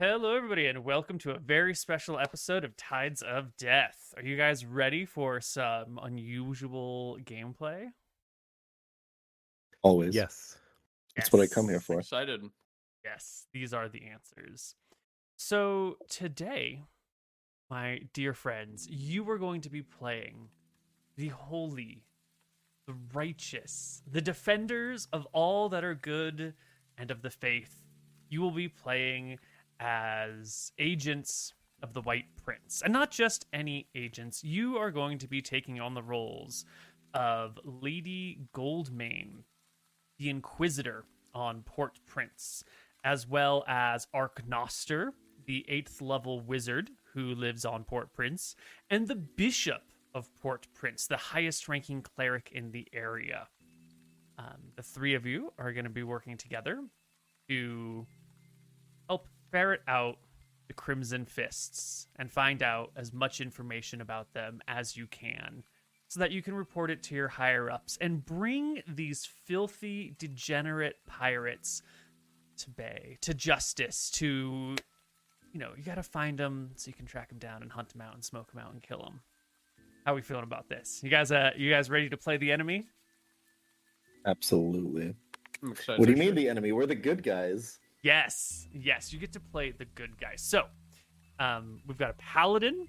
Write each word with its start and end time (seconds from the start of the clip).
Hello, 0.00 0.34
everybody, 0.34 0.66
and 0.66 0.84
welcome 0.84 1.18
to 1.18 1.30
a 1.30 1.38
very 1.38 1.72
special 1.72 2.18
episode 2.18 2.64
of 2.64 2.76
Tides 2.76 3.22
of 3.22 3.56
Death. 3.56 4.12
Are 4.16 4.24
you 4.24 4.36
guys 4.36 4.66
ready 4.66 5.04
for 5.04 5.40
some 5.40 6.00
unusual 6.02 7.16
gameplay? 7.22 7.86
Always. 9.82 10.12
Yes. 10.12 10.58
That's 11.14 11.32
what 11.32 11.42
I 11.42 11.46
come 11.46 11.68
here 11.68 11.78
for. 11.78 12.00
Excited. 12.00 12.42
Yes, 13.04 13.46
these 13.52 13.72
are 13.72 13.88
the 13.88 14.02
answers. 14.06 14.74
So, 15.36 15.98
today, 16.08 16.82
my 17.70 18.00
dear 18.12 18.34
friends, 18.34 18.88
you 18.90 19.30
are 19.30 19.38
going 19.38 19.60
to 19.60 19.70
be 19.70 19.82
playing 19.82 20.48
the 21.16 21.28
holy, 21.28 22.02
the 22.88 22.96
righteous, 23.12 24.02
the 24.10 24.20
defenders 24.20 25.06
of 25.12 25.24
all 25.32 25.68
that 25.68 25.84
are 25.84 25.94
good 25.94 26.54
and 26.98 27.12
of 27.12 27.22
the 27.22 27.30
faith. 27.30 27.84
You 28.28 28.40
will 28.40 28.50
be 28.50 28.68
playing 28.68 29.38
as 29.80 30.72
agents 30.78 31.52
of 31.82 31.92
the 31.92 32.00
White 32.00 32.36
Prince. 32.42 32.82
And 32.82 32.92
not 32.92 33.10
just 33.10 33.46
any 33.52 33.88
agents, 33.94 34.42
you 34.42 34.76
are 34.76 34.90
going 34.90 35.18
to 35.18 35.28
be 35.28 35.42
taking 35.42 35.80
on 35.80 35.94
the 35.94 36.02
roles 36.02 36.64
of 37.12 37.58
Lady 37.64 38.40
Goldmane, 38.54 39.44
the 40.18 40.30
Inquisitor 40.30 41.04
on 41.34 41.62
Port 41.62 42.00
Prince, 42.06 42.64
as 43.04 43.28
well 43.28 43.64
as 43.68 44.06
Arknoster, 44.14 45.10
the 45.46 45.64
eighth 45.68 46.00
level 46.00 46.40
wizard 46.40 46.90
who 47.12 47.34
lives 47.34 47.64
on 47.64 47.84
Port 47.84 48.12
Prince, 48.12 48.56
and 48.90 49.06
the 49.06 49.14
Bishop 49.14 49.82
of 50.14 50.34
Port 50.36 50.66
Prince, 50.74 51.06
the 51.06 51.16
highest 51.16 51.68
ranking 51.68 52.02
cleric 52.02 52.50
in 52.52 52.70
the 52.70 52.88
area. 52.92 53.48
Um, 54.38 54.72
the 54.74 54.82
three 54.82 55.14
of 55.14 55.26
you 55.26 55.52
are 55.58 55.72
going 55.72 55.84
to 55.84 55.90
be 55.90 56.02
working 56.02 56.36
together 56.36 56.80
to 57.48 58.06
ferret 59.54 59.82
out 59.86 60.16
the 60.66 60.74
Crimson 60.74 61.24
Fists 61.24 62.08
and 62.16 62.28
find 62.28 62.60
out 62.60 62.90
as 62.96 63.12
much 63.12 63.40
information 63.40 64.00
about 64.00 64.32
them 64.34 64.60
as 64.66 64.96
you 64.96 65.06
can 65.06 65.62
so 66.08 66.18
that 66.18 66.32
you 66.32 66.42
can 66.42 66.54
report 66.54 66.90
it 66.90 67.04
to 67.04 67.14
your 67.14 67.28
higher 67.28 67.70
ups 67.70 67.96
and 68.00 68.26
bring 68.26 68.82
these 68.88 69.24
filthy, 69.24 70.16
degenerate 70.18 70.96
pirates 71.06 71.82
to 72.56 72.70
bay, 72.70 73.16
to 73.20 73.32
justice, 73.32 74.10
to, 74.10 74.74
you 75.52 75.60
know, 75.60 75.70
you 75.76 75.84
got 75.84 75.94
to 75.94 76.02
find 76.02 76.36
them 76.36 76.72
so 76.74 76.88
you 76.88 76.94
can 76.94 77.06
track 77.06 77.28
them 77.28 77.38
down 77.38 77.62
and 77.62 77.70
hunt 77.70 77.90
them 77.90 78.00
out 78.00 78.14
and 78.14 78.24
smoke 78.24 78.50
them 78.50 78.60
out 78.60 78.72
and 78.72 78.82
kill 78.82 79.02
them. 79.04 79.20
How 80.04 80.14
are 80.14 80.16
we 80.16 80.22
feeling 80.22 80.42
about 80.42 80.68
this? 80.68 80.98
You 81.00 81.10
guys, 81.10 81.30
uh, 81.30 81.50
you 81.56 81.70
guys 81.70 81.88
ready 81.88 82.08
to 82.08 82.16
play 82.16 82.38
the 82.38 82.50
enemy? 82.50 82.86
Absolutely. 84.26 85.14
I'm 85.62 85.70
excited. 85.70 86.00
What 86.00 86.06
do 86.06 86.12
you 86.12 86.18
mean 86.18 86.34
the 86.34 86.48
enemy? 86.48 86.72
We're 86.72 86.86
the 86.86 86.96
good 86.96 87.22
guys. 87.22 87.78
Yes, 88.04 88.68
yes, 88.70 89.14
you 89.14 89.18
get 89.18 89.32
to 89.32 89.40
play 89.40 89.70
the 89.70 89.86
good 89.86 90.20
guys. 90.20 90.42
So, 90.42 90.66
um, 91.38 91.80
we've 91.86 91.96
got 91.96 92.10
a 92.10 92.14
paladin, 92.14 92.86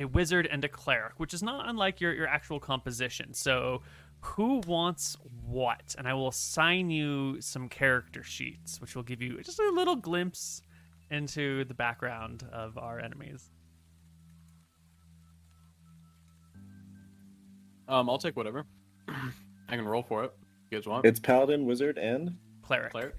a 0.00 0.04
wizard, 0.04 0.48
and 0.50 0.64
a 0.64 0.68
cleric, 0.68 1.12
which 1.18 1.32
is 1.32 1.44
not 1.44 1.68
unlike 1.68 2.00
your 2.00 2.12
your 2.12 2.26
actual 2.26 2.58
composition. 2.58 3.32
So, 3.32 3.82
who 4.18 4.62
wants 4.66 5.16
what? 5.46 5.94
And 5.96 6.08
I 6.08 6.14
will 6.14 6.26
assign 6.26 6.90
you 6.90 7.40
some 7.40 7.68
character 7.68 8.24
sheets, 8.24 8.80
which 8.80 8.96
will 8.96 9.04
give 9.04 9.22
you 9.22 9.40
just 9.44 9.60
a 9.60 9.70
little 9.70 9.94
glimpse 9.94 10.60
into 11.12 11.64
the 11.66 11.74
background 11.74 12.44
of 12.52 12.76
our 12.78 12.98
enemies. 12.98 13.52
Um, 17.86 18.10
I'll 18.10 18.18
take 18.18 18.36
whatever. 18.36 18.66
I 19.08 19.76
can 19.76 19.86
roll 19.86 20.02
for 20.02 20.24
it. 20.24 20.32
You 20.72 20.78
guys 20.78 20.88
want? 20.88 21.06
It's 21.06 21.20
paladin, 21.20 21.64
wizard, 21.64 21.96
and 21.96 22.36
Cleric, 22.62 22.90
Cleric. 22.90 23.14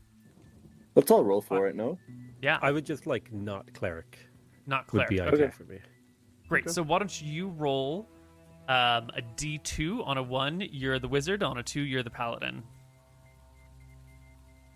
Let's 0.97 1.11
all 1.11 1.23
roll 1.23 1.41
for 1.41 1.67
it. 1.67 1.75
No. 1.75 1.97
yeah, 2.41 2.57
I 2.61 2.71
would 2.71 2.85
just 2.85 3.05
like 3.07 3.31
not 3.31 3.71
cleric. 3.73 4.17
not 4.65 4.87
cleric. 4.87 5.09
Would 5.09 5.15
be 5.15 5.21
Okay. 5.21 5.31
ideal 5.33 5.45
Okay. 5.45 5.55
for 5.55 5.63
me. 5.63 5.79
Great. 6.49 6.63
Okay. 6.65 6.73
So 6.73 6.81
why 6.83 6.99
don't 6.99 7.21
you 7.21 7.49
roll 7.49 8.09
um, 8.67 9.09
a 9.15 9.21
d2 9.37 10.05
on 10.05 10.17
a 10.17 10.23
one? 10.23 10.59
You're 10.71 10.99
the 10.99 11.07
wizard. 11.07 11.43
On 11.43 11.57
a 11.59 11.63
two, 11.63 11.81
you're 11.81 12.03
the 12.03 12.09
paladin. 12.09 12.63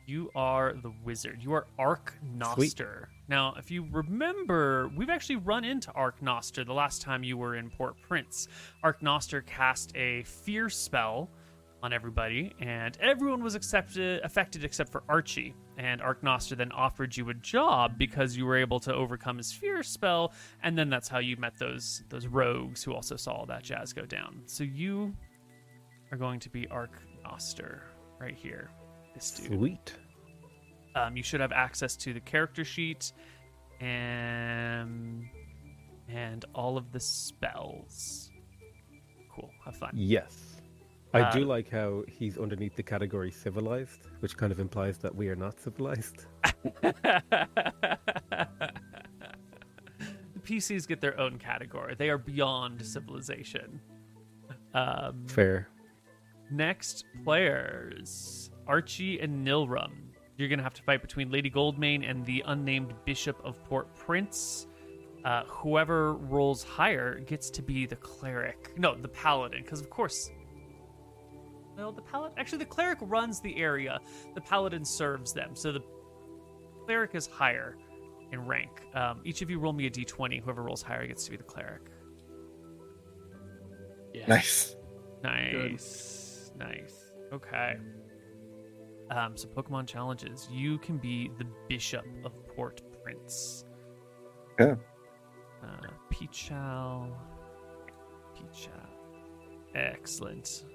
You 0.07 0.29
are 0.35 0.73
the 0.81 0.91
wizard. 1.03 1.39
You 1.41 1.53
are 1.53 1.67
Arknoster. 1.79 3.05
Now, 3.27 3.53
if 3.57 3.71
you 3.71 3.87
remember, 3.91 4.89
we've 4.95 5.09
actually 5.09 5.37
run 5.37 5.63
into 5.63 5.89
Arknoster 5.91 6.65
the 6.65 6.73
last 6.73 7.01
time 7.01 7.23
you 7.23 7.37
were 7.37 7.55
in 7.55 7.69
Port 7.69 7.95
Prince. 8.07 8.47
Arknoster 8.83 9.45
cast 9.45 9.95
a 9.95 10.23
fear 10.23 10.69
spell 10.69 11.29
on 11.83 11.93
everybody, 11.93 12.53
and 12.59 12.97
everyone 12.99 13.41
was 13.43 13.55
accepted, 13.55 14.21
affected 14.23 14.63
except 14.63 14.91
for 14.91 15.03
Archie. 15.07 15.55
And 15.81 15.99
Arknoster 15.99 16.55
then 16.55 16.71
offered 16.71 17.17
you 17.17 17.27
a 17.31 17.33
job 17.33 17.97
because 17.97 18.37
you 18.37 18.45
were 18.45 18.55
able 18.55 18.79
to 18.81 18.93
overcome 18.93 19.37
his 19.37 19.51
fear 19.51 19.81
spell, 19.81 20.31
and 20.61 20.77
then 20.77 20.91
that's 20.91 21.07
how 21.07 21.17
you 21.17 21.37
met 21.37 21.57
those 21.57 22.03
those 22.07 22.27
rogues 22.27 22.83
who 22.83 22.93
also 22.93 23.15
saw 23.15 23.31
all 23.31 23.45
that 23.47 23.63
jazz 23.63 23.91
go 23.91 24.05
down. 24.05 24.43
So 24.45 24.63
you 24.63 25.15
are 26.11 26.19
going 26.19 26.39
to 26.41 26.51
be 26.51 26.67
Arknoster 26.67 27.79
right 28.19 28.35
here. 28.35 28.69
This 29.15 29.31
dude. 29.31 29.47
Sweet. 29.47 29.93
Um, 30.93 31.17
you 31.17 31.23
should 31.23 31.39
have 31.39 31.51
access 31.51 31.95
to 31.95 32.13
the 32.13 32.19
character 32.19 32.63
sheet 32.63 33.11
and 33.79 35.27
and 36.07 36.45
all 36.53 36.77
of 36.77 36.91
the 36.91 36.99
spells. 36.99 38.29
Cool. 39.33 39.49
Have 39.65 39.77
fun. 39.77 39.93
Yes. 39.95 40.50
I 41.13 41.21
Uh, 41.21 41.31
do 41.33 41.45
like 41.45 41.69
how 41.69 42.03
he's 42.07 42.37
underneath 42.37 42.75
the 42.75 42.83
category 42.83 43.31
civilized, 43.31 44.07
which 44.21 44.37
kind 44.37 44.51
of 44.51 44.59
implies 44.59 44.97
that 44.99 45.13
we 45.13 45.27
are 45.29 45.35
not 45.35 45.59
civilized. 45.59 46.25
the 46.81 46.95
PCs 50.43 50.87
get 50.87 51.01
their 51.01 51.19
own 51.19 51.37
category. 51.37 51.95
They 51.95 52.09
are 52.09 52.17
beyond 52.17 52.85
civilization. 52.85 53.79
Um, 54.73 55.25
Fair. 55.27 55.67
next 56.49 57.03
players 57.25 58.51
Archie 58.67 59.19
and 59.19 59.45
Nilrum. 59.45 59.91
You're 60.37 60.47
going 60.47 60.59
to 60.59 60.63
have 60.63 60.73
to 60.75 60.83
fight 60.83 61.01
between 61.01 61.29
Lady 61.29 61.51
Goldmane 61.51 62.09
and 62.09 62.25
the 62.25 62.41
unnamed 62.47 62.93
Bishop 63.05 63.37
of 63.43 63.61
Port 63.65 63.93
Prince. 63.95 64.67
Uh, 65.25 65.43
whoever 65.45 66.13
rolls 66.13 66.63
higher 66.63 67.19
gets 67.19 67.49
to 67.51 67.61
be 67.61 67.85
the 67.85 67.97
cleric. 67.97 68.73
No, 68.77 68.95
the 68.95 69.09
paladin, 69.09 69.61
because 69.61 69.81
of 69.81 69.89
course. 69.89 70.31
Well, 71.81 71.91
the 71.91 72.03
paladin. 72.03 72.37
Actually, 72.37 72.59
the 72.59 72.65
cleric 72.65 72.99
runs 73.01 73.41
the 73.41 73.57
area. 73.57 73.99
The 74.35 74.41
paladin 74.41 74.85
serves 74.85 75.33
them. 75.33 75.55
So 75.55 75.71
the 75.71 75.81
cleric 76.85 77.15
is 77.15 77.25
higher 77.25 77.75
in 78.31 78.45
rank. 78.45 78.83
Um, 78.93 79.21
each 79.25 79.41
of 79.41 79.49
you 79.49 79.57
roll 79.57 79.73
me 79.73 79.87
a 79.87 79.89
d20. 79.89 80.43
Whoever 80.43 80.61
rolls 80.61 80.83
higher 80.83 81.07
gets 81.07 81.25
to 81.25 81.31
be 81.31 81.37
the 81.37 81.43
cleric. 81.43 81.81
Yeah. 84.13 84.27
Nice. 84.27 84.75
Nice. 85.23 86.51
Nice. 86.55 87.11
Okay. 87.33 87.77
Um, 89.09 89.35
so 89.35 89.47
Pokemon 89.47 89.87
challenges. 89.87 90.47
You 90.51 90.77
can 90.77 90.99
be 90.99 91.31
the 91.39 91.47
Bishop 91.67 92.05
of 92.23 92.33
Port 92.55 92.79
Prince. 93.03 93.65
Yeah. 94.59 94.75
Uh, 95.63 95.87
Pichal. 96.11 97.11
Pichal. 98.35 98.69
Excellent. 99.73 100.65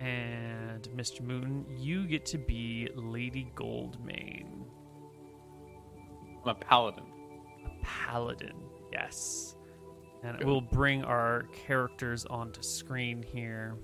And 0.00 0.88
Mr. 0.96 1.22
Moon, 1.22 1.64
you 1.76 2.06
get 2.06 2.26
to 2.26 2.38
be 2.38 2.88
Lady 2.94 3.50
Goldmane. 3.54 4.64
I'm 6.42 6.48
a 6.48 6.54
paladin. 6.54 7.04
A 7.64 7.84
paladin. 7.84 8.56
Yes. 8.92 9.56
And 10.22 10.38
Good. 10.38 10.46
we'll 10.46 10.60
bring 10.60 11.04
our 11.04 11.44
characters 11.66 12.26
onto 12.26 12.62
screen 12.62 13.22
here. 13.22 13.76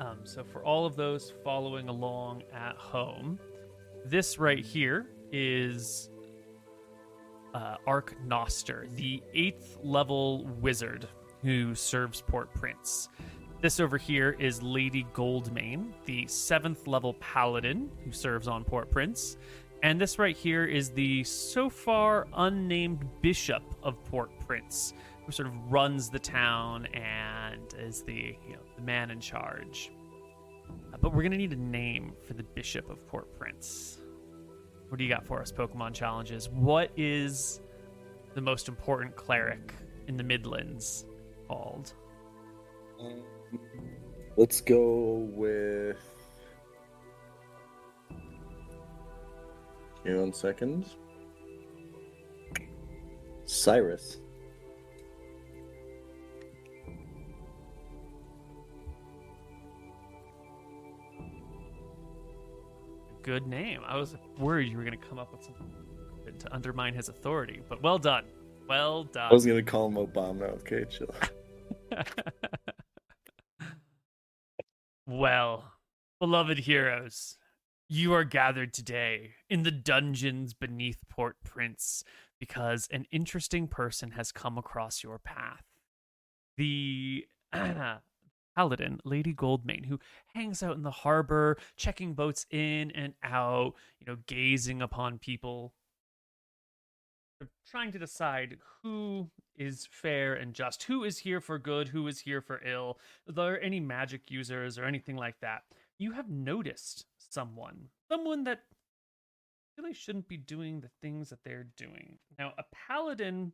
Um, 0.00 0.18
so 0.24 0.44
for 0.44 0.64
all 0.64 0.86
of 0.86 0.96
those 0.96 1.32
following 1.42 1.88
along 1.88 2.44
at 2.54 2.76
home, 2.76 3.38
this 4.04 4.38
right 4.38 4.64
here 4.64 5.10
is 5.32 6.10
uh, 7.54 7.76
Arknoster, 7.86 8.94
the 8.94 9.22
eighth 9.34 9.78
level 9.82 10.46
wizard 10.60 11.08
who 11.42 11.74
serves 11.74 12.20
Port 12.20 12.52
Prince. 12.54 13.08
This 13.60 13.80
over 13.80 13.98
here 13.98 14.36
is 14.38 14.62
Lady 14.62 15.04
Goldmane, 15.14 15.90
the 16.04 16.28
seventh 16.28 16.86
level 16.86 17.14
paladin 17.14 17.90
who 18.04 18.12
serves 18.12 18.46
on 18.46 18.62
Port 18.62 18.88
Prince. 18.88 19.36
And 19.82 20.00
this 20.00 20.16
right 20.16 20.36
here 20.36 20.64
is 20.64 20.90
the 20.90 21.24
so 21.24 21.68
far 21.68 22.28
unnamed 22.34 23.04
bishop 23.20 23.64
of 23.82 24.02
Port 24.04 24.30
Prince, 24.46 24.94
who 25.26 25.32
sort 25.32 25.48
of 25.48 25.72
runs 25.72 26.08
the 26.08 26.20
town 26.20 26.86
and 26.94 27.74
is 27.80 28.02
the 28.02 28.36
you 28.46 28.52
know 28.52 28.62
the 28.76 28.82
man 28.82 29.10
in 29.10 29.18
charge. 29.18 29.90
Uh, 30.94 30.98
but 31.00 31.12
we're 31.12 31.24
gonna 31.24 31.36
need 31.36 31.52
a 31.52 31.56
name 31.56 32.12
for 32.24 32.34
the 32.34 32.44
bishop 32.44 32.88
of 32.88 33.04
Port 33.08 33.36
Prince. 33.40 33.98
What 34.88 34.98
do 34.98 35.04
you 35.04 35.10
got 35.10 35.26
for 35.26 35.40
us, 35.40 35.50
Pokemon 35.50 35.94
challenges? 35.94 36.48
What 36.48 36.92
is 36.96 37.60
the 38.34 38.40
most 38.40 38.68
important 38.68 39.16
cleric 39.16 39.74
in 40.06 40.16
the 40.16 40.22
Midlands 40.22 41.06
called? 41.48 41.92
Um, 43.00 43.22
let's 44.36 44.60
go 44.60 45.28
with 45.32 45.96
Give 50.04 50.14
me 50.14 50.20
one 50.20 50.32
second. 50.32 50.86
Cyrus. 53.44 54.18
Good 63.22 63.46
name. 63.46 63.82
I 63.86 63.96
was 63.96 64.16
worried 64.38 64.70
you 64.70 64.78
were 64.78 64.84
going 64.84 64.98
to 64.98 65.06
come 65.06 65.18
up 65.18 65.30
with 65.32 65.44
something 65.44 65.66
to 66.38 66.54
undermine 66.54 66.94
his 66.94 67.08
authority, 67.08 67.60
but 67.68 67.82
well 67.82 67.98
done. 67.98 68.24
Well 68.68 69.04
done. 69.04 69.30
I 69.30 69.34
was 69.34 69.46
gonna 69.46 69.62
call 69.62 69.88
him 69.88 69.94
Obama. 69.94 70.54
Okay, 70.60 70.84
chill. 70.84 71.14
well, 75.08 75.72
beloved 76.20 76.58
heroes, 76.58 77.38
you 77.88 78.12
are 78.12 78.24
gathered 78.24 78.74
today 78.74 79.30
in 79.48 79.62
the 79.62 79.70
dungeons 79.70 80.52
beneath 80.52 80.98
Port 81.08 81.36
Prince 81.42 82.04
because 82.38 82.86
an 82.92 83.06
interesting 83.10 83.68
person 83.68 84.10
has 84.10 84.32
come 84.32 84.58
across 84.58 85.02
your 85.02 85.18
path. 85.18 85.64
The 86.58 87.26
paladin, 88.54 89.00
Lady 89.02 89.32
Goldmane, 89.32 89.86
who 89.86 89.98
hangs 90.34 90.62
out 90.62 90.76
in 90.76 90.82
the 90.82 90.90
harbor, 90.90 91.56
checking 91.74 92.12
boats 92.12 92.44
in 92.50 92.90
and 92.90 93.14
out, 93.22 93.72
you 93.98 94.06
know, 94.06 94.18
gazing 94.26 94.82
upon 94.82 95.18
people, 95.18 95.72
trying 97.68 97.92
to 97.92 97.98
decide 97.98 98.58
who 98.82 99.30
is 99.56 99.88
fair 99.90 100.34
and 100.34 100.54
just, 100.54 100.84
who 100.84 101.04
is 101.04 101.18
here 101.18 101.40
for 101.40 101.58
good, 101.58 101.88
who 101.88 102.06
is 102.06 102.20
here 102.20 102.40
for 102.40 102.60
ill, 102.64 102.98
are 103.28 103.32
there 103.32 103.62
any 103.62 103.80
magic 103.80 104.30
users 104.30 104.78
or 104.78 104.84
anything 104.84 105.16
like 105.16 105.40
that. 105.40 105.62
You 105.98 106.12
have 106.12 106.30
noticed 106.30 107.06
someone, 107.18 107.88
someone 108.10 108.44
that 108.44 108.60
really 109.76 109.94
shouldn't 109.94 110.28
be 110.28 110.36
doing 110.36 110.80
the 110.80 110.90
things 111.02 111.30
that 111.30 111.42
they're 111.44 111.68
doing. 111.76 112.18
Now, 112.38 112.52
a 112.58 112.64
paladin 112.72 113.52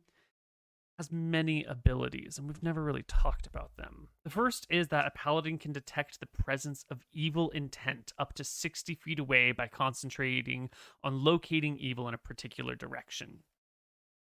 has 0.97 1.11
many 1.11 1.63
abilities, 1.65 2.37
and 2.37 2.47
we've 2.47 2.63
never 2.63 2.81
really 2.81 3.03
talked 3.07 3.47
about 3.47 3.71
them. 3.77 4.07
The 4.23 4.29
first 4.29 4.65
is 4.69 4.87
that 4.89 5.05
a 5.05 5.11
paladin 5.11 5.57
can 5.57 5.73
detect 5.73 6.19
the 6.19 6.25
presence 6.25 6.85
of 6.89 7.03
evil 7.11 7.49
intent 7.49 8.13
up 8.17 8.33
to 8.35 8.43
60 8.43 8.95
feet 8.95 9.19
away 9.19 9.51
by 9.51 9.67
concentrating 9.67 10.69
on 11.03 11.23
locating 11.23 11.77
evil 11.77 12.07
in 12.07 12.13
a 12.13 12.19
particular 12.19 12.75
direction. 12.75 13.39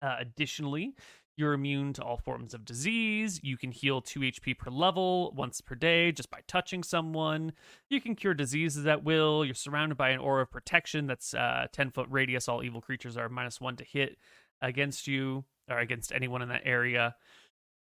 Uh, 0.01 0.16
additionally, 0.19 0.96
you're 1.40 1.54
immune 1.54 1.94
to 1.94 2.04
all 2.04 2.18
forms 2.18 2.54
of 2.54 2.66
disease. 2.66 3.40
You 3.42 3.57
can 3.57 3.72
heal 3.72 4.01
2 4.01 4.19
HP 4.19 4.57
per 4.57 4.69
level 4.69 5.31
once 5.36 5.62
per 5.62 5.74
day 5.74 6.12
just 6.12 6.30
by 6.30 6.40
touching 6.48 6.84
someone. 6.84 7.54
You 7.90 8.01
can 8.01 8.16
cure 8.16 8.34
diseases 8.34 8.86
at 8.86 9.06
will. 9.06 9.46
You're 9.46 9.56
surrounded 9.56 9.98
by 9.98 10.10
an 10.10 10.19
aura 10.19 10.44
of 10.44 10.51
protection 10.51 11.07
that's 11.07 11.34
uh, 11.34 11.68
10 11.72 11.92
foot 11.92 12.07
radius. 12.10 12.50
All 12.50 12.62
evil 12.62 12.81
creatures 12.81 13.16
are 13.16 13.30
minus 13.30 13.62
1 13.62 13.78
to 13.78 13.86
hit 13.86 14.18
against 14.62 15.07
you 15.07 15.46
or 15.69 15.80
against 15.80 16.12
anyone 16.12 16.42
in 16.42 16.50
that 16.50 16.63
area. 16.66 17.16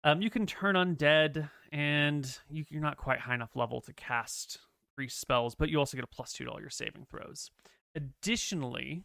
Um, 0.05 0.21
you 0.21 0.31
can 0.31 0.47
turn 0.47 0.75
undead, 0.75 1.49
and 1.71 2.39
you, 2.51 2.65
you're 2.69 2.83
not 2.83 2.97
quite 2.97 3.21
high 3.21 3.35
enough 3.35 3.55
level 3.55 3.81
to 3.83 3.93
cast 3.93 4.59
priest 4.97 5.21
spells, 5.21 5.55
but 5.55 5.69
you 5.69 5.79
also 5.79 5.97
get 5.97 6.05
a 6.05 6.09
plus 6.09 6.33
2 6.33 6.45
to 6.45 6.51
all 6.51 6.61
your 6.61 6.71
saving 6.71 7.07
throws. 7.09 7.51
Additionally, 7.95 9.05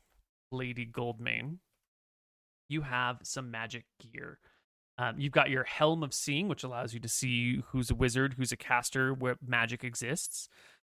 Lady 0.51 0.85
Goldmane, 0.85 1.57
you 2.69 2.81
have 2.81 3.19
some 3.23 3.51
magic 3.51 3.85
gear. 3.99 4.39
Um, 4.97 5.15
you've 5.19 5.31
got 5.31 5.49
your 5.49 5.63
Helm 5.63 6.03
of 6.03 6.13
Seeing, 6.13 6.47
which 6.47 6.63
allows 6.63 6.93
you 6.93 6.99
to 6.99 7.07
see 7.07 7.61
who's 7.67 7.91
a 7.91 7.95
wizard, 7.95 8.33
who's 8.37 8.51
a 8.51 8.57
caster, 8.57 9.13
where 9.13 9.37
magic 9.45 9.83
exists. 9.83 10.49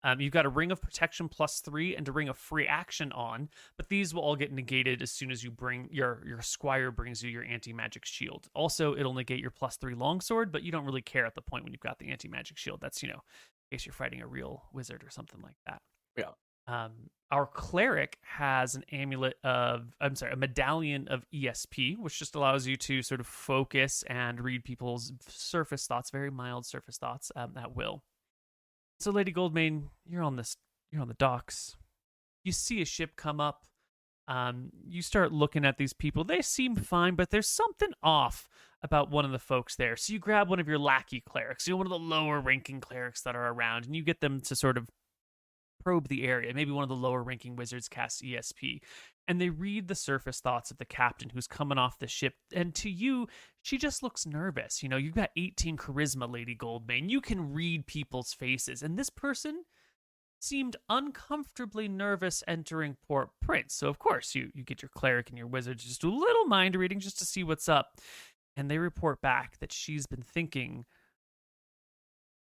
Um, 0.04 0.20
you've 0.20 0.34
got 0.34 0.48
a 0.48 0.50
Ring 0.50 0.72
of 0.72 0.82
Protection 0.82 1.30
plus 1.30 1.60
three 1.60 1.96
and 1.96 2.08
a 2.08 2.12
Ring 2.12 2.28
of 2.28 2.38
Free 2.38 2.66
Action 2.66 3.12
on, 3.12 3.50
but 3.78 3.90
these 3.90 4.14
will 4.14 4.24
all 4.24 4.36
get 4.36 4.52
negated 4.52 5.02
as 5.02 5.12
soon 5.12 5.30
as 5.30 5.44
you 5.44 5.52
bring 5.52 5.88
your 5.92 6.24
your 6.26 6.42
Squire 6.42 6.90
brings 6.90 7.22
you 7.22 7.30
your 7.30 7.44
Anti 7.44 7.72
Magic 7.72 8.06
Shield. 8.06 8.48
Also, 8.56 8.96
it'll 8.96 9.14
negate 9.14 9.40
your 9.40 9.52
plus 9.52 9.78
three 9.78 9.94
Longsword, 9.94 10.52
but 10.52 10.64
you 10.64 10.72
don't 10.72 10.86
really 10.86 11.04
care 11.04 11.26
at 11.26 11.36
the 11.36 11.42
point 11.42 11.64
when 11.64 11.72
you've 11.72 11.82
got 11.82 12.00
the 12.00 12.10
Anti 12.10 12.28
Magic 12.28 12.58
Shield. 12.58 12.80
That's 12.82 13.04
you 13.04 13.10
know, 13.10 13.22
in 13.70 13.78
case 13.78 13.86
you're 13.86 13.94
fighting 13.94 14.22
a 14.22 14.28
real 14.28 14.64
wizard 14.74 15.04
or 15.04 15.12
something 15.12 15.42
like 15.44 15.58
that. 15.68 15.82
Yeah. 16.18 16.32
Um, 16.68 16.92
our 17.32 17.46
cleric 17.46 18.18
has 18.24 18.76
an 18.76 18.84
amulet 18.92 19.36
of, 19.44 19.94
I'm 20.02 20.16
sorry, 20.16 20.34
a 20.34 20.36
medallion 20.36 21.08
of 21.08 21.26
ESP, 21.34 21.98
which 21.98 22.20
just 22.20 22.36
allows 22.36 22.68
you 22.68 22.76
to 22.76 23.02
sort 23.02 23.22
of 23.22 23.28
focus 23.28 24.04
and 24.08 24.42
read 24.42 24.66
people's 24.66 25.14
surface 25.28 25.88
thoughts, 25.88 26.10
very 26.12 26.30
mild 26.30 26.66
surface 26.66 26.98
thoughts 26.98 27.32
um, 27.36 27.54
at 27.58 27.74
will. 27.74 28.04
So, 29.00 29.12
Lady 29.12 29.32
Goldmane, 29.32 29.86
you're 30.06 30.24
on 30.24 30.36
this, 30.36 30.58
you're 30.92 31.02
on 31.02 31.08
the 31.08 31.14
docks. 31.14 31.78
You 32.44 32.52
see 32.52 32.82
a 32.82 32.86
ship 32.86 33.12
come 33.16 33.40
up. 33.40 33.64
Um, 34.28 34.70
you 34.88 35.02
start 35.02 35.32
looking 35.32 35.66
at 35.66 35.78
these 35.78 35.94
people. 35.94 36.24
They 36.24 36.42
seem 36.42 36.76
fine, 36.76 37.16
but 37.16 37.32
there's 37.32 37.50
something 37.50 37.92
off 38.04 38.48
about 38.84 39.10
one 39.10 39.26
of 39.26 39.32
the 39.32 39.40
folks 39.40 39.76
there. 39.76 39.96
So 39.96 40.14
you 40.14 40.20
grab 40.20 40.50
one 40.50 40.60
of 40.60 40.68
your 40.68 40.80
lackey 40.80 41.22
clerics, 41.22 41.68
you 41.68 41.74
know, 41.74 41.78
one 41.78 41.86
of 41.86 41.92
the 41.92 42.00
lower 42.00 42.40
ranking 42.40 42.82
clerics 42.82 43.22
that 43.24 43.36
are 43.36 43.48
around, 43.48 43.86
and 43.86 43.96
you 43.96 44.04
get 44.04 44.22
them 44.22 44.42
to 44.42 44.56
sort 44.56 44.78
of 44.78 44.88
probe 45.84 46.08
the 46.08 46.24
area. 46.24 46.54
Maybe 46.54 46.72
one 46.72 46.84
of 46.84 46.90
the 46.90 46.96
lower 46.96 47.24
ranking 47.24 47.56
wizards 47.56 47.88
casts 47.88 48.22
ESP. 48.22 48.82
And 49.28 49.40
they 49.40 49.50
read 49.50 49.88
the 49.88 49.96
surface 49.96 50.40
thoughts 50.40 50.72
of 50.72 50.78
the 50.78 50.86
captain 50.86 51.30
who's 51.30 51.48
coming 51.48 51.78
off 51.78 52.00
the 52.00 52.08
ship. 52.08 52.34
And 52.54 52.74
to 52.76 52.90
you, 52.90 53.28
she 53.62 53.78
just 53.78 54.04
looks 54.04 54.26
nervous. 54.26 54.84
You 54.84 54.90
know, 54.90 54.98
you've 54.98 55.16
got 55.16 55.30
18 55.38 55.78
charisma, 55.78 56.32
Lady 56.32 56.56
Goldmane. 56.56 57.10
You 57.10 57.22
can 57.22 57.54
read 57.54 57.88
people's 57.88 58.34
faces. 58.34 58.82
And 58.82 58.98
this 58.98 59.10
person 59.10 59.64
seemed 60.42 60.76
uncomfortably 60.90 61.88
nervous 61.88 62.44
entering 62.48 62.98
Port 63.08 63.30
Prince. 63.42 63.76
So 63.76 63.88
of 63.88 64.00
course 64.00 64.34
you 64.34 64.50
you 64.54 64.64
get 64.64 64.82
your 64.82 64.90
cleric 64.90 65.30
and 65.30 65.38
your 65.38 65.48
wizard 65.48 65.80
to 65.80 65.88
just 65.88 66.02
do 66.02 66.10
a 66.10 66.18
little 66.18 66.46
mind 66.46 66.76
reading 66.76 67.00
just 67.00 67.20
to 67.20 67.26
see 67.26 67.44
what's 67.44 67.70
up. 67.70 68.00
And 68.58 68.70
they 68.70 68.80
report 68.80 69.22
back 69.22 69.60
that 69.60 69.72
she's 69.72 70.08
been 70.08 70.24
thinking 70.24 70.86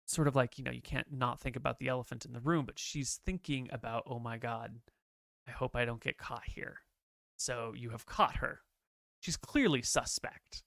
sort 0.06 0.28
of 0.28 0.36
like 0.36 0.56
you 0.56 0.64
know 0.64 0.70
you 0.70 0.80
can't 0.80 1.12
not 1.12 1.40
think 1.40 1.56
about 1.56 1.78
the 1.78 1.88
elephant 1.88 2.24
in 2.24 2.32
the 2.32 2.40
room 2.40 2.64
but 2.64 2.78
she's 2.78 3.20
thinking 3.26 3.68
about 3.72 4.04
oh 4.06 4.20
my 4.20 4.38
god 4.38 4.76
i 5.46 5.50
hope 5.50 5.76
i 5.76 5.84
don't 5.84 6.02
get 6.02 6.16
caught 6.16 6.44
here. 6.46 6.78
So 7.38 7.74
you 7.76 7.90
have 7.90 8.06
caught 8.06 8.36
her. 8.36 8.60
She's 9.20 9.36
clearly 9.36 9.82
suspect. 9.82 10.62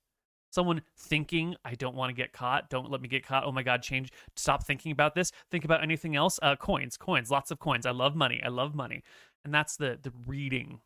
Someone 0.52 0.82
thinking 0.98 1.56
i 1.64 1.74
don't 1.74 1.96
want 1.96 2.10
to 2.10 2.22
get 2.22 2.34
caught 2.34 2.70
don't 2.70 2.92
let 2.92 3.02
me 3.02 3.08
get 3.08 3.26
caught 3.26 3.46
oh 3.46 3.52
my 3.52 3.64
god 3.64 3.82
change 3.82 4.12
stop 4.36 4.66
thinking 4.66 4.92
about 4.92 5.16
this 5.16 5.32
think 5.50 5.64
about 5.66 5.84
anything 5.84 6.16
else. 6.16 6.40
Uh 6.42 6.56
coins 6.56 6.98
coins 6.98 7.32
lots 7.32 7.52
of 7.52 7.60
coins. 7.60 7.86
I 7.86 7.92
love 7.92 8.16
money 8.16 8.42
i 8.44 8.50
love 8.50 8.76
money. 8.76 9.04
And 9.46 9.54
that's 9.54 9.78
the 9.78 9.98
the 10.02 10.12
reading 10.28 10.82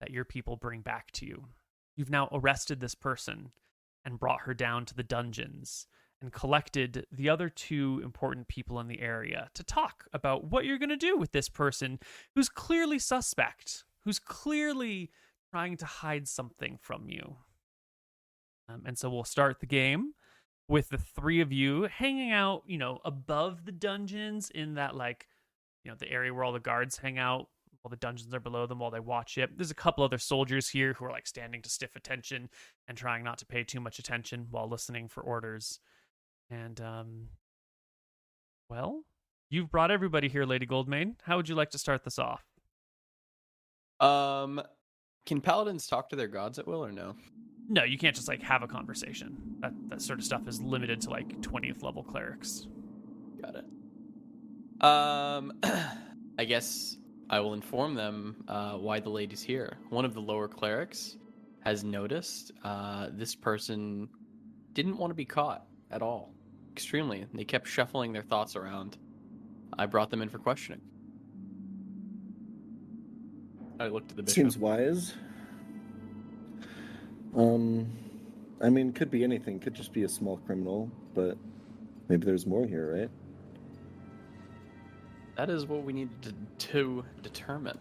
that 0.00 0.10
your 0.10 0.24
people 0.24 0.56
bring 0.56 0.80
back 0.80 1.12
to 1.12 1.26
you. 1.26 1.44
You've 1.96 2.10
now 2.10 2.28
arrested 2.32 2.80
this 2.80 2.94
person 2.94 3.52
and 4.04 4.18
brought 4.18 4.42
her 4.42 4.54
down 4.54 4.84
to 4.86 4.94
the 4.94 5.04
dungeons 5.04 5.86
and 6.22 6.32
collected 6.32 7.04
the 7.12 7.28
other 7.28 7.48
two 7.48 8.00
important 8.02 8.48
people 8.48 8.80
in 8.80 8.88
the 8.88 9.00
area 9.00 9.50
to 9.54 9.64
talk 9.64 10.04
about 10.12 10.44
what 10.44 10.64
you're 10.64 10.78
going 10.78 10.88
to 10.88 10.96
do 10.96 11.18
with 11.18 11.32
this 11.32 11.48
person 11.48 11.98
who's 12.34 12.48
clearly 12.48 12.98
suspect, 12.98 13.84
who's 14.04 14.18
clearly 14.18 15.10
trying 15.50 15.76
to 15.76 15.84
hide 15.84 16.26
something 16.28 16.78
from 16.80 17.08
you. 17.08 17.36
Um, 18.68 18.82
and 18.86 18.96
so 18.96 19.10
we'll 19.10 19.24
start 19.24 19.60
the 19.60 19.66
game 19.66 20.12
with 20.68 20.88
the 20.88 20.98
three 20.98 21.40
of 21.40 21.52
you 21.52 21.82
hanging 21.82 22.30
out, 22.30 22.62
you 22.66 22.78
know, 22.78 23.00
above 23.04 23.64
the 23.64 23.72
dungeons 23.72 24.48
in 24.54 24.74
that, 24.74 24.94
like, 24.94 25.26
you 25.84 25.90
know, 25.90 25.96
the 25.98 26.10
area 26.10 26.32
where 26.32 26.44
all 26.44 26.52
the 26.52 26.60
guards 26.60 26.96
hang 26.96 27.18
out 27.18 27.48
while 27.82 27.90
the 27.90 27.96
dungeons 27.96 28.32
are 28.32 28.40
below 28.40 28.66
them 28.66 28.78
while 28.78 28.92
they 28.92 29.00
watch 29.00 29.36
it. 29.36 29.50
There's 29.56 29.72
a 29.72 29.74
couple 29.74 30.04
other 30.04 30.18
soldiers 30.18 30.68
here 30.68 30.94
who 30.94 31.04
are 31.04 31.10
like 31.10 31.26
standing 31.26 31.62
to 31.62 31.68
stiff 31.68 31.96
attention 31.96 32.48
and 32.86 32.96
trying 32.96 33.24
not 33.24 33.38
to 33.38 33.46
pay 33.46 33.64
too 33.64 33.80
much 33.80 33.98
attention 33.98 34.46
while 34.50 34.68
listening 34.68 35.08
for 35.08 35.20
orders. 35.20 35.80
And 36.52 36.80
um 36.80 37.28
well, 38.68 39.02
you've 39.50 39.70
brought 39.70 39.90
everybody 39.90 40.28
here, 40.28 40.44
Lady 40.44 40.66
Goldmane. 40.66 41.14
How 41.22 41.36
would 41.36 41.48
you 41.48 41.54
like 41.54 41.70
to 41.70 41.78
start 41.78 42.04
this 42.04 42.18
off? 42.18 42.42
Um, 44.00 44.62
can 45.26 45.40
paladins 45.40 45.86
talk 45.86 46.08
to 46.08 46.16
their 46.16 46.28
gods 46.28 46.58
at 46.58 46.66
will 46.66 46.84
or 46.84 46.90
no? 46.90 47.14
No, 47.68 47.84
you 47.84 47.96
can't 47.96 48.16
just 48.16 48.28
like 48.28 48.42
have 48.42 48.62
a 48.62 48.66
conversation. 48.66 49.36
That 49.60 49.72
that 49.88 50.02
sort 50.02 50.18
of 50.18 50.24
stuff 50.24 50.48
is 50.48 50.60
limited 50.60 51.00
to 51.02 51.10
like 51.10 51.40
20th 51.40 51.82
level 51.82 52.02
clerics. 52.02 52.66
Got 53.40 53.56
it. 53.56 54.84
Um, 54.84 55.52
I 56.38 56.44
guess 56.44 56.96
I 57.30 57.40
will 57.40 57.54
inform 57.54 57.94
them 57.94 58.44
uh, 58.48 58.72
why 58.74 59.00
the 59.00 59.10
lady's 59.10 59.42
here. 59.42 59.78
One 59.90 60.04
of 60.04 60.12
the 60.12 60.20
lower 60.20 60.48
clerics 60.48 61.16
has 61.60 61.84
noticed 61.84 62.52
uh, 62.64 63.08
this 63.12 63.34
person 63.34 64.08
didn't 64.72 64.96
want 64.96 65.10
to 65.10 65.14
be 65.14 65.24
caught 65.24 65.66
at 65.90 66.02
all. 66.02 66.34
Extremely. 66.72 67.26
They 67.34 67.44
kept 67.44 67.68
shuffling 67.68 68.12
their 68.12 68.22
thoughts 68.22 68.56
around. 68.56 68.96
I 69.78 69.86
brought 69.86 70.10
them 70.10 70.22
in 70.22 70.28
for 70.28 70.38
questioning. 70.38 70.80
I 73.78 73.88
looked 73.88 74.10
at 74.10 74.16
the 74.16 74.22
bishop. 74.22 74.34
Seems 74.36 74.56
wise. 74.58 75.14
Um, 77.36 77.90
I 78.62 78.68
mean, 78.70 78.92
could 78.92 79.10
be 79.10 79.24
anything. 79.24 79.58
Could 79.58 79.74
just 79.74 79.92
be 79.92 80.04
a 80.04 80.08
small 80.08 80.36
criminal, 80.38 80.90
but 81.14 81.36
maybe 82.08 82.24
there's 82.24 82.46
more 82.46 82.66
here, 82.66 82.94
right? 83.00 83.10
That 85.36 85.50
is 85.50 85.66
what 85.66 85.82
we 85.82 85.92
need 85.92 86.10
to, 86.22 86.34
to 86.72 87.04
determine. 87.22 87.78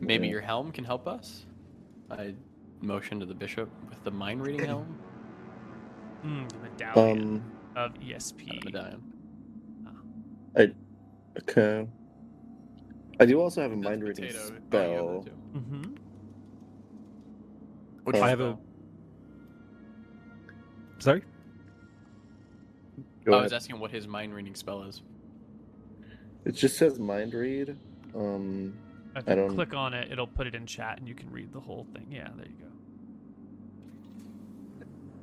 Maybe 0.00 0.26
Yeah. 0.26 0.32
your 0.32 0.40
helm 0.42 0.70
can 0.70 0.84
help 0.84 1.08
us. 1.08 1.46
I 2.10 2.34
motion 2.80 3.18
to 3.20 3.26
the 3.26 3.34
bishop 3.34 3.68
with 3.88 4.02
the 4.04 4.10
mind 4.10 4.46
reading 4.46 4.66
helm. 4.66 4.98
Mm, 6.24 6.48
the 6.48 6.58
medallion 6.58 7.20
Um. 7.36 7.52
Of 7.78 7.94
ESP. 7.94 8.64
medallion. 8.64 9.02
Okay. 11.40 11.86
I 13.20 13.24
do 13.26 13.40
also 13.40 13.62
have 13.62 13.70
a 13.72 13.76
mind 13.76 14.02
reading 14.02 14.26
potato. 14.26 14.40
Oh, 14.42 14.56
spell. 14.68 15.20
that. 15.22 15.54
Mm-hmm. 15.58 15.94
Which 18.04 18.16
I 18.16 18.28
have 18.28 18.40
a- 18.40 18.58
Sorry? 20.98 21.22
Go 23.24 23.32
I 23.32 23.36
ahead. 23.36 23.44
was 23.44 23.52
asking 23.52 23.78
what 23.78 23.90
his 23.92 24.08
mind 24.08 24.34
reading 24.34 24.54
spell 24.56 24.82
is. 24.82 25.02
It 26.44 26.52
just 26.52 26.76
says 26.76 26.98
mind 26.98 27.34
read. 27.34 27.76
Um. 28.14 28.74
If 29.14 29.28
I 29.28 29.34
don't- 29.36 29.54
click 29.54 29.74
on 29.74 29.94
it, 29.94 30.10
it'll 30.10 30.26
put 30.26 30.46
it 30.48 30.54
in 30.56 30.66
chat, 30.66 30.98
and 30.98 31.06
you 31.08 31.14
can 31.14 31.30
read 31.30 31.52
the 31.52 31.60
whole 31.60 31.86
thing. 31.92 32.06
Yeah, 32.10 32.28
there 32.36 32.46
you 32.46 32.54
go. 32.56 32.66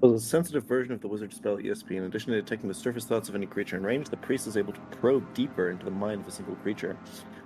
Well, 0.02 0.14
a 0.14 0.20
sensitive 0.20 0.66
version 0.66 0.94
of 0.94 1.02
the 1.02 1.08
wizard 1.08 1.34
spell 1.34 1.58
ESP. 1.58 1.92
In 1.92 2.04
addition 2.04 2.34
to 2.34 2.42
detecting 2.42 2.68
the 2.68 2.76
surface 2.76 3.06
thoughts 3.06 3.30
of 3.30 3.36
any 3.36 3.46
creature 3.46 3.78
in 3.78 3.84
range, 3.84 4.10
the 4.10 4.18
priest 4.18 4.46
is 4.46 4.58
able 4.58 4.74
to 4.74 4.80
probe 4.92 5.34
deeper 5.34 5.70
into 5.70 5.86
the 5.86 5.92
mind 5.92 6.22
of 6.22 6.28
a 6.28 6.32
single 6.32 6.56
creature. 6.58 6.98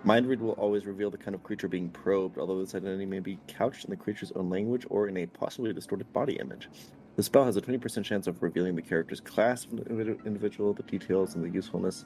Mind 0.03 0.27
read 0.27 0.41
will 0.41 0.53
always 0.53 0.86
reveal 0.86 1.12
the 1.12 1.18
kind 1.18 1.36
of 1.36 1.44
creature 1.44 1.68
being 1.68 1.89
probed, 1.89 2.38
although 2.39 2.60
this 2.60 2.74
identity 2.74 3.06
may 3.06 3.20
be 3.20 3.38
couched 3.48 3.86
in 3.86 3.91
the 3.91 3.96
creature's 3.96 4.32
own 4.32 4.50
language 4.50 4.86
or 4.89 5.08
in 5.08 5.18
a 5.18 5.27
possibly 5.27 5.72
distorted 5.74 6.12
body 6.12 6.34
image. 6.39 6.70
The 7.18 7.24
spell 7.24 7.46
has 7.46 7.56
a 7.56 7.62
20% 7.62 8.03
chance 8.03 8.27
of 8.27 8.41
revealing 8.41 8.75
the 8.75 8.82
character's 8.82 9.20
class 9.22 9.65
of 9.65 9.72
the 9.72 10.18
individual, 10.25 10.74
the 10.74 10.84
details, 10.84 11.36
and 11.36 11.44
the 11.44 11.50
usefulness. 11.50 12.06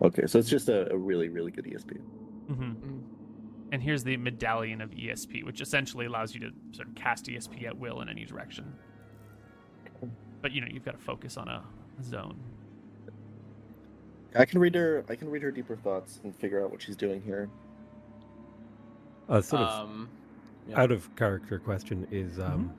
Okay, 0.00 0.26
so 0.26 0.38
it's 0.38 0.48
just 0.48 0.70
a, 0.70 0.90
a 0.90 0.96
really, 0.96 1.28
really 1.28 1.50
good 1.50 1.66
ESP. 1.66 2.00
Mm-hmm. 2.50 2.62
Mm. 2.62 3.00
And 3.72 3.82
here's 3.82 4.04
the 4.04 4.16
medallion 4.16 4.80
of 4.80 4.90
ESP, 4.90 5.44
which 5.44 5.60
essentially 5.60 6.06
allows 6.06 6.34
you 6.34 6.40
to 6.40 6.50
sort 6.72 6.88
of 6.88 6.94
cast 6.94 7.26
ESP 7.26 7.66
at 7.66 7.76
will 7.76 8.00
in 8.00 8.08
any 8.08 8.24
direction. 8.24 8.72
But 10.42 10.52
you 10.52 10.60
know, 10.60 10.66
you've 10.70 10.84
got 10.84 10.92
to 10.92 11.04
focus 11.04 11.36
on 11.36 11.48
a 11.48 11.62
zone. 12.02 12.36
I 14.34 14.44
can 14.44 14.58
read 14.60 14.74
her. 14.74 15.04
I 15.08 15.14
can 15.14 15.30
read 15.30 15.42
her 15.42 15.50
deeper 15.50 15.76
thoughts 15.76 16.20
and 16.24 16.34
figure 16.34 16.62
out 16.62 16.70
what 16.70 16.82
she's 16.82 16.96
doing 16.96 17.22
here. 17.22 17.48
A 19.28 19.42
sort 19.42 19.62
of 19.62 19.84
Um, 19.88 20.08
yeah. 20.68 20.80
out 20.80 20.90
of 20.90 21.14
character 21.16 21.58
question 21.58 22.06
is 22.10 22.40
um, 22.40 22.72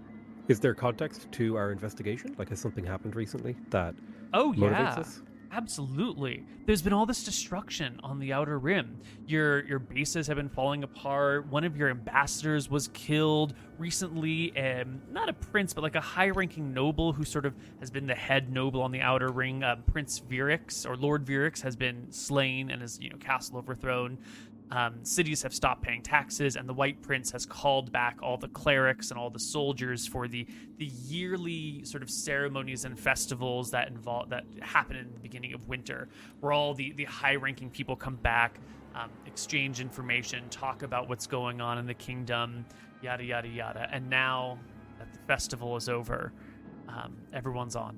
is 0.50 0.60
there 0.60 0.74
context 0.74 1.32
to 1.32 1.56
our 1.56 1.72
investigation? 1.72 2.36
Like, 2.38 2.50
has 2.50 2.60
something 2.60 2.86
happened 2.86 3.16
recently 3.16 3.56
that 3.70 3.96
Oh 4.34 4.52
motivates 4.54 4.96
yeah, 4.96 5.00
us? 5.00 5.22
Absolutely. 5.54 6.44
There's 6.66 6.82
been 6.82 6.94
all 6.94 7.06
this 7.06 7.24
destruction 7.24 8.00
on 8.04 8.20
the 8.20 8.34
outer 8.34 8.58
rim. 8.58 9.00
Your 9.28 9.66
your 9.66 9.80
bases 9.80 10.28
have 10.28 10.38
been 10.38 10.50
falling 10.50 10.84
apart. 10.84 11.48
One 11.48 11.64
of 11.64 11.78
your 11.78 11.90
ambassadors 11.90 12.70
was 12.70 12.88
killed 12.90 13.54
recently. 13.78 14.56
Um, 14.58 15.02
not 15.12 15.30
a 15.30 15.34
prince, 15.34 15.74
but 15.74 15.82
like 15.82 15.96
a 15.96 16.02
high-ranking 16.02 16.74
noble 16.74 17.14
who 17.14 17.24
sort 17.24 17.46
of 17.46 17.54
has 17.80 17.92
been 17.92 18.08
the 18.08 18.16
head 18.16 18.52
noble 18.52 18.82
on 18.82 18.92
the 18.92 19.02
outer 19.02 19.30
ring. 19.30 19.64
Uh, 19.64 19.76
prince 19.92 20.20
Virix 20.20 20.90
or 20.90 20.96
Lord 20.98 21.26
Virix 21.26 21.62
has 21.62 21.76
been 21.76 22.12
slain 22.12 22.72
and 22.72 22.82
his 22.82 23.00
you 23.00 23.10
know 23.10 23.18
castle 23.18 23.58
overthrown. 23.58 24.18
Um, 24.74 25.06
cities 25.06 25.44
have 25.44 25.54
stopped 25.54 25.84
paying 25.84 26.02
taxes, 26.02 26.56
and 26.56 26.68
the 26.68 26.74
White 26.74 27.00
Prince 27.04 27.30
has 27.32 27.46
called 27.46 27.92
back 27.92 28.18
all 28.24 28.38
the 28.38 28.48
clerics 28.48 29.12
and 29.12 29.20
all 29.20 29.30
the 29.30 29.40
soldiers 29.40 30.08
for 30.08 30.28
the 30.28 30.48
the 30.78 30.86
yearly 30.86 31.86
sort 31.86 32.02
of 32.02 32.10
ceremonies 32.10 32.84
and 32.84 33.00
festivals 33.00 33.70
that 33.70 33.88
involve 33.88 34.30
that 34.30 34.46
happen 34.62 34.96
in 34.96 35.14
the 35.14 35.20
beginning 35.20 35.54
of 35.54 35.68
winter, 35.68 36.10
where 36.40 36.52
all 36.52 36.74
the 36.74 36.92
the 36.94 37.04
high 37.04 37.36
ranking 37.36 37.70
people 37.70 37.96
come 37.96 38.16
back, 38.16 38.60
um, 38.96 39.12
exchange 39.28 39.80
information, 39.80 40.50
talk 40.50 40.82
about 40.82 41.08
what's 41.08 41.28
going 41.28 41.62
on 41.62 41.78
in 41.78 41.86
the 41.86 41.94
kingdom, 41.94 42.66
yada 43.04 43.24
yada 43.24 43.48
yada. 43.48 43.88
And 43.92 44.10
now 44.10 44.58
that 44.98 45.14
the 45.14 45.20
festival 45.28 45.76
is 45.76 45.88
over, 45.88 46.34
um, 46.88 47.16
everyone's 47.32 47.76
on 47.76 47.96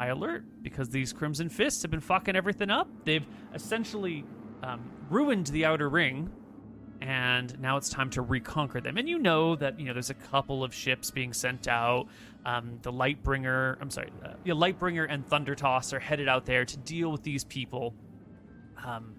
high 0.00 0.08
alert 0.08 0.44
because 0.62 0.88
these 0.88 1.12
Crimson 1.12 1.48
Fists 1.48 1.82
have 1.82 1.92
been 1.92 2.00
fucking 2.00 2.34
everything 2.34 2.68
up. 2.68 2.88
They've 3.04 3.26
essentially 3.54 4.24
um, 4.62 4.90
ruined 5.10 5.48
the 5.48 5.64
Outer 5.64 5.88
Ring, 5.88 6.30
and 7.00 7.58
now 7.60 7.76
it's 7.76 7.88
time 7.88 8.10
to 8.10 8.22
reconquer 8.22 8.80
them. 8.80 8.96
And 8.96 9.08
you 9.08 9.18
know 9.18 9.56
that 9.56 9.78
you 9.78 9.86
know 9.86 9.92
there's 9.92 10.10
a 10.10 10.14
couple 10.14 10.64
of 10.64 10.74
ships 10.74 11.10
being 11.10 11.32
sent 11.32 11.68
out. 11.68 12.06
Um, 12.44 12.78
the 12.82 12.92
Lightbringer, 12.92 13.76
I'm 13.80 13.90
sorry, 13.90 14.10
uh, 14.24 14.34
yeah, 14.44 14.54
Lightbringer 14.54 15.06
and 15.08 15.26
Thundertoss 15.26 15.92
are 15.92 15.98
headed 15.98 16.28
out 16.28 16.46
there 16.46 16.64
to 16.64 16.76
deal 16.78 17.10
with 17.10 17.22
these 17.22 17.44
people. 17.44 17.94
Um, 18.84 19.14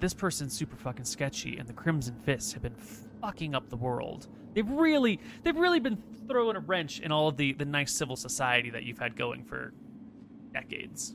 this 0.00 0.14
person's 0.14 0.52
super 0.52 0.76
fucking 0.76 1.04
sketchy, 1.04 1.58
and 1.58 1.68
the 1.68 1.72
Crimson 1.72 2.16
Fists 2.24 2.52
have 2.52 2.62
been 2.62 2.74
fucking 3.20 3.54
up 3.54 3.68
the 3.70 3.76
world. 3.76 4.26
They've 4.52 4.68
really, 4.68 5.20
they've 5.42 5.56
really 5.56 5.80
been 5.80 5.96
throwing 6.28 6.56
a 6.56 6.60
wrench 6.60 7.00
in 7.00 7.12
all 7.12 7.28
of 7.28 7.36
the 7.36 7.52
the 7.52 7.64
nice 7.64 7.92
civil 7.92 8.16
society 8.16 8.70
that 8.70 8.82
you've 8.82 8.98
had 8.98 9.16
going 9.16 9.44
for 9.44 9.72
decades. 10.52 11.14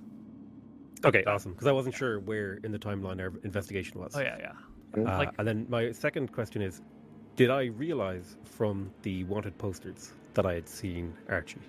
Okay, 1.06 1.24
awesome. 1.26 1.54
Because 1.54 1.68
I 1.68 1.72
wasn't 1.72 1.96
sure 1.96 2.20
where 2.20 2.56
in 2.64 2.72
the 2.72 2.80
timeline 2.80 3.22
our 3.22 3.32
investigation 3.44 4.00
was. 4.00 4.16
Oh 4.16 4.20
yeah, 4.22 4.38
yeah. 4.40 4.52
Uh, 4.98 5.18
like- 5.18 5.32
and 5.38 5.48
then 5.48 5.66
my 5.70 5.92
second 5.92 6.32
question 6.32 6.62
is, 6.62 6.82
did 7.36 7.50
I 7.50 7.66
realize 7.66 8.38
from 8.44 8.92
the 9.04 9.24
wanted 9.26 9.58
posters 9.58 10.12
that 10.34 10.46
I 10.46 10.54
had 10.56 10.68
seen 10.68 11.14
Archie? 11.30 11.60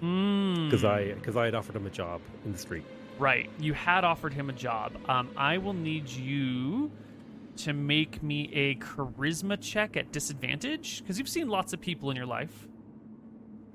Because 0.00 0.82
Mm. 0.82 0.84
I 0.86 1.12
because 1.14 1.36
I 1.36 1.44
had 1.44 1.54
offered 1.54 1.76
him 1.76 1.86
a 1.86 1.90
job 1.90 2.20
in 2.44 2.52
the 2.52 2.58
street. 2.58 2.84
Right. 3.18 3.48
You 3.60 3.72
had 3.74 4.04
offered 4.04 4.32
him 4.32 4.50
a 4.50 4.52
job. 4.52 4.96
Um, 5.08 5.30
I 5.36 5.58
will 5.58 5.74
need 5.74 6.08
you 6.08 6.90
to 7.58 7.72
make 7.72 8.22
me 8.22 8.50
a 8.54 8.74
charisma 8.76 9.60
check 9.60 9.96
at 9.96 10.10
disadvantage 10.10 11.02
because 11.02 11.18
you've 11.18 11.28
seen 11.28 11.48
lots 11.48 11.72
of 11.72 11.80
people 11.80 12.10
in 12.10 12.16
your 12.16 12.26
life. 12.26 12.66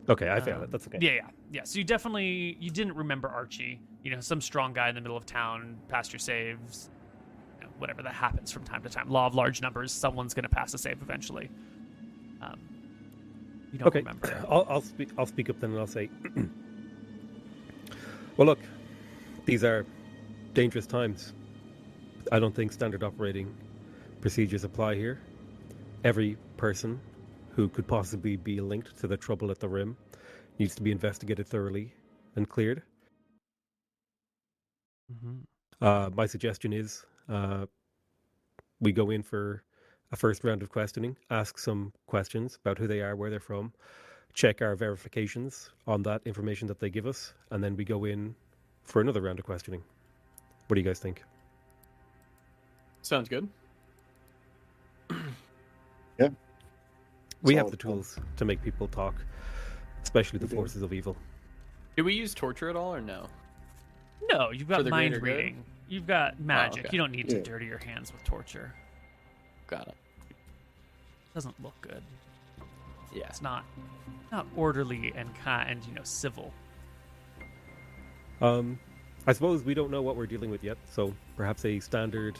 Okay, 0.09 0.29
I 0.29 0.39
failed 0.41 0.57
Um, 0.57 0.63
it. 0.63 0.71
That's 0.71 0.87
okay. 0.87 0.97
Yeah, 0.99 1.11
yeah, 1.11 1.27
yeah. 1.51 1.63
So 1.63 1.79
you 1.79 1.85
definitely 1.85 2.57
you 2.59 2.69
didn't 2.69 2.95
remember 2.95 3.27
Archie. 3.27 3.79
You 4.03 4.11
know, 4.11 4.21
some 4.21 4.41
strong 4.41 4.73
guy 4.73 4.89
in 4.89 4.95
the 4.95 5.01
middle 5.01 5.17
of 5.17 5.25
town, 5.25 5.77
passed 5.89 6.13
your 6.13 6.19
saves. 6.19 6.89
You 7.59 7.65
know, 7.65 7.71
whatever 7.77 8.03
that 8.03 8.13
happens 8.13 8.51
from 8.51 8.63
time 8.63 8.83
to 8.83 8.89
time. 8.89 9.09
Law 9.09 9.27
of 9.27 9.35
large 9.35 9.61
numbers. 9.61 9.91
Someone's 9.91 10.33
going 10.33 10.43
to 10.43 10.49
pass 10.49 10.73
a 10.73 10.77
save 10.77 11.01
eventually. 11.01 11.49
Um, 12.41 12.59
you 13.71 13.79
don't 13.79 13.87
okay, 13.89 13.99
remember. 13.99 14.45
I'll, 14.49 14.65
I'll 14.69 14.81
speak. 14.81 15.09
I'll 15.17 15.25
speak 15.25 15.49
up 15.49 15.59
then, 15.59 15.71
and 15.71 15.79
I'll 15.79 15.87
say, 15.87 16.09
"Well, 18.37 18.47
look, 18.47 18.59
these 19.45 19.63
are 19.63 19.85
dangerous 20.53 20.87
times. 20.87 21.33
I 22.31 22.39
don't 22.39 22.53
think 22.53 22.71
standard 22.71 23.03
operating 23.03 23.55
procedures 24.21 24.63
apply 24.63 24.95
here. 24.95 25.19
Every 26.03 26.37
person 26.57 26.99
who 27.51 27.69
could 27.69 27.87
possibly 27.87 28.35
be 28.35 28.59
linked 28.59 28.97
to 28.99 29.07
the 29.07 29.17
trouble 29.17 29.51
at 29.51 29.59
the 29.59 29.67
rim 29.67 29.97
needs 30.59 30.75
to 30.75 30.81
be 30.83 30.91
investigated 30.91 31.47
thoroughly 31.47 31.93
and 32.35 32.47
cleared. 32.49 32.83
Mhm. 35.11 35.43
Uh, 35.81 36.09
my 36.13 36.25
suggestion 36.25 36.73
is 36.73 37.05
uh, 37.29 37.65
we 38.79 38.91
go 38.91 39.09
in 39.09 39.23
for 39.23 39.63
a 40.11 40.15
first 40.15 40.43
round 40.43 40.61
of 40.61 40.69
questioning, 40.69 41.15
ask 41.29 41.57
some 41.57 41.93
questions 42.07 42.57
about 42.61 42.77
who 42.77 42.87
they 42.87 43.01
are, 43.01 43.15
where 43.15 43.29
they're 43.29 43.39
from, 43.39 43.73
check 44.33 44.61
our 44.61 44.75
verifications 44.75 45.69
on 45.85 46.03
that 46.03 46.21
information 46.25 46.67
that 46.67 46.79
they 46.79 46.89
give 46.89 47.05
us, 47.05 47.33
and 47.51 47.63
then 47.63 47.75
we 47.75 47.83
go 47.83 48.05
in 48.05 48.35
for 48.83 49.01
another 49.01 49.21
round 49.21 49.39
of 49.39 49.45
questioning. 49.45 49.83
What 50.67 50.75
do 50.75 50.81
you 50.81 50.85
guys 50.85 50.99
think? 50.99 51.23
Sounds 53.01 53.29
good. 53.29 53.47
Yeah. 56.19 56.29
We 57.43 57.55
have 57.55 57.67
Solid 57.67 57.73
the 57.73 57.77
plan. 57.77 57.93
tools 57.95 58.19
to 58.37 58.45
make 58.45 58.61
people 58.63 58.87
talk, 58.87 59.15
especially 60.07 60.39
the 60.39 60.47
forces 60.47 60.81
of 60.81 60.93
evil. 60.93 61.17
Did 61.97 62.03
we 62.03 62.13
use 62.13 62.33
torture 62.33 62.69
at 62.69 62.77
all 62.77 62.93
or 62.95 63.01
no? 63.01 63.27
No, 64.31 64.51
you've 64.51 64.69
got 64.69 64.85
mind 64.85 65.11
greater 65.13 65.19
good? 65.19 65.31
Oh, 65.31 65.37
reading. 65.37 65.63
You've 65.89 66.07
got 66.07 66.39
magic. 66.39 66.85
okay. 66.85 66.89
You 66.93 66.97
don't 66.99 67.11
need 67.11 67.27
to 67.29 67.37
Yeah. 67.37 67.43
dirty 67.43 67.65
your 67.65 67.77
hands 67.77 68.11
with 68.13 68.23
torture. 68.23 68.73
Got 69.67 69.89
it. 69.89 69.95
doesn't 71.33 71.61
look 71.61 71.79
good. 71.81 72.01
Yeah. 73.13 73.27
It's 73.27 73.41
not 73.43 73.63
not 74.31 74.47
orderly 74.55 75.13
and 75.15 75.33
kind 75.35 75.69
and 75.69 75.85
you 75.85 75.93
know 75.93 76.01
civil. 76.03 76.51
Um, 78.41 78.79
I 79.27 79.33
suppose 79.33 79.61
we 79.63 79.73
don't 79.75 79.91
know 79.91 80.01
what 80.01 80.15
we're 80.15 80.25
dealing 80.25 80.49
with 80.49 80.63
yet, 80.63 80.77
so 80.89 81.13
perhaps 81.35 81.63
a 81.65 81.79
standard 81.79 82.37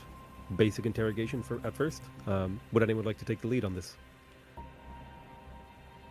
basic 0.56 0.86
interrogation 0.88 1.44
for 1.44 1.60
at 1.64 1.74
first. 1.76 2.02
Um, 2.26 2.60
would 2.72 2.82
anyone 2.82 3.04
like 3.06 3.18
to 3.20 3.26
take 3.26 3.40
the 3.42 3.48
lead 3.48 3.66
on 3.66 3.76
this? 3.76 3.96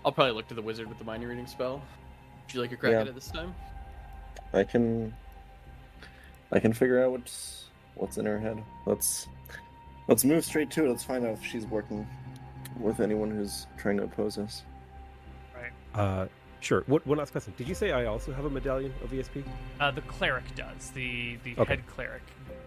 I'll 0.06 0.12
probably 0.12 0.32
look 0.34 0.46
to 0.48 0.54
the 0.54 0.62
wizard 0.62 0.88
with 0.88 0.98
the 0.98 1.04
mind 1.04 1.24
reading 1.28 1.46
spell. 1.48 1.82
Would 2.46 2.54
you 2.54 2.60
like 2.60 2.70
a 2.70 2.76
crack 2.76 2.92
Yeah. 2.92 3.00
at 3.00 3.08
it 3.08 3.14
this 3.16 3.28
time? 3.28 3.52
I 4.54 4.62
can. 4.62 5.12
I 6.52 6.60
can 6.60 6.72
figure 6.72 7.04
out 7.04 7.10
what's 7.10 7.64
what's 7.96 8.16
in 8.16 8.24
her 8.24 8.38
head. 8.38 8.62
Let's 8.86 9.26
let's 10.06 10.24
move 10.24 10.44
straight 10.44 10.70
to 10.70 10.84
it. 10.84 10.88
Let's 10.90 11.02
find 11.02 11.26
out 11.26 11.32
if 11.32 11.44
she's 11.44 11.66
working 11.66 12.06
with 12.78 13.00
anyone 13.00 13.32
who's 13.32 13.66
trying 13.76 13.96
to 13.96 14.04
oppose 14.04 14.38
us. 14.38 14.62
Right. 15.56 15.72
Uh, 16.00 16.26
sure. 16.60 16.84
What, 16.86 17.04
one 17.04 17.18
last 17.18 17.32
question. 17.32 17.52
Did 17.56 17.66
you 17.66 17.74
say 17.74 17.90
I 17.90 18.04
also 18.04 18.32
have 18.32 18.44
a 18.44 18.50
medallion 18.50 18.94
of 19.02 19.10
ESP? 19.10 19.42
Uh, 19.80 19.90
the 19.90 20.02
cleric 20.02 20.44
does 20.54 20.90
the 20.90 21.36
the 21.42 21.56
Okay. 21.58 21.74
head 21.74 21.86
cleric. 21.88 22.22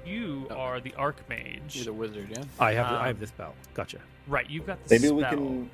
you 0.05 0.47
Oh. 0.49 0.55
are 0.55 0.79
the 0.81 0.91
archmage. 0.91 1.75
You're 1.75 1.85
the 1.85 1.93
wizard, 1.93 2.29
yeah. 2.31 2.43
I 2.59 2.73
have 2.73 2.89
the, 2.89 2.95
I 2.95 2.99
Um, 3.01 3.05
have 3.07 3.19
this 3.19 3.29
spell. 3.29 3.53
Gotcha. 3.75 3.99
Right, 4.27 4.49
you've 4.49 4.65
got 4.65 4.83
the 4.85 4.95
Maybe 4.95 5.07
spell. 5.07 5.15
we 5.17 5.23
can 5.23 5.69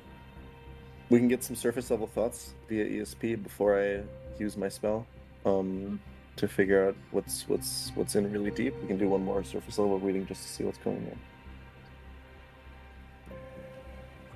we 1.10 1.18
can 1.18 1.28
get 1.28 1.44
some 1.44 1.56
surface 1.56 1.90
level 1.90 2.06
thoughts 2.06 2.54
via 2.68 2.84
ESP 2.84 3.42
before 3.42 3.80
I 3.80 4.02
use 4.38 4.56
my 4.56 4.68
spell. 4.68 5.06
Um, 5.44 6.00
to 6.36 6.46
figure 6.46 6.88
out 6.88 6.96
what's 7.10 7.48
what's 7.48 7.92
what's 7.94 8.14
in 8.14 8.30
really 8.30 8.50
deep. 8.50 8.74
We 8.80 8.88
can 8.88 8.98
do 8.98 9.08
one 9.08 9.24
more 9.24 9.42
surface 9.42 9.78
level 9.78 9.98
reading 9.98 10.26
just 10.26 10.42
to 10.42 10.48
see 10.48 10.64
what's 10.64 10.78
going 10.78 10.98
on. 10.98 11.18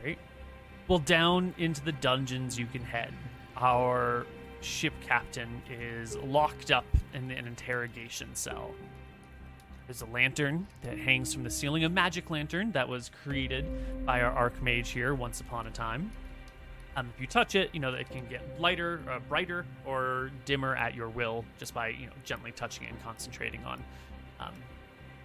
Great. 0.03 0.19
Well, 0.89 0.99
down 0.99 1.55
into 1.59 1.85
the 1.85 1.93
dungeons 1.93 2.59
you 2.59 2.67
can 2.67 2.83
head. 2.83 3.12
Our 3.57 4.27
ship 4.62 4.95
captain 5.07 5.62
is 5.71 6.17
locked 6.17 6.71
up 6.71 6.87
in 7.15 7.31
an 7.31 7.47
interrogation 7.47 8.35
cell. 8.35 8.71
There's 9.87 10.03
a 10.03 10.07
lantern 10.07 10.67
that 10.83 10.99
hangs 10.99 11.35
from 11.35 11.43
the 11.43 11.50
ceiling, 11.50 11.85
a 11.85 11.89
magic 11.89 12.31
lantern 12.31 12.73
that 12.73 12.89
was 12.89 13.11
created 13.25 13.67
by 14.07 14.23
our 14.23 14.50
archmage 14.50 14.87
here 14.87 15.15
once 15.15 15.41
upon 15.41 15.67
a 15.67 15.71
time. 15.71 16.12
Um, 17.00 17.09
if 17.14 17.21
you 17.21 17.26
touch 17.26 17.54
it, 17.54 17.71
you 17.73 17.80
know 17.80 17.92
that 17.92 18.00
it 18.00 18.11
can 18.11 18.26
get 18.26 18.42
lighter, 18.61 19.00
uh, 19.11 19.21
brighter, 19.28 19.64
or 19.87 20.30
dimmer 20.45 20.76
at 20.76 20.95
your 20.95 21.09
will 21.09 21.45
just 21.59 21.73
by 21.73 21.88
you 21.88 22.07
know 22.07 22.12
gently 22.25 22.52
touching 22.52 22.85
it 22.85 22.90
and 22.90 23.02
concentrating 23.02 23.64
on 23.64 23.83
um, 24.38 24.52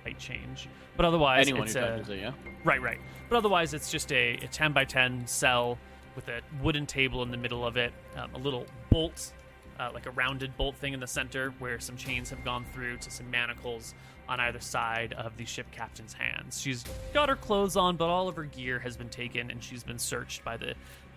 light 0.05 0.17
change. 0.17 0.69
But 0.95 1.05
otherwise, 1.05 1.47
Anyone 1.47 1.63
it's 1.63 1.73
who 1.73 1.79
a, 1.79 1.89
touches 1.89 2.09
it, 2.09 2.19
yeah. 2.19 2.31
Right, 2.63 2.81
right. 2.81 2.99
But 3.29 3.37
otherwise, 3.37 3.73
it's 3.73 3.91
just 3.91 4.11
a, 4.13 4.35
a 4.35 4.47
10 4.47 4.71
by 4.71 4.85
10 4.85 5.27
cell 5.27 5.77
with 6.15 6.29
a 6.29 6.39
wooden 6.63 6.85
table 6.85 7.23
in 7.23 7.31
the 7.31 7.37
middle 7.37 7.65
of 7.65 7.75
it, 7.75 7.91
um, 8.15 8.33
a 8.33 8.37
little 8.37 8.65
bolt, 8.89 9.33
uh, 9.77 9.89
like 9.93 10.05
a 10.05 10.11
rounded 10.11 10.55
bolt 10.55 10.75
thing 10.77 10.93
in 10.93 11.01
the 11.01 11.07
center 11.07 11.53
where 11.59 11.79
some 11.79 11.97
chains 11.97 12.29
have 12.29 12.45
gone 12.45 12.65
through 12.73 12.97
to 12.97 13.11
some 13.11 13.29
manacles 13.29 13.93
on 14.29 14.39
either 14.39 14.59
side 14.59 15.13
of 15.13 15.35
the 15.37 15.45
ship 15.45 15.69
captain's 15.71 16.13
hands. 16.13 16.61
She's 16.61 16.85
got 17.13 17.29
her 17.29 17.35
clothes 17.35 17.75
on, 17.75 17.97
but 17.97 18.05
all 18.05 18.27
of 18.27 18.35
her 18.37 18.45
gear 18.45 18.79
has 18.79 18.95
been 18.95 19.09
taken 19.09 19.51
and 19.51 19.63
she's 19.63 19.83
been 19.83 19.99
searched 19.99 20.43
by 20.43 20.57
the 20.57 20.73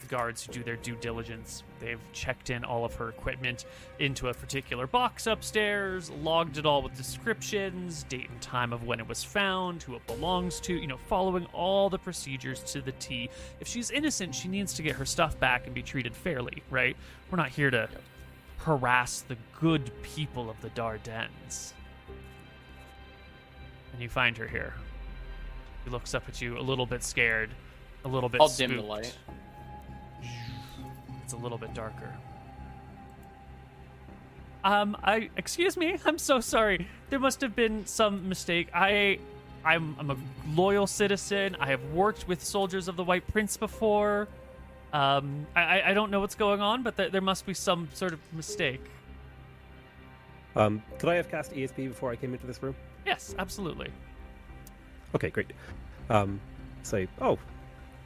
guards 0.07 0.45
who 0.45 0.53
do 0.53 0.63
their 0.63 0.77
due 0.77 0.97
diligence. 0.97 1.63
They've 1.81 2.01
checked 2.13 2.51
in 2.51 2.65
all 2.65 2.85
of 2.85 2.95
her 2.95 3.09
equipment 3.09 3.65
into 3.99 4.29
a 4.29 4.35
particular 4.35 4.87
box 4.87 5.27
upstairs, 5.27 6.11
logged 6.11 6.59
it 6.59 6.67
all 6.67 6.83
with 6.83 6.97
descriptions, 6.97 8.05
date 8.05 8.29
and 8.31 8.41
time 8.41 8.73
of 8.73 8.85
when 8.85 9.01
it 9.01 9.09
was 9.09 9.25
found, 9.25 9.83
who 9.83 9.95
it 9.95 10.07
belongs 10.07 10.61
to, 10.61 10.75
you 10.75 10.87
know, 10.87 10.99
following 11.09 11.47
all 11.53 11.91
the 11.91 11.99
procedures 11.99 12.63
to 12.73 12.81
the 12.81 12.93
T. 12.93 13.29
If 13.61 13.69
she's 13.69 13.91
innocent, 13.91 14.35
she 14.35 14.49
needs 14.49 14.73
to 14.75 14.83
get 14.83 14.97
her 14.97 15.05
stuff 15.05 15.39
back 15.39 15.67
and 15.67 15.75
be 15.75 15.83
treated 15.83 16.15
fairly, 16.15 16.63
right? 16.71 16.97
We're 17.31 17.37
not 17.37 17.51
here 17.51 17.71
to 17.71 17.89
harass 18.59 19.23
the 19.23 19.37
good 19.61 19.91
people 20.03 20.51
of 20.51 20.61
the 20.61 20.71
Dardannes. 20.71 21.73
And 23.93 24.03
you 24.03 24.09
find 24.09 24.37
her 24.37 24.47
here. 24.47 24.75
She 25.85 25.91
looks 25.91 26.15
up 26.15 26.29
at 26.29 26.41
you 26.41 26.59
a 26.59 26.61
little 26.61 26.87
bit 26.87 27.03
scared, 27.03 27.51
a 28.05 28.09
little 28.09 28.29
bit 28.29 28.41
I'll 28.41 28.49
dim 28.49 28.77
the 28.77 28.83
light. 28.83 29.17
It's 31.29 31.35
a 31.35 31.37
little 31.37 31.59
bit 31.59 31.75
darker. 31.75 32.11
Um, 34.65 34.97
I 35.05 35.29
excuse 35.37 35.77
me. 35.77 35.99
I'm 36.07 36.17
so 36.17 36.41
sorry. 36.41 36.89
There 37.11 37.19
must 37.19 37.43
have 37.43 37.55
been 37.55 37.85
some 37.85 38.27
mistake. 38.31 38.69
I, 38.73 39.19
I'm, 39.63 39.95
I'm 39.99 40.11
a 40.11 40.17
loyal 40.55 40.87
citizen. 40.87 41.55
I 41.61 41.67
have 41.67 41.85
worked 41.93 42.27
with 42.29 42.43
soldiers 42.43 42.89
of 42.89 42.97
the 42.97 43.05
White 43.05 43.29
Prince 43.29 43.59
before. 43.59 44.27
Um, 44.95 45.47
I, 45.55 45.83
I- 45.91 45.93
don't 45.93 46.11
know 46.11 46.21
what's 46.21 46.35
going 46.35 46.63
on, 46.63 46.83
but 46.83 46.97
th- 46.97 47.13
there 47.13 47.21
must 47.21 47.45
be 47.45 47.53
some 47.53 47.91
sort 47.93 48.15
of 48.15 48.21
mistake. 48.33 48.81
Um, 50.57 50.83
could 50.99 51.11
I 51.11 51.17
have 51.17 51.29
cast 51.31 51.53
ESP 51.53 51.89
before 51.89 52.11
I 52.11 52.17
came 52.17 52.33
into 52.33 52.47
this 52.47 52.63
room? 52.63 52.75
Yes, 53.05 53.35
absolutely. 53.39 53.91
Okay, 55.15 55.29
great. 55.29 55.53
Um, 56.09 56.41
say, 56.85 57.07
oh, 57.21 57.39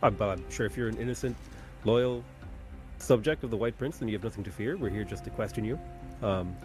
I'm, 0.02 0.20
I'm 0.20 0.50
sure 0.50 0.66
if 0.66 0.76
you're 0.76 0.88
an 0.88 0.96
innocent, 0.98 1.36
loyal 1.84 2.24
subject 3.02 3.44
of 3.44 3.50
the 3.50 3.56
White 3.56 3.76
Prince, 3.76 3.98
then 3.98 4.08
you 4.08 4.14
have 4.14 4.24
nothing 4.24 4.44
to 4.44 4.50
fear. 4.50 4.76
We're 4.76 4.90
here 4.90 5.04
just 5.04 5.24
to 5.24 5.30
question 5.30 5.64
you. 5.64 5.78
Um, 6.22 6.56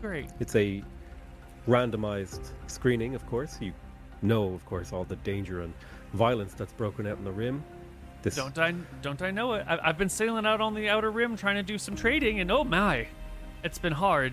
Great. 0.00 0.28
it's 0.38 0.54
a 0.54 0.82
randomized 1.66 2.50
screening, 2.66 3.14
of 3.14 3.26
course. 3.26 3.58
You 3.60 3.72
know, 4.20 4.52
of 4.52 4.64
course, 4.66 4.92
all 4.92 5.04
the 5.04 5.16
danger 5.16 5.62
and 5.62 5.72
violence 6.12 6.54
that's 6.54 6.72
broken 6.74 7.06
out 7.06 7.18
in 7.18 7.24
the 7.24 7.32
rim. 7.32 7.64
This, 8.22 8.36
Don't 8.36 8.56
I? 8.56 8.72
Don't 9.00 9.20
I 9.20 9.32
know 9.32 9.54
it? 9.54 9.66
I, 9.68 9.80
I've 9.82 9.98
been 9.98 10.08
sailing 10.08 10.46
out 10.46 10.60
on 10.60 10.74
the 10.74 10.88
outer 10.88 11.10
rim 11.10 11.36
trying 11.36 11.56
to 11.56 11.62
do 11.64 11.76
some 11.76 11.96
trading, 11.96 12.38
and 12.38 12.52
oh 12.52 12.62
my, 12.62 13.08
it's 13.64 13.80
been 13.80 13.92
hard. 13.92 14.32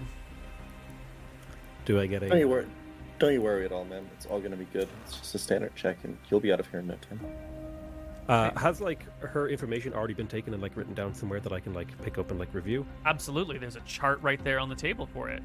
do 1.85 1.99
I 1.99 2.05
get 2.05 2.21
Don't 2.27 2.37
you 2.37 2.47
worry. 2.47 2.67
Don't 3.17 3.33
you 3.33 3.41
worry 3.41 3.65
at 3.65 3.71
all, 3.71 3.85
man. 3.85 4.07
It's 4.15 4.27
all 4.27 4.39
gonna 4.39 4.55
be 4.55 4.67
good. 4.71 4.87
It's 5.05 5.17
just 5.17 5.33
a 5.33 5.39
standard 5.39 5.75
check, 5.75 5.97
and 6.03 6.15
you'll 6.29 6.39
be 6.39 6.53
out 6.53 6.59
of 6.59 6.69
here 6.69 6.81
in 6.81 6.87
no 6.87 6.95
time. 7.09 7.19
Uh, 8.29 8.57
has 8.59 8.79
like 8.79 9.03
her 9.21 9.49
information 9.49 9.91
already 9.91 10.13
been 10.13 10.27
taken 10.27 10.53
and 10.53 10.61
like 10.61 10.77
written 10.77 10.93
down 10.93 11.13
somewhere 11.15 11.39
that 11.39 11.51
I 11.51 11.59
can 11.59 11.73
like 11.73 11.87
pick 12.03 12.19
up 12.19 12.29
and 12.29 12.39
like 12.39 12.53
review? 12.53 12.85
Absolutely. 13.05 13.57
There's 13.57 13.75
a 13.75 13.81
chart 13.81 14.21
right 14.21 14.41
there 14.43 14.59
on 14.59 14.69
the 14.69 14.75
table 14.75 15.07
for 15.07 15.29
it. 15.29 15.41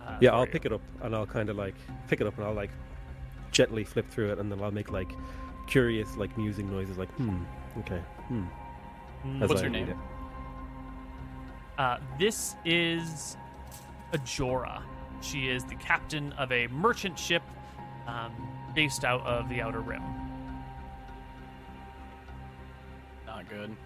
Uh, 0.00 0.16
Yeah, 0.20 0.30
for 0.30 0.36
I'll 0.36 0.46
you. 0.46 0.52
pick 0.52 0.64
it 0.66 0.72
up 0.72 0.80
and 1.02 1.16
I'll 1.16 1.26
kind 1.26 1.50
of 1.50 1.56
like 1.56 1.74
pick 2.06 2.20
it 2.20 2.28
up 2.28 2.36
and 2.38 2.46
I'll 2.46 2.54
like 2.54 2.70
gently 3.50 3.82
flip 3.82 4.08
through 4.08 4.30
it 4.32 4.38
and 4.38 4.52
then 4.52 4.62
I'll 4.62 4.70
make 4.70 4.92
like 4.92 5.10
curious 5.66 6.16
like 6.16 6.36
musing 6.38 6.70
noises 6.70 6.96
like 6.96 7.10
hmm 7.16 7.42
okay 7.80 7.98
hmm. 8.28 8.44
Mm, 9.26 9.42
as 9.42 9.48
What's 9.48 9.60
I 9.62 9.64
her 9.64 9.70
name? 9.70 9.94
Uh, 11.76 11.98
this 12.20 12.54
is 12.64 13.36
Ajora. 14.12 14.80
She 15.20 15.48
is 15.48 15.64
the 15.64 15.74
captain 15.74 16.32
of 16.34 16.52
a 16.52 16.68
merchant 16.68 17.18
ship 17.18 17.42
um, 18.06 18.32
based 18.74 19.04
out 19.04 19.26
of 19.26 19.48
the 19.48 19.60
Outer 19.60 19.80
Rim. 19.80 20.02
Not 23.38 23.48
good. 23.48 23.76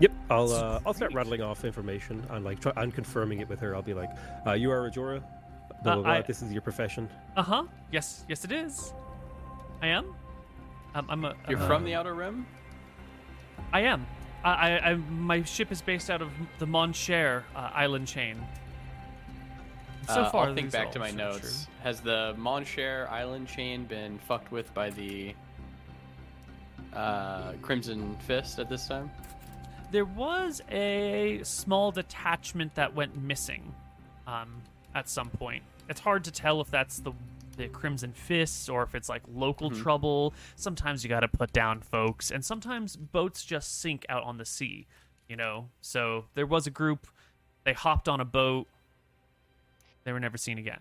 Yep, 0.00 0.12
I'll 0.30 0.50
uh, 0.52 0.80
I'll 0.86 0.94
start 0.94 1.12
rattling 1.12 1.42
off 1.42 1.66
information 1.66 2.24
and 2.30 2.46
like 2.46 2.60
try, 2.60 2.72
and 2.76 2.94
confirming 2.94 3.40
it 3.40 3.48
with 3.48 3.60
her. 3.60 3.74
I'll 3.76 3.82
be 3.82 3.92
like, 3.92 4.08
uh, 4.46 4.52
"You 4.52 4.70
are 4.70 4.86
a 4.86 4.90
Ajora. 4.90 5.20
Blah, 5.82 5.92
Uh, 5.92 5.94
blah, 5.96 6.02
blah. 6.02 6.12
I- 6.12 6.22
This 6.22 6.40
is 6.40 6.50
your 6.50 6.62
profession." 6.62 7.10
Uh 7.36 7.42
huh. 7.42 7.64
Yes, 7.92 8.24
yes, 8.26 8.44
it 8.44 8.52
is. 8.52 8.94
I 9.82 9.88
am. 9.88 10.14
Um, 10.94 11.06
I'm 11.10 11.24
a. 11.26 11.34
You're 11.46 11.58
I'm 11.58 11.64
a- 11.64 11.66
from 11.66 11.84
the 11.84 11.94
Outer 11.94 12.14
Rim? 12.14 12.46
I 13.74 13.80
am. 13.80 14.06
I, 14.44 14.50
I, 14.78 14.90
I, 14.90 14.94
my 14.94 15.42
ship 15.42 15.70
is 15.70 15.82
based 15.82 16.08
out 16.08 16.22
of 16.22 16.30
the 16.58 16.66
Mon 16.66 16.94
Cher 16.94 17.44
uh, 17.54 17.70
island 17.74 18.06
chain. 18.06 18.38
So 20.06 20.22
Uh, 20.22 20.30
far, 20.30 20.46
I'll 20.46 20.54
think 20.54 20.70
back 20.72 20.90
to 20.92 20.98
my 21.00 21.10
notes. 21.10 21.40
true. 21.66 21.74
Has 21.82 22.00
the 22.00 22.34
Monshare 22.38 23.10
island 23.10 23.46
chain 23.46 23.84
been 23.84 24.18
fucked 24.20 24.50
with 24.50 24.72
by 24.72 24.88
the 24.88 25.34
uh, 26.94 27.52
Crimson 27.62 28.16
Fist 28.26 28.58
at 28.58 28.68
this 28.68 28.86
time? 28.86 29.10
There 29.90 30.04
was 30.04 30.62
a 30.70 31.40
small 31.44 31.90
detachment 31.92 32.74
that 32.74 32.94
went 32.94 33.16
missing 33.22 33.74
um, 34.26 34.60
at 34.94 35.08
some 35.08 35.30
point. 35.30 35.62
It's 35.88 36.00
hard 36.00 36.24
to 36.24 36.30
tell 36.30 36.60
if 36.60 36.70
that's 36.70 37.00
the 37.00 37.12
the 37.56 37.66
Crimson 37.66 38.12
Fists 38.12 38.68
or 38.68 38.84
if 38.84 38.94
it's 38.94 39.08
like 39.08 39.22
local 39.34 39.68
Mhm. 39.70 39.82
trouble. 39.82 40.32
Sometimes 40.54 41.02
you 41.02 41.08
got 41.08 41.20
to 41.20 41.28
put 41.28 41.52
down 41.52 41.80
folks, 41.80 42.30
and 42.30 42.44
sometimes 42.44 42.94
boats 42.94 43.44
just 43.44 43.80
sink 43.80 44.06
out 44.08 44.22
on 44.22 44.36
the 44.38 44.44
sea. 44.44 44.86
You 45.28 45.34
know, 45.36 45.68
so 45.80 46.26
there 46.34 46.46
was 46.46 46.66
a 46.68 46.70
group. 46.70 47.06
They 47.64 47.72
hopped 47.72 48.08
on 48.08 48.20
a 48.20 48.24
boat. 48.24 48.68
They 50.04 50.12
were 50.12 50.20
never 50.20 50.38
seen 50.38 50.56
again. 50.58 50.80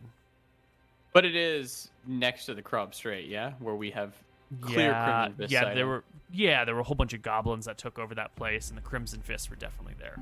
But 1.14 1.26
it 1.26 1.36
is 1.36 1.90
next 2.06 2.46
to 2.46 2.54
the 2.54 2.62
Crab 2.62 2.94
Strait, 2.94 3.28
yeah, 3.28 3.54
where 3.60 3.74
we 3.76 3.90
have 3.92 4.14
clear 4.62 4.90
yeah, 4.92 5.06
Crimson 5.26 5.38
Fist 5.38 5.52
yeah, 5.52 5.60
sighting. 5.62 5.76
there 5.76 5.88
were 5.88 6.04
yeah, 6.32 6.66
there 6.66 6.76
were 6.76 6.82
a 6.82 6.84
whole 6.84 6.96
bunch 6.96 7.14
of 7.14 7.22
goblins 7.22 7.66
that 7.66 7.78
took 7.78 7.98
over 8.00 8.14
that 8.16 8.36
place, 8.36 8.70
and 8.70 8.78
the 8.78 8.82
Crimson 8.82 9.22
Fists 9.22 9.50
were 9.50 9.56
definitely 9.56 9.96
there. 10.00 10.16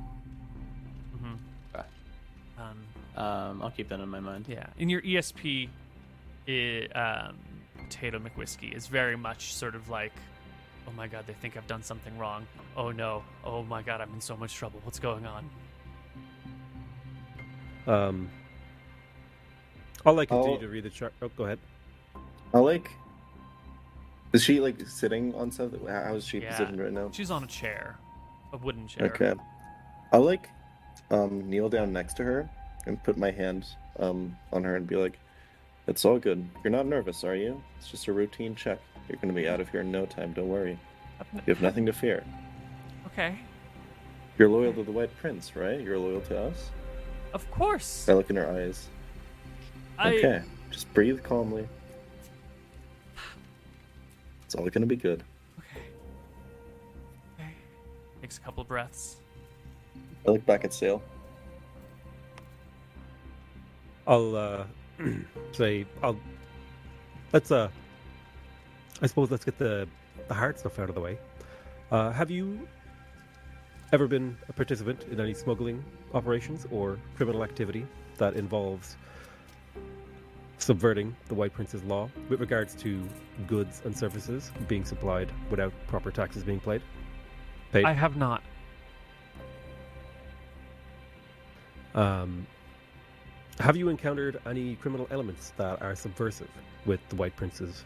hmm 1.19 1.33
Okay. 1.75 1.85
Um, 2.59 3.23
Um, 3.23 3.61
I'll 3.63 3.71
keep 3.71 3.89
that 3.89 3.99
in 3.99 4.09
my 4.09 4.19
mind. 4.19 4.45
yeah, 4.47 4.67
in 4.77 4.89
your 4.89 5.01
ESP, 5.01 5.69
i 6.47 6.85
um, 7.27 7.38
Tato 7.89 8.19
McWhiskey 8.19 8.73
is 8.75 8.88
very 8.88 9.15
much 9.15 9.53
sort 9.55 9.73
of 9.75 9.89
like, 9.89 10.13
oh 10.88 10.91
my 10.91 11.07
god, 11.07 11.25
they 11.27 11.33
think 11.33 11.57
I've 11.57 11.67
done 11.67 11.81
something 11.83 12.15
wrong. 12.17 12.45
Oh 12.77 12.91
no, 12.91 13.23
oh 13.43 13.63
my 13.63 13.81
god, 13.81 13.99
I'm 14.01 14.13
in 14.13 14.21
so 14.21 14.38
much 14.38 14.53
trouble. 14.53 14.79
What's 14.83 14.99
going 14.99 15.25
on? 15.25 15.49
Um, 17.88 18.29
I'll 20.05 20.13
like 20.13 20.29
continue 20.29 20.53
I'll- 20.55 20.59
to 20.61 20.67
read 20.67 20.83
the 20.83 20.89
chart. 20.89 21.13
Oh, 21.21 21.29
go 21.29 21.45
ahead. 21.45 21.59
I 22.53 22.59
like. 22.59 22.89
Is 24.33 24.43
she 24.43 24.59
like 24.59 24.79
sitting 24.88 25.33
on 25.35 25.51
something? 25.51 25.85
How 25.88 26.15
is 26.15 26.25
she 26.25 26.39
Yeah. 26.39 26.51
positioned 26.51 26.79
right 26.81 26.91
now? 26.91 27.09
She's 27.13 27.31
on 27.31 27.43
a 27.43 27.47
chair, 27.47 27.97
a 28.53 28.57
wooden 28.57 28.88
chair. 28.88 29.07
Okay. 29.07 29.33
I'll 30.11 30.21
like 30.23 30.49
um, 31.11 31.49
kneel 31.49 31.69
down 31.69 31.93
next 31.93 32.15
to 32.17 32.23
her 32.23 32.49
and 32.85 33.01
put 33.03 33.17
my 33.17 33.31
hand 33.31 33.65
um, 33.99 34.35
on 34.51 34.63
her 34.63 34.75
and 34.75 34.85
be 34.88 34.95
like, 34.95 35.19
"It's 35.88 36.03
all 36.05 36.19
good. 36.19 36.47
You're 36.63 36.71
not 36.71 36.85
nervous, 36.85 37.23
are 37.23 37.35
you? 37.35 37.61
It's 37.77 37.89
just 37.89 38.07
a 38.07 38.13
routine 38.13 38.55
check. 38.55 38.79
You're 39.07 39.17
going 39.17 39.33
to 39.33 39.39
be 39.39 39.47
out 39.47 39.59
of 39.61 39.69
here 39.69 39.81
in 39.81 39.91
no 39.91 40.05
time. 40.05 40.33
Don't 40.33 40.49
worry. 40.49 40.77
You 41.45 41.53
have 41.53 41.61
nothing 41.61 41.85
to 41.85 41.93
fear. 41.93 42.23
Okay, 43.07 43.38
You're 44.38 44.49
loyal 44.49 44.73
to 44.73 44.83
the 44.83 44.91
White 44.91 45.15
Prince, 45.17 45.55
right? 45.55 45.79
You're 45.79 45.97
loyal 45.99 46.21
to 46.21 46.38
us." 46.39 46.71
of 47.33 47.49
course. 47.51 48.07
I 48.07 48.13
look 48.13 48.29
in 48.29 48.35
her 48.38 48.49
eyes. 48.49 48.88
I 49.99 50.15
Okay. 50.15 50.41
Just 50.71 50.91
breathe 50.93 51.21
calmly. 51.23 51.67
It's 54.55 54.61
all 54.61 54.69
gonna 54.69 54.85
be 54.85 54.95
good. 54.95 55.21
Okay. 55.59 55.85
Okay. 57.37 57.51
Takes 58.21 58.37
a 58.37 58.39
couple 58.39 58.61
of 58.61 58.69
breaths. 58.69 59.17
I 60.25 60.31
look 60.31 60.45
back 60.45 60.63
at 60.63 60.73
Sale. 60.73 61.03
I'll 64.07 64.33
uh, 64.33 64.63
say 65.51 65.85
I'll 66.01 66.17
let's 67.33 67.51
uh, 67.51 67.67
I 69.01 69.07
suppose 69.07 69.29
let's 69.29 69.43
get 69.43 69.57
the 69.57 69.89
the 70.29 70.33
hard 70.33 70.57
stuff 70.57 70.79
out 70.79 70.87
of 70.87 70.95
the 70.95 71.01
way. 71.01 71.17
Uh, 71.91 72.11
have 72.11 72.31
you 72.31 72.65
ever 73.91 74.07
been 74.07 74.37
a 74.47 74.53
participant 74.53 75.03
in 75.11 75.19
any 75.19 75.33
smuggling 75.33 75.83
operations 76.13 76.65
or 76.71 76.97
criminal 77.17 77.43
activity 77.43 77.85
that 78.19 78.35
involves 78.35 78.95
subverting 80.57 81.15
the 81.27 81.35
White 81.35 81.53
Prince's 81.53 81.83
law 81.83 82.09
with 82.29 82.39
regards 82.39 82.75
to 82.75 83.07
goods 83.47 83.81
and 83.85 83.95
services 83.95 84.51
being 84.67 84.85
supplied 84.85 85.31
without 85.49 85.73
proper 85.87 86.11
taxes 86.11 86.43
being 86.43 86.59
paid? 86.59 86.81
Paid. 87.71 87.85
I 87.85 87.93
have 87.93 88.15
not. 88.15 88.41
Um, 91.93 92.45
have 93.59 93.77
you 93.77 93.89
encountered 93.89 94.39
any 94.45 94.75
criminal 94.75 95.07
elements 95.11 95.53
that 95.57 95.81
are 95.81 95.95
subversive 95.95 96.49
with 96.85 96.99
the 97.09 97.15
White 97.15 97.35
Prince's 97.35 97.85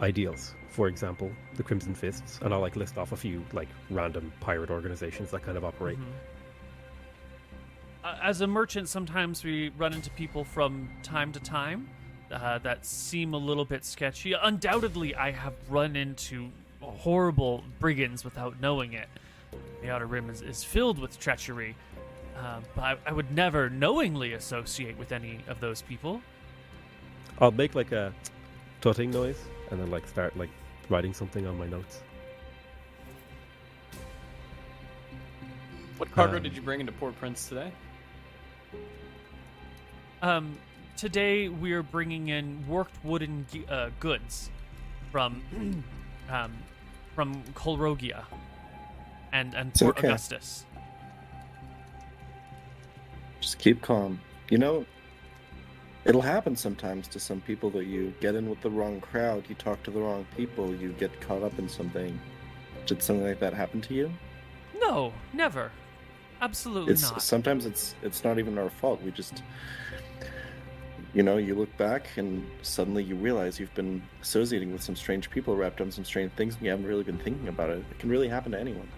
ideals? 0.00 0.54
For 0.68 0.88
example, 0.88 1.30
the 1.56 1.62
Crimson 1.62 1.94
Fists, 1.94 2.38
and 2.42 2.52
I'll 2.52 2.60
like 2.60 2.76
list 2.76 2.98
off 2.98 3.12
a 3.12 3.16
few 3.16 3.44
like 3.52 3.68
random 3.90 4.32
pirate 4.40 4.70
organizations 4.70 5.30
that 5.30 5.42
kind 5.42 5.56
of 5.56 5.64
operate. 5.64 5.98
Mhm. 5.98 6.04
Uh, 8.04 8.16
as 8.20 8.40
a 8.40 8.46
merchant, 8.46 8.88
sometimes 8.88 9.44
we 9.44 9.68
run 9.78 9.92
into 9.92 10.10
people 10.10 10.42
from 10.42 10.88
time 11.02 11.30
to 11.32 11.40
time 11.40 11.88
uh, 12.32 12.58
that 12.58 12.84
seem 12.84 13.32
a 13.32 13.36
little 13.38 13.64
bit 13.64 13.84
sketchy. 13.84 14.32
Undoubtedly, 14.32 15.14
I 15.14 15.30
have 15.30 15.54
run 15.68 15.94
into 15.94 16.50
horrible 16.80 17.62
brigands 17.78 18.24
without 18.24 18.60
knowing 18.60 18.94
it. 18.94 19.08
The 19.82 19.90
Outer 19.90 20.06
Rim 20.06 20.30
is, 20.30 20.42
is 20.42 20.64
filled 20.64 20.98
with 20.98 21.18
treachery, 21.20 21.76
uh, 22.36 22.60
but 22.74 22.82
I, 22.82 22.96
I 23.06 23.12
would 23.12 23.30
never 23.32 23.70
knowingly 23.70 24.32
associate 24.32 24.98
with 24.98 25.12
any 25.12 25.38
of 25.46 25.60
those 25.60 25.82
people. 25.82 26.20
I'll 27.40 27.52
make 27.52 27.74
like 27.76 27.92
a 27.92 28.12
tutting 28.80 29.12
noise 29.12 29.38
and 29.70 29.80
then 29.80 29.90
like 29.90 30.08
start 30.08 30.36
like 30.36 30.50
writing 30.88 31.14
something 31.14 31.46
on 31.46 31.56
my 31.56 31.66
notes. 31.68 32.00
What 35.98 36.10
cargo 36.10 36.38
Um, 36.38 36.42
did 36.42 36.56
you 36.56 36.62
bring 36.62 36.80
into 36.80 36.92
Port 36.92 37.16
Prince 37.20 37.48
today? 37.48 37.70
Um, 40.22 40.58
today 40.96 41.48
we're 41.48 41.82
bringing 41.82 42.28
in 42.28 42.66
worked 42.68 43.04
wooden 43.04 43.46
uh, 43.68 43.90
goods 43.98 44.50
from 45.10 45.42
um, 46.30 46.52
from 47.14 47.42
Colrogia 47.54 48.24
and 49.32 49.54
and 49.54 49.74
Port 49.74 49.98
okay. 49.98 50.08
Augustus. 50.08 50.64
Just 53.40 53.58
keep 53.58 53.82
calm. 53.82 54.20
You 54.50 54.58
know, 54.58 54.86
it'll 56.04 56.22
happen 56.22 56.54
sometimes 56.54 57.08
to 57.08 57.18
some 57.18 57.40
people 57.40 57.70
that 57.70 57.86
you 57.86 58.14
get 58.20 58.34
in 58.34 58.48
with 58.48 58.60
the 58.60 58.70
wrong 58.70 59.00
crowd, 59.00 59.44
you 59.48 59.54
talk 59.56 59.82
to 59.84 59.90
the 59.90 60.00
wrong 60.00 60.26
people, 60.36 60.74
you 60.74 60.92
get 60.92 61.20
caught 61.20 61.42
up 61.42 61.58
in 61.58 61.68
something. 61.68 62.18
Did 62.86 63.02
something 63.02 63.26
like 63.26 63.40
that 63.40 63.54
happen 63.54 63.80
to 63.82 63.94
you? 63.94 64.12
No, 64.78 65.12
never. 65.32 65.70
Absolutely 66.42 66.92
It's 66.92 67.02
not. 67.02 67.22
sometimes 67.22 67.66
it's 67.66 67.94
it's 68.02 68.24
not 68.24 68.38
even 68.40 68.58
our 68.58 68.68
fault. 68.68 69.00
We 69.02 69.12
just 69.12 69.42
you 71.14 71.22
know, 71.22 71.36
you 71.36 71.54
look 71.54 71.74
back 71.76 72.08
and 72.16 72.44
suddenly 72.62 73.04
you 73.04 73.14
realize 73.14 73.60
you've 73.60 73.74
been 73.74 74.02
associating 74.22 74.72
with 74.72 74.82
some 74.82 74.96
strange 74.96 75.30
people 75.30 75.54
wrapped 75.56 75.80
up 75.80 75.86
in 75.86 75.92
some 75.92 76.04
strange 76.04 76.32
things 76.32 76.54
and 76.54 76.64
you 76.64 76.70
haven't 76.70 76.86
really 76.86 77.04
been 77.04 77.18
thinking 77.18 77.48
about 77.48 77.70
it. 77.70 77.84
It 77.90 77.98
can 77.98 78.10
really 78.10 78.28
happen 78.28 78.52
to 78.52 78.58
anyone. 78.58 78.88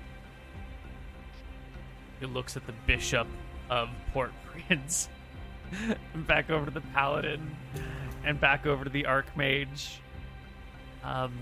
He 2.20 2.26
looks 2.26 2.56
at 2.56 2.66
the 2.66 2.72
bishop 2.86 3.26
of 3.68 3.90
Port 4.12 4.32
Prince, 4.68 5.08
and 6.14 6.26
back 6.26 6.50
over 6.50 6.64
to 6.64 6.70
the 6.70 6.80
paladin, 6.80 7.54
and 8.24 8.40
back 8.40 8.64
over 8.64 8.84
to 8.84 8.90
the 8.90 9.02
archmage. 9.02 9.96
Um, 11.02 11.34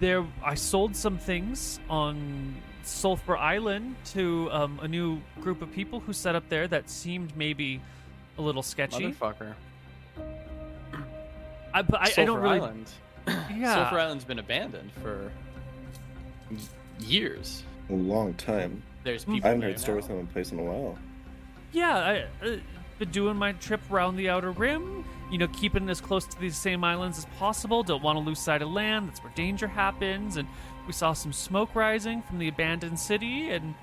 there, 0.00 0.24
I 0.44 0.54
sold 0.54 0.94
some 0.96 1.18
things 1.18 1.80
on 1.88 2.54
Sulphur 2.82 3.36
Island 3.36 3.96
to 4.12 4.48
um, 4.52 4.78
a 4.82 4.88
new 4.88 5.20
group 5.40 5.62
of 5.62 5.72
people 5.72 6.00
who 6.00 6.12
set 6.12 6.34
up 6.34 6.48
there 6.48 6.68
that 6.68 6.88
seemed 6.90 7.36
maybe 7.36 7.80
a 8.38 8.42
little 8.42 8.62
sketchy. 8.62 9.12
Motherfucker. 9.12 9.54
I, 11.74 11.82
but 11.82 12.00
I, 12.00 12.04
I 12.04 12.08
Sulphur 12.10 12.26
don't 12.26 12.40
really. 12.40 12.60
Island. 12.60 12.90
Yeah. 13.56 13.74
Sulphur 13.74 13.98
Island's 13.98 14.24
been 14.24 14.38
abandoned 14.38 14.92
for 15.02 15.32
years. 17.00 17.64
A 17.90 17.94
long 17.94 18.34
time. 18.34 18.82
There's 19.02 19.24
Hmm. 19.24 19.34
people 19.34 19.46
I 19.46 19.48
haven't 19.50 19.60
there 19.62 19.70
heard 19.70 19.80
stories 19.80 20.04
now. 20.04 20.08
from 20.08 20.26
that 20.26 20.32
place 20.32 20.52
in 20.52 20.58
a 20.60 20.62
while. 20.62 20.96
Yeah, 21.72 21.96
I 22.42 22.46
uh, 22.46 22.56
been 22.98 23.10
doing 23.10 23.36
my 23.36 23.52
trip 23.52 23.80
around 23.90 24.16
the 24.16 24.28
outer 24.28 24.52
rim. 24.52 25.04
You 25.30 25.38
know, 25.38 25.48
keeping 25.48 25.88
as 25.88 26.00
close 26.00 26.24
to 26.26 26.38
these 26.38 26.56
same 26.56 26.84
islands 26.84 27.18
as 27.18 27.26
possible. 27.38 27.82
Don't 27.82 28.02
want 28.02 28.16
to 28.16 28.24
lose 28.24 28.38
sight 28.38 28.62
of 28.62 28.70
land. 28.70 29.08
That's 29.08 29.22
where 29.22 29.32
danger 29.34 29.66
happens. 29.66 30.36
And 30.36 30.48
we 30.86 30.92
saw 30.92 31.14
some 31.14 31.32
smoke 31.32 31.74
rising 31.74 32.22
from 32.22 32.38
the 32.38 32.46
abandoned 32.46 32.98
city, 32.98 33.50
and 33.50 33.74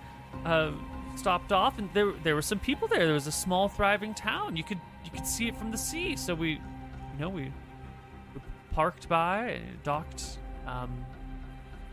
uh, 0.45 0.71
stopped 1.17 1.51
off. 1.51 1.77
And 1.77 1.89
there, 1.93 2.13
there 2.23 2.35
were 2.35 2.41
some 2.41 2.59
people 2.59 2.87
there. 2.87 3.03
There 3.05 3.13
was 3.13 3.27
a 3.27 3.31
small, 3.31 3.67
thriving 3.67 4.13
town. 4.13 4.55
You 4.55 4.63
could, 4.63 4.79
you 5.03 5.11
could 5.11 5.27
see 5.27 5.47
it 5.49 5.57
from 5.57 5.71
the 5.71 5.77
sea. 5.77 6.15
So 6.15 6.33
we, 6.33 6.51
you 6.51 6.59
know, 7.19 7.27
we, 7.27 7.51
we 8.33 8.41
parked 8.71 9.09
by, 9.09 9.59
docked, 9.83 10.37
um, 10.65 11.05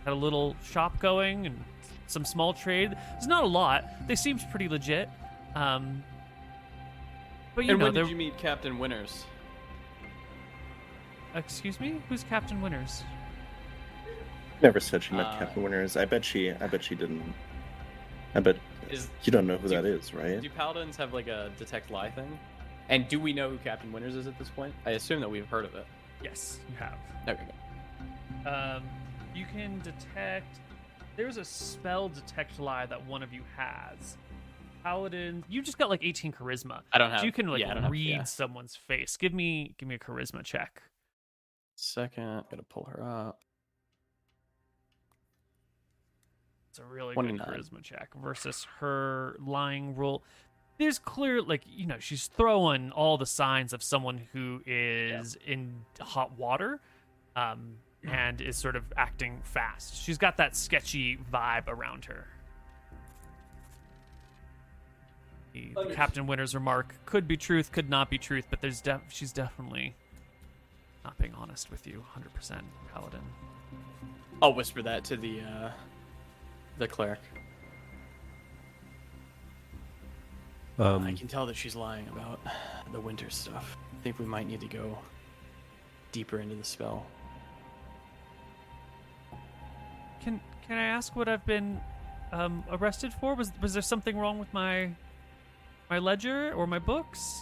had 0.04 0.12
a 0.12 0.16
little 0.16 0.54
shop 0.62 1.00
going, 1.00 1.46
and 1.46 1.58
some 2.06 2.24
small 2.24 2.52
trade. 2.54 2.96
It's 3.16 3.26
not 3.26 3.42
a 3.42 3.48
lot. 3.48 3.84
They 4.06 4.14
seemed 4.14 4.44
pretty 4.50 4.68
legit. 4.68 5.08
Um, 5.56 6.04
but 7.56 7.64
you 7.64 7.72
And 7.72 7.80
know, 7.80 7.86
when 7.86 7.94
did 7.94 8.08
you 8.08 8.16
meet 8.16 8.38
Captain 8.38 8.78
Winters? 8.78 9.24
Excuse 11.34 11.78
me, 11.80 12.00
who's 12.08 12.24
Captain 12.24 12.60
Winters? 12.60 13.04
Never 14.62 14.80
said 14.80 15.02
she 15.02 15.14
met 15.14 15.26
Uh, 15.26 15.38
Captain 15.38 15.62
Winters. 15.62 15.96
I 15.96 16.04
bet 16.04 16.24
she. 16.24 16.50
I 16.50 16.66
bet 16.66 16.82
she 16.84 16.94
didn't. 16.94 17.22
I 18.34 18.40
bet 18.40 18.56
Is 18.90 19.08
you 19.22 19.32
don't 19.32 19.46
know 19.46 19.56
who 19.56 19.68
Do- 19.68 19.74
that 19.76 19.84
is, 19.84 20.12
right? 20.12 20.40
do 20.40 20.50
paladins 20.50 20.96
have 20.96 21.12
like 21.14 21.28
a 21.28 21.50
detect 21.58 21.90
lie 21.90 22.10
thing? 22.10 22.38
And 22.88 23.06
do 23.08 23.20
we 23.20 23.32
know 23.32 23.48
who 23.50 23.58
Captain 23.58 23.92
Winters 23.92 24.16
is 24.16 24.26
at 24.26 24.38
this 24.38 24.48
point? 24.48 24.74
I 24.84 24.90
assume 24.92 25.20
that 25.20 25.28
we've 25.28 25.46
heard 25.46 25.64
of 25.64 25.74
it. 25.76 25.86
Yes, 26.22 26.58
you 26.68 26.76
have. 26.76 26.98
Okay. 27.28 27.40
good. 28.44 28.48
Um, 28.48 28.82
you 29.34 29.46
can 29.52 29.78
detect. 29.80 30.58
There's 31.16 31.36
a 31.36 31.44
spell 31.44 32.08
detect 32.08 32.58
lie 32.58 32.86
that 32.86 33.04
one 33.06 33.22
of 33.22 33.32
you 33.32 33.42
has. 33.56 34.16
Paladin, 34.82 35.44
you 35.48 35.62
just 35.62 35.78
got 35.78 35.88
like 35.90 36.00
18 36.02 36.32
charisma. 36.32 36.80
I 36.92 36.98
don't 36.98 37.10
have. 37.10 37.20
So 37.20 37.26
you 37.26 37.32
can 37.32 37.46
like 37.46 37.60
yeah, 37.60 37.70
I 37.70 37.74
don't 37.74 37.82
have- 37.84 37.92
read 37.92 38.08
yeah. 38.08 38.22
someone's 38.24 38.74
face. 38.76 39.16
Give 39.16 39.32
me, 39.32 39.74
give 39.78 39.88
me 39.88 39.94
a 39.94 39.98
charisma 39.98 40.42
check. 40.44 40.82
Second, 41.80 42.44
gotta 42.50 42.62
pull 42.62 42.84
her 42.92 43.02
up. 43.02 43.40
It's 46.68 46.78
a 46.78 46.84
really 46.84 47.14
good 47.14 47.38
29. 47.38 47.46
charisma 47.46 47.82
check 47.82 48.10
versus 48.22 48.66
her 48.80 49.36
lying 49.44 49.96
rule. 49.96 50.22
There's 50.76 50.98
clear, 50.98 51.40
like 51.40 51.62
you 51.66 51.86
know, 51.86 51.98
she's 51.98 52.26
throwing 52.26 52.92
all 52.92 53.16
the 53.16 53.24
signs 53.26 53.72
of 53.72 53.82
someone 53.82 54.28
who 54.32 54.60
is 54.66 55.38
in 55.46 55.74
hot 55.98 56.38
water, 56.38 56.80
um, 57.34 57.76
and 58.04 58.42
is 58.42 58.58
sort 58.58 58.76
of 58.76 58.84
acting 58.98 59.40
fast. 59.42 59.96
She's 59.96 60.18
got 60.18 60.36
that 60.36 60.54
sketchy 60.54 61.18
vibe 61.32 61.66
around 61.66 62.04
her. 62.04 62.26
The, 65.54 65.72
the 65.74 65.94
Captain 65.94 66.26
Winter's 66.26 66.54
remark 66.54 66.94
could 67.06 67.26
be 67.26 67.38
truth, 67.38 67.72
could 67.72 67.88
not 67.88 68.10
be 68.10 68.18
truth, 68.18 68.46
but 68.50 68.60
there's 68.60 68.82
def- 68.82 69.00
she's 69.08 69.32
definitely 69.32 69.96
not 71.10 71.18
being 71.18 71.34
honest 71.34 71.72
with 71.72 71.88
you, 71.88 72.04
hundred 72.08 72.32
percent, 72.32 72.62
Paladin. 72.94 73.20
I'll 74.40 74.54
whisper 74.54 74.80
that 74.82 75.02
to 75.04 75.16
the 75.16 75.40
uh, 75.40 75.70
the 76.78 76.86
cleric. 76.86 77.18
I 80.78 80.84
Um, 80.84 81.16
can 81.16 81.26
tell 81.26 81.46
that 81.46 81.56
she's 81.56 81.74
lying 81.74 82.06
about 82.08 82.40
the 82.92 83.00
winter 83.00 83.28
stuff. 83.28 83.76
I 83.92 84.02
think 84.02 84.18
we 84.20 84.24
might 84.24 84.46
need 84.46 84.60
to 84.60 84.68
go 84.68 84.96
deeper 86.12 86.38
into 86.38 86.54
the 86.54 86.64
spell. 86.64 87.04
Can 90.22 90.40
can 90.68 90.78
I 90.78 90.84
ask 90.84 91.16
what 91.16 91.28
I've 91.28 91.44
been 91.44 91.80
um, 92.30 92.62
arrested 92.70 93.12
for? 93.12 93.34
Was 93.34 93.50
was 93.60 93.72
there 93.72 93.82
something 93.82 94.16
wrong 94.16 94.38
with 94.38 94.52
my 94.54 94.92
my 95.90 95.98
ledger 95.98 96.52
or 96.52 96.68
my 96.68 96.78
books? 96.78 97.40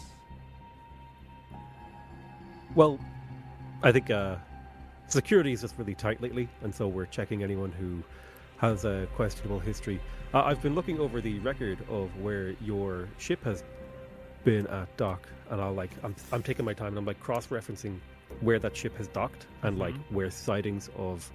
well, 2.75 2.99
I 3.83 3.93
think 3.93 4.11
uh, 4.11 4.37
security 5.09 5.53
is 5.53 5.61
just 5.61 5.77
really 5.79 5.95
tight 5.95 6.21
lately, 6.21 6.49
and 6.63 6.75
so 6.75 6.89
we're 6.89 7.07
checking 7.07 7.43
anyone 7.43 7.71
who 7.73 8.03
has 8.59 8.85
a 8.85 9.07
questionable 9.15 9.61
history. 9.61 10.01
Uh, 10.35 10.43
I've 10.43 10.61
been 10.63 10.75
looking 10.75 10.99
over 10.99 11.21
the 11.21 11.39
record 11.41 11.79
of 11.89 12.11
where 12.21 12.51
your 12.61 13.09
ship 13.19 13.43
has 13.45 13.63
been 14.45 14.67
at 14.67 14.95
dock, 14.97 15.29
and 15.51 15.61
I'll 15.61 15.73
like 15.75 15.91
I'm 16.03 16.15
I'm 16.33 16.43
taking 16.43 16.65
my 16.65 16.75
time 16.75 16.89
and 16.89 16.99
I'm 16.99 17.05
like 17.07 17.21
cross-referencing 17.21 17.99
where 18.41 18.59
that 18.59 18.77
ship 18.77 18.97
has 18.99 19.09
docked 19.09 19.47
and 19.63 19.79
like 19.79 19.95
Mhm. 19.95 20.03
where 20.11 20.31
sightings 20.31 20.91
of 20.97 21.31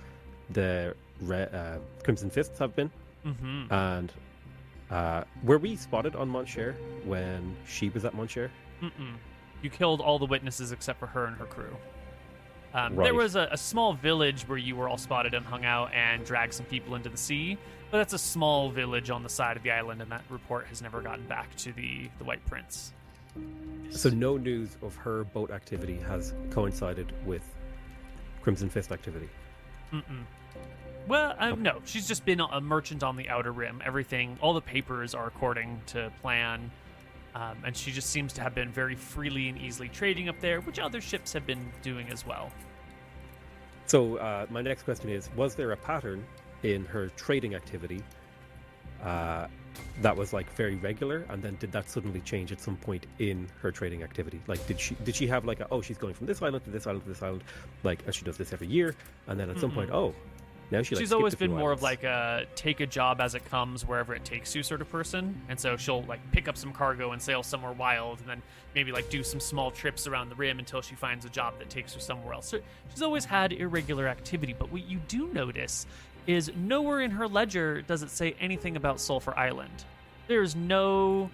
the 0.52 0.96
re- 1.22 1.50
uh, 1.52 1.78
Crimson 2.04 2.30
Fists 2.30 2.60
have 2.60 2.76
been. 2.76 2.92
Mm-hmm. 3.26 3.74
And 3.74 4.14
uh, 4.92 5.24
were 5.44 5.58
we 5.58 5.76
spotted 5.76 6.16
on 6.16 6.30
Montshare 6.30 6.76
when 7.06 7.56
she 7.66 7.90
was 7.90 8.06
at? 8.06 8.14
Mm-mm. 8.14 8.52
You 9.64 9.70
killed 9.70 10.02
all 10.02 10.20
the 10.20 10.26
witnesses 10.26 10.72
except 10.72 11.00
for 11.00 11.08
her 11.08 11.26
and 11.26 11.36
her 11.38 11.46
crew. 11.46 11.76
Um, 12.74 12.96
Right. 12.96 13.06
There 13.06 13.14
was 13.14 13.36
a, 13.36 13.50
a 13.52 13.58
small 13.58 13.94
village 13.94 14.44
where 14.44 14.58
you 14.58 14.76
were 14.76 14.90
all 14.90 14.98
spotted 14.98 15.34
and 15.34 15.46
hung 15.46 15.64
out 15.66 15.94
and 15.94 16.26
dragged 16.26 16.54
some 16.54 16.66
people 16.66 16.96
into 16.96 17.10
the 17.10 17.18
sea, 17.18 17.58
but 17.92 17.98
that's 18.00 18.14
a 18.14 18.18
small 18.18 18.70
village 18.70 19.10
on 19.10 19.22
the 19.22 19.30
side 19.30 19.58
of 19.58 19.64
the 19.64 19.72
island, 19.72 20.02
and 20.02 20.12
that 20.12 20.24
report 20.30 20.66
has 20.68 20.82
never 20.82 21.02
gotten 21.02 21.26
back 21.28 21.56
to 21.58 21.72
the, 21.74 22.10
the 22.18 22.24
White 22.24 22.44
Prince. 22.48 22.94
So 23.92 24.10
no 24.10 24.38
news 24.38 24.78
of 24.82 24.96
her 24.96 25.24
boat 25.26 25.52
activity 25.52 25.98
has 26.08 26.34
coincided 26.50 27.14
with 27.26 27.44
Crimson 28.42 28.70
Fist 28.70 28.92
activity. 28.92 29.30
Mm-mm. 29.92 30.24
Well, 31.08 31.36
um, 31.38 31.62
no, 31.62 31.82
she's 31.86 32.08
just 32.08 32.26
been 32.26 32.40
a 32.40 32.62
merchant 32.62 33.04
on 33.04 33.18
the 33.18 33.30
Outer 33.30 33.52
Rim. 33.52 33.82
Everything, 33.86 34.38
all 34.42 34.54
the 34.54 34.62
papers 34.62 35.14
are 35.14 35.28
according 35.28 35.82
to 35.88 36.12
plan, 36.22 36.72
um, 37.36 37.58
and 37.66 37.76
she 37.76 37.92
just 37.92 38.10
seems 38.10 38.34
to 38.34 38.42
have 38.42 38.54
been 38.54 38.70
very 38.72 38.96
freely 38.96 39.50
and 39.50 39.58
easily 39.58 39.90
trading 39.90 40.30
up 40.30 40.40
there, 40.40 40.62
which 40.62 40.80
other 40.80 41.02
ships 41.02 41.34
have 41.34 41.46
been 41.46 41.72
doing 41.82 42.10
as 42.10 42.26
well. 42.26 42.52
So 43.86 44.18
uh, 44.18 44.46
my 44.50 44.62
next 44.62 44.84
question 44.84 45.10
is: 45.10 45.30
Was 45.36 45.56
there 45.56 45.72
a 45.72 45.78
pattern 45.78 46.24
in 46.64 46.86
her 46.86 47.10
trading 47.10 47.56
activity 47.56 48.02
uh, 49.04 49.48
that 50.02 50.16
was 50.16 50.32
like 50.32 50.52
very 50.54 50.76
regular, 50.76 51.26
and 51.30 51.42
then 51.42 51.58
did 51.60 51.72
that 51.72 51.90
suddenly 51.90 52.22
change 52.22 52.52
at 52.52 52.62
some 52.62 52.78
point 52.78 53.08
in 53.20 53.48
her 53.62 53.72
trading 53.72 54.04
activity? 54.04 54.42
Like, 54.48 54.66
did 54.68 54.80
she 54.80 54.96
did 55.04 55.16
she 55.16 55.28
have 55.28 55.46
like 55.46 55.60
a 55.60 55.68
oh 55.72 55.82
she's 55.82 55.98
going 55.98 56.14
from 56.14 56.28
this 56.28 56.42
island 56.42 56.64
to 56.66 56.72
this 56.72 56.88
island 56.88 57.04
to 57.04 57.10
this 57.10 57.24
island, 57.24 57.44
like 57.84 58.06
and 58.06 58.14
she 58.14 58.24
does 58.24 58.38
this 58.38 58.54
every 58.54 58.68
year, 58.68 58.96
and 59.28 59.40
then 59.40 59.50
at 59.50 59.60
some 59.60 59.72
point 59.72 59.90
oh 59.92 60.14
she 60.82 60.96
like, 60.96 61.02
she's 61.02 61.14
always 61.14 61.36
been 61.36 61.52
more 61.52 61.72
of 61.72 61.82
like 61.82 62.04
a 62.04 62.46
take 62.56 62.80
a 62.80 62.88
job 62.88 63.22
as 63.22 63.36
it 63.36 63.46
comes 63.46 63.88
wherever 63.88 64.16
it 64.16 64.26
takes 64.26 64.56
you 64.56 64.64
sort 64.64 64.82
of 64.82 64.90
person. 64.90 65.40
And 65.50 65.60
so 65.60 65.78
she'll 65.78 66.04
like 66.04 66.20
pick 66.32 66.48
up 66.48 66.58
some 66.58 66.74
cargo 66.74 67.12
and 67.12 67.22
sail 67.22 67.44
somewhere 67.44 67.74
wild 67.74 68.20
and 68.20 68.28
then 68.28 68.42
maybe 68.74 68.92
like 68.92 69.10
do 69.10 69.24
some 69.24 69.40
small 69.40 69.72
trips 69.72 70.08
around 70.08 70.30
the 70.30 70.36
rim 70.36 70.60
until 70.60 70.82
she 70.82 70.96
finds 70.96 71.26
a 71.26 71.30
job 71.30 71.60
that 71.60 71.70
takes 71.70 71.94
her 71.94 72.00
somewhere 72.00 72.34
else. 72.34 72.48
So 72.48 72.60
she's 72.90 73.02
always 73.02 73.26
had 73.26 73.54
irregular 73.54 74.08
activity. 74.08 74.56
But 74.58 74.72
what 74.72 74.88
you 74.88 75.00
do 75.08 75.28
notice 75.34 75.86
is 76.26 76.52
nowhere 76.56 77.02
in 77.02 77.12
her 77.12 77.28
ledger 77.28 77.82
does 77.82 78.02
it 78.02 78.10
say 78.10 78.36
anything 78.40 78.76
about 78.76 79.00
sulfur 79.00 79.38
island. 79.38 79.84
There's 80.28 80.56
no 80.56 81.30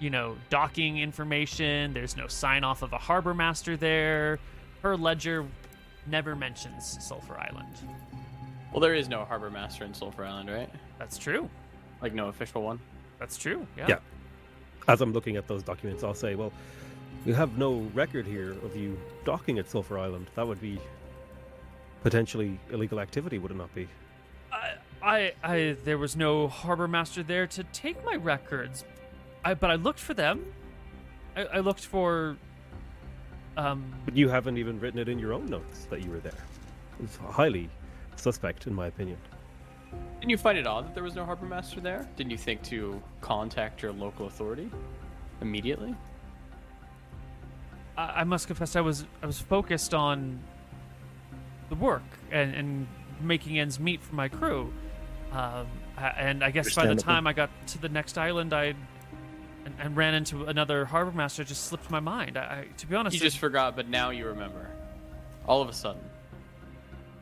you 0.00 0.10
know 0.10 0.36
docking 0.48 0.98
information. 0.98 1.92
There's 1.92 2.16
no 2.16 2.26
sign 2.26 2.64
off 2.64 2.82
of 2.82 2.92
a 2.92 2.98
harbor 2.98 3.34
master 3.34 3.76
there. 3.76 4.38
Her 4.82 4.96
ledger 4.96 5.46
never 6.06 6.34
mentions 6.34 6.96
sulfur 7.06 7.38
island 7.38 7.76
Well, 8.72 8.80
there 8.80 8.94
is 8.94 9.08
no 9.08 9.24
harbor 9.24 9.50
master 9.50 9.84
in 9.84 9.94
Sulphur 9.94 10.24
Island, 10.24 10.50
right? 10.50 10.70
that's 10.98 11.18
true 11.18 11.48
Like 12.02 12.12
no 12.14 12.28
official 12.28 12.62
one. 12.62 12.78
That's 13.18 13.36
true. 13.36 13.66
Yeah. 13.76 13.86
Yeah. 13.88 13.98
as 14.88 15.00
I'm 15.00 15.12
looking 15.12 15.36
at 15.36 15.46
those 15.46 15.62
documents, 15.62 16.02
I'll 16.04 16.14
say, 16.14 16.34
well, 16.34 16.52
you 17.26 17.34
have 17.34 17.58
no 17.58 17.80
record 17.92 18.26
here 18.26 18.52
of 18.52 18.74
you 18.76 18.98
docking 19.24 19.58
at 19.58 19.68
Sulphur 19.68 19.98
Island. 19.98 20.28
That 20.36 20.46
would 20.46 20.60
be 20.60 20.78
potentially 22.02 22.58
illegal 22.70 23.00
activity, 23.00 23.38
would 23.38 23.50
it 23.50 23.56
not 23.58 23.74
be? 23.74 23.88
I, 24.50 24.72
I, 25.02 25.32
I, 25.42 25.76
there 25.84 25.98
was 25.98 26.16
no 26.16 26.48
harbor 26.48 26.88
master 26.88 27.22
there 27.22 27.46
to 27.48 27.64
take 27.64 28.02
my 28.04 28.16
records. 28.16 28.84
I, 29.44 29.54
but 29.54 29.70
I 29.70 29.74
looked 29.74 30.00
for 30.00 30.14
them. 30.14 30.44
I, 31.36 31.44
I 31.44 31.58
looked 31.60 31.84
for. 31.84 32.36
Um. 33.56 33.92
But 34.04 34.16
you 34.16 34.28
haven't 34.28 34.56
even 34.58 34.80
written 34.80 34.98
it 34.98 35.08
in 35.08 35.18
your 35.18 35.32
own 35.32 35.46
notes 35.46 35.86
that 35.90 36.02
you 36.02 36.10
were 36.10 36.20
there. 36.20 36.44
It's 37.02 37.16
highly 37.16 37.68
suspect, 38.20 38.66
in 38.66 38.74
my 38.74 38.86
opinion. 38.86 39.18
Didn't 40.20 40.30
you 40.30 40.38
find 40.38 40.58
it 40.58 40.66
odd 40.66 40.86
that 40.86 40.94
there 40.94 41.02
was 41.02 41.14
no 41.14 41.24
harbor 41.24 41.46
master 41.46 41.80
there? 41.80 42.08
Didn't 42.16 42.30
you 42.30 42.38
think 42.38 42.62
to 42.64 43.02
contact 43.20 43.82
your 43.82 43.92
local 43.92 44.26
authority 44.26 44.70
immediately? 45.40 45.94
I, 47.96 48.20
I 48.20 48.24
must 48.24 48.46
confess, 48.46 48.76
I 48.76 48.80
was, 48.82 49.06
I 49.22 49.26
was 49.26 49.40
focused 49.40 49.94
on 49.94 50.40
the 51.68 51.74
work 51.74 52.02
and, 52.30 52.54
and 52.54 52.86
making 53.20 53.58
ends 53.58 53.80
meet 53.80 54.02
for 54.02 54.14
my 54.14 54.28
crew. 54.28 54.72
Um, 55.32 55.66
and 55.96 56.42
I 56.42 56.50
guess 56.50 56.74
by 56.74 56.86
the 56.86 56.96
time 56.96 57.26
I 57.26 57.32
got 57.32 57.50
to 57.68 57.78
the 57.78 57.88
next 57.88 58.18
island, 58.18 58.52
I. 58.52 58.74
And, 59.62 59.74
and 59.78 59.94
ran 59.94 60.14
into 60.14 60.46
another 60.46 60.86
harbor 60.86 61.12
master. 61.12 61.42
It 61.42 61.48
Just 61.48 61.64
slipped 61.64 61.90
my 61.90 62.00
mind. 62.00 62.38
I, 62.38 62.40
I 62.40 62.66
to 62.78 62.86
be 62.86 62.96
honest, 62.96 63.14
You 63.14 63.20
it- 63.20 63.24
just 63.24 63.36
forgot, 63.38 63.76
but 63.76 63.90
now 63.90 64.08
you 64.08 64.26
remember. 64.26 64.70
All 65.46 65.60
of 65.60 65.68
a 65.68 65.72
sudden, 65.74 66.00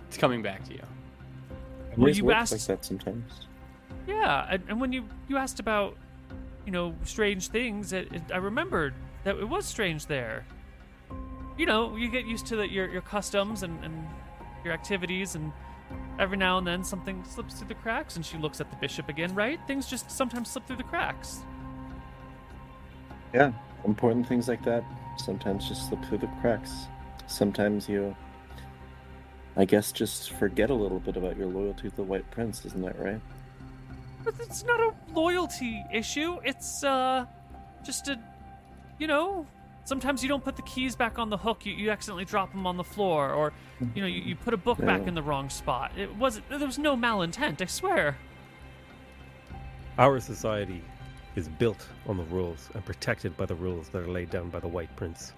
it's 0.09 0.17
coming 0.17 0.43
back 0.43 0.65
to 0.65 0.73
you. 0.75 0.83
It 1.93 1.99
Well, 1.99 2.11
you 2.11 2.25
works 2.25 2.53
asked- 2.53 2.53
like 2.53 2.79
that 2.79 2.85
sometimes. 2.85 3.47
Yeah, 4.07 4.47
and, 4.51 4.63
and 4.69 4.81
when 4.81 4.91
you 4.93 5.05
you 5.29 5.37
asked 5.37 5.61
about, 5.61 5.97
you 6.65 6.73
know, 6.73 6.95
strange 7.05 7.49
things, 7.49 7.93
it, 7.93 8.11
it, 8.13 8.23
I 8.33 8.39
remembered 8.39 8.95
that 9.25 9.37
it 9.37 9.49
was 9.49 9.67
strange 9.67 10.07
there. 10.07 10.47
You 11.59 11.67
know, 11.67 11.95
you 11.97 12.09
get 12.11 12.25
used 12.25 12.47
to 12.47 12.57
the, 12.57 12.69
your 12.71 12.89
your 12.89 13.03
customs 13.03 13.63
and, 13.63 13.83
and 13.85 14.07
your 14.65 14.73
activities, 14.73 15.35
and 15.35 15.53
every 16.19 16.37
now 16.39 16.57
and 16.59 16.67
then 16.67 16.83
something 16.85 17.23
slips 17.25 17.55
through 17.55 17.69
the 17.69 17.75
cracks. 17.75 18.17
And 18.17 18.25
she 18.25 18.39
looks 18.39 18.61
at 18.63 18.71
the 18.71 18.77
bishop 18.77 19.09
again, 19.11 19.35
right? 19.35 19.61
Things 19.67 19.87
just 19.87 20.11
sometimes 20.11 20.51
slip 20.51 20.67
through 20.67 20.77
the 20.77 20.85
cracks. 20.85 21.41
Yeah, 23.35 23.53
important 23.85 24.27
things 24.27 24.49
like 24.49 24.65
that 24.65 24.85
sometimes 25.19 25.69
just 25.69 25.89
slip 25.89 26.03
through 26.07 26.19
the 26.19 26.31
cracks. 26.41 26.87
Sometimes 27.27 27.89
you, 27.89 28.17
I 29.59 29.65
guess, 29.65 29.91
just 29.91 30.31
forget 30.35 30.71
a 30.71 30.75
little 30.75 31.01
bit 31.01 31.17
about 31.17 31.37
your 31.37 31.49
loyalty 31.49 31.91
to 31.91 31.97
the 31.97 32.05
White 32.05 32.31
Prince, 32.31 32.65
isn't 32.65 32.81
that 32.81 32.97
right? 32.99 33.21
But 34.25 34.35
it's 34.41 34.65
not 34.65 34.79
a 34.79 34.95
loyalty 35.13 35.85
issue. 35.93 36.39
It's 36.45 36.85
uh, 36.85 37.27
just 37.85 38.07
a, 38.07 38.21
you 39.01 39.09
know, 39.09 39.47
sometimes 39.83 40.23
you 40.23 40.29
don't 40.29 40.45
put 40.45 40.55
the 40.55 40.63
keys 40.63 40.95
back 40.95 41.19
on 41.19 41.29
the 41.29 41.37
hook. 41.37 41.67
You, 41.67 41.75
you 41.75 41.91
accidentally 41.91 42.25
drop 42.25 42.53
them 42.53 42.69
on 42.69 42.77
the 42.77 42.85
floor, 42.85 43.33
or 43.33 43.53
you 43.97 44.01
know, 44.01 44.07
you, 44.07 44.21
you 44.21 44.37
put 44.37 44.55
a 44.55 44.57
book 44.57 44.79
back 44.79 45.09
in 45.09 45.15
the 45.15 45.23
wrong 45.23 45.51
spot. 45.51 45.91
It 45.97 46.15
wasn't. 46.15 46.49
There 46.49 46.61
was 46.61 46.79
no 46.79 46.97
malintent. 46.97 47.61
I 47.61 47.65
swear. 47.65 48.17
Our 49.99 50.21
society 50.21 50.85
is 51.35 51.49
built 51.49 51.89
on 52.07 52.17
the 52.17 52.25
rules 52.25 52.71
and 52.75 52.85
protected 52.85 53.37
by 53.37 53.47
the 53.47 53.57
rules 53.57 53.89
that 53.89 54.03
are 54.03 54.09
laid 54.09 54.31
down 54.31 54.51
by 54.51 54.61
the 54.61 54.69
White 54.69 54.95
Prince. 54.95 55.33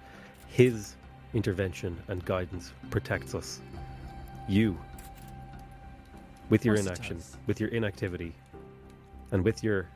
His 0.47 0.95
intervention 1.33 1.97
and 2.07 2.23
guidance 2.25 2.71
protects 2.91 3.33
us. 3.33 3.61
You, 4.47 4.77
with 6.49 6.65
your 6.65 6.75
inaction, 6.75 7.21
with 7.47 7.59
your 7.59 7.69
inactivity, 7.69 8.33
and 9.31 9.43
with 9.43 9.63
your 9.63 9.87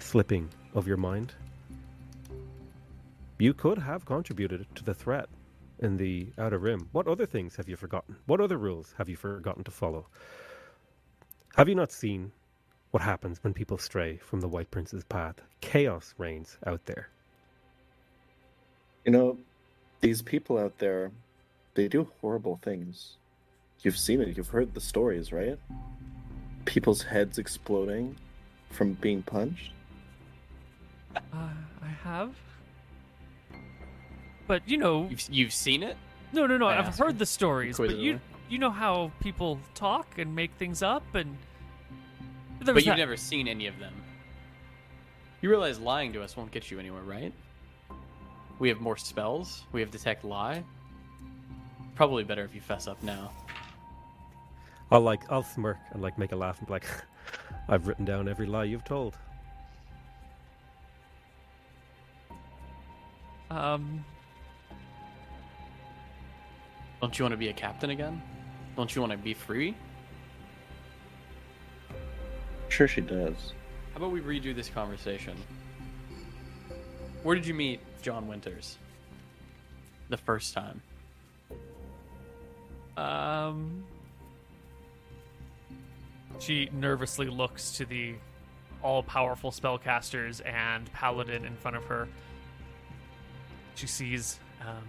slipping 0.00 0.48
of 0.74 0.86
your 0.86 0.96
mind, 0.96 1.32
you 3.38 3.54
could 3.54 3.78
have 3.78 4.04
contributed 4.04 4.66
to 4.74 4.84
the 4.84 4.94
threat 4.94 5.28
in 5.78 5.96
the 5.96 6.26
Outer 6.38 6.58
Rim. 6.58 6.88
What 6.92 7.06
other 7.06 7.24
things 7.24 7.56
have 7.56 7.68
you 7.68 7.76
forgotten? 7.76 8.16
What 8.26 8.40
other 8.40 8.58
rules 8.58 8.94
have 8.98 9.08
you 9.08 9.16
forgotten 9.16 9.64
to 9.64 9.70
follow? 9.70 10.06
Have 11.56 11.68
you 11.68 11.74
not 11.74 11.92
seen 11.92 12.32
what 12.90 13.02
happens 13.02 13.42
when 13.42 13.54
people 13.54 13.78
stray 13.78 14.16
from 14.18 14.40
the 14.40 14.48
White 14.48 14.70
Prince's 14.70 15.04
path? 15.04 15.40
Chaos 15.60 16.14
reigns 16.18 16.58
out 16.66 16.84
there. 16.86 17.08
You 19.04 19.12
know, 19.12 19.38
these 20.00 20.20
people 20.20 20.58
out 20.58 20.78
there, 20.78 21.10
they 21.74 21.88
do 21.88 22.08
horrible 22.20 22.58
things. 22.62 23.16
You've 23.82 23.96
seen 23.98 24.20
it, 24.20 24.36
you've 24.36 24.48
heard 24.48 24.74
the 24.74 24.80
stories, 24.80 25.32
right? 25.32 25.58
People's 26.64 27.02
heads 27.02 27.38
exploding 27.38 28.16
from 28.70 28.94
being 28.94 29.22
punched. 29.22 29.72
Uh, 31.16 31.20
I 31.82 31.86
have. 32.04 32.34
But 34.46 34.66
you 34.68 34.76
know, 34.78 35.06
You've 35.08 35.28
you've 35.30 35.52
seen 35.52 35.82
it? 35.82 35.96
no, 36.32 36.46
no, 36.46 36.56
no. 36.58 36.66
I 36.66 36.78
I've 36.78 36.86
asked 36.86 36.98
heard 36.98 37.18
the 37.18 37.26
stories, 37.26 37.76
but 37.78 37.96
you 37.96 38.20
you 38.48 38.58
know 38.58 38.70
how 38.70 39.10
people 39.20 39.58
talk 39.74 40.18
and 40.18 40.34
make 40.34 40.50
things 40.58 40.82
up, 40.82 41.02
and 41.14 41.36
there 42.60 42.74
But 42.74 42.84
you've 42.84 42.92
that- 42.94 42.98
never 42.98 43.16
seen 43.16 43.46
any 43.48 43.66
of 43.66 43.78
them. 43.78 43.94
You 45.40 45.50
realize 45.50 45.78
lying 45.78 46.12
to 46.14 46.22
us 46.22 46.36
won't 46.36 46.50
get 46.50 46.70
you 46.70 46.80
anywhere, 46.80 47.02
right? 47.02 47.32
We 48.58 48.68
have 48.70 48.80
more 48.80 48.96
spells. 48.96 49.62
We 49.70 49.80
have 49.82 49.90
detect 49.92 50.24
lie. 50.24 50.64
Probably 51.94 52.24
better 52.24 52.42
if 52.44 52.54
you 52.54 52.60
fess 52.60 52.88
up 52.88 53.00
now. 53.04 53.30
I'll 54.90 55.00
like 55.00 55.22
I'll 55.30 55.42
smirk 55.42 55.78
and 55.92 56.02
like 56.02 56.18
make 56.18 56.32
a 56.32 56.36
laugh 56.36 56.58
and 56.58 56.66
be 56.66 56.72
like, 56.72 56.86
I've 57.68 57.86
written 57.86 58.04
down 58.04 58.28
every 58.28 58.46
lie 58.46 58.64
you've 58.64 58.84
told. 58.84 59.16
Um, 63.50 64.04
Don't 67.00 67.16
you 67.18 67.24
want 67.24 67.32
to 67.32 67.38
be 67.38 67.48
a 67.48 67.52
captain 67.52 67.90
again? 67.90 68.20
Don't 68.76 68.94
you 68.94 69.00
want 69.00 69.12
to 69.12 69.18
be 69.18 69.34
free? 69.34 69.74
sure 72.68 72.86
she 72.86 73.00
does. 73.00 73.54
How 73.92 73.96
about 73.96 74.12
we 74.12 74.20
redo 74.20 74.54
this 74.54 74.68
conversation? 74.68 75.36
Where 77.24 77.34
did 77.34 77.44
you 77.46 77.54
meet 77.54 77.80
John 78.02 78.28
Winters? 78.28 78.76
The 80.10 80.16
first 80.16 80.54
time. 80.54 80.80
Um, 82.96 83.84
she 86.38 86.68
nervously 86.72 87.26
looks 87.28 87.72
to 87.72 87.84
the 87.84 88.14
all-powerful 88.82 89.50
spellcasters 89.50 90.44
and 90.46 90.92
paladin 90.92 91.44
in 91.44 91.56
front 91.56 91.76
of 91.76 91.84
her. 91.84 92.08
She 93.74 93.86
sees, 93.86 94.38
um, 94.60 94.84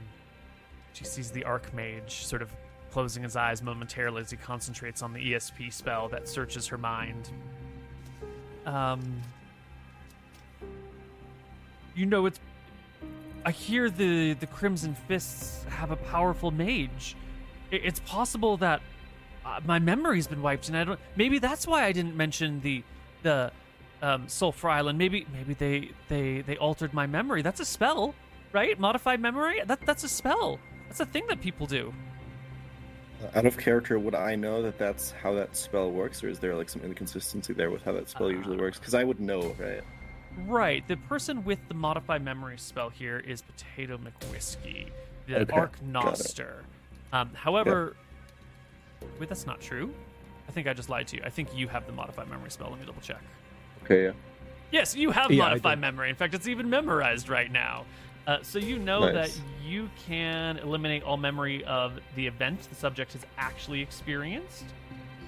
she 0.93 1.05
sees 1.05 1.31
the 1.31 1.41
archmage 1.41 2.11
sort 2.11 2.41
of 2.41 2.51
closing 2.91 3.23
his 3.23 3.35
eyes 3.35 3.61
momentarily 3.61 4.21
as 4.21 4.31
he 4.31 4.37
concentrates 4.37 5.01
on 5.01 5.13
the 5.13 5.19
ESP 5.33 5.71
spell 5.71 6.09
that 6.09 6.27
searches 6.27 6.67
her 6.67 6.77
mind. 6.77 7.29
Um, 8.65 9.21
you 11.95 12.05
know, 12.05 12.25
it's. 12.25 12.39
I 13.45 13.51
hear 13.51 13.89
the 13.89 14.33
the 14.33 14.47
Crimson 14.47 14.95
Fists 15.07 15.63
have 15.69 15.91
a 15.91 15.95
powerful 15.95 16.51
mage. 16.51 17.15
I- 17.71 17.75
It's 17.75 17.99
possible 18.01 18.57
that 18.57 18.81
uh, 19.49 19.59
my 19.65 19.79
memory's 19.79 20.27
been 20.27 20.41
wiped, 20.41 20.67
and 20.67 20.77
I 20.77 20.83
don't. 20.83 20.99
Maybe 21.15 21.39
that's 21.39 21.65
why 21.67 21.85
I 21.85 21.91
didn't 21.91 22.15
mention 22.15 22.61
the 22.61 22.83
the 23.23 23.51
um, 24.01 24.27
Sulphur 24.27 24.69
Island. 24.69 24.97
Maybe 24.97 25.25
maybe 25.33 25.53
they 25.53 25.91
they 26.07 26.41
they 26.41 26.57
altered 26.57 26.93
my 26.93 27.07
memory. 27.07 27.41
That's 27.41 27.59
a 27.59 27.65
spell, 27.65 28.13
right? 28.51 28.79
Modified 28.79 29.19
memory. 29.19 29.61
That 29.65 29.81
that's 29.85 30.03
a 30.03 30.09
spell. 30.09 30.59
That's 30.87 30.99
a 30.99 31.05
thing 31.05 31.25
that 31.27 31.41
people 31.41 31.67
do. 31.67 31.93
Out 33.35 33.45
of 33.45 33.57
character, 33.57 33.99
would 33.99 34.15
I 34.15 34.35
know 34.35 34.61
that 34.61 34.77
that's 34.77 35.11
how 35.11 35.33
that 35.33 35.55
spell 35.57 35.91
works, 35.91 36.23
or 36.23 36.29
is 36.29 36.39
there 36.39 36.55
like 36.55 36.69
some 36.69 36.81
inconsistency 36.83 37.53
there 37.53 37.69
with 37.69 37.83
how 37.83 37.91
that 37.91 38.07
spell 38.09 38.31
usually 38.31 38.57
Uh, 38.57 38.61
works? 38.61 38.79
Because 38.79 38.93
I 38.93 39.03
would 39.03 39.19
know, 39.19 39.55
right? 39.59 39.81
Right. 40.45 40.87
The 40.87 40.95
person 40.95 41.43
with 41.43 41.59
the 41.67 41.73
modified 41.73 42.23
memory 42.23 42.57
spell 42.57 42.89
here 42.89 43.19
is 43.19 43.41
Potato 43.41 43.97
McWhiskey, 43.97 44.89
the 45.27 45.41
Okay, 45.41 45.53
Archnoster. 45.53 46.61
Um, 47.11 47.31
however, 47.33 47.97
wait, 49.19 49.29
that's 49.29 49.45
not 49.45 49.59
true. 49.61 49.93
I 50.47 50.51
think 50.51 50.67
I 50.67 50.73
just 50.73 50.89
lied 50.89 51.07
to 51.09 51.17
you. 51.17 51.23
I 51.25 51.29
think 51.29 51.55
you 51.55 51.67
have 51.67 51.85
the 51.85 51.91
modified 51.91 52.27
memory 52.29 52.49
spell. 52.51 52.69
Let 52.69 52.79
me 52.79 52.85
double 52.85 53.01
check. 53.01 53.21
Okay, 53.83 54.05
yeah. 54.05 54.11
Yes, 54.71 54.95
you 54.95 55.11
have 55.11 55.31
Yeah, 55.31 55.43
modified 55.43 55.79
memory. 55.79 56.09
In 56.09 56.15
fact, 56.15 56.33
it's 56.33 56.47
even 56.47 56.69
memorized 56.69 57.29
right 57.29 57.51
now. 57.51 57.85
Uh, 58.27 58.37
so 58.41 58.59
you 58.59 58.77
know 58.77 59.05
Nice. 59.11 59.13
that 59.13 59.41
you 59.65 59.89
can 60.07 60.57
eliminate 60.57 61.03
all 61.03 61.17
memory 61.17 61.63
of 61.65 61.99
the 62.15 62.27
event 62.27 62.61
the 62.69 62.75
subject 62.75 63.13
has 63.13 63.25
actually 63.37 63.81
experienced, 63.81 64.65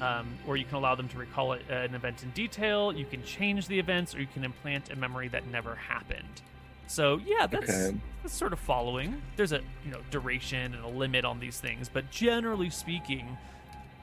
um, 0.01 0.27
or 0.47 0.57
you 0.57 0.65
can 0.65 0.75
allow 0.75 0.93
them 0.93 1.07
to 1.09 1.17
recall 1.17 1.53
it, 1.53 1.63
uh, 1.69 1.73
an 1.75 1.95
event 1.95 2.21
in 2.21 2.29
detail. 2.31 2.91
You 2.93 3.05
can 3.05 3.23
change 3.23 3.67
the 3.67 3.79
events, 3.79 4.13
or 4.13 4.19
you 4.21 4.27
can 4.31 4.43
implant 4.43 4.91
a 4.91 4.95
memory 4.95 5.27
that 5.29 5.47
never 5.47 5.73
happened. 5.75 6.41
So 6.87 7.19
yeah, 7.25 7.47
that's 7.47 7.69
Okay. 7.69 7.97
that's 8.21 8.35
sort 8.35 8.53
of 8.53 8.59
following. 8.59 9.19
There's 9.35 9.53
a 9.53 9.61
you 9.85 9.91
know 9.91 10.01
duration 10.11 10.75
and 10.75 10.83
a 10.83 10.87
limit 10.87 11.25
on 11.25 11.39
these 11.39 11.59
things, 11.59 11.89
but 11.89 12.11
generally 12.11 12.69
speaking, 12.69 13.37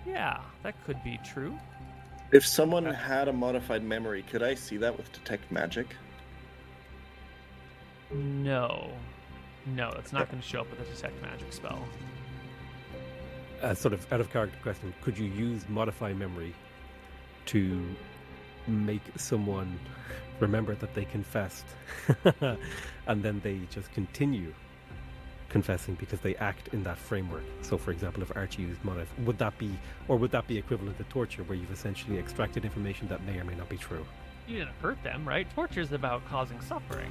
yeah, 0.08 0.40
that 0.62 0.74
could 0.84 1.02
be 1.04 1.18
true. 1.24 1.58
If 2.32 2.46
someone 2.46 2.86
uh, 2.86 2.94
had 2.94 3.28
a 3.28 3.32
modified 3.32 3.82
memory, 3.82 4.22
could 4.30 4.42
I 4.42 4.54
see 4.54 4.76
that 4.78 4.96
with 4.96 5.10
detect 5.12 5.50
magic? 5.50 5.86
No, 8.10 8.90
no, 9.66 9.90
it's 9.98 10.12
not 10.12 10.30
going 10.30 10.40
to 10.40 10.46
show 10.46 10.60
up 10.60 10.70
with 10.70 10.80
a 10.80 10.94
detect 10.94 11.20
magic 11.22 11.52
spell. 11.52 11.82
A 13.60 13.74
sort 13.74 13.92
of 13.92 14.10
out 14.12 14.20
of 14.20 14.30
character 14.30 14.58
question: 14.62 14.94
Could 15.02 15.18
you 15.18 15.26
use 15.26 15.68
modify 15.68 16.12
memory 16.12 16.54
to 17.46 17.82
make 18.66 19.02
someone 19.16 19.78
remember 20.40 20.74
that 20.76 20.94
they 20.94 21.04
confessed, 21.04 21.66
and 23.06 23.22
then 23.22 23.40
they 23.42 23.60
just 23.70 23.90
continue 23.92 24.54
confessing 25.48 25.94
because 25.94 26.20
they 26.20 26.34
act 26.36 26.68
in 26.72 26.82
that 26.84 26.98
framework? 26.98 27.42
So, 27.62 27.76
for 27.78 27.90
example, 27.90 28.22
if 28.22 28.34
Archie 28.36 28.62
used 28.62 28.82
modif, 28.82 29.06
would 29.24 29.38
that 29.38 29.56
be, 29.58 29.70
or 30.08 30.16
would 30.16 30.30
that 30.32 30.46
be 30.46 30.58
equivalent 30.58 30.96
to 30.98 31.04
torture, 31.04 31.42
where 31.44 31.56
you've 31.56 31.72
essentially 31.72 32.18
extracted 32.18 32.64
information 32.64 33.08
that 33.08 33.22
may 33.24 33.38
or 33.38 33.44
may 33.44 33.54
not 33.54 33.68
be 33.68 33.76
true? 33.76 34.04
You 34.46 34.58
didn't 34.58 34.74
hurt 34.80 35.02
them, 35.02 35.26
right? 35.28 35.46
Torture 35.54 35.80
is 35.80 35.92
about 35.92 36.24
causing 36.26 36.60
suffering, 36.60 37.10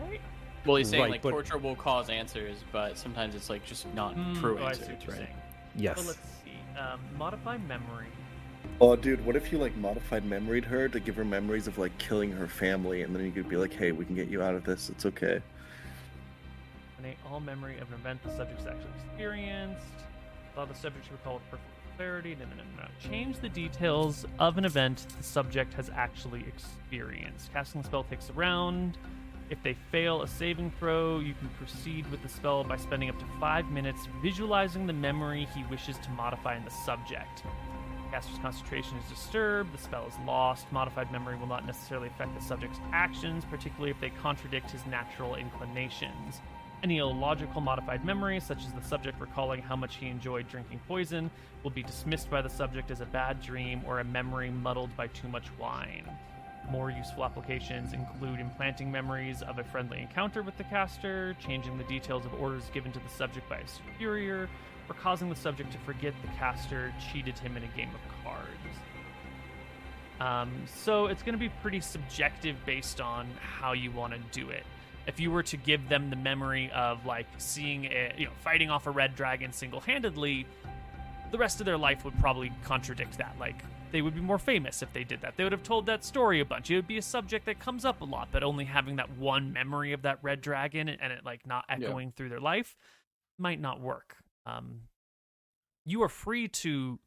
right? 0.00 0.20
Well, 0.64 0.76
he's 0.76 0.88
saying 0.88 1.02
Right, 1.02 1.10
like 1.10 1.22
but- 1.22 1.30
torture 1.30 1.58
will 1.58 1.74
cause 1.74 2.08
answers, 2.08 2.62
but 2.70 2.96
sometimes 2.96 3.34
it's 3.34 3.50
like 3.50 3.64
just 3.66 3.92
not 3.94 4.14
Mm, 4.16 4.38
true 4.40 4.58
oh, 4.60 4.64
I 4.66 4.72
see 4.72 4.80
answers, 4.82 4.88
what 4.88 5.02
you're 5.06 5.12
right? 5.16 5.18
saying. 5.24 5.36
Yes. 5.74 5.96
Well, 5.96 6.06
let's 6.06 6.18
see. 6.44 6.78
Um, 6.78 7.00
modify 7.18 7.58
memory. 7.58 8.06
Oh, 8.80 8.94
dude, 8.94 9.24
what 9.26 9.34
if 9.34 9.50
you 9.50 9.58
like 9.58 9.76
modified 9.76 10.24
memoried 10.24 10.64
her 10.66 10.88
to 10.88 11.00
give 11.00 11.16
her 11.16 11.24
memories 11.24 11.66
of 11.66 11.78
like 11.78 11.96
killing 11.98 12.30
her 12.30 12.46
family, 12.46 13.02
and 13.02 13.14
then 13.14 13.24
you 13.24 13.32
could 13.32 13.48
be 13.48 13.56
like, 13.56 13.72
"Hey, 13.72 13.90
we 13.90 14.04
can 14.04 14.14
get 14.14 14.28
you 14.28 14.40
out 14.40 14.54
of 14.54 14.62
this. 14.64 14.88
It's 14.88 15.04
okay." 15.06 15.42
Eliminate 17.02 17.18
all 17.32 17.40
memory 17.40 17.78
of 17.80 17.88
an 17.88 17.94
event 17.94 18.22
the 18.22 18.30
subject's 18.30 18.64
actually 18.64 18.92
experienced. 19.08 19.82
Allow 20.54 20.66
the 20.66 20.74
subject 20.74 21.06
to 21.06 21.12
recall 21.12 21.34
with 21.34 21.50
perfect 21.50 21.68
clarity. 21.96 22.36
No, 22.38 22.44
no, 22.44 22.54
no, 22.54 22.82
no. 22.82 22.88
Change 23.00 23.40
the 23.40 23.48
details 23.48 24.24
of 24.38 24.56
an 24.56 24.64
event 24.64 25.06
the 25.16 25.22
subject 25.24 25.74
has 25.74 25.90
actually 25.90 26.44
experienced. 26.46 27.52
Casting 27.52 27.82
the 27.82 27.88
spell 27.88 28.04
takes 28.04 28.30
a 28.30 28.32
round. 28.34 28.98
If 29.50 29.60
they 29.64 29.74
fail 29.90 30.22
a 30.22 30.28
saving 30.28 30.70
throw, 30.78 31.18
you 31.18 31.34
can 31.34 31.48
proceed 31.58 32.08
with 32.08 32.22
the 32.22 32.28
spell 32.28 32.62
by 32.62 32.76
spending 32.76 33.08
up 33.08 33.18
to 33.18 33.26
five 33.40 33.68
minutes 33.72 34.06
visualizing 34.22 34.86
the 34.86 34.92
memory 34.92 35.48
he 35.56 35.64
wishes 35.64 35.98
to 35.98 36.10
modify 36.10 36.56
in 36.56 36.64
the 36.64 36.70
subject. 36.70 37.42
Caster's 38.12 38.38
concentration 38.38 38.96
is 38.98 39.10
disturbed, 39.10 39.74
the 39.74 39.78
spell 39.78 40.06
is 40.06 40.14
lost. 40.24 40.70
Modified 40.70 41.10
memory 41.10 41.36
will 41.36 41.48
not 41.48 41.66
necessarily 41.66 42.08
affect 42.08 42.32
the 42.38 42.44
subject's 42.44 42.78
actions, 42.92 43.44
particularly 43.44 43.90
if 43.90 43.98
they 43.98 44.10
contradict 44.10 44.70
his 44.70 44.86
natural 44.86 45.34
inclinations. 45.34 46.42
Any 46.82 46.98
illogical 46.98 47.60
modified 47.60 48.04
memory, 48.04 48.40
such 48.40 48.66
as 48.66 48.72
the 48.72 48.82
subject 48.82 49.20
recalling 49.20 49.62
how 49.62 49.76
much 49.76 49.96
he 49.96 50.08
enjoyed 50.08 50.48
drinking 50.48 50.80
poison, 50.88 51.30
will 51.62 51.70
be 51.70 51.84
dismissed 51.84 52.28
by 52.28 52.42
the 52.42 52.50
subject 52.50 52.90
as 52.90 53.00
a 53.00 53.06
bad 53.06 53.40
dream 53.40 53.82
or 53.86 54.00
a 54.00 54.04
memory 54.04 54.50
muddled 54.50 54.96
by 54.96 55.06
too 55.08 55.28
much 55.28 55.46
wine. 55.60 56.04
More 56.70 56.90
useful 56.90 57.24
applications 57.24 57.92
include 57.92 58.40
implanting 58.40 58.90
memories 58.90 59.42
of 59.42 59.58
a 59.58 59.64
friendly 59.64 60.00
encounter 60.00 60.42
with 60.42 60.56
the 60.56 60.64
caster, 60.64 61.36
changing 61.38 61.78
the 61.78 61.84
details 61.84 62.24
of 62.24 62.34
orders 62.34 62.64
given 62.74 62.90
to 62.92 62.98
the 62.98 63.08
subject 63.08 63.48
by 63.48 63.58
a 63.58 63.68
superior, 63.68 64.48
or 64.88 64.94
causing 64.96 65.28
the 65.28 65.36
subject 65.36 65.70
to 65.72 65.78
forget 65.78 66.14
the 66.22 66.28
caster 66.38 66.92
cheated 67.12 67.38
him 67.38 67.56
in 67.56 67.62
a 67.62 67.76
game 67.76 67.90
of 67.94 68.24
cards. 68.24 68.48
Um, 70.20 70.50
so 70.66 71.06
it's 71.06 71.22
going 71.22 71.34
to 71.34 71.38
be 71.38 71.48
pretty 71.62 71.80
subjective 71.80 72.56
based 72.66 73.00
on 73.00 73.28
how 73.40 73.72
you 73.72 73.90
want 73.90 74.14
to 74.14 74.18
do 74.30 74.50
it. 74.50 74.64
If 75.06 75.18
you 75.18 75.30
were 75.30 75.42
to 75.44 75.56
give 75.56 75.88
them 75.88 76.10
the 76.10 76.16
memory 76.16 76.70
of 76.72 77.04
like 77.04 77.26
seeing 77.38 77.86
a, 77.86 78.14
you 78.16 78.26
know, 78.26 78.32
fighting 78.42 78.70
off 78.70 78.86
a 78.86 78.90
red 78.90 79.14
dragon 79.16 79.52
single-handedly, 79.52 80.46
the 81.32 81.38
rest 81.38 81.60
of 81.60 81.66
their 81.66 81.78
life 81.78 82.04
would 82.04 82.16
probably 82.20 82.52
contradict 82.62 83.18
that. 83.18 83.34
Like 83.40 83.56
they 83.90 84.00
would 84.02 84.14
be 84.14 84.20
more 84.20 84.38
famous 84.38 84.80
if 84.82 84.92
they 84.92 85.02
did 85.04 85.20
that. 85.22 85.36
They 85.36 85.42
would 85.42 85.52
have 85.52 85.62
told 85.62 85.86
that 85.86 86.04
story 86.04 86.40
a 86.40 86.44
bunch. 86.44 86.70
It 86.70 86.76
would 86.76 86.86
be 86.86 86.98
a 86.98 87.02
subject 87.02 87.46
that 87.46 87.58
comes 87.58 87.84
up 87.84 88.00
a 88.00 88.04
lot, 88.04 88.28
but 88.30 88.42
only 88.42 88.64
having 88.64 88.96
that 88.96 89.10
one 89.16 89.52
memory 89.52 89.92
of 89.92 90.02
that 90.02 90.18
red 90.22 90.40
dragon 90.40 90.88
and 90.88 91.12
it 91.12 91.24
like 91.24 91.46
not 91.46 91.64
Yeah. 91.68 91.76
echoing 91.88 92.12
through 92.12 92.28
their 92.28 92.40
life 92.40 92.76
might 93.38 93.60
not 93.60 93.80
work. 93.80 94.16
Um, 94.46 94.82
you 95.84 96.02
are 96.02 96.08
free 96.08 96.48
to 96.48 97.00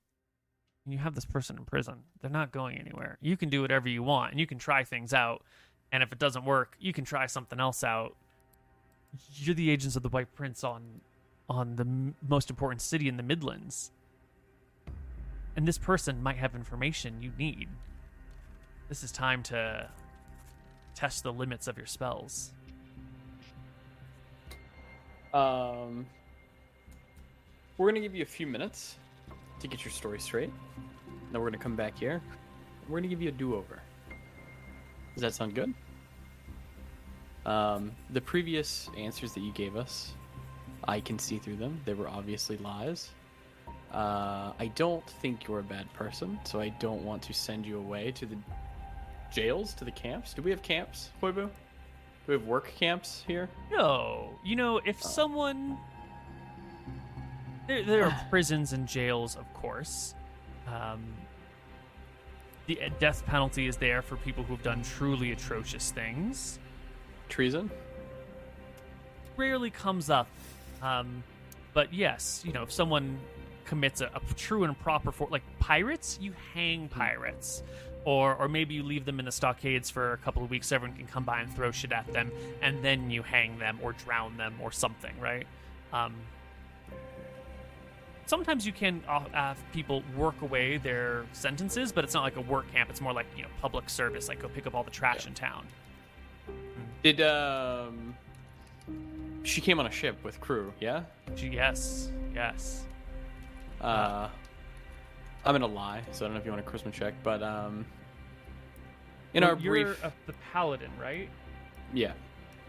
you 0.88 1.00
have 1.00 1.16
this 1.16 1.26
person 1.26 1.58
in 1.58 1.66
prison. 1.66 2.04
They're 2.22 2.30
not 2.30 2.52
going 2.52 2.78
anywhere. 2.78 3.18
You 3.20 3.38
can 3.38 3.50
do 3.50 3.62
whatever 3.62 3.90
you 3.90 4.04
want 4.04 4.32
and 4.32 4.40
you 4.40 4.46
can 4.46 4.60
try 4.60 4.84
things 4.84 5.14
out. 5.16 5.44
And 5.96 6.04
if 6.04 6.12
it 6.12 6.20
doesn't 6.20 6.44
work, 6.44 6.76
you 6.78 6.92
can 6.92 7.06
try 7.06 7.26
something 7.26 7.58
else 7.58 7.82
out. 7.82 8.18
You're 9.36 9.56
the 9.56 9.70
agents 9.70 9.96
of 9.96 10.04
the 10.04 10.10
White 10.10 10.36
Prince 10.36 10.62
on 10.62 10.82
on 11.48 11.78
the 11.78 11.84
m- 11.84 12.16
most 12.28 12.50
important 12.50 12.82
city 12.82 13.08
in 13.08 13.16
the 13.16 13.24
Midlands. 13.24 13.94
And 15.56 15.66
this 15.66 15.78
person 15.78 16.22
might 16.22 16.36
have 16.36 16.54
information 16.54 17.22
you 17.22 17.32
need. 17.38 17.70
This 18.90 19.06
is 19.06 19.12
time 19.14 19.42
to 19.44 19.90
test 20.96 21.24
the 21.24 21.32
limits 21.32 21.66
of 21.70 21.78
your 21.78 21.88
spells. 21.88 22.52
Um, 25.34 26.06
we're 27.78 27.88
gonna 27.88 28.02
give 28.02 28.16
you 28.16 28.24
a 28.24 28.26
few 28.26 28.48
minutes 28.48 28.98
to 29.62 29.68
get 29.70 29.86
your 29.86 29.94
story 29.94 30.20
straight. 30.20 30.52
Then 31.32 31.40
we're 31.40 31.48
gonna 31.48 31.64
come 31.64 31.78
back 31.78 31.98
here. 31.98 32.22
We're 32.90 32.98
gonna 32.98 33.08
give 33.08 33.22
you 33.22 33.30
a 33.30 33.32
do-over. 33.32 33.80
Does 35.14 35.22
that 35.22 35.34
sound 35.34 35.56
good? 35.56 35.74
Um, 37.46 37.92
the 38.10 38.22
previous 38.22 38.90
answers 38.98 39.34
that 39.34 39.42
you 39.42 39.52
gave 39.52 39.76
us, 39.76 40.14
I 40.88 41.00
can 41.00 41.20
see 41.20 41.38
through 41.38 41.58
them. 41.58 41.80
They 41.86 41.94
were 41.94 42.08
obviously 42.08 42.58
lies. 42.58 43.10
Uh, 43.94 44.52
I 44.60 44.72
don't 44.76 45.08
think 45.22 45.48
you're 45.48 45.60
a 45.60 45.64
bad 45.64 45.92
person, 45.94 46.40
so 46.44 46.60
I 46.60 46.70
don't 46.70 47.04
want 47.04 47.22
to 47.24 47.34
send 47.34 47.66
you 47.66 47.78
away 47.78 48.12
to 48.14 48.26
the 48.26 48.36
jails, 49.32 49.74
to 49.76 49.86
the 49.86 49.92
camps. 49.92 50.34
Do 50.34 50.42
we 50.42 50.50
have 50.52 50.62
camps, 50.62 51.12
Koibu? 51.22 51.36
Do 51.46 51.52
we 52.28 52.34
have 52.34 52.46
work 52.46 52.74
camps 52.76 53.24
here? 53.28 53.48
No, 53.72 54.38
you 54.44 54.56
know, 54.56 54.78
if 54.86 54.98
Oh. 55.04 55.08
someone 55.08 55.78
there, 57.68 57.84
there 57.84 58.06
are 58.06 58.26
prisons 58.30 58.74
and 58.74 58.88
jails, 58.88 59.36
of 59.36 59.52
course. 59.54 60.16
Um, 60.68 61.04
the 62.68 62.80
death 63.00 63.24
penalty 63.28 63.68
is 63.68 63.78
there 63.78 64.02
for 64.02 64.16
people 64.18 64.44
who've 64.44 64.64
done 64.64 64.82
truly 64.82 65.32
atrocious 65.32 65.92
things. 65.92 66.60
Treason? 67.30 67.70
Rarely 69.38 69.70
comes 69.70 70.10
up. 70.10 70.28
Um, 70.82 71.24
but 71.74 71.94
yes, 71.94 72.42
you 72.46 72.54
know, 72.54 72.64
if 72.64 72.72
someone 72.72 73.20
commits 73.66 74.02
a, 74.02 74.06
a 74.06 74.34
true 74.36 74.64
and 74.64 74.80
proper 74.80 75.12
for 75.12 75.28
like 75.30 75.44
pirates, 75.60 76.18
you 76.22 76.34
hang 76.54 76.88
pirates. 76.88 77.64
Or, 78.06 78.36
or 78.36 78.48
maybe 78.48 78.76
you 78.76 78.84
leave 78.84 79.04
them 79.04 79.18
in 79.18 79.26
the 79.26 79.32
stockades 79.32 79.90
for 79.90 80.14
a 80.14 80.18
couple 80.18 80.44
of 80.44 80.52
weeks 80.52 80.72
everyone 80.72 80.96
can 80.96 81.08
come 81.08 81.24
by 81.24 81.42
and 81.42 81.52
throw 81.56 81.72
shit 81.72 81.92
at 81.92 82.06
them 82.14 82.32
and 82.62 82.84
then 82.84 83.10
you 83.10 83.24
hang 83.24 83.58
them 83.58 83.80
or 83.82 83.94
drown 83.94 84.38
them 84.38 84.54
or 84.62 84.72
something 84.72 85.20
right 85.20 85.48
um, 85.92 86.14
sometimes 88.28 88.64
you 88.66 88.72
can 88.72 89.02
uh, 89.08 89.22
have 89.32 89.58
people 89.74 90.04
work 90.16 90.40
away 90.44 90.78
their 90.78 91.26
sentences 91.34 91.92
but 91.92 92.04
it's 92.04 92.14
not 92.14 92.22
like 92.22 92.36
a 92.38 92.42
work 92.42 92.72
camp 92.72 92.92
it's 92.92 93.02
more 93.02 93.14
like 93.14 93.26
you 93.36 93.42
know 93.42 93.50
public 93.60 93.90
service 93.90 94.28
like 94.28 94.40
go 94.40 94.48
pick 94.50 94.68
up 94.68 94.76
all 94.76 94.84
the 94.84 94.92
trash 94.92 95.26
in 95.26 95.34
town 95.34 95.66
Did 97.06 97.22
um 97.22 98.16
she 99.44 99.62
came 99.62 99.80
on 99.80 99.86
a 99.86 99.92
ship 99.92 100.18
with 100.24 100.42
crew, 100.42 100.74
yeah? 100.80 101.04
Yes 101.38 102.10
yes 102.34 102.84
Uh 103.80 104.28
I'm 105.46 105.54
gonna 105.54 105.68
lie, 105.68 106.02
so 106.12 106.26
I 106.26 106.28
don't 106.28 106.34
know 106.34 106.40
if 106.40 106.46
you 106.48 106.52
want 106.52 106.68
a 106.68 106.68
charisma 106.68 106.92
check, 106.92 107.14
but 107.22 107.44
um 107.44 107.86
in 109.36 109.42
Well, 109.44 109.52
our 109.52 109.60
you're 109.60 109.72
brief 109.86 110.04
a, 110.04 110.12
the 110.26 110.34
paladin 110.52 110.90
right 111.00 111.30
Yeah. 111.94 112.14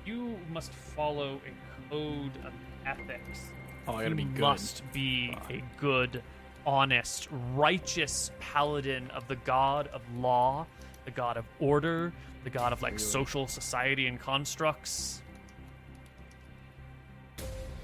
you 0.04 0.36
must 0.52 0.70
follow 0.70 1.40
a 1.46 1.88
code 1.90 2.32
of 2.44 2.52
ethics 2.84 3.40
Oh, 3.88 3.94
I 3.94 4.02
gotta 4.02 4.10
you 4.10 4.14
be 4.16 4.24
good. 4.24 4.40
must 4.40 4.82
be 4.92 5.34
a 5.48 5.62
good, 5.80 6.22
honest, 6.66 7.28
righteous 7.54 8.32
paladin 8.38 9.08
of 9.12 9.26
the 9.28 9.36
god 9.36 9.86
of 9.94 10.02
law, 10.18 10.66
the 11.06 11.10
god 11.12 11.38
of 11.38 11.46
order, 11.58 12.12
the 12.46 12.50
god 12.50 12.72
of 12.72 12.80
like 12.80 12.96
social 13.00 13.48
society 13.48 14.06
and 14.06 14.20
constructs. 14.20 15.20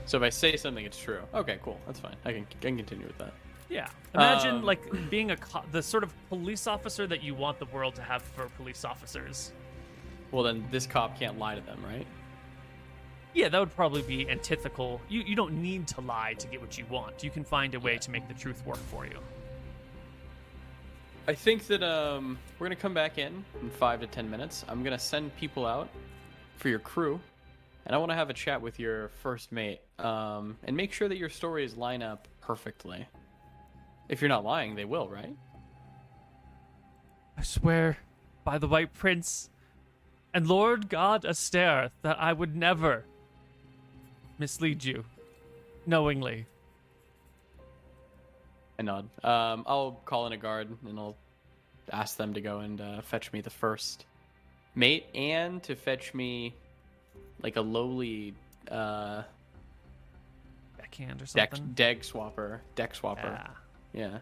So 0.06 0.18
if 0.18 0.22
I 0.22 0.28
say 0.30 0.54
something 0.56 0.84
it's 0.84 0.98
true. 0.98 1.18
Okay, 1.34 1.58
cool. 1.64 1.80
That's 1.84 1.98
fine. 1.98 2.14
I 2.24 2.32
can, 2.32 2.46
I 2.60 2.62
can 2.62 2.76
continue 2.76 3.06
with 3.08 3.18
that. 3.18 3.32
Yeah. 3.68 3.88
Imagine 4.14 4.56
Um, 4.56 4.62
like 4.62 5.10
being 5.10 5.32
a 5.32 5.36
co- 5.36 5.64
the 5.72 5.82
sort 5.82 6.04
of 6.04 6.14
police 6.28 6.68
officer 6.68 7.08
that 7.08 7.24
you 7.24 7.34
want 7.34 7.58
the 7.58 7.64
world 7.66 7.96
to 7.96 8.02
have 8.02 8.22
for 8.22 8.46
police 8.56 8.84
officers. 8.84 9.52
Well 10.30 10.44
then 10.44 10.64
this 10.70 10.86
cop 10.86 11.18
can't 11.18 11.40
lie 11.40 11.56
to 11.56 11.60
them, 11.62 11.82
right? 11.84 12.06
Yeah, 13.34 13.48
that 13.48 13.58
would 13.58 13.74
probably 13.74 14.02
be 14.02 14.30
antithetical. 14.30 15.00
You 15.08 15.22
you 15.22 15.34
don't 15.34 15.60
need 15.60 15.88
to 15.88 16.00
lie 16.02 16.34
to 16.34 16.46
get 16.46 16.60
what 16.60 16.78
you 16.78 16.86
want. 16.88 17.24
You 17.24 17.30
can 17.30 17.42
find 17.42 17.74
a 17.74 17.80
way 17.80 17.94
Yeah. 17.94 17.98
to 18.06 18.10
make 18.12 18.28
the 18.28 18.34
truth 18.34 18.64
work 18.64 18.82
for 18.92 19.06
you. 19.06 19.18
I 21.28 21.34
think 21.34 21.68
that 21.68 21.84
um, 21.84 22.36
we're 22.58 22.66
gonna 22.66 22.74
come 22.74 22.94
back 22.94 23.16
in 23.16 23.44
in 23.60 23.70
five 23.70 24.00
to 24.00 24.08
ten 24.08 24.28
minutes. 24.28 24.64
I'm 24.68 24.82
gonna 24.82 24.98
send 24.98 25.34
people 25.36 25.64
out 25.64 25.88
for 26.56 26.68
your 26.68 26.80
crew, 26.80 27.20
and 27.86 27.94
I 27.94 27.98
want 27.98 28.10
to 28.10 28.16
have 28.16 28.28
a 28.28 28.34
chat 28.34 28.60
with 28.60 28.80
your 28.80 29.08
first 29.22 29.52
mate, 29.52 29.80
um, 30.00 30.56
and 30.64 30.76
make 30.76 30.92
sure 30.92 31.08
that 31.08 31.18
your 31.18 31.28
stories 31.28 31.76
line 31.76 32.02
up 32.02 32.26
perfectly. 32.40 33.06
If 34.08 34.20
you're 34.20 34.28
not 34.28 34.44
lying, 34.44 34.74
they 34.74 34.84
will, 34.84 35.08
right? 35.08 35.36
I 37.38 37.42
swear 37.42 37.98
by 38.44 38.58
the 38.58 38.66
White 38.66 38.92
Prince 38.92 39.48
and 40.34 40.48
Lord 40.48 40.88
God 40.88 41.22
Astaire 41.22 41.90
that 42.02 42.20
I 42.20 42.32
would 42.32 42.56
never 42.56 43.04
mislead 44.38 44.82
you 44.82 45.04
knowingly. 45.86 46.46
I 48.78 48.82
nod. 48.82 49.08
Um, 49.24 49.64
I'll 49.66 50.00
call 50.04 50.26
in 50.26 50.32
a 50.32 50.36
guard 50.36 50.76
and 50.86 50.98
I'll 50.98 51.16
ask 51.92 52.16
them 52.16 52.34
to 52.34 52.40
go 52.40 52.60
and 52.60 52.80
uh, 52.80 53.00
fetch 53.02 53.32
me 53.32 53.40
the 53.40 53.50
first 53.50 54.06
mate, 54.74 55.06
and 55.14 55.62
to 55.64 55.74
fetch 55.74 56.14
me 56.14 56.54
like 57.42 57.56
a 57.56 57.60
lowly 57.60 58.34
uh, 58.70 59.22
Backhand 60.78 61.20
or 61.22 61.26
something. 61.26 61.72
deck 61.74 62.02
swabber, 62.04 62.60
deck 62.74 62.94
swabber. 62.94 63.38
Ah, 63.38 63.56
Yeah. 63.92 64.18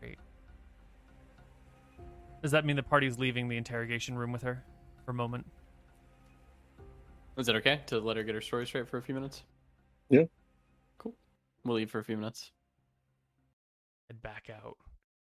great. 0.00 0.18
Does 2.42 2.50
that 2.52 2.64
mean 2.64 2.76
the 2.76 2.82
party's 2.82 3.18
leaving 3.18 3.48
the 3.48 3.56
interrogation 3.56 4.16
room 4.16 4.32
with 4.32 4.42
her 4.42 4.62
for 5.04 5.12
a 5.12 5.14
moment? 5.14 5.46
Is 7.36 7.48
it 7.48 7.56
okay 7.56 7.80
to 7.86 7.98
let 7.98 8.16
her 8.16 8.22
get 8.22 8.34
her 8.34 8.40
story 8.40 8.66
straight 8.66 8.88
for 8.88 8.96
a 8.98 9.02
few 9.02 9.14
minutes? 9.14 9.42
Yeah. 10.08 10.24
Cool. 10.98 11.14
We'll 11.64 11.76
leave 11.76 11.90
for 11.90 11.98
a 11.98 12.04
few 12.04 12.16
minutes. 12.16 12.50
Head 14.08 14.22
back 14.22 14.50
out. 14.50 14.76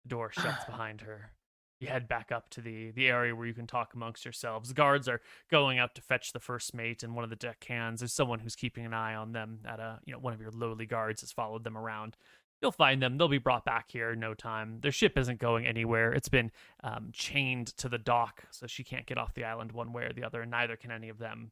The 0.05 0.09
door 0.09 0.31
shuts 0.33 0.65
behind 0.67 1.01
her. 1.03 1.33
You 1.81 1.89
head 1.89 2.07
back 2.07 2.31
up 2.31 2.49
to 2.51 2.61
the 2.61 2.93
the 2.93 3.09
area 3.09 3.35
where 3.35 3.47
you 3.47 3.55
can 3.55 3.67
talk 3.67 3.93
amongst 3.95 4.25
yourselves. 4.25 4.69
The 4.69 4.75
guards 4.75 5.09
are 5.09 5.21
going 5.51 5.81
out 5.81 5.97
to 5.97 6.01
fetch 6.01 6.33
the 6.33 6.39
first 6.39 6.75
mate, 6.75 7.03
and 7.03 7.17
one 7.17 7.25
of 7.25 7.31
the 7.31 7.37
deckhands 7.37 8.03
is 8.03 8.13
someone 8.13 8.39
who's 8.39 8.55
keeping 8.55 8.87
an 8.87 8.95
eye 8.95 9.17
on 9.17 9.33
them. 9.33 9.59
At 9.65 9.81
a 9.81 9.99
you 10.05 10.13
know 10.13 10.21
one 10.21 10.33
of 10.33 10.41
your 10.41 10.53
lowly 10.53 10.87
guards 10.87 11.23
has 11.23 11.33
followed 11.33 11.65
them 11.65 11.77
around. 11.77 12.17
You'll 12.61 12.71
find 12.71 13.03
them. 13.03 13.19
They'll 13.19 13.27
be 13.27 13.39
brought 13.39 13.65
back 13.65 13.91
here 13.91 14.13
in 14.13 14.21
no 14.21 14.35
time. 14.35 14.79
Their 14.81 14.93
ship 14.93 15.19
isn't 15.19 15.41
going 15.41 15.67
anywhere. 15.67 16.13
It's 16.13 16.29
been 16.29 16.53
um, 16.85 17.11
chained 17.13 17.77
to 17.79 17.89
the 17.89 17.99
dock, 17.99 18.45
so 18.53 18.69
she 18.69 18.85
can't 18.85 19.05
get 19.05 19.19
off 19.19 19.35
the 19.35 19.43
island 19.43 19.73
one 19.73 19.93
way 19.93 20.05
or 20.05 20.13
the 20.13 20.23
other, 20.23 20.43
and 20.43 20.53
neither 20.53 20.77
can 20.77 20.93
any 20.93 21.09
of 21.09 21.19
them. 21.19 21.51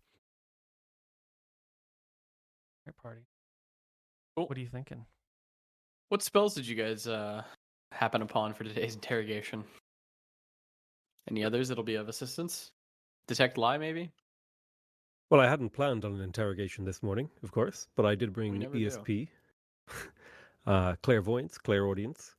Right, 2.87 2.97
party. 2.97 3.23
Cool. 4.37 4.47
What 4.47 4.57
are 4.57 4.61
you 4.61 4.69
thinking? 4.69 5.07
What 6.11 6.23
spells 6.23 6.55
did 6.55 6.67
you 6.67 6.75
guys 6.75 7.07
uh, 7.07 7.45
happen 7.93 8.21
upon 8.21 8.53
for 8.53 8.65
today's 8.65 8.95
interrogation? 9.01 9.63
Any 11.31 11.45
others 11.45 11.69
that'll 11.69 11.85
be 11.85 11.95
of 11.95 12.09
assistance? 12.09 12.73
Detect 13.29 13.57
lie, 13.57 13.79
maybe? 13.79 14.11
Well, 15.31 15.41
I 15.41 15.49
hadn't 15.49 15.71
planned 15.71 16.05
on 16.05 16.15
an 16.15 16.21
interrogation 16.21 16.85
this 16.85 17.01
morning, 17.01 17.31
of 17.45 17.53
course, 17.53 17.87
but 17.95 18.07
I 18.07 18.17
did 18.17 18.33
bring. 18.33 18.61
ESP, 18.61 19.29
uh, 20.67 20.97
clairvoyance, 21.05 21.59
clairaudience, 21.59 22.35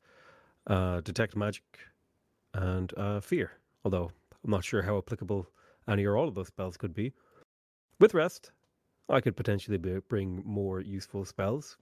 uh, 0.68 1.00
detect 1.00 1.38
magic, 1.38 1.64
and 2.54 2.94
uh, 2.98 3.22
fear. 3.22 3.54
Although 3.86 4.12
I'm 4.44 4.52
not 4.52 4.66
sure 4.66 4.82
how 4.82 4.98
applicable 4.98 5.48
any 5.88 6.04
or 6.04 6.18
all 6.18 6.28
of 6.28 6.36
those 6.36 6.48
spells 6.48 6.76
could 6.76 6.94
be. 6.94 7.14
With 8.02 8.14
rest, 8.14 8.52
I 9.08 9.22
could 9.22 9.38
potentially 9.38 9.78
be, 9.78 10.00
bring 10.10 10.44
more 10.46 10.82
useful 10.82 11.24
spells. 11.24 11.78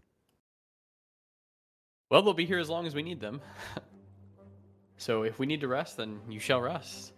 Well, 2.10 2.22
they'll 2.22 2.34
be 2.34 2.46
here 2.46 2.60
as 2.60 2.70
long 2.70 2.88
as 2.88 2.96
we 2.96 3.04
need 3.04 3.20
them. 3.20 3.40
so 4.98 5.24
if 5.24 5.38
we 5.40 5.46
need 5.46 5.62
to 5.62 5.68
rest, 5.68 5.98
then 5.98 6.20
you 6.30 6.40
shall 6.40 6.62
rest. 6.62 7.14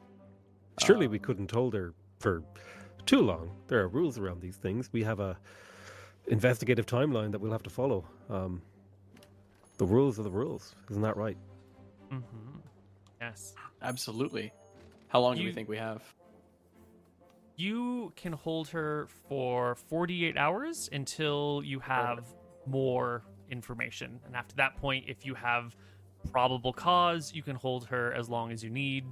Surely 0.86 1.06
Um, 1.06 1.12
we 1.12 1.20
couldn't 1.20 1.50
hold 1.52 1.74
her 1.74 1.94
for 2.20 2.44
too 3.06 3.22
long. 3.22 3.52
There 3.68 3.80
are 3.82 3.88
rules 3.88 4.18
around 4.18 4.42
these 4.42 4.58
things. 4.58 4.90
We 4.92 5.04
have 5.04 5.20
a 5.20 5.38
investigative 6.28 6.86
timeline 6.86 7.32
that 7.32 7.40
we'll 7.40 7.52
have 7.52 7.64
to 7.64 7.70
follow. 7.70 8.06
Um, 8.30 8.62
the 9.78 9.86
rules 9.86 10.20
are 10.20 10.24
the 10.24 10.30
rules, 10.32 10.76
isn't 10.90 11.02
that 11.02 11.18
right? 11.18 11.38
Mm-hmm. 12.12 12.58
Yes. 13.20 13.54
Absolutely. 13.82 14.52
How 15.08 15.22
long 15.22 15.36
do 15.36 15.42
we 15.42 15.48
You- 15.48 15.54
think 15.54 15.70
we 15.70 15.78
have? 15.78 16.04
You 17.58 18.12
can 18.16 18.34
hold 18.34 18.70
her 18.70 19.08
for 19.28 19.76
48 19.76 20.36
hours 20.36 20.90
until 20.92 21.62
you 21.64 21.80
have 21.80 22.26
more 22.66 23.24
information. 23.52 24.20
And 24.26 24.36
after 24.36 24.56
that 24.56 24.78
point, 24.78 25.06
if 25.08 25.26
you 25.26 25.36
have 25.36 25.76
probable 26.32 26.74
cause, 26.74 27.34
you 27.34 27.44
can 27.44 27.56
hold 27.56 27.86
her 27.88 28.14
as 28.14 28.30
long 28.30 28.52
as 28.52 28.64
you 28.64 28.70
need. 28.70 29.06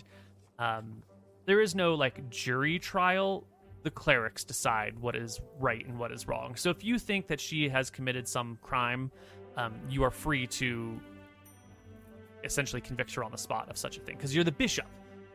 Um, 0.58 1.04
there 1.46 1.62
is 1.62 1.76
no 1.76 1.96
like 1.96 2.30
jury 2.30 2.80
trial. 2.80 3.44
The 3.84 3.92
clerics 3.92 4.44
decide 4.44 5.00
what 5.00 5.16
is 5.16 5.40
right 5.60 5.86
and 5.86 5.98
what 5.98 6.12
is 6.12 6.28
wrong. 6.28 6.56
So 6.56 6.70
if 6.70 6.84
you 6.84 7.00
think 7.00 7.28
that 7.28 7.40
she 7.40 7.70
has 7.70 7.90
committed 7.90 8.28
some 8.28 8.58
crime, 8.62 9.12
um, 9.58 9.74
you 9.90 10.04
are 10.04 10.12
free 10.12 10.46
to 10.48 11.00
essentially 12.44 12.82
convict 12.82 13.14
her 13.16 13.24
on 13.24 13.32
the 13.32 13.38
spot 13.38 13.70
of 13.70 13.78
such 13.78 13.98
a 13.98 14.02
thing 14.02 14.16
because 14.16 14.34
you're 14.34 14.44
the 14.44 14.52
bishop. 14.52 14.86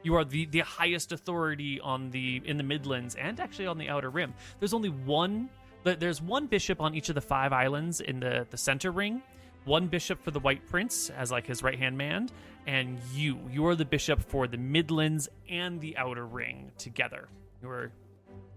You 0.02 0.14
are 0.16 0.24
the, 0.24 0.44
the 0.46 0.60
highest 0.60 1.12
authority 1.12 1.80
on 1.80 2.10
the 2.10 2.42
in 2.44 2.58
the 2.58 2.62
Midlands 2.62 3.14
and 3.14 3.40
actually 3.40 3.66
on 3.66 3.78
the 3.78 3.88
Outer 3.88 4.10
Rim. 4.10 4.34
There's 4.58 4.74
only 4.74 4.90
one. 4.90 5.48
Th- 5.84 5.98
There's 5.98 6.20
one 6.20 6.46
bishop 6.46 6.80
on 6.80 6.94
each 6.94 7.08
of 7.08 7.14
the 7.14 7.20
five 7.20 7.52
islands 7.52 8.00
in 8.00 8.20
the 8.20 8.46
the 8.50 8.56
center 8.56 8.90
ring. 8.90 9.22
One 9.64 9.86
bishop 9.86 10.22
for 10.22 10.30
the 10.30 10.40
White 10.40 10.66
Prince 10.66 11.08
as 11.10 11.30
like 11.30 11.46
his 11.46 11.62
right 11.62 11.78
hand 11.78 11.96
man, 11.96 12.28
and 12.66 12.98
you. 13.14 13.38
You 13.50 13.66
are 13.66 13.74
the 13.74 13.84
bishop 13.84 14.20
for 14.20 14.46
the 14.46 14.58
Midlands 14.58 15.28
and 15.48 15.80
the 15.80 15.96
Outer 15.96 16.26
Ring 16.26 16.70
together. 16.76 17.28
You 17.62 17.70
are 17.70 17.90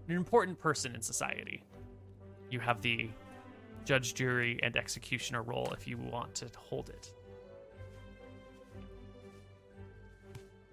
an 0.08 0.16
important 0.16 0.58
person 0.58 0.94
in 0.94 1.00
society. 1.00 1.62
You 2.50 2.60
have 2.60 2.82
the 2.82 3.08
judge, 3.86 4.14
jury, 4.14 4.60
and 4.62 4.76
executioner 4.76 5.42
role 5.42 5.72
if 5.72 5.88
you 5.88 5.96
want 5.96 6.34
to 6.36 6.46
hold 6.58 6.90
it. 6.90 7.10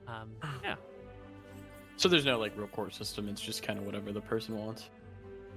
Um, 0.08 0.32
yeah. 0.64 0.76
So 1.98 2.10
there's 2.10 2.26
no 2.26 2.38
like 2.38 2.52
real 2.58 2.68
court 2.68 2.94
system. 2.94 3.30
It's 3.30 3.42
just 3.42 3.64
kind 3.64 3.80
of 3.80 3.86
whatever 3.86 4.12
the 4.12 4.22
person 4.22 4.58
wants. 4.58 4.90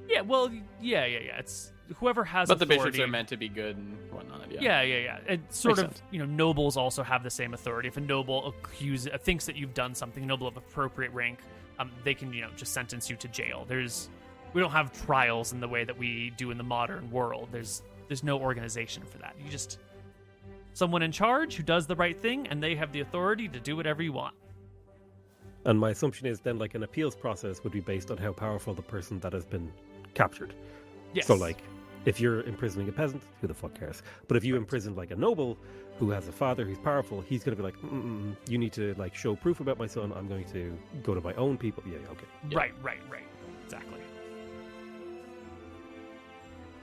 Yeah, 0.08 0.22
well, 0.22 0.50
yeah, 0.80 1.04
yeah, 1.04 1.18
yeah. 1.18 1.38
It's 1.38 1.72
whoever 1.96 2.24
has 2.24 2.50
authority. 2.50 2.58
But 2.64 2.68
the 2.68 2.74
authority. 2.74 2.90
bishops 2.98 3.08
are 3.08 3.10
meant 3.10 3.28
to 3.28 3.36
be 3.36 3.48
good 3.48 3.76
and 3.76 3.96
whatnot. 4.10 4.50
Yeah. 4.50 4.60
Yeah, 4.60 4.82
yeah, 4.82 4.98
yeah. 4.98 5.34
It 5.34 5.54
sort 5.54 5.76
Makes 5.76 5.84
of, 5.84 5.96
sense. 5.96 6.02
you 6.10 6.18
know, 6.18 6.24
nobles 6.24 6.76
also 6.76 7.02
have 7.02 7.22
the 7.22 7.30
same 7.30 7.54
authority. 7.54 7.88
If 7.88 7.96
a 7.98 8.00
noble 8.00 8.48
accuses, 8.48 9.08
uh, 9.12 9.18
thinks 9.18 9.46
that 9.46 9.56
you've 9.56 9.74
done 9.74 9.94
something, 9.94 10.24
a 10.24 10.26
noble 10.26 10.46
of 10.46 10.56
appropriate 10.56 11.12
rank, 11.12 11.40
um, 11.78 11.90
they 12.04 12.14
can, 12.14 12.32
you 12.32 12.40
know, 12.40 12.50
just 12.56 12.72
sentence 12.72 13.08
you 13.10 13.16
to 13.16 13.28
jail. 13.28 13.64
There's, 13.68 14.08
we 14.54 14.60
don't 14.60 14.70
have 14.70 14.92
trials 15.04 15.52
in 15.52 15.60
the 15.60 15.68
way 15.68 15.84
that 15.84 15.96
we 15.96 16.32
do 16.36 16.50
in 16.50 16.58
the 16.58 16.64
modern 16.64 17.10
world. 17.10 17.50
There's, 17.52 17.82
there's 18.08 18.24
no 18.24 18.38
organization 18.38 19.02
for 19.04 19.18
that. 19.18 19.36
You 19.42 19.50
just, 19.50 19.78
someone 20.72 21.02
in 21.02 21.12
charge 21.12 21.54
who 21.54 21.62
does 21.62 21.86
the 21.86 21.96
right 21.96 22.18
thing, 22.18 22.48
and 22.48 22.62
they 22.62 22.74
have 22.74 22.92
the 22.92 23.00
authority 23.00 23.48
to 23.48 23.60
do 23.60 23.76
whatever 23.76 24.02
you 24.02 24.12
want. 24.12 24.34
And 25.64 25.78
my 25.78 25.90
assumption 25.90 26.26
is 26.26 26.40
then 26.40 26.58
like 26.58 26.74
an 26.74 26.82
appeals 26.82 27.14
process 27.14 27.62
would 27.62 27.72
be 27.72 27.80
based 27.80 28.10
on 28.10 28.16
how 28.16 28.32
powerful 28.32 28.72
the 28.74 28.82
person 28.82 29.20
that 29.20 29.32
has 29.32 29.44
been 29.44 29.70
captured. 30.18 30.52
Yes. 31.14 31.26
So 31.26 31.34
like 31.34 31.58
if 32.04 32.20
you're 32.20 32.42
imprisoning 32.42 32.88
a 32.88 32.92
peasant, 32.92 33.22
who 33.40 33.46
the 33.46 33.54
fuck 33.54 33.78
cares? 33.78 34.02
But 34.28 34.36
if 34.36 34.44
you 34.44 34.56
imprison 34.56 34.94
like 34.94 35.10
a 35.10 35.16
noble 35.16 35.56
who 35.98 36.10
has 36.10 36.28
a 36.28 36.32
father 36.32 36.64
who's 36.64 36.78
powerful, 36.78 37.20
he's 37.20 37.42
going 37.44 37.56
to 37.56 37.62
be 37.62 37.66
like, 37.66 37.76
Mm-mm, 37.82 38.36
you 38.48 38.56
need 38.58 38.72
to 38.74 38.94
like 38.98 39.14
show 39.14 39.34
proof 39.36 39.60
about 39.60 39.78
my 39.78 39.86
son. 39.86 40.12
I'm 40.14 40.28
going 40.28 40.44
to 40.52 40.76
go 41.02 41.14
to 41.14 41.20
my 41.20 41.34
own 41.34 41.56
people. 41.58 41.82
Yeah, 41.86 41.98
okay. 42.12 42.54
right, 42.54 42.72
right, 42.82 43.00
right. 43.10 43.26
Exactly. 43.64 44.00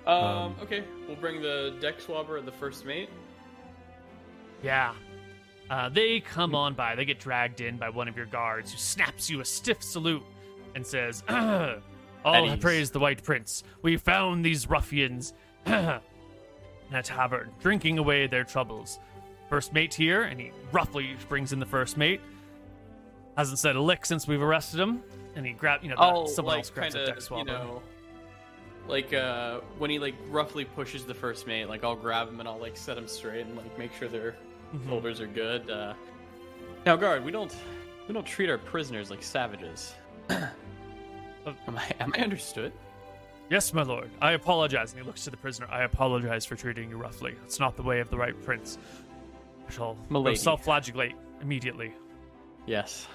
Um, 0.05 0.23
Um, 0.23 0.55
okay, 0.61 0.83
we'll 1.07 1.17
bring 1.17 1.41
the 1.41 1.75
deck 1.81 1.99
swabber 1.99 2.37
and 2.37 2.47
the 2.47 2.51
first 2.51 2.85
mate. 2.85 3.09
Yeah. 4.61 4.93
Uh, 5.69 5.89
they 5.89 6.19
come 6.19 6.53
on 6.53 6.75
by. 6.75 6.93
They 6.95 7.05
get 7.05 7.19
dragged 7.19 7.61
in 7.61 7.77
by 7.77 7.89
one 7.89 8.07
of 8.07 8.15
your 8.15 8.27
guards 8.27 8.71
who 8.71 8.77
snaps 8.77 9.29
you 9.29 9.41
a 9.41 9.45
stiff 9.45 9.81
salute 9.81 10.23
and 10.75 10.85
says, 10.85 11.23
All 12.25 12.47
Eddie's. 12.47 12.61
praise 12.61 12.91
the 12.91 12.99
White 12.99 13.23
Prince. 13.23 13.63
We 13.83 13.97
found 13.97 14.43
these 14.43 14.67
ruffians 14.67 15.33
in 15.65 15.73
a 15.73 16.01
tavern, 17.03 17.51
drinking 17.61 17.99
away 17.99 18.25
their 18.25 18.43
troubles. 18.43 18.99
First 19.47 19.73
mate 19.73 19.93
here, 19.93 20.23
and 20.23 20.39
he 20.39 20.51
roughly 20.71 21.15
brings 21.29 21.53
in 21.53 21.59
the 21.59 21.67
first 21.67 21.97
mate. 21.97 22.19
Hasn't 23.37 23.59
said 23.59 23.75
a 23.75 23.81
lick 23.81 24.05
since 24.07 24.27
we've 24.27 24.41
arrested 24.41 24.79
him. 24.79 25.03
And 25.35 25.45
he 25.45 25.53
grab, 25.53 25.83
you 25.83 25.89
know, 25.89 25.95
I'll 25.97 26.27
someone 26.27 26.53
like 26.53 26.59
else 26.59 26.69
grabs 26.71 26.95
kind 26.95 27.03
a 27.03 27.11
deck 27.11 27.21
swabber. 27.21 27.39
you 27.39 27.45
know, 27.45 27.81
like 28.87 29.13
uh 29.13 29.59
when 29.77 29.89
he 29.89 29.99
like 29.99 30.15
roughly 30.29 30.65
pushes 30.65 31.05
the 31.05 31.13
first 31.13 31.45
mate, 31.45 31.65
like 31.65 31.83
I'll 31.83 31.95
grab 31.95 32.27
him 32.29 32.39
and 32.39 32.49
I'll 32.49 32.59
like 32.59 32.77
set 32.77 32.97
him 32.97 33.07
straight 33.07 33.45
and 33.45 33.55
like 33.55 33.77
make 33.77 33.93
sure 33.93 34.07
their 34.07 34.35
shoulders 34.87 35.19
are 35.19 35.27
good. 35.27 35.69
Uh, 35.69 35.93
now, 36.85 36.95
guard, 36.95 37.23
we 37.23 37.31
don't 37.31 37.53
we 38.07 38.13
don't 38.13 38.25
treat 38.25 38.49
our 38.49 38.57
prisoners 38.57 39.09
like 39.09 39.21
savages. 39.21 39.93
am 41.67 41.77
I 41.77 41.91
am 41.99 42.13
I 42.15 42.21
understood? 42.21 42.71
Yes, 43.49 43.73
my 43.73 43.83
lord. 43.83 44.09
I 44.21 44.31
apologize. 44.31 44.91
And 44.91 45.01
he 45.01 45.05
looks 45.05 45.23
to 45.25 45.31
the 45.31 45.37
prisoner. 45.37 45.67
I 45.69 45.83
apologize 45.83 46.45
for 46.45 46.55
treating 46.55 46.89
you 46.89 46.97
roughly. 46.97 47.35
It's 47.43 47.59
not 47.59 47.75
the 47.75 47.83
way 47.83 47.99
of 47.99 48.09
the 48.09 48.17
White 48.17 48.41
Prince. 48.43 48.77
I 49.67 49.71
shall 49.71 49.97
self-flagellate 50.35 51.15
immediately. 51.41 51.93
Yes. 52.65 53.07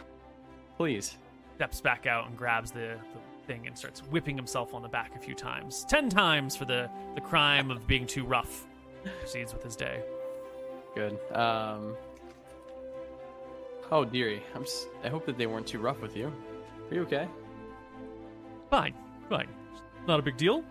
Please. 0.76 1.16
Steps 1.56 1.80
back 1.80 2.06
out 2.06 2.28
and 2.28 2.36
grabs 2.36 2.70
the, 2.70 2.96
the 3.12 3.46
thing 3.46 3.66
and 3.66 3.76
starts 3.76 4.00
whipping 4.04 4.36
himself 4.36 4.72
on 4.72 4.82
the 4.82 4.88
back 4.88 5.16
a 5.16 5.18
few 5.18 5.34
times. 5.34 5.84
Ten 5.88 6.08
times 6.08 6.54
for 6.54 6.64
the, 6.64 6.88
the 7.16 7.20
crime 7.20 7.70
of 7.70 7.86
being 7.86 8.06
too 8.06 8.24
rough. 8.24 8.66
Proceeds 9.18 9.52
with 9.52 9.62
his 9.62 9.76
day. 9.76 10.00
Good. 10.94 11.18
Um. 11.32 11.96
Oh, 13.90 14.04
dearie, 14.04 14.42
I'm. 14.54 14.62
S- 14.62 14.86
I 15.02 15.08
hope 15.08 15.26
that 15.26 15.36
they 15.36 15.46
weren't 15.46 15.66
too 15.66 15.78
rough 15.80 16.00
with 16.00 16.16
you. 16.16 16.32
Are 16.90 16.94
you 16.94 17.02
okay? 17.02 17.28
Fine, 18.70 18.94
fine. 19.28 19.48
Not 20.06 20.20
a 20.20 20.22
big 20.22 20.36
deal. 20.36 20.62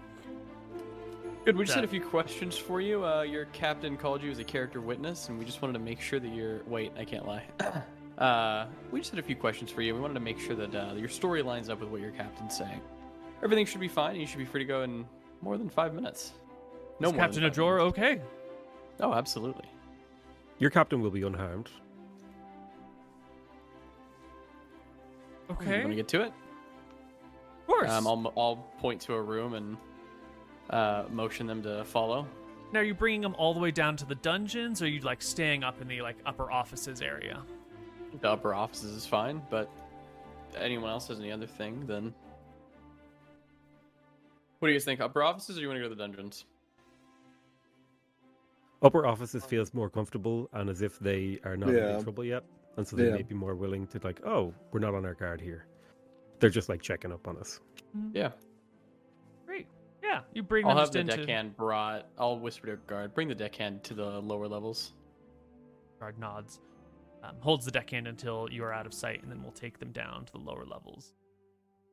Good. 1.46 1.56
We 1.58 1.66
just 1.66 1.76
had 1.76 1.84
a 1.84 1.88
few 1.88 2.02
questions 2.02 2.58
for 2.58 2.82
you. 2.82 3.06
Uh, 3.06 3.22
your 3.22 3.46
captain 3.46 3.98
called 3.98 4.22
you 4.22 4.32
as 4.32 4.40
a 4.40 4.44
character 4.44 4.82
witness, 4.82 5.30
and 5.30 5.38
we 5.40 5.46
just 5.46 5.62
wanted 5.62 5.74
to 5.74 5.80
make 5.80 6.00
sure 6.02 6.20
that 6.20 6.34
you're. 6.34 6.62
Wait, 6.66 6.92
I 6.98 7.06
can't 7.06 7.26
lie. 7.26 7.44
uh, 8.18 8.68
we 8.92 9.00
just 9.00 9.12
had 9.12 9.20
a 9.20 9.24
few 9.24 9.36
questions 9.36 9.72
for 9.72 9.82
you. 9.82 9.94
We 9.94 10.00
wanted 10.00 10.16
to 10.16 10.20
make 10.20 10.40
sure 10.40 10.56
that 10.56 10.76
uh, 10.76 10.94
your 10.96 11.10
story 11.10 11.42
lines 11.42 11.70
up 11.70 11.80
with 11.80 11.90
what 11.90 12.02
your 12.02 12.12
captain's 12.12 12.58
saying. 12.58 12.82
Everything 13.44 13.66
should 13.66 13.80
be 13.82 13.88
fine. 13.88 14.12
and 14.12 14.22
You 14.22 14.28
should 14.28 14.38
be 14.40 14.46
free 14.46 14.60
to 14.62 14.66
go 14.68 14.84
in 14.84 15.06
more 15.42 15.58
than 15.58 15.70
five 15.70 15.94
minutes. 15.94 16.34
No 17.00 17.08
Is 17.08 17.14
more. 17.14 17.22
Captain 17.24 17.42
than 17.42 17.52
five 17.52 17.58
Ajor 17.58 17.78
minutes. 17.78 17.98
okay? 17.98 18.22
Oh, 19.00 19.14
absolutely. 19.14 19.66
Your 20.60 20.70
captain 20.70 21.02
will 21.02 21.12
be 21.12 21.24
unharmed. 21.24 21.70
Okay. 25.52 25.78
You 25.78 25.82
want 25.84 25.90
to 25.92 25.96
get 25.96 26.08
to 26.10 26.22
it? 26.24 26.34
Of 27.70 27.76
course. 27.78 27.90
Um, 27.92 28.08
I'll 28.08 28.34
I'll 28.38 28.56
point 28.80 29.02
to 29.02 29.14
a 29.14 29.22
room 29.22 29.54
and 29.54 29.78
uh, 30.70 31.04
motion 31.12 31.48
them 31.48 31.62
to 31.64 31.84
follow. 31.86 32.28
now, 32.74 32.80
are 32.80 32.84
you 32.84 32.94
bringing 32.94 33.22
them 33.22 33.36
all 33.38 33.54
the 33.54 33.60
way 33.60 33.72
down 33.72 33.96
to 33.98 34.06
the 34.06 34.16
dungeons, 34.16 34.82
or 34.82 34.86
are 34.86 34.88
you 34.90 35.02
like 35.02 35.22
staying 35.22 35.64
up 35.64 35.82
in 35.82 35.88
the 35.88 36.02
like 36.02 36.18
upper 36.26 36.52
offices 36.52 37.02
area? 37.02 37.42
The 38.22 38.30
upper 38.32 38.54
offices 38.54 38.92
is 38.96 39.06
fine, 39.06 39.42
but 39.50 39.70
anyone 40.58 40.90
else 40.90 41.08
has 41.10 41.20
any 41.20 41.32
other 41.32 41.46
thing, 41.48 41.86
then. 41.86 42.14
What 44.60 44.68
do 44.68 44.74
you 44.74 44.80
guys 44.80 44.84
think? 44.86 45.00
Upper 45.00 45.24
offices, 45.24 45.58
or 45.58 45.62
you 45.62 45.68
want 45.68 45.78
to 45.78 45.84
go 45.84 45.90
to 45.90 45.96
the 45.96 46.02
dungeons? 46.02 46.46
Upper 48.82 49.06
offices 49.06 49.46
feels 49.46 49.74
more 49.74 49.90
comfortable 49.90 50.50
and 50.54 50.70
as 50.70 50.82
if 50.82 50.98
they 51.00 51.40
are 51.44 51.56
not 51.58 51.70
in 51.70 51.76
Yeah. 51.76 51.94
any 51.96 52.04
trouble 52.04 52.24
yet. 52.26 52.44
And 52.78 52.88
so 52.88 52.96
they 52.96 53.06
Yeah. 53.08 53.14
may 53.14 53.22
be 53.24 53.36
more 53.36 53.56
willing 53.56 53.88
to 53.88 54.00
like, 54.04 54.26
oh, 54.26 54.54
we're 54.72 54.80
not 54.80 54.94
on 54.96 55.06
our 55.06 55.14
guard 55.14 55.40
here. 55.42 55.66
They're 56.40 56.50
just 56.50 56.70
like 56.70 56.82
checking 56.82 57.12
up 57.12 57.28
on 57.28 57.38
us. 57.38 57.60
Yeah, 58.14 58.32
Great. 59.46 59.68
Yeah, 60.04 60.22
you 60.34 60.44
bring 60.44 60.66
I'll 60.66 60.72
them 60.72 60.78
have 60.78 60.86
just 60.88 60.94
the 60.94 61.00
into 61.00 61.18
deckhand 61.18 61.58
brought. 61.58 62.08
I'll 62.18 62.40
whisper 62.40 62.68
to 62.68 62.74
a 62.74 62.78
guard, 62.78 63.14
bring 63.14 63.28
the 63.28 63.36
deckhand 63.36 63.84
to 63.86 63.94
the 63.94 64.22
lower 64.22 64.48
levels. 64.48 64.94
Guard 66.00 66.18
nods, 66.18 66.60
um, 67.24 67.36
holds 67.40 67.66
the 67.66 67.72
deckhand 67.72 68.08
until 68.08 68.48
you 68.50 68.64
are 68.64 68.72
out 68.72 68.86
of 68.86 68.94
sight, 68.94 69.22
and 69.22 69.32
then 69.32 69.42
we'll 69.42 69.52
take 69.52 69.80
them 69.80 69.92
down 69.92 70.26
to 70.26 70.32
the 70.32 70.38
lower 70.38 70.66
levels. 70.66 71.14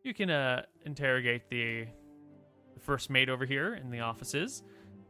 You 0.04 0.14
can 0.14 0.30
uh, 0.30 0.62
interrogate 0.84 1.48
the, 1.50 1.86
the 2.74 2.80
first 2.80 3.10
mate 3.10 3.28
over 3.28 3.44
here 3.44 3.74
in 3.74 3.90
the 3.90 4.00
offices. 4.00 4.62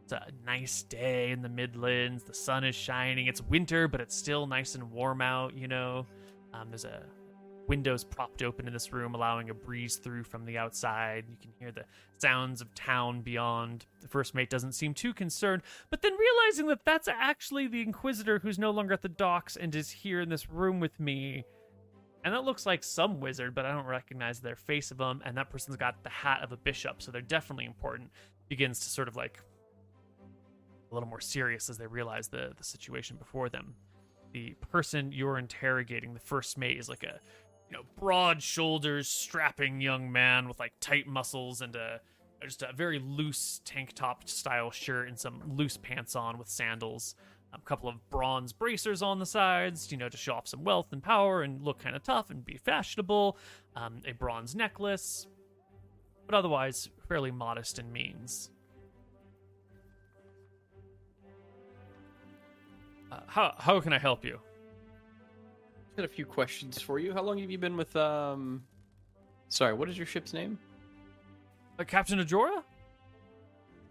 It's 0.04 0.12
a 0.12 0.28
nice 0.46 0.84
day 0.84 1.32
in 1.32 1.42
the 1.42 1.48
Midlands. 1.48 2.22
The 2.22 2.32
sun 2.32 2.64
is 2.64 2.74
shining. 2.76 3.26
It's 3.26 3.42
winter, 3.42 3.88
but 3.88 4.00
it's 4.00 4.16
still 4.16 4.46
nice 4.46 4.74
and 4.76 4.90
warm 4.92 5.20
out. 5.20 5.52
You 5.54 5.68
know, 5.68 6.06
um, 6.54 6.68
there's 6.70 6.84
a 6.84 7.02
windows 7.68 8.04
propped 8.04 8.42
open 8.42 8.66
in 8.66 8.72
this 8.72 8.92
room, 8.92 9.14
allowing 9.14 9.50
a 9.50 9.54
breeze 9.54 9.96
through 9.96 10.24
from 10.24 10.44
the 10.44 10.58
outside. 10.58 11.24
You 11.28 11.36
can 11.40 11.52
hear 11.58 11.72
the 11.72 11.84
sounds 12.18 12.60
of 12.60 12.74
town 12.74 13.22
beyond. 13.22 13.86
The 14.00 14.08
first 14.08 14.34
mate 14.34 14.50
doesn't 14.50 14.72
seem 14.72 14.94
too 14.94 15.12
concerned, 15.12 15.62
but 15.90 16.02
then 16.02 16.12
realizing 16.16 16.66
that 16.68 16.84
that's 16.84 17.08
actually 17.08 17.66
the 17.66 17.82
Inquisitor 17.82 18.38
who's 18.38 18.58
no 18.58 18.70
longer 18.70 18.94
at 18.94 19.02
the 19.02 19.08
docks 19.08 19.56
and 19.56 19.74
is 19.74 19.90
here 19.90 20.20
in 20.20 20.28
this 20.28 20.48
room 20.50 20.80
with 20.80 20.98
me. 21.00 21.44
And 22.24 22.34
that 22.34 22.44
looks 22.44 22.66
like 22.66 22.82
some 22.82 23.20
wizard, 23.20 23.54
but 23.54 23.66
I 23.66 23.72
don't 23.72 23.86
recognize 23.86 24.40
their 24.40 24.56
face 24.56 24.90
of 24.90 24.98
them. 24.98 25.22
And 25.24 25.36
that 25.36 25.48
person's 25.48 25.76
got 25.76 26.02
the 26.02 26.10
hat 26.10 26.42
of 26.42 26.50
a 26.50 26.56
bishop, 26.56 27.00
so 27.00 27.12
they're 27.12 27.20
definitely 27.20 27.66
important. 27.66 28.10
Begins 28.48 28.80
to 28.80 28.88
sort 28.88 29.06
of 29.08 29.16
like 29.16 29.40
a 30.90 30.94
little 30.94 31.08
more 31.08 31.20
serious 31.20 31.68
as 31.68 31.78
they 31.78 31.86
realize 31.86 32.28
the 32.28 32.52
the 32.56 32.64
situation 32.64 33.16
before 33.16 33.48
them. 33.48 33.74
The 34.32 34.54
person 34.70 35.12
you're 35.12 35.38
interrogating, 35.38 36.14
the 36.14 36.20
first 36.20 36.58
mate, 36.58 36.78
is 36.78 36.88
like 36.88 37.04
a 37.04 37.20
you 37.70 37.76
know 37.76 37.82
broad 37.98 38.42
shoulders, 38.42 39.08
strapping 39.08 39.80
young 39.80 40.10
man 40.10 40.48
with 40.48 40.58
like 40.58 40.72
tight 40.80 41.06
muscles 41.06 41.60
and 41.60 41.76
a 41.76 42.00
just 42.42 42.62
a 42.62 42.72
very 42.72 42.98
loose 42.98 43.60
tank 43.64 43.92
top 43.94 44.28
style 44.28 44.70
shirt 44.70 45.08
and 45.08 45.18
some 45.18 45.42
loose 45.56 45.76
pants 45.76 46.14
on 46.14 46.38
with 46.38 46.48
sandals. 46.48 47.14
A 47.52 47.60
couple 47.60 47.88
of 47.88 48.10
bronze 48.10 48.52
bracers 48.52 49.02
on 49.02 49.18
the 49.18 49.26
sides, 49.26 49.90
you 49.90 49.96
know, 49.96 50.08
to 50.08 50.16
show 50.16 50.34
off 50.34 50.46
some 50.46 50.62
wealth 50.62 50.92
and 50.92 51.02
power 51.02 51.42
and 51.42 51.62
look 51.62 51.78
kind 51.78 51.96
of 51.96 52.02
tough 52.02 52.28
and 52.28 52.44
be 52.44 52.56
fashionable. 52.56 53.38
Um, 53.74 54.00
a 54.06 54.12
bronze 54.12 54.54
necklace, 54.54 55.26
but 56.26 56.34
otherwise 56.34 56.90
fairly 57.08 57.30
modest 57.30 57.78
in 57.78 57.90
means. 57.92 58.50
Uh, 63.10 63.20
how 63.26 63.54
how 63.58 63.80
can 63.80 63.92
I 63.92 63.98
help 63.98 64.24
you? 64.24 64.40
Got 65.96 66.04
a 66.04 66.08
few 66.08 66.26
questions 66.26 66.80
for 66.80 66.98
you. 66.98 67.12
How 67.14 67.22
long 67.22 67.38
have 67.38 67.50
you 67.50 67.56
been 67.58 67.76
with 67.76 67.96
um? 67.96 68.62
Sorry, 69.48 69.72
what 69.72 69.88
is 69.88 69.96
your 69.96 70.06
ship's 70.06 70.32
name? 70.34 70.58
Uh, 71.78 71.84
Captain 71.84 72.18
Ajora? 72.18 72.62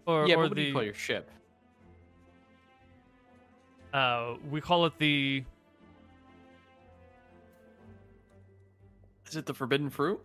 Or, 0.06 0.28
yeah, 0.28 0.36
or 0.36 0.42
what 0.42 0.50
the 0.50 0.54
do 0.56 0.62
you 0.62 0.72
call 0.72 0.82
your 0.84 0.94
ship? 0.94 1.28
uh, 3.92 4.34
we 4.50 4.60
call 4.60 4.86
it 4.86 4.92
the 4.98 5.42
Is 9.28 9.34
it 9.36 9.46
the 9.46 9.54
Forbidden 9.54 9.90
Fruit? 9.90 10.20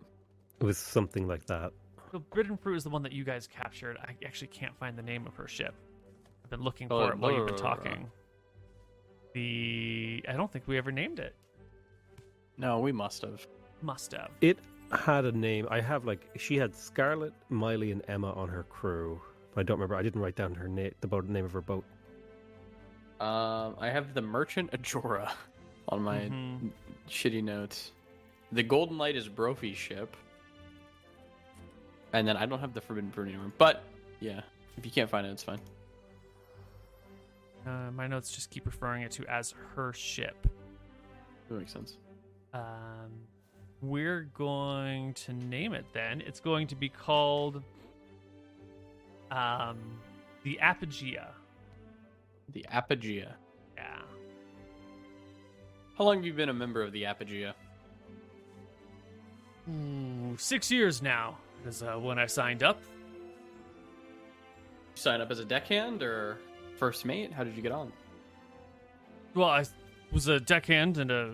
It 0.59 0.63
was 0.63 0.77
something 0.77 1.27
like 1.27 1.45
that. 1.47 1.71
the 2.11 2.19
Forbidden 2.19 2.57
Fruit 2.57 2.75
is 2.75 2.83
the 2.83 2.89
one 2.91 3.01
that 3.01 3.11
you 3.13 3.23
guys 3.23 3.47
captured. 3.47 3.97
I 4.03 4.13
actually 4.23 4.49
can't 4.49 4.77
find 4.77 4.95
the 4.95 5.01
name 5.01 5.25
of 5.25 5.33
her 5.35 5.47
ship. 5.47 5.73
I've 6.43 6.51
been 6.51 6.61
looking 6.61 6.87
Oh, 6.91 7.07
for 7.07 7.13
it 7.13 7.17
while 7.17 7.31
you've 7.31 7.47
been 7.47 7.55
uh, 7.55 7.57
talking. 7.57 8.11
The 9.33 10.23
I 10.27 10.33
don't 10.33 10.51
think 10.51 10.67
we 10.67 10.77
ever 10.77 10.91
named 10.91 11.17
it. 11.19 11.33
No, 12.57 12.79
we 12.79 12.91
must 12.91 13.21
have. 13.23 13.45
Must 13.81 14.11
have. 14.11 14.29
It 14.41 14.59
had 14.91 15.25
a 15.25 15.31
name. 15.31 15.67
I 15.71 15.81
have 15.81 16.05
like 16.05 16.29
she 16.37 16.57
had 16.57 16.75
Scarlet, 16.75 17.33
Miley, 17.49 17.91
and 17.91 18.01
Emma 18.07 18.31
on 18.33 18.49
her 18.49 18.63
crew. 18.63 19.21
but 19.53 19.61
I 19.61 19.63
don't 19.63 19.77
remember. 19.77 19.95
I 19.95 20.01
didn't 20.03 20.21
write 20.21 20.35
down 20.35 20.53
her 20.55 20.67
name, 20.67 20.93
the 21.01 21.07
boat, 21.07 21.25
name 21.25 21.43
of 21.45 21.51
her 21.53 21.61
boat. 21.61 21.83
Um, 23.19 23.75
I 23.79 23.89
have 23.89 24.13
the 24.13 24.21
Merchant 24.21 24.71
Ajora 24.71 25.31
on 25.89 26.01
my 26.01 26.19
Mhm. 26.21 26.71
shitty 27.07 27.43
notes. 27.43 27.91
The 28.51 28.63
Golden 28.63 28.97
Light 28.97 29.15
is 29.15 29.27
Brophy's 29.27 29.77
ship. 29.77 30.15
And 32.13 32.27
then 32.27 32.35
I 32.37 32.45
don't 32.45 32.59
have 32.59 32.73
the 32.73 32.81
Forbidden 32.81 33.11
Fruit 33.11 33.27
anymore. 33.29 33.51
But, 33.57 33.83
yeah. 34.19 34.41
If 34.77 34.85
you 34.85 34.91
can't 34.91 35.09
find 35.09 35.25
it, 35.27 35.31
it's 35.31 35.43
fine. 35.43 35.59
Uh, 37.65 37.91
my 37.91 38.07
notes 38.07 38.33
just 38.33 38.49
keep 38.49 38.65
referring 38.65 39.03
it 39.03 39.11
to 39.11 39.25
as 39.27 39.51
her 39.75 39.93
ship. 39.93 40.47
That 41.47 41.55
makes 41.59 41.71
sense. 41.71 41.97
Um, 42.53 43.11
we're 43.81 44.27
going 44.33 45.13
to 45.13 45.33
name 45.33 45.73
it 45.73 45.85
then. 45.93 46.21
It's 46.21 46.39
going 46.39 46.67
to 46.67 46.75
be 46.75 46.89
called 46.89 47.63
um, 49.31 49.77
the 50.43 50.59
Apogea. 50.61 51.27
The 52.53 52.65
Apogea. 52.71 53.33
Yeah. 53.75 54.01
How 55.97 56.03
long 56.03 56.17
have 56.17 56.25
you 56.25 56.33
been 56.33 56.49
a 56.49 56.53
member 56.53 56.81
of 56.81 56.91
the 56.91 57.03
Apogea? 57.03 57.53
Ooh, 59.69 60.35
six 60.37 60.71
years 60.71 61.01
now 61.01 61.37
is 61.65 61.83
uh, 61.83 61.93
when 61.93 62.19
I 62.19 62.25
signed 62.25 62.63
up. 62.63 62.81
You 64.95 65.01
sign 65.01 65.21
up 65.21 65.31
as 65.31 65.39
a 65.39 65.45
deckhand 65.45 66.03
or 66.03 66.39
first 66.77 67.05
mate? 67.05 67.31
How 67.31 67.43
did 67.43 67.55
you 67.55 67.61
get 67.61 67.71
on? 67.71 67.91
Well, 69.33 69.47
I 69.47 69.63
was 70.11 70.27
a 70.27 70.39
deckhand 70.39 70.97
and 70.97 71.11
a 71.11 71.31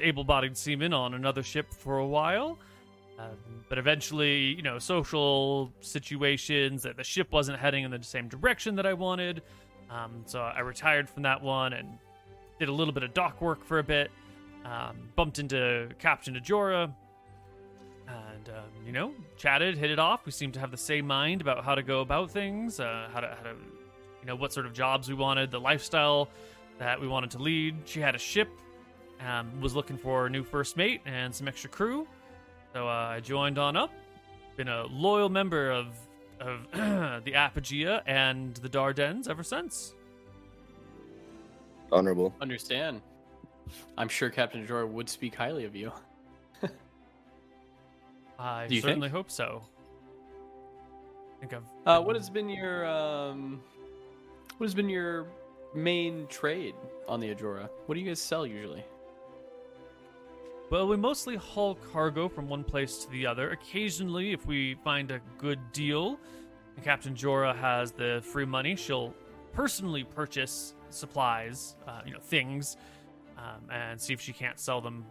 able-bodied 0.00 0.56
seaman 0.56 0.92
on 0.92 1.14
another 1.14 1.42
ship 1.42 1.72
for 1.72 1.98
a 1.98 2.06
while. 2.06 2.58
Um, 3.18 3.36
but 3.68 3.78
eventually, 3.78 4.54
you 4.54 4.62
know, 4.62 4.78
social 4.78 5.72
situations 5.80 6.82
that 6.82 6.96
the 6.96 7.04
ship 7.04 7.30
wasn't 7.30 7.58
heading 7.58 7.84
in 7.84 7.90
the 7.90 8.02
same 8.02 8.28
direction 8.28 8.74
that 8.76 8.86
I 8.86 8.94
wanted. 8.94 9.42
Um, 9.90 10.22
so 10.24 10.40
I 10.40 10.60
retired 10.60 11.08
from 11.08 11.22
that 11.24 11.42
one 11.42 11.72
and 11.74 11.98
did 12.58 12.68
a 12.68 12.72
little 12.72 12.94
bit 12.94 13.02
of 13.02 13.12
dock 13.14 13.40
work 13.40 13.64
for 13.64 13.78
a 13.78 13.84
bit. 13.84 14.10
Um, 14.64 14.96
bumped 15.16 15.40
into 15.40 15.88
Captain 15.98 16.34
Ajora, 16.36 16.92
and 18.06 18.48
um, 18.48 18.86
you 18.86 18.92
know, 18.92 19.12
chatted, 19.36 19.76
hit 19.76 19.90
it 19.90 19.98
off. 19.98 20.24
We 20.24 20.30
seemed 20.30 20.54
to 20.54 20.60
have 20.60 20.70
the 20.70 20.76
same 20.76 21.04
mind 21.06 21.40
about 21.40 21.64
how 21.64 21.74
to 21.74 21.82
go 21.82 22.00
about 22.00 22.30
things, 22.30 22.78
uh, 22.78 23.08
how 23.12 23.20
to, 23.20 23.36
how 23.36 23.42
to, 23.42 23.56
you 24.20 24.26
know, 24.26 24.36
what 24.36 24.52
sort 24.52 24.66
of 24.66 24.72
jobs 24.72 25.08
we 25.08 25.14
wanted, 25.14 25.50
the 25.50 25.58
lifestyle 25.58 26.28
that 26.78 27.00
we 27.00 27.06
wanted 27.08 27.30
to 27.32 27.38
lead. 27.38 27.76
She 27.84 28.00
had 28.00 28.14
a 28.14 28.18
ship, 28.18 28.48
um, 29.26 29.60
was 29.60 29.74
looking 29.74 29.96
for 29.96 30.26
a 30.26 30.30
new 30.30 30.42
first 30.42 30.76
mate 30.76 31.00
and 31.06 31.34
some 31.34 31.48
extra 31.48 31.70
crew. 31.70 32.06
So 32.72 32.88
uh, 32.88 32.90
I 32.90 33.20
joined 33.20 33.58
on 33.58 33.76
up. 33.76 33.92
Been 34.56 34.68
a 34.68 34.86
loyal 34.86 35.28
member 35.28 35.70
of 35.70 35.86
of 36.40 36.66
the 37.24 37.32
Apogea 37.32 38.02
and 38.06 38.54
the 38.56 38.68
Dardanelles 38.68 39.28
ever 39.28 39.42
since. 39.42 39.94
Honorable. 41.90 42.34
Understand. 42.40 43.00
I'm 43.96 44.08
sure 44.08 44.30
Captain 44.30 44.66
Ajora 44.66 44.88
would 44.88 45.08
speak 45.08 45.34
highly 45.34 45.64
of 45.64 45.76
you. 45.76 45.92
I 48.38 48.66
you 48.66 48.80
certainly 48.80 49.08
hope 49.08 49.30
so. 49.30 49.62
I 51.36 51.40
think 51.40 51.54
I've. 51.54 51.62
Uh, 51.86 52.02
what 52.02 52.16
has 52.16 52.30
been 52.30 52.48
your 52.48 52.86
um, 52.86 53.60
what 54.58 54.66
has 54.66 54.74
been 54.74 54.88
your 54.88 55.26
main 55.74 56.26
trade 56.28 56.74
on 57.08 57.20
the 57.20 57.34
Ajora? 57.34 57.68
What 57.86 57.94
do 57.94 58.00
you 58.00 58.06
guys 58.06 58.20
sell 58.20 58.46
usually? 58.46 58.84
Well, 60.70 60.88
we 60.88 60.96
mostly 60.96 61.36
haul 61.36 61.74
cargo 61.92 62.28
from 62.28 62.48
one 62.48 62.64
place 62.64 63.04
to 63.04 63.10
the 63.10 63.26
other. 63.26 63.50
Occasionally, 63.50 64.32
if 64.32 64.46
we 64.46 64.74
find 64.82 65.10
a 65.10 65.20
good 65.36 65.58
deal, 65.72 66.18
and 66.76 66.84
Captain 66.84 67.14
Jorah 67.14 67.54
has 67.54 67.92
the 67.92 68.22
free 68.24 68.46
money, 68.46 68.74
she'll 68.74 69.14
personally 69.52 70.04
purchase 70.04 70.74
supplies, 70.88 71.76
uh, 71.86 72.00
you 72.06 72.12
know, 72.12 72.20
things, 72.20 72.78
um, 73.36 73.70
and 73.70 74.00
see 74.00 74.14
if 74.14 74.20
she 74.20 74.32
can't 74.32 74.58
sell 74.58 74.80
them 74.80 75.04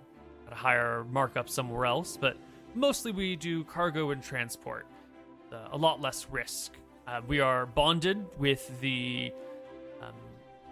at 0.48 0.54
a 0.54 0.56
higher 0.56 1.06
markup 1.12 1.48
somewhere 1.48 1.86
else. 1.86 2.18
But 2.20 2.38
mostly, 2.74 3.12
we 3.12 3.36
do 3.36 3.64
cargo 3.66 4.10
and 4.10 4.24
transport. 4.24 4.88
Uh, 5.52 5.68
a 5.74 5.78
lot 5.78 6.02
less 6.02 6.28
risk. 6.32 6.74
Uh, 7.08 7.22
we 7.28 7.40
are 7.40 7.66
bonded 7.66 8.26
with 8.40 8.80
the 8.80 9.32
um, 10.02 10.14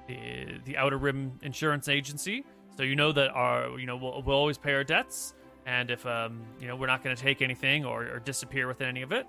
the 0.09 0.59
the 0.65 0.77
Outer 0.77 0.97
Rim 0.97 1.39
Insurance 1.41 1.87
Agency, 1.87 2.43
so 2.75 2.83
you 2.83 2.95
know 2.95 3.11
that 3.11 3.29
our 3.29 3.79
you 3.79 3.85
know 3.85 3.95
we'll, 3.95 4.21
we'll 4.23 4.35
always 4.35 4.57
pay 4.57 4.73
our 4.73 4.83
debts, 4.83 5.35
and 5.65 5.91
if 5.91 6.05
um 6.05 6.41
you 6.59 6.67
know 6.67 6.75
we're 6.75 6.87
not 6.87 7.03
going 7.03 7.15
to 7.15 7.21
take 7.21 7.41
anything 7.41 7.85
or, 7.85 8.03
or 8.15 8.19
disappear 8.19 8.67
with 8.67 8.81
any 8.81 9.01
of 9.01 9.11
it, 9.11 9.27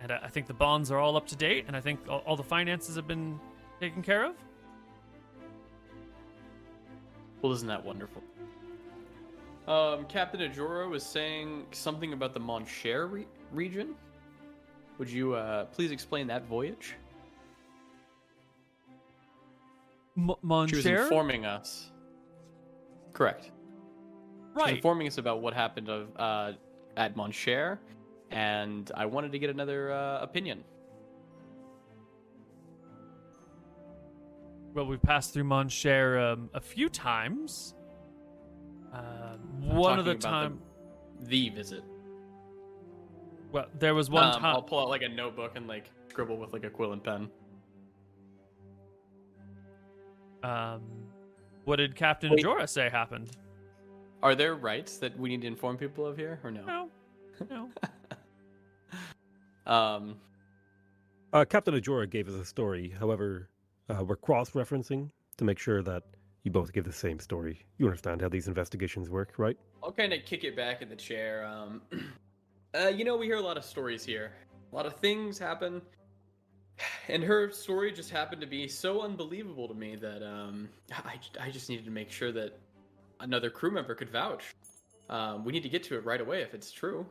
and 0.00 0.12
I, 0.12 0.20
I 0.24 0.28
think 0.28 0.46
the 0.46 0.54
bonds 0.54 0.90
are 0.90 0.98
all 0.98 1.16
up 1.16 1.26
to 1.28 1.36
date, 1.36 1.64
and 1.66 1.76
I 1.76 1.80
think 1.80 2.00
all, 2.08 2.18
all 2.26 2.36
the 2.36 2.42
finances 2.42 2.96
have 2.96 3.08
been 3.08 3.40
taken 3.80 4.02
care 4.02 4.24
of. 4.24 4.34
Well, 7.42 7.52
isn't 7.52 7.68
that 7.68 7.84
wonderful? 7.84 8.22
Um, 9.66 10.04
Captain 10.06 10.40
Ajora 10.40 10.88
was 10.88 11.02
saying 11.02 11.66
something 11.72 12.12
about 12.12 12.34
the 12.34 12.40
Moncher 12.40 13.06
re- 13.06 13.26
region. 13.50 13.94
Would 14.98 15.10
you 15.10 15.34
uh, 15.34 15.64
please 15.66 15.90
explain 15.90 16.26
that 16.26 16.46
voyage? 16.46 16.94
M- 20.16 20.66
She 20.68 20.76
was 20.76 20.86
informing 20.86 21.44
us. 21.44 21.90
Correct. 23.12 23.50
Right? 24.54 24.76
informing 24.76 25.08
us 25.08 25.18
about 25.18 25.42
what 25.42 25.52
happened 25.54 25.88
of 25.88 26.08
uh, 26.16 26.52
at 26.96 27.16
Moncher, 27.16 27.78
and 28.30 28.90
I 28.94 29.04
wanted 29.06 29.32
to 29.32 29.38
get 29.40 29.50
another 29.50 29.92
uh, 29.92 30.20
opinion. 30.22 30.62
Well, 34.74 34.86
we've 34.86 35.02
passed 35.02 35.32
through 35.34 35.44
Moncher 35.44 36.18
um, 36.18 36.50
a 36.54 36.60
few 36.60 36.88
times. 36.88 37.74
I'm 38.92 39.40
one 39.60 39.98
of 39.98 40.04
the 40.04 40.14
time, 40.14 40.60
The 41.22 41.48
visit. 41.50 41.82
well, 43.50 43.66
there 43.80 43.94
was 43.94 44.08
one 44.10 44.24
Um, 44.24 44.32
time. 44.34 44.44
I'll 44.54 44.62
pull 44.62 44.78
out 44.80 44.88
like 44.88 45.02
a 45.02 45.08
notebook 45.08 45.52
and 45.56 45.66
like 45.66 45.90
scribble 46.08 46.36
with 46.36 46.52
like 46.52 46.62
a 46.64 46.70
quill 46.70 46.92
and 46.92 47.02
pen. 47.02 47.28
Um, 50.44 50.82
what 51.64 51.76
did 51.76 51.96
Captain 51.96 52.32
Wait. 52.32 52.44
Jorah 52.44 52.68
say 52.68 52.90
happened? 52.90 53.30
Are 54.22 54.34
there 54.34 54.54
rights 54.54 54.98
that 54.98 55.18
we 55.18 55.30
need 55.30 55.40
to 55.40 55.46
inform 55.46 55.78
people 55.78 56.06
of 56.06 56.16
here, 56.18 56.38
or 56.44 56.50
no? 56.50 56.64
No, 56.64 56.90
no. 57.50 57.68
Um, 59.66 60.16
Uh, 61.32 61.42
Captain 61.46 61.72
Ajora 61.74 62.08
gave 62.08 62.28
us 62.28 62.34
a 62.34 62.44
story. 62.44 62.94
However, 63.00 63.48
uh, 63.88 64.04
we're 64.04 64.14
cross-referencing 64.16 65.10
to 65.38 65.44
make 65.44 65.58
sure 65.58 65.82
that 65.82 66.02
you 66.42 66.50
both 66.50 66.70
give 66.74 66.84
the 66.84 66.92
same 66.92 67.18
story. 67.18 67.64
You 67.78 67.86
understand 67.86 68.20
how 68.20 68.28
these 68.28 68.46
investigations 68.46 69.08
work, 69.08 69.32
right? 69.38 69.56
I'll 69.82 69.90
kind 69.90 70.12
of 70.12 70.22
kick 70.26 70.44
it 70.44 70.54
back 70.54 70.82
in 70.82 70.90
the 70.90 70.96
chair. 70.96 71.46
Um, 71.46 71.80
uh, 72.78 72.88
you 72.88 73.06
know, 73.06 73.16
we 73.16 73.24
hear 73.24 73.36
a 73.36 73.40
lot 73.40 73.56
of 73.56 73.64
stories 73.64 74.04
here. 74.04 74.32
A 74.70 74.76
lot 74.76 74.84
of 74.84 74.96
things 74.96 75.38
happen, 75.38 75.80
and 77.08 77.22
her 77.22 77.50
story 77.50 77.92
just 77.92 78.10
happened 78.10 78.40
to 78.40 78.46
be 78.46 78.68
so 78.68 79.02
unbelievable 79.02 79.68
to 79.68 79.74
me 79.74 79.96
that 79.96 80.22
um, 80.22 80.68
I, 80.92 81.18
I 81.40 81.50
just 81.50 81.68
needed 81.68 81.84
to 81.84 81.90
make 81.90 82.10
sure 82.10 82.32
that 82.32 82.58
another 83.20 83.50
crew 83.50 83.70
member 83.70 83.94
could 83.94 84.10
vouch. 84.10 84.54
Um, 85.08 85.44
we 85.44 85.52
need 85.52 85.62
to 85.62 85.68
get 85.68 85.82
to 85.84 85.96
it 85.96 86.04
right 86.04 86.20
away 86.20 86.42
if 86.42 86.54
it's 86.54 86.72
true. 86.72 87.06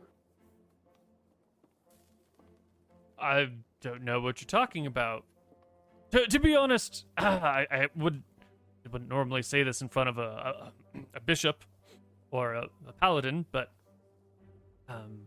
I 3.18 3.48
don't 3.80 4.02
know 4.02 4.20
what 4.20 4.40
you're 4.40 4.46
talking 4.46 4.86
about. 4.86 5.24
To, 6.10 6.26
to 6.26 6.38
be 6.38 6.54
honest, 6.54 7.06
I, 7.18 7.66
I 7.70 7.88
would 7.96 8.22
I 8.84 8.90
wouldn't 8.90 9.08
normally 9.10 9.42
say 9.42 9.62
this 9.62 9.80
in 9.80 9.88
front 9.88 10.10
of 10.10 10.18
a, 10.18 10.72
a, 10.94 10.98
a 11.14 11.20
bishop 11.20 11.64
or 12.30 12.54
a, 12.54 12.66
a 12.86 12.92
paladin, 12.92 13.46
but 13.50 13.72
um, 14.88 15.20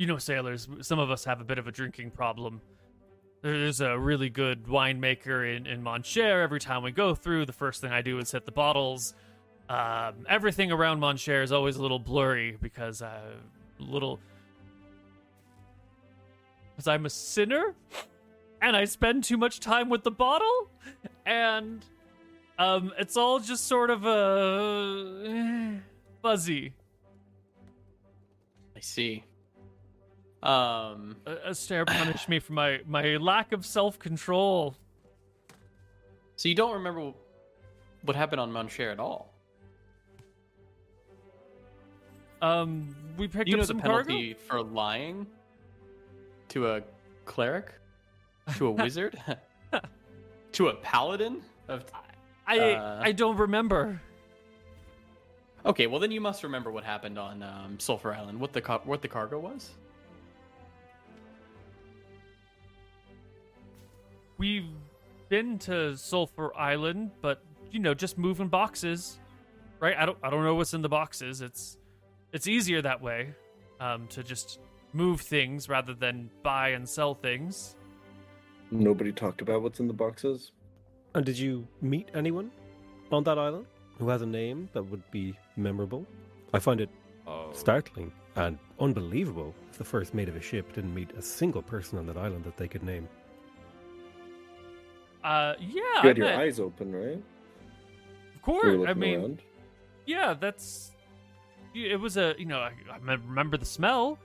you 0.00 0.06
know, 0.06 0.16
sailors. 0.16 0.66
Some 0.80 0.98
of 0.98 1.10
us 1.10 1.26
have 1.26 1.42
a 1.42 1.44
bit 1.44 1.58
of 1.58 1.66
a 1.66 1.70
drinking 1.70 2.12
problem. 2.12 2.62
There's 3.42 3.82
a 3.82 3.98
really 3.98 4.30
good 4.30 4.64
winemaker 4.64 5.54
in 5.54 5.66
in 5.66 5.82
Moncher. 5.82 6.42
Every 6.42 6.58
time 6.58 6.82
we 6.82 6.90
go 6.90 7.14
through, 7.14 7.44
the 7.44 7.52
first 7.52 7.82
thing 7.82 7.92
I 7.92 8.00
do 8.00 8.18
is 8.18 8.32
hit 8.32 8.46
the 8.46 8.50
bottles. 8.50 9.12
Um, 9.68 10.24
everything 10.26 10.72
around 10.72 11.00
Moncher 11.00 11.42
is 11.42 11.52
always 11.52 11.76
a 11.76 11.82
little 11.82 11.98
blurry 11.98 12.56
because 12.62 13.02
uh, 13.02 13.34
little 13.78 14.18
because 16.70 16.88
I'm 16.88 17.04
a 17.04 17.10
sinner 17.10 17.74
and 18.62 18.74
I 18.74 18.86
spend 18.86 19.24
too 19.24 19.36
much 19.36 19.60
time 19.60 19.90
with 19.90 20.02
the 20.02 20.10
bottle 20.10 20.70
and 21.26 21.84
um 22.58 22.92
it's 22.98 23.18
all 23.18 23.38
just 23.38 23.66
sort 23.66 23.90
of 23.90 24.06
a 24.06 25.78
fuzzy 26.22 26.72
I 28.74 28.80
see. 28.80 29.24
Um, 30.42 31.16
stare 31.52 31.84
punished 31.84 32.28
me 32.28 32.38
for 32.38 32.54
my 32.54 32.80
my 32.86 33.16
lack 33.16 33.52
of 33.52 33.66
self-control 33.66 34.74
so 36.40 36.48
you 36.48 36.54
don't 36.54 36.72
remember 36.72 37.12
what 38.00 38.16
happened 38.16 38.40
on 38.40 38.50
Moncher 38.50 38.90
at 38.90 38.98
all? 38.98 39.34
um 42.40 42.96
we 43.18 43.28
picked 43.28 43.46
you 43.46 43.56
up 43.56 43.60
know 43.60 43.66
the 43.66 43.74
penalty 43.74 44.32
cargo 44.32 44.46
for 44.46 44.62
lying 44.62 45.26
to 46.48 46.68
a 46.68 46.82
cleric? 47.26 47.74
To 48.56 48.68
a 48.68 48.70
wizard? 48.84 49.20
to 50.52 50.68
a 50.68 50.74
paladin? 50.76 51.42
Of... 51.68 51.84
I 52.46 52.58
Uh. 52.58 53.00
I 53.02 53.12
don't 53.12 53.36
remember. 53.36 54.00
Okay, 55.66 55.86
well 55.88 56.00
then 56.00 56.10
you 56.10 56.22
must 56.22 56.42
remember 56.42 56.70
what 56.70 56.84
happened 56.84 57.18
on 57.18 57.42
um, 57.42 57.78
Sulphur 57.78 58.14
Island. 58.14 58.40
What 58.40 58.54
the 58.54 58.62
car- 58.62 58.80
what 58.84 59.02
the 59.02 59.08
cargo 59.08 59.38
was? 59.38 59.72
We've 64.40 64.64
been 65.28 65.58
to 65.58 65.94
Sulphur 65.98 66.56
Island, 66.56 67.10
but 67.20 67.42
you 67.70 67.78
know, 67.78 67.92
just 67.92 68.16
moving 68.16 68.48
boxes, 68.48 69.20
right? 69.80 69.94
I 69.98 70.06
don't 70.06 70.16
I 70.22 70.30
don't 70.30 70.44
know 70.44 70.54
what's 70.54 70.72
in 70.72 70.80
the 70.80 70.88
boxes. 70.88 71.42
It's 71.42 71.76
it's 72.32 72.46
easier 72.46 72.80
that 72.80 73.02
way, 73.02 73.34
um, 73.80 74.06
to 74.08 74.22
just 74.22 74.60
move 74.94 75.20
things 75.20 75.68
rather 75.68 75.92
than 75.92 76.30
buy 76.42 76.70
and 76.70 76.88
sell 76.88 77.12
things. 77.12 77.76
Nobody 78.70 79.12
talked 79.12 79.42
about 79.42 79.60
what's 79.60 79.78
in 79.78 79.86
the 79.86 79.92
boxes. 79.92 80.52
And 81.14 81.26
did 81.26 81.38
you 81.38 81.68
meet 81.82 82.08
anyone 82.14 82.50
on 83.12 83.22
that 83.24 83.38
island 83.38 83.66
who 83.98 84.08
has 84.08 84.22
a 84.22 84.26
name 84.26 84.70
that 84.72 84.84
would 84.84 85.02
be 85.10 85.36
memorable? 85.58 86.06
I 86.54 86.60
find 86.60 86.80
it 86.80 86.88
Oh, 87.26 87.50
startling 87.52 88.10
and 88.36 88.58
unbelievable 88.80 89.54
if 89.70 89.76
the 89.76 89.84
first 89.84 90.14
mate 90.14 90.30
of 90.30 90.34
a 90.34 90.40
ship 90.40 90.72
didn't 90.72 90.94
meet 90.94 91.10
a 91.12 91.22
single 91.22 91.60
person 91.60 91.98
on 91.98 92.06
that 92.06 92.16
island 92.16 92.44
that 92.44 92.56
they 92.56 92.66
could 92.66 92.82
name. 92.82 93.06
Uh, 95.24 95.54
yeah, 95.60 95.82
You 96.02 96.08
had 96.08 96.16
your 96.18 96.32
eyes 96.34 96.58
open, 96.60 96.92
right? 96.94 97.22
of 98.34 98.42
course. 98.42 98.88
I 98.88 98.94
mean, 98.94 99.20
around. 99.20 99.42
yeah, 100.06 100.34
that's 100.34 100.92
it 101.74 102.00
was 102.00 102.16
a 102.16 102.34
you 102.38 102.46
know 102.46 102.58
I, 102.58 102.72
I 102.90 102.98
remember 103.14 103.56
the 103.56 103.66
smell. 103.66 104.18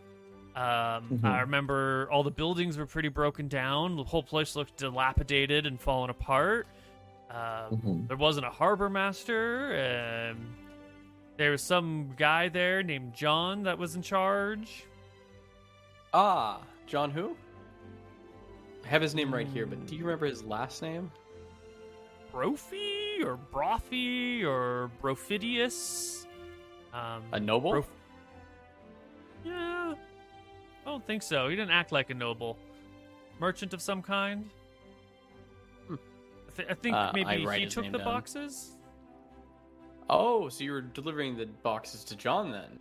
Um, 0.56 0.64
Mhm. 0.64 1.26
I 1.26 1.42
remember 1.42 2.08
all 2.12 2.24
the 2.24 2.32
buildings 2.32 2.78
were 2.78 2.86
pretty 2.86 3.10
broken 3.10 3.48
down. 3.50 3.98
The 3.98 4.04
whole 4.06 4.24
place 4.24 4.56
looked 4.56 4.78
dilapidated 4.78 5.66
and 5.66 5.80
falling 5.80 6.10
apart. 6.10 6.66
Um, 7.30 7.38
Mhm. 7.38 8.08
There 8.08 8.16
wasn't 8.18 8.46
a 8.46 8.50
harbor 8.52 8.90
master. 8.90 10.32
Um, 10.32 10.56
there 11.38 11.52
was 11.52 11.62
some 11.62 12.14
guy 12.18 12.48
there 12.48 12.82
named 12.84 13.14
John 13.14 13.64
that 13.64 13.78
was 13.78 13.96
in 13.98 14.02
charge. 14.02 14.86
Ah, 16.14 16.62
John 16.88 17.12
who? 17.12 17.36
I 18.86 18.88
have 18.90 19.02
his 19.02 19.16
name 19.16 19.34
right 19.34 19.48
here, 19.48 19.66
but 19.66 19.86
do 19.88 19.96
you 19.96 20.04
remember 20.04 20.28
his 20.28 20.44
last 20.44 20.82
name? 20.82 21.12
Brophy 22.32 23.24
or 23.24 23.40
Brothy 23.52 24.44
or 24.44 24.92
Brofidius. 25.02 26.28
Um, 26.94 27.24
A 27.32 27.40
noble? 27.40 27.72
Bro- 27.72 27.86
yeah, 29.44 29.94
I 30.86 30.90
don't 30.90 31.06
think 31.06 31.24
so. 31.24 31.48
He 31.50 31.56
didn't 31.56 31.72
act 31.72 31.92
like 31.92 32.10
a 32.10 32.14
noble. 32.14 32.58
Merchant 33.40 33.74
of 33.74 33.82
some 33.82 34.02
kind. 34.02 34.50
Hmm. 35.88 35.96
I, 35.96 36.52
th- 36.56 36.70
I 36.70 36.74
think 36.76 36.96
Uh, 36.96 37.12
maybe 37.14 37.46
write 37.46 37.62
he 37.62 37.66
took 37.68 37.86
the 37.92 37.98
down. 37.98 38.06
boxes. 38.06 38.72
Oh, 40.10 40.48
so 40.50 40.64
you 40.64 40.72
were 40.72 40.82
delivering 40.82 41.36
the 41.38 41.46
boxes 41.48 42.04
to 42.06 42.16
John 42.16 42.52
then? 42.52 42.80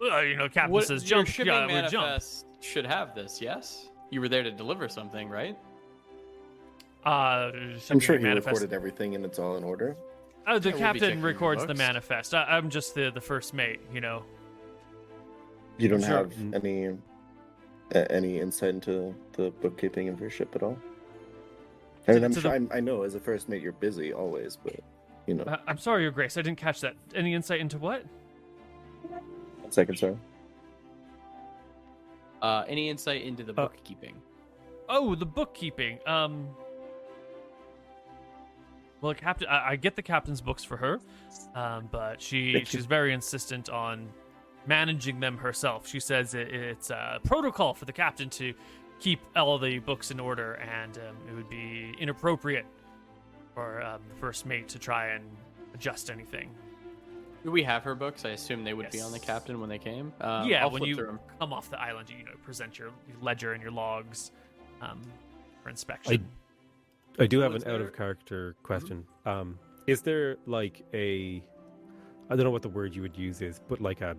Well, 0.00 0.24
you 0.24 0.36
know, 0.36 0.48
Captain 0.48 0.72
What- 0.72 0.86
says 0.86 1.08
your 1.08 1.24
shipping 1.26 1.52
Yeah, 1.52 1.66
we 1.66 1.72
jump. 1.88 1.92
manifest 1.94 2.46
should 2.60 2.86
have 2.86 3.14
this, 3.14 3.40
yes? 3.40 3.88
You 4.12 4.20
were 4.20 4.28
there 4.28 4.42
to 4.42 4.50
deliver 4.52 4.88
something, 4.90 5.28
right? 5.30 5.56
Uh, 7.04 7.50
I'm 7.90 7.98
sure 7.98 8.16
he 8.18 8.22
manifest- 8.22 8.46
recorded 8.54 8.72
everything 8.74 9.14
and 9.16 9.24
it's 9.24 9.38
all 9.38 9.56
in 9.56 9.64
order. 9.64 9.96
Oh, 10.46 10.58
the 10.58 10.68
Yeah, 10.68 10.74
we'll 10.74 10.82
captain 10.82 11.22
records 11.22 11.62
the 11.62 11.68
books. 11.68 11.78
manifest. 11.78 12.34
I, 12.34 12.44
I'm 12.44 12.68
just 12.68 12.94
the 12.94 13.10
the 13.10 13.20
first 13.22 13.54
mate. 13.54 13.80
You 13.92 14.00
know. 14.02 14.22
You 15.78 15.88
don't 15.88 16.00
Sure. 16.00 16.08
have 16.10 16.32
Mm. 16.34 16.54
any 16.54 16.88
uh, 17.94 18.06
any 18.10 18.38
insight 18.38 18.70
into 18.70 19.14
the 19.32 19.50
bookkeeping 19.62 20.08
of 20.10 20.20
your 20.20 20.30
ship 20.30 20.54
at 20.54 20.62
all. 20.62 20.76
I 22.06 22.12
To- 22.12 22.24
I'm 22.24 22.34
to 22.34 22.40
sure, 22.40 22.50
the- 22.50 22.56
I'm, 22.56 22.68
I 22.72 22.80
know 22.80 23.02
as 23.02 23.14
a 23.14 23.20
first 23.20 23.48
mate 23.48 23.62
you're 23.62 23.72
busy 23.72 24.12
always, 24.12 24.56
but 24.56 24.76
you 25.26 25.34
know, 25.34 25.44
Uh, 25.44 25.56
I'm 25.66 25.78
sorry, 25.78 26.02
Your 26.02 26.10
Grace. 26.12 26.36
I 26.36 26.42
didn't 26.42 26.58
catch 26.58 26.80
that. 26.82 26.94
Any 27.14 27.32
insight 27.34 27.60
into 27.60 27.78
what? 27.78 28.04
second 29.70 29.96
sorry. 29.98 30.18
Uh, 32.42 32.64
any 32.68 32.90
insight 32.90 33.22
into 33.22 33.42
the 33.44 33.52
Uh, 33.52 33.68
bookkeeping? 33.68 34.20
Oh, 34.88 35.14
the 35.14 35.24
bookkeeping. 35.26 35.98
Um. 36.06 36.48
Well, 39.00 39.14
captain, 39.14 39.48
I, 39.48 39.70
I 39.70 39.76
get 39.76 39.96
the 39.96 40.02
captain's 40.02 40.40
books 40.40 40.62
for 40.62 40.76
her, 40.76 41.00
um, 41.56 41.88
but 41.90 42.20
she 42.22 42.52
Thank 42.52 42.72
you. 42.72 42.78
she's 42.78 42.86
very 42.86 43.12
insistent 43.12 43.68
on 43.68 44.08
managing 44.66 45.18
them 45.18 45.36
herself. 45.38 45.88
She 45.88 45.98
says 45.98 46.34
it, 46.34 46.48
it's 46.54 46.90
a 46.90 47.18
protocol 47.24 47.74
for 47.74 47.84
the 47.84 47.92
captain 47.92 48.30
to 48.30 48.54
keep 49.00 49.18
all 49.34 49.58
the 49.58 49.80
books 49.80 50.12
in 50.12 50.20
order, 50.20 50.54
and 50.54 50.98
um, 50.98 51.16
it 51.28 51.34
would 51.34 51.48
be 51.48 51.94
inappropriate 51.98 52.64
for 53.54 53.82
um, 53.82 54.00
the 54.08 54.14
first 54.14 54.46
mate 54.46 54.68
to 54.68 54.78
try 54.78 55.08
and 55.08 55.24
adjust 55.74 56.08
anything. 56.08 56.50
Do 57.44 57.50
we 57.50 57.62
have 57.64 57.82
her 57.84 57.94
books? 57.94 58.24
I 58.24 58.30
assume 58.30 58.62
they 58.62 58.74
would 58.74 58.90
be 58.90 59.00
on 59.00 59.10
the 59.10 59.18
captain 59.18 59.58
when 59.60 59.68
they 59.68 59.78
came. 59.78 60.12
Um, 60.20 60.48
yeah, 60.48 60.62
I'll 60.62 60.70
when 60.70 60.84
you 60.84 60.94
through 60.94 61.08
'em. 61.10 61.20
come 61.40 61.52
off 61.52 61.70
the 61.70 61.80
island, 61.80 62.08
you, 62.08 62.18
you 62.18 62.24
know 62.24 62.32
present 62.44 62.78
your 62.78 62.90
ledger 63.20 63.52
and 63.52 63.62
your 63.62 63.72
logs 63.72 64.30
um, 64.80 65.00
for 65.62 65.68
inspection. 65.68 66.28
I 67.18 67.26
do 67.26 67.40
have 67.40 67.54
an 67.54 67.66
out 67.68 67.80
of 67.80 67.92
character 67.94 68.54
question. 68.62 69.04
Um, 69.26 69.58
is 69.86 70.02
there 70.02 70.36
like 70.46 70.84
a, 70.94 71.42
I 72.30 72.36
don't 72.36 72.44
know 72.44 72.50
what 72.50 72.62
the 72.62 72.68
word 72.68 72.94
you 72.94 73.02
would 73.02 73.16
use 73.18 73.42
is, 73.42 73.60
but 73.68 73.80
like 73.80 74.00
a, 74.00 74.16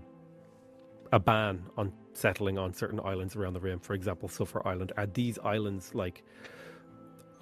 a 1.12 1.20
ban 1.20 1.64
on 1.78 1.92
settling 2.14 2.58
on 2.58 2.74
certain 2.74 3.00
islands 3.00 3.36
around 3.36 3.54
the 3.54 3.60
rim? 3.62 3.80
For 3.80 3.94
example, 3.94 4.28
Sulphur 4.28 4.66
Island. 4.68 4.92
Are 4.98 5.08
these 5.08 5.40
islands 5.40 5.96
like, 5.96 6.24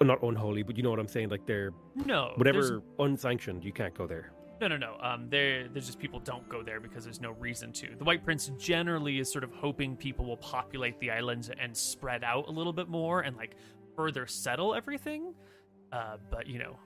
not 0.00 0.22
unholy, 0.22 0.62
but 0.62 0.76
you 0.76 0.82
know 0.82 0.90
what 0.90 0.98
I'm 1.00 1.08
saying? 1.08 1.28
Like 1.28 1.44
they're 1.46 1.72
no, 1.96 2.32
there's- 2.38 2.56
whatever 2.70 2.82
unsanctioned, 3.00 3.64
you 3.64 3.72
can't 3.72 3.94
go 3.94 4.06
there. 4.06 4.32
No, 4.62 4.68
no, 4.68 4.76
no. 4.76 4.96
Um, 5.02 5.26
there, 5.28 5.66
there's 5.66 5.86
just 5.86 5.98
people 5.98 6.20
don't 6.20 6.48
go 6.48 6.62
there 6.62 6.78
because 6.78 7.02
there's 7.02 7.20
no 7.20 7.32
reason 7.32 7.72
to. 7.72 7.88
The 7.98 8.04
White 8.04 8.24
Prince 8.24 8.48
generally 8.60 9.18
is 9.18 9.28
sort 9.28 9.42
of 9.42 9.50
hoping 9.52 9.96
people 9.96 10.24
will 10.24 10.36
populate 10.36 11.00
the 11.00 11.10
islands 11.10 11.50
and 11.60 11.76
spread 11.76 12.22
out 12.22 12.46
a 12.46 12.52
little 12.52 12.72
bit 12.72 12.86
more 12.88 13.22
and 13.22 13.36
like 13.36 13.56
further 13.96 14.24
settle 14.28 14.72
everything. 14.72 15.34
Uh, 15.90 16.18
but 16.30 16.46
you 16.46 16.60
know, 16.60 16.76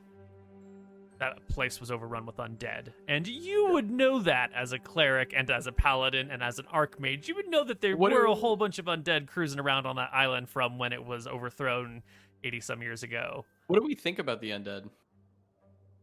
that 1.19 1.47
place 1.49 1.79
was 1.81 1.91
overrun 1.91 2.25
with 2.25 2.39
undead, 2.39 2.89
and 3.09 3.27
you 3.29 3.69
would 3.73 3.91
know 3.91 4.21
that 4.21 4.53
as 4.55 4.73
a 4.73 4.79
cleric 4.79 5.35
and 5.37 5.51
as 5.51 5.67
a 5.67 5.73
paladin 5.73 6.31
and 6.31 6.43
as 6.43 6.59
an 6.59 6.65
archmage. 6.75 7.29
You 7.29 7.35
would 7.35 7.49
know 7.49 7.63
that 7.65 7.83
there 7.83 7.95
What 7.95 8.11
were 8.13 8.23
are- 8.23 8.27
a 8.27 8.35
whole 8.35 8.57
bunch 8.57 8.79
of 8.79 8.87
undead 8.87 9.27
cruising 9.27 9.61
around 9.61 9.85
on 9.85 9.97
that 9.97 10.11
island 10.15 10.49
from 10.49 10.79
when 10.79 10.95
it 10.95 11.05
was 11.05 11.27
overthrown 11.27 12.03
eighty 12.43 12.61
some 12.61 12.81
years 12.81 13.03
ago. 13.03 13.45
What 13.67 13.79
do 13.79 13.87
we 13.87 13.95
think 13.95 14.19
about 14.19 14.41
the 14.41 14.51
undead? 14.53 14.89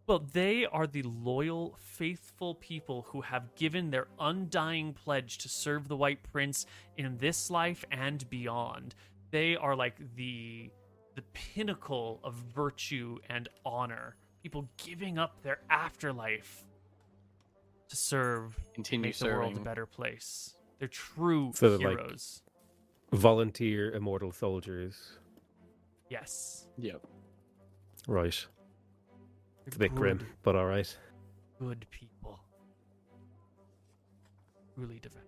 Well, 0.05 0.19
they 0.33 0.65
are 0.65 0.85
the 0.85 1.03
loyal, 1.03 1.77
faithful 1.79 2.55
people 2.55 3.03
who 3.09 3.21
have 3.21 3.55
given 3.55 3.89
their 3.89 4.07
undying 4.19 4.93
pledge 4.93 5.37
to 5.39 5.49
serve 5.49 5.87
the 5.87 5.95
White 5.95 6.21
Prince 6.31 6.65
in 6.97 7.17
this 7.19 7.49
life 7.49 7.85
and 7.89 8.29
beyond. 8.29 8.95
They 9.31 9.55
are 9.55 9.75
like 9.75 9.95
the 10.15 10.69
the 11.15 11.21
pinnacle 11.33 12.19
of 12.23 12.33
virtue 12.33 13.19
and 13.29 13.47
honor. 13.65 14.15
People 14.41 14.67
giving 14.83 15.17
up 15.19 15.41
their 15.43 15.59
afterlife 15.69 16.65
to 17.87 17.95
serve, 17.95 18.57
Continue 18.73 19.09
make 19.09 19.17
the 19.19 19.27
world 19.27 19.55
a 19.55 19.59
better 19.59 19.85
place. 19.85 20.55
They're 20.79 20.87
true 20.87 21.51
So 21.53 21.77
they're 21.77 21.87
like- 21.89 21.99
heroes. 21.99 22.41
Volunteer 23.11 23.91
immortal 23.91 24.31
soldiers. 24.31 25.19
yes. 26.09 26.67
Yep. 26.79 27.05
Right. 28.07 28.47
It's 29.65 29.75
a 29.75 29.79
They're 29.79 29.89
bit 29.89 29.95
grim, 29.95 30.25
but 30.43 30.55
all 30.55 30.65
right. 30.65 30.97
Good 31.59 31.85
people. 31.89 32.39
Really 34.75 34.99
different. 34.99 35.27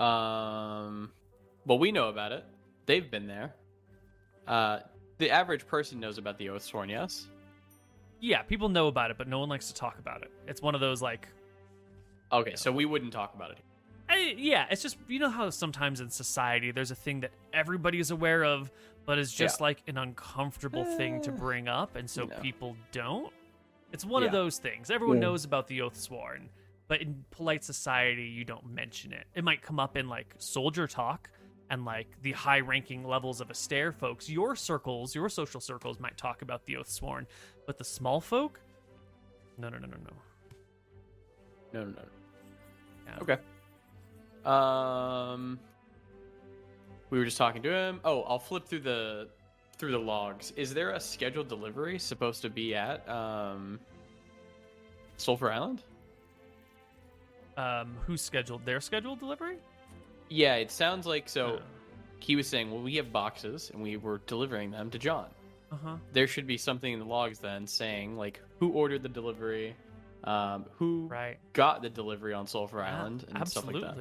Um, 0.00 1.12
well, 1.66 1.78
we 1.78 1.92
know 1.92 2.08
about 2.08 2.32
it. 2.32 2.44
They've 2.86 3.08
been 3.08 3.26
there. 3.26 3.54
Uh, 4.48 4.80
the 5.18 5.30
average 5.30 5.66
person 5.66 6.00
knows 6.00 6.18
about 6.18 6.38
the 6.38 6.48
oath 6.48 6.62
sworn. 6.62 6.88
Yes. 6.88 7.28
Yeah, 8.20 8.42
people 8.42 8.68
know 8.68 8.88
about 8.88 9.10
it, 9.10 9.18
but 9.18 9.28
no 9.28 9.38
one 9.38 9.48
likes 9.48 9.68
to 9.68 9.74
talk 9.74 9.98
about 9.98 10.22
it. 10.22 10.30
It's 10.48 10.62
one 10.62 10.74
of 10.74 10.80
those 10.80 11.02
like, 11.02 11.28
Okay, 12.32 12.54
so 12.56 12.72
we 12.72 12.86
wouldn't 12.86 13.12
talk 13.12 13.34
about 13.34 13.50
it. 13.50 13.58
Yeah, 14.16 14.66
it's 14.70 14.82
just 14.82 14.96
you 15.08 15.18
know 15.18 15.30
how 15.30 15.50
sometimes 15.50 16.00
in 16.00 16.10
society 16.10 16.70
there's 16.72 16.90
a 16.90 16.94
thing 16.94 17.20
that 17.20 17.30
everybody 17.52 17.98
is 17.98 18.10
aware 18.10 18.44
of, 18.44 18.70
but 19.06 19.18
is 19.18 19.32
just 19.32 19.60
Yeah. 19.60 19.64
like 19.64 19.82
an 19.86 19.98
uncomfortable 19.98 20.84
thing 20.84 21.20
to 21.22 21.30
Eh, 21.30 21.34
bring 21.36 21.68
up, 21.68 21.96
and 21.96 22.08
so 22.08 22.24
no. 22.24 22.36
people 22.40 22.76
don't. 22.92 23.32
It's 23.92 24.04
one 24.04 24.22
of 24.22 24.32
those 24.32 24.58
things. 24.58 24.90
Everyone 24.90 25.16
Yeah. 25.18 25.22
knows 25.28 25.44
about 25.44 25.66
the 25.66 25.82
oath 25.82 25.96
sworn, 25.96 26.48
but 26.88 27.00
in 27.02 27.24
polite 27.30 27.62
society, 27.64 28.24
you 28.24 28.44
don't 28.44 28.66
mention 28.66 29.12
it. 29.12 29.26
It 29.34 29.44
might 29.44 29.62
come 29.62 29.78
up 29.78 29.96
in 29.96 30.08
like 30.08 30.34
soldier 30.38 30.86
talk 30.86 31.30
and 31.70 31.84
like 31.84 32.20
the 32.22 32.32
high 32.32 32.60
ranking 32.60 33.04
levels 33.04 33.40
of 33.40 33.50
a 33.50 33.52
Astaire 33.54 33.94
folks. 33.94 34.28
Your 34.28 34.56
circles, 34.56 35.14
your 35.14 35.28
social 35.28 35.60
circles 35.60 36.00
might 36.00 36.16
talk 36.16 36.42
about 36.42 36.64
the 36.66 36.76
oath 36.76 36.88
sworn, 36.88 37.26
but 37.66 37.78
the 37.78 37.84
small 37.84 38.20
folk, 38.20 38.60
no, 39.58 39.68
no, 39.68 39.78
no, 39.78 39.86
no, 39.86 39.96
no. 39.96 40.12
No, 41.72 41.84
no, 41.84 41.90
no. 41.92 42.02
Yeah. 43.06 43.18
Okay. 43.22 43.38
Um, 44.44 45.58
we 47.10 47.18
were 47.18 47.24
just 47.24 47.36
talking 47.38 47.62
to 47.62 47.70
him. 47.72 48.00
Oh, 48.04 48.22
I'll 48.22 48.38
flip 48.38 48.66
through 48.66 48.80
the 48.80 49.28
through 49.78 49.92
the 49.92 49.98
logs. 49.98 50.52
Is 50.56 50.72
there 50.74 50.90
a 50.90 51.00
scheduled 51.00 51.48
delivery 51.48 51.98
supposed 51.98 52.42
to 52.42 52.50
be 52.50 52.74
at 52.74 53.06
um, 53.08 53.80
Sulphur 55.16 55.50
Island? 55.50 55.82
Um, 57.56 57.96
who 58.06 58.16
scheduled 58.16 58.64
their 58.64 58.80
scheduled 58.80 59.18
delivery? 59.20 59.56
Yeah, 60.30 60.54
it 60.56 60.70
sounds 60.70 61.06
like 61.06 61.28
so. 61.28 61.56
Uh 61.56 61.60
He 62.20 62.36
was 62.36 62.46
saying, 62.46 62.70
well, 62.70 62.80
we 62.80 62.94
have 62.96 63.12
boxes 63.12 63.70
and 63.74 63.82
we 63.82 63.96
were 63.96 64.20
delivering 64.28 64.70
them 64.70 64.90
to 64.90 64.98
John. 64.98 65.26
Uh-huh. 65.72 65.96
There 66.12 66.28
should 66.28 66.46
be 66.46 66.56
something 66.56 66.92
in 66.92 66.98
the 67.00 67.04
logs 67.04 67.40
then 67.40 67.66
saying 67.66 68.16
like 68.16 68.40
who 68.60 68.70
ordered 68.70 69.02
the 69.02 69.08
delivery, 69.08 69.74
um, 70.24 70.64
who 70.78 71.08
Right. 71.10 71.38
got 71.52 71.82
the 71.82 71.90
delivery 71.90 72.32
on 72.32 72.46
Sulphur 72.46 72.78
Yeah, 72.78 72.98
Island, 73.00 73.24
and 73.34 73.48
stuff 73.48 73.66
like 73.66 73.80
that. 73.82 73.96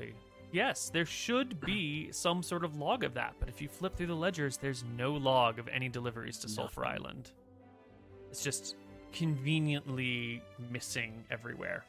Yes, 0.52 0.89
there 0.89 1.06
should 1.06 1.62
be 1.62 2.12
some 2.12 2.43
sort 2.43 2.66
of 2.66 2.76
log 2.76 3.04
of 3.04 3.14
that, 3.14 3.36
but 3.39 3.47
if 3.47 3.62
you 3.62 3.70
flip 3.70 3.95
through 3.95 4.08
the 4.08 4.16
ledgers, 4.16 4.58
there's 4.58 4.84
no 4.97 5.14
log 5.14 5.60
of 5.60 5.68
any 5.70 5.88
deliveries 5.88 6.38
to 6.39 6.49
Sulphur 6.49 6.82
Nothing. 6.82 6.99
Island. 7.06 7.32
It's 8.30 8.43
just 8.43 8.76
conveniently 9.14 10.41
missing 10.72 11.24
everywhere. 11.32 11.86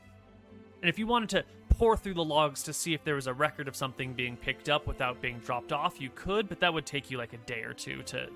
And 0.81 0.89
if 0.89 0.99
you 0.99 1.07
wanted 1.07 1.29
to 1.31 1.45
pour 1.77 1.97
through 1.97 2.15
the 2.15 2.25
logs 2.25 2.63
to 2.65 2.73
see 2.73 2.95
if 2.95 3.03
there 3.05 3.15
was 3.17 3.27
a 3.27 3.33
record 3.35 3.67
of 3.67 3.75
something 3.75 4.13
being 4.13 4.37
picked 4.37 4.69
up 4.69 4.87
without 4.87 5.21
being 5.21 5.39
dropped 5.41 5.73
off, 5.73 6.01
you 6.01 6.11
could, 6.15 6.49
but 6.49 6.61
that 6.61 6.73
would 6.73 6.87
take 6.87 7.11
you 7.11 7.19
like 7.19 7.33
a 7.33 7.39
day 7.39 7.63
or 7.63 7.73
two 7.73 8.03
to, 8.05 8.29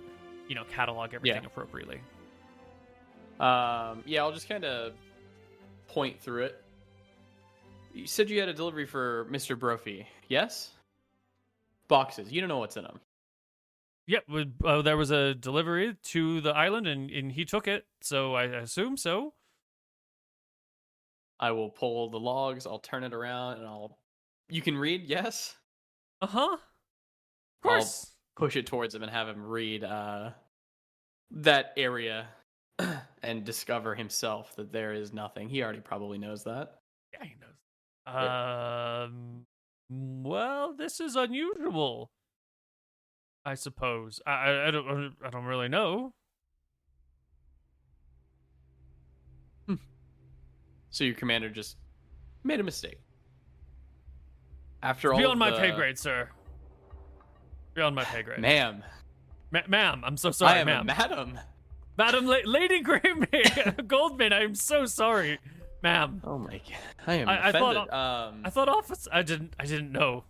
you 0.49 0.55
know, 0.55 0.64
catalog 0.64 1.14
everything 1.14 1.43
Yeah. 1.43 1.47
appropriately. 1.47 2.01
Um, 3.39 4.03
yeah, 4.07 4.22
I'll 4.22 4.33
just 4.33 4.49
kind 4.49 4.64
of 4.64 4.95
point 5.89 6.20
through 6.20 6.45
it. 6.45 6.62
You 7.97 8.07
said 8.07 8.28
you 8.28 8.38
had 8.40 8.51
a 8.51 8.53
delivery 8.53 8.84
for 8.84 9.26
Mr. 9.30 9.59
Brophy, 9.59 10.07
yes? 10.28 10.70
Boxes. 11.88 12.30
You 12.30 12.42
don't 12.42 12.49
know 12.49 12.59
what's 12.59 12.76
in 12.76 12.82
them. 12.82 13.01
Yep, 14.07 14.24
yeah, 14.28 14.44
uh, 14.64 14.82
there 14.82 14.99
was 14.99 15.11
a 15.11 15.34
delivery 15.34 15.97
to 16.05 16.42
the 16.42 16.51
island, 16.51 16.86
and, 16.86 17.11
and 17.11 17.32
he 17.32 17.47
took 17.47 17.66
it, 17.66 17.86
so 18.03 18.34
I 18.34 18.44
assume 18.44 18.99
so. 18.99 19.32
I 21.40 21.53
will 21.53 21.70
pull 21.70 22.11
the 22.11 22.20
logs. 22.20 22.66
I'll 22.66 22.78
turn 22.78 23.03
it 23.03 23.14
around, 23.14 23.59
and 23.59 23.66
I'll. 23.66 23.97
You 24.51 24.61
can 24.61 24.76
read, 24.76 25.05
yes. 25.05 25.57
Uh 26.20 26.26
huh. 26.26 26.53
Of 26.53 27.62
course. 27.62 28.05
I'll-. 28.05 28.47
Push 28.47 28.57
it 28.57 28.66
towards 28.66 28.94
him 28.94 29.03
and 29.03 29.11
have 29.11 29.28
him 29.28 29.47
read 29.47 29.82
uh, 29.82 30.32
that 31.30 31.72
area, 31.78 32.26
and 33.22 33.44
discover 33.44 33.94
himself 33.94 34.55
that 34.57 34.70
there 34.70 34.92
is 34.92 35.14
nothing. 35.14 35.49
He 35.49 35.62
already 35.62 35.80
probably 35.80 36.18
knows 36.18 36.44
that. 36.44 36.74
Yeah, 37.14 37.24
he 37.24 37.34
knows. 37.40 37.55
Um. 38.07 39.46
Well, 39.88 40.74
this 40.76 41.00
is 41.00 41.16
unusual. 41.16 42.11
I 43.44 43.54
suppose. 43.54 44.20
I, 44.26 44.66
I 44.66 44.70
don't 44.70 45.14
I 45.24 45.30
don't 45.30 45.44
really 45.44 45.68
know. 45.68 46.12
So 50.90 51.04
your 51.04 51.14
commander 51.14 51.50
just 51.50 51.76
made 52.42 52.59
a 52.59 52.62
mistake. 52.62 53.00
After 54.82 55.12
all, 55.12 55.18
Beyond 55.18 55.38
my 55.38 55.50
the- 55.50 55.59
pay 55.59 55.70
grade, 55.72 55.98
sir. 55.98 56.30
Beyond 57.74 57.94
my 57.94 58.04
pay 58.04 58.22
grade, 58.22 58.40
ma'am. 58.40 58.82
Ma- 59.50 59.61
ma'am. 59.68 60.02
I'm 60.04 60.16
so 60.16 60.30
sorry, 60.30 60.54
I 60.54 60.59
am 60.61 60.66
ma'am. 60.66 60.86
madam. 60.86 61.38
Madam 61.98 62.26
La- 62.26 62.38
Lady 62.46 62.82
Grimmy 62.82 63.86
Goldman. 63.86 64.32
I'm 64.32 64.54
so 64.54 64.86
sorry, 64.86 65.38
ma'am. 65.83 66.20
Oh 66.24 66.39
my 66.39 66.59
god, 66.59 66.79
I 67.07 67.14
am 67.14 67.29
I- 67.29 67.49
I 67.49 67.53
thought- 67.53 67.77
offended. 67.77 67.95
um, 67.95 68.43
I 68.45 68.51
thought 68.51 68.68
office. 68.68 69.09
I 69.12 69.22
didn't. 69.22 69.55
I 69.59 69.66
didn't 69.66 69.93
know. 69.93 70.24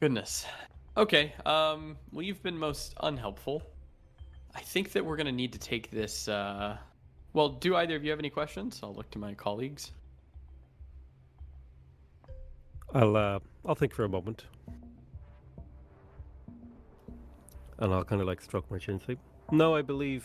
goodness. 0.00 0.46
Okay. 0.96 1.32
Um. 1.46 1.96
Well, 2.12 2.22
you've 2.22 2.42
been 2.42 2.58
most 2.58 2.94
unhelpful. 3.00 3.62
I 4.54 4.60
think 4.60 4.92
that 4.92 5.04
we're 5.04 5.16
gonna 5.16 5.32
need 5.32 5.52
to 5.54 5.58
take 5.58 5.90
this. 5.90 6.28
Uh. 6.28 6.76
Well, 7.32 7.48
do 7.48 7.74
either 7.76 7.96
of 7.96 8.04
you 8.04 8.10
have 8.10 8.18
any 8.20 8.30
questions? 8.30 8.78
I'll 8.82 8.94
look 8.94 9.10
to 9.12 9.18
my 9.18 9.34
colleagues. 9.34 9.90
I'll 12.94 13.16
uh, 13.16 13.38
I'll 13.66 13.74
think 13.74 13.92
for 13.92 14.04
a 14.04 14.08
moment, 14.08 14.44
and 17.78 17.92
I'll 17.92 18.04
kind 18.04 18.20
of 18.20 18.26
like 18.28 18.40
stroke 18.40 18.70
my 18.70 18.78
chin. 18.78 19.00
Say, 19.04 19.16
no, 19.50 19.74
I 19.74 19.82
believe. 19.82 20.24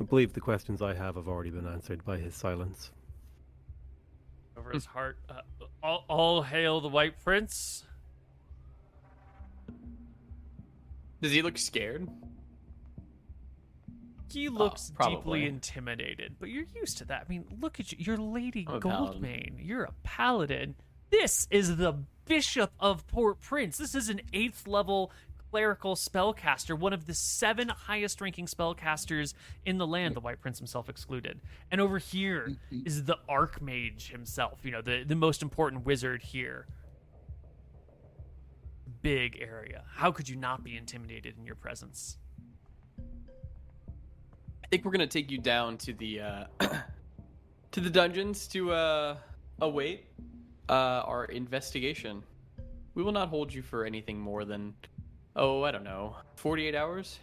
I 0.00 0.04
believe 0.04 0.32
the 0.32 0.40
questions 0.40 0.82
I 0.82 0.94
have 0.94 1.14
have 1.16 1.28
already 1.28 1.50
been 1.50 1.66
answered 1.66 2.04
by 2.04 2.18
his 2.18 2.34
silence. 2.34 2.90
Over 4.56 4.72
his 4.72 4.86
heart. 4.86 5.18
Uh, 5.28 5.40
all, 5.82 6.04
all 6.08 6.42
hail 6.42 6.80
the 6.80 6.88
White 6.88 7.22
Prince. 7.22 7.84
Does 11.20 11.32
he 11.32 11.42
look 11.42 11.58
scared? 11.58 12.08
He 14.30 14.48
looks 14.48 14.90
deeply 15.06 15.46
intimidated, 15.46 16.34
but 16.40 16.48
you're 16.48 16.66
used 16.74 16.98
to 16.98 17.04
that. 17.04 17.24
I 17.26 17.30
mean, 17.30 17.44
look 17.60 17.78
at 17.78 17.92
you. 17.92 17.98
You're 18.00 18.16
Lady 18.16 18.66
I'm. 18.68 18.80
Goldmane. 18.80 19.54
You're 19.60 19.84
a 19.84 19.92
paladin. 20.02 20.74
This 21.10 21.46
is 21.50 21.76
the 21.76 21.94
Bishop 22.26 22.72
of 22.80 23.06
Port 23.06 23.40
Prince. 23.40 23.78
This 23.78 23.94
is 23.94 24.08
an 24.08 24.22
eighth 24.32 24.66
level 24.66 25.12
clerical 25.54 25.94
spellcaster, 25.94 26.76
one 26.76 26.92
of 26.92 27.06
the 27.06 27.14
seven 27.14 27.68
highest 27.68 28.20
ranking 28.20 28.44
spellcasters 28.44 29.34
in 29.64 29.78
the 29.78 29.86
land, 29.86 30.16
the 30.16 30.20
White 30.20 30.40
Prince 30.40 30.58
himself 30.58 30.88
excluded. 30.88 31.40
And 31.70 31.80
over 31.80 31.98
here 31.98 32.56
is 32.72 33.04
the 33.04 33.18
Archmage 33.30 34.10
himself, 34.10 34.58
you 34.64 34.72
know, 34.72 34.82
the, 34.82 35.04
the 35.06 35.14
most 35.14 35.42
important 35.42 35.86
wizard 35.86 36.24
here. 36.24 36.66
Big 39.00 39.38
area. 39.40 39.84
How 39.94 40.10
could 40.10 40.28
you 40.28 40.34
not 40.34 40.64
be 40.64 40.76
intimidated 40.76 41.36
in 41.38 41.46
your 41.46 41.54
presence? 41.54 42.18
I 42.98 44.66
think 44.68 44.84
we're 44.84 44.90
gonna 44.90 45.06
take 45.06 45.30
you 45.30 45.38
down 45.38 45.76
to 45.78 45.92
the 45.92 46.20
uh, 46.20 46.44
to 47.70 47.80
the 47.80 47.90
dungeons 47.90 48.48
to 48.48 48.72
uh, 48.72 49.16
await 49.60 50.06
uh, 50.68 50.72
our 50.72 51.26
investigation. 51.26 52.24
We 52.96 53.04
will 53.04 53.12
not 53.12 53.28
hold 53.28 53.54
you 53.54 53.62
for 53.62 53.84
anything 53.84 54.18
more 54.18 54.44
than 54.44 54.74
oh 55.36 55.62
I 55.62 55.70
don't 55.70 55.84
know 55.84 56.16
forty 56.36 56.66
eight 56.66 56.74
hours. 56.74 57.18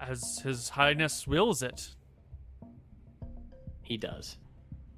As 0.00 0.40
His 0.44 0.68
Highness 0.68 1.26
wills 1.26 1.62
it. 1.62 1.94
He 3.82 3.96
does. 3.96 4.38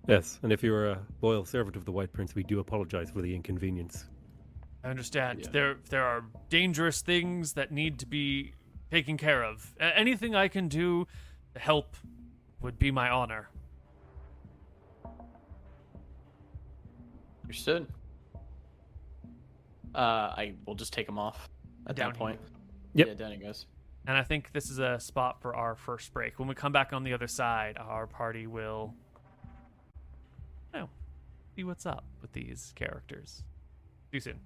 Yes, 0.09 0.39
and 0.43 0.53
if 0.53 0.63
you're 0.63 0.91
a 0.91 0.99
loyal 1.23 1.45
servant 1.45 1.77
of 1.77 1.85
the 1.85 1.93
White 1.93 2.13
Prince, 2.13 2.35
we 2.35 2.43
do 2.43 2.59
apologize 2.59 3.11
for 3.11 3.23
the 3.23 3.35
inconvenience. 3.35 4.07
I 4.83 4.89
understand. 4.89 5.41
Yeah. 5.43 5.51
There 5.53 5.77
there 5.89 6.05
are 6.05 6.25
dangerous 6.49 7.03
things 7.03 7.53
that 7.55 7.71
need 7.71 7.99
to 8.01 8.07
be 8.07 8.55
taken 8.91 9.17
care 9.17 9.45
of. 9.45 9.73
Anything 9.79 10.35
I 10.35 10.49
can 10.49 10.69
do 10.69 11.07
to 11.55 11.61
help 11.61 11.97
would 12.61 12.79
be 12.79 12.91
my 12.91 13.09
honor. 13.11 13.49
Understood. 17.45 17.87
Uh, 19.95 19.99
I 19.99 20.55
will 20.67 20.75
just 20.75 20.93
take 20.93 21.09
him 21.09 21.19
off 21.19 21.49
at 21.87 21.97
Down 21.97 22.13
that 22.13 22.19
point. 22.19 22.41
Yep. 22.95 23.07
Yeah, 23.07 23.15
down 23.15 23.33
he 23.33 23.39
goes. 23.39 23.67
And 24.07 24.17
I 24.17 24.23
think 24.23 24.53
this 24.53 24.71
is 24.71 24.79
a 24.79 24.99
spot 24.99 25.43
for 25.43 25.55
our 25.55 25.75
first 25.75 26.13
break. 26.13 26.39
When 26.39 26.49
we 26.49 26.55
come 26.55 26.73
back 26.73 26.93
on 26.93 27.05
the 27.05 27.13
other 27.13 27.27
side, 27.27 27.77
our 27.79 28.07
party 28.07 28.47
will 28.47 28.95
you 30.73 30.81
know, 30.81 30.89
see 31.55 31.65
what's 31.65 31.87
up 31.87 32.05
with 32.23 32.33
these 32.33 32.73
characters. 32.77 33.43
See 34.11 34.17
you 34.17 34.21
soon. 34.21 34.41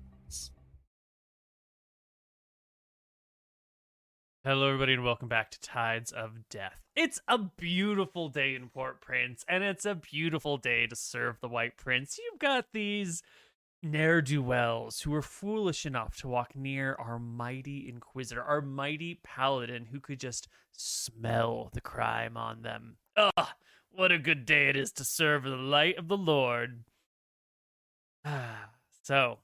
Hello, 4.46 4.66
everybody, 4.66 4.92
and 4.92 5.02
welcome 5.02 5.28
back 5.28 5.50
to 5.52 5.60
Tides 5.60 6.12
of 6.12 6.50
Death. 6.50 6.82
It's 6.94 7.18
a 7.28 7.38
beautiful 7.38 8.28
day 8.28 8.54
in 8.54 8.68
Port 8.68 9.00
Prince, 9.00 9.42
and 9.48 9.64
it's 9.64 9.86
a 9.86 9.94
beautiful 9.94 10.58
day 10.58 10.86
to 10.86 10.94
serve 10.94 11.40
the 11.40 11.48
White 11.48 11.78
Prince. 11.78 12.18
You've 12.18 12.38
got 12.38 12.66
these 12.74 13.22
ne'er 13.84 14.22
do 14.22 14.42
wells 14.42 15.00
who 15.00 15.10
were 15.10 15.22
foolish 15.22 15.86
enough 15.86 16.16
to 16.16 16.28
walk 16.28 16.56
near 16.56 16.94
our 16.98 17.18
mighty 17.18 17.88
Inquisitor, 17.88 18.42
our 18.42 18.60
mighty 18.60 19.20
Paladin, 19.22 19.86
who 19.92 20.00
could 20.00 20.18
just 20.18 20.48
smell 20.72 21.70
the 21.72 21.80
crime 21.80 22.36
on 22.36 22.62
them. 22.62 22.96
Ugh, 23.16 23.48
what 23.90 24.10
a 24.10 24.18
good 24.18 24.44
day 24.46 24.68
it 24.68 24.76
is 24.76 24.90
to 24.92 25.04
serve 25.04 25.44
the 25.44 25.50
light 25.50 25.98
of 25.98 26.08
the 26.08 26.16
Lord. 26.16 26.84
So, 29.06 29.40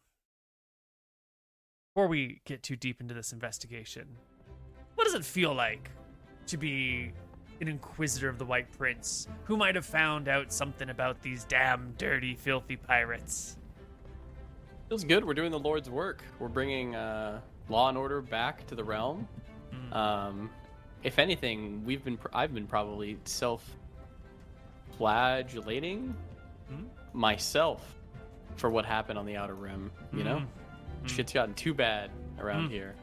before 1.92 2.08
we 2.08 2.40
get 2.46 2.62
too 2.62 2.76
deep 2.76 3.02
into 3.02 3.12
this 3.12 3.30
investigation, 3.30 4.08
what 4.94 5.04
does 5.04 5.12
it 5.12 5.22
feel 5.22 5.52
like 5.52 5.90
to 6.46 6.56
be 6.56 7.12
an 7.60 7.68
inquisitor 7.68 8.30
of 8.30 8.38
the 8.38 8.46
White 8.46 8.72
Prince 8.72 9.28
who 9.44 9.58
might 9.58 9.74
have 9.74 9.84
found 9.84 10.28
out 10.28 10.50
something 10.50 10.88
about 10.88 11.20
these 11.20 11.44
damn 11.44 11.92
dirty, 11.98 12.34
filthy 12.34 12.76
pirates? 12.76 13.58
Feels 14.90 15.04
good. 15.04 15.24
We're 15.24 15.34
doing 15.34 15.52
the 15.52 15.58
Lord's 15.58 15.88
work. 15.88 16.24
We're 16.40 16.48
bringing 16.48 16.96
uh, 16.96 17.40
law 17.68 17.88
and 17.88 17.96
order 17.96 18.20
back 18.20 18.66
to 18.66 18.74
the 18.74 18.82
realm. 18.82 19.28
Mm. 19.72 19.94
Um, 19.96 20.50
if 21.04 21.20
anything, 21.20 21.84
we've 21.84 22.04
been 22.04 22.16
pr- 22.16 22.26
I've 22.32 22.52
been 22.52 22.66
probably 22.66 23.16
self 23.24 23.64
flagellating 24.98 26.12
Hmm? 26.68 26.84
myself 27.12 27.94
for 28.56 28.68
what 28.68 28.84
happened 28.84 29.16
on 29.16 29.26
the 29.26 29.36
outer 29.36 29.54
rim. 29.54 29.92
You 30.12 30.24
know, 30.24 30.36
Mm. 30.38 30.46
Mm. 31.04 31.08
shit's 31.08 31.32
gotten 31.32 31.54
too 31.54 31.72
bad 31.72 32.10
around 32.40 32.68
Mm. 32.68 32.72
here. 32.72 32.94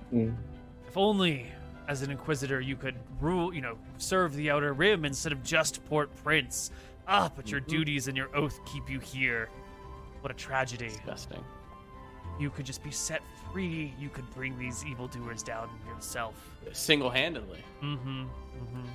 If 0.89 0.97
only, 0.97 1.45
as 1.87 2.01
an 2.01 2.11
inquisitor, 2.11 2.59
you 2.59 2.75
could 2.75 2.95
rule, 3.21 3.53
you 3.53 3.61
know, 3.61 3.77
serve 3.97 4.35
the 4.35 4.51
outer 4.51 4.73
rim 4.73 5.05
instead 5.05 5.31
of 5.31 5.41
just 5.41 5.85
Port 5.85 6.09
Prince. 6.21 6.69
Ah, 7.07 7.31
but 7.33 7.49
your 7.49 7.61
Mhm. 7.61 7.67
duties 7.67 8.07
and 8.09 8.17
your 8.17 8.35
oath 8.35 8.59
keep 8.65 8.89
you 8.89 8.99
here. 8.99 9.47
What 10.19 10.31
a 10.31 10.35
tragedy. 10.35 10.89
Disgusting. 10.89 11.41
You 12.39 12.49
could 12.49 12.65
just 12.65 12.83
be 12.83 12.91
set 12.91 13.21
free. 13.51 13.93
You 13.99 14.09
could 14.09 14.29
bring 14.33 14.57
these 14.57 14.85
evildoers 14.85 15.43
down 15.43 15.69
yourself. 15.87 16.35
Single-handedly. 16.71 17.63
Mm-hmm. 17.81 18.23
Mm-hmm. 18.23 18.85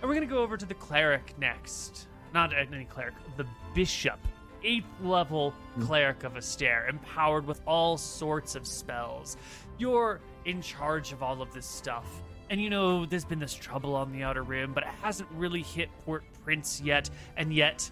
And 0.00 0.08
we're 0.08 0.14
gonna 0.14 0.26
go 0.26 0.42
over 0.42 0.56
to 0.56 0.66
the 0.66 0.74
cleric 0.74 1.34
next. 1.38 2.08
Not 2.32 2.52
any 2.52 2.84
cleric, 2.84 3.14
the 3.36 3.46
bishop, 3.74 4.18
eighth 4.62 4.86
level 5.02 5.54
cleric 5.80 6.24
of 6.24 6.34
Astaire, 6.34 6.88
empowered 6.88 7.46
with 7.46 7.60
all 7.66 7.96
sorts 7.96 8.54
of 8.54 8.66
spells. 8.66 9.36
You're 9.78 10.20
in 10.44 10.60
charge 10.60 11.12
of 11.12 11.22
all 11.22 11.40
of 11.40 11.52
this 11.52 11.66
stuff. 11.66 12.22
And 12.50 12.60
you 12.60 12.70
know, 12.70 13.06
there's 13.06 13.24
been 13.24 13.38
this 13.38 13.54
trouble 13.54 13.94
on 13.94 14.12
the 14.12 14.22
Outer 14.22 14.42
Rim, 14.42 14.72
but 14.72 14.82
it 14.82 14.90
hasn't 15.00 15.28
really 15.32 15.62
hit 15.62 15.88
Port 16.04 16.24
Prince 16.44 16.80
yet. 16.80 17.08
And 17.36 17.52
yet, 17.52 17.90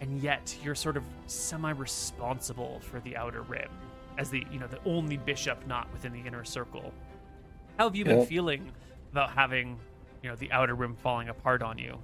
and 0.00 0.20
yet, 0.20 0.56
you're 0.64 0.74
sort 0.74 0.96
of 0.96 1.04
semi-responsible 1.26 2.80
for 2.80 2.98
the 3.00 3.16
Outer 3.16 3.42
Rim, 3.42 3.70
as 4.22 4.30
the 4.30 4.46
you 4.50 4.58
know 4.58 4.68
the 4.68 4.78
only 4.86 5.18
bishop 5.18 5.58
not 5.66 5.92
within 5.92 6.12
the 6.12 6.20
inner 6.20 6.44
circle. 6.44 6.92
How 7.76 7.84
have 7.84 7.96
you 7.96 8.04
been 8.04 8.20
Yeah. 8.20 8.24
feeling 8.24 8.70
about 9.10 9.30
having, 9.30 9.78
you 10.22 10.30
know, 10.30 10.36
the 10.36 10.50
Outer 10.52 10.74
Rim 10.74 10.94
falling 10.94 11.28
apart 11.28 11.60
on 11.62 11.76
you? 11.76 11.98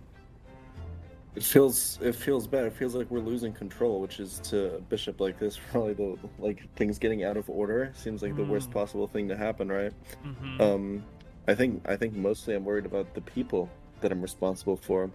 It 1.37 1.45
feels 1.45 1.99
it 2.03 2.15
feels 2.17 2.47
bad. 2.49 2.65
It 2.65 2.73
feels 2.73 2.95
like 2.97 3.09
we're 3.11 3.21
losing 3.21 3.53
control, 3.53 4.01
which 4.01 4.19
is 4.19 4.41
to 4.51 4.75
a 4.77 4.81
bishop 4.81 5.21
like 5.21 5.39
this 5.39 5.57
probably 5.71 5.95
the 5.95 6.19
like 6.39 6.61
things 6.75 6.99
getting 6.99 7.23
out 7.23 7.37
of 7.37 7.49
order 7.49 7.93
seems 7.95 8.21
like 8.23 8.35
the 8.35 8.45
worst 8.45 8.71
Mm. 8.71 8.75
possible 8.75 9.07
thing 9.07 9.29
to 9.29 9.37
happen, 9.37 9.69
right? 9.69 9.93
Mm-hmm. 10.27 10.61
Um, 10.61 11.05
I 11.47 11.55
think 11.55 11.89
I 11.89 11.95
think 11.97 12.15
mostly 12.15 12.55
I'm 12.57 12.65
worried 12.65 12.87
about 12.87 13.15
the 13.15 13.21
people 13.21 13.71
that 14.01 14.11
I'm 14.11 14.21
responsible 14.21 14.77
for, 14.77 15.11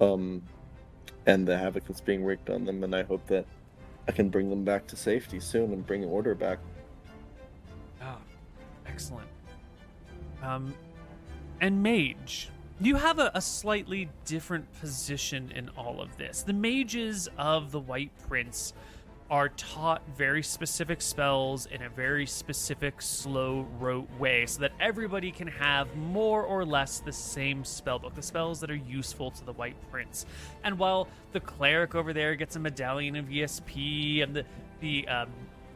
um, 0.00 0.42
and 1.26 1.46
the 1.46 1.56
havoc 1.58 1.84
that's 1.86 2.00
being 2.00 2.22
wreaked 2.24 2.50
on 2.50 2.64
them, 2.64 2.84
and 2.84 2.94
I 2.94 3.02
hope 3.02 3.26
that 3.26 3.44
I 4.10 4.12
can 4.12 4.28
bring 4.28 4.50
them 4.50 4.64
back 4.64 4.88
to 4.88 4.96
safety 4.96 5.38
soon 5.38 5.72
and 5.72 5.86
bring 5.86 6.04
order 6.04 6.34
back. 6.34 6.58
Ah, 8.02 8.18
excellent. 8.84 9.28
Um, 10.42 10.74
and 11.60 11.80
mage, 11.80 12.48
you 12.80 12.96
have 12.96 13.20
a, 13.20 13.30
a 13.34 13.40
slightly 13.40 14.08
different 14.24 14.66
position 14.80 15.52
in 15.54 15.68
all 15.76 16.00
of 16.00 16.16
this. 16.16 16.42
The 16.42 16.52
mages 16.52 17.28
of 17.38 17.70
the 17.70 17.78
White 17.78 18.10
Prince 18.26 18.72
are 19.30 19.48
taught 19.50 20.02
very 20.16 20.42
specific 20.42 21.00
spells 21.00 21.66
in 21.66 21.82
a 21.82 21.88
very 21.88 22.26
specific, 22.26 23.00
slow 23.00 23.64
rote 23.78 24.10
way 24.18 24.44
so 24.44 24.60
that 24.60 24.72
everybody 24.80 25.30
can 25.30 25.46
have 25.46 25.94
more 25.96 26.42
or 26.42 26.64
less 26.64 26.98
the 26.98 27.12
same 27.12 27.62
spellbook, 27.62 28.14
the 28.14 28.22
spells 28.22 28.58
that 28.58 28.70
are 28.70 28.74
useful 28.74 29.30
to 29.30 29.44
the 29.44 29.52
White 29.52 29.76
Prince. 29.90 30.26
And 30.64 30.76
while 30.78 31.06
the 31.30 31.38
cleric 31.38 31.94
over 31.94 32.12
there 32.12 32.34
gets 32.34 32.56
a 32.56 32.58
medallion 32.58 33.14
of 33.14 33.26
ESP 33.26 34.24
and 34.24 34.34
the, 34.34 34.44
the 34.80 35.06
um, 35.06 35.28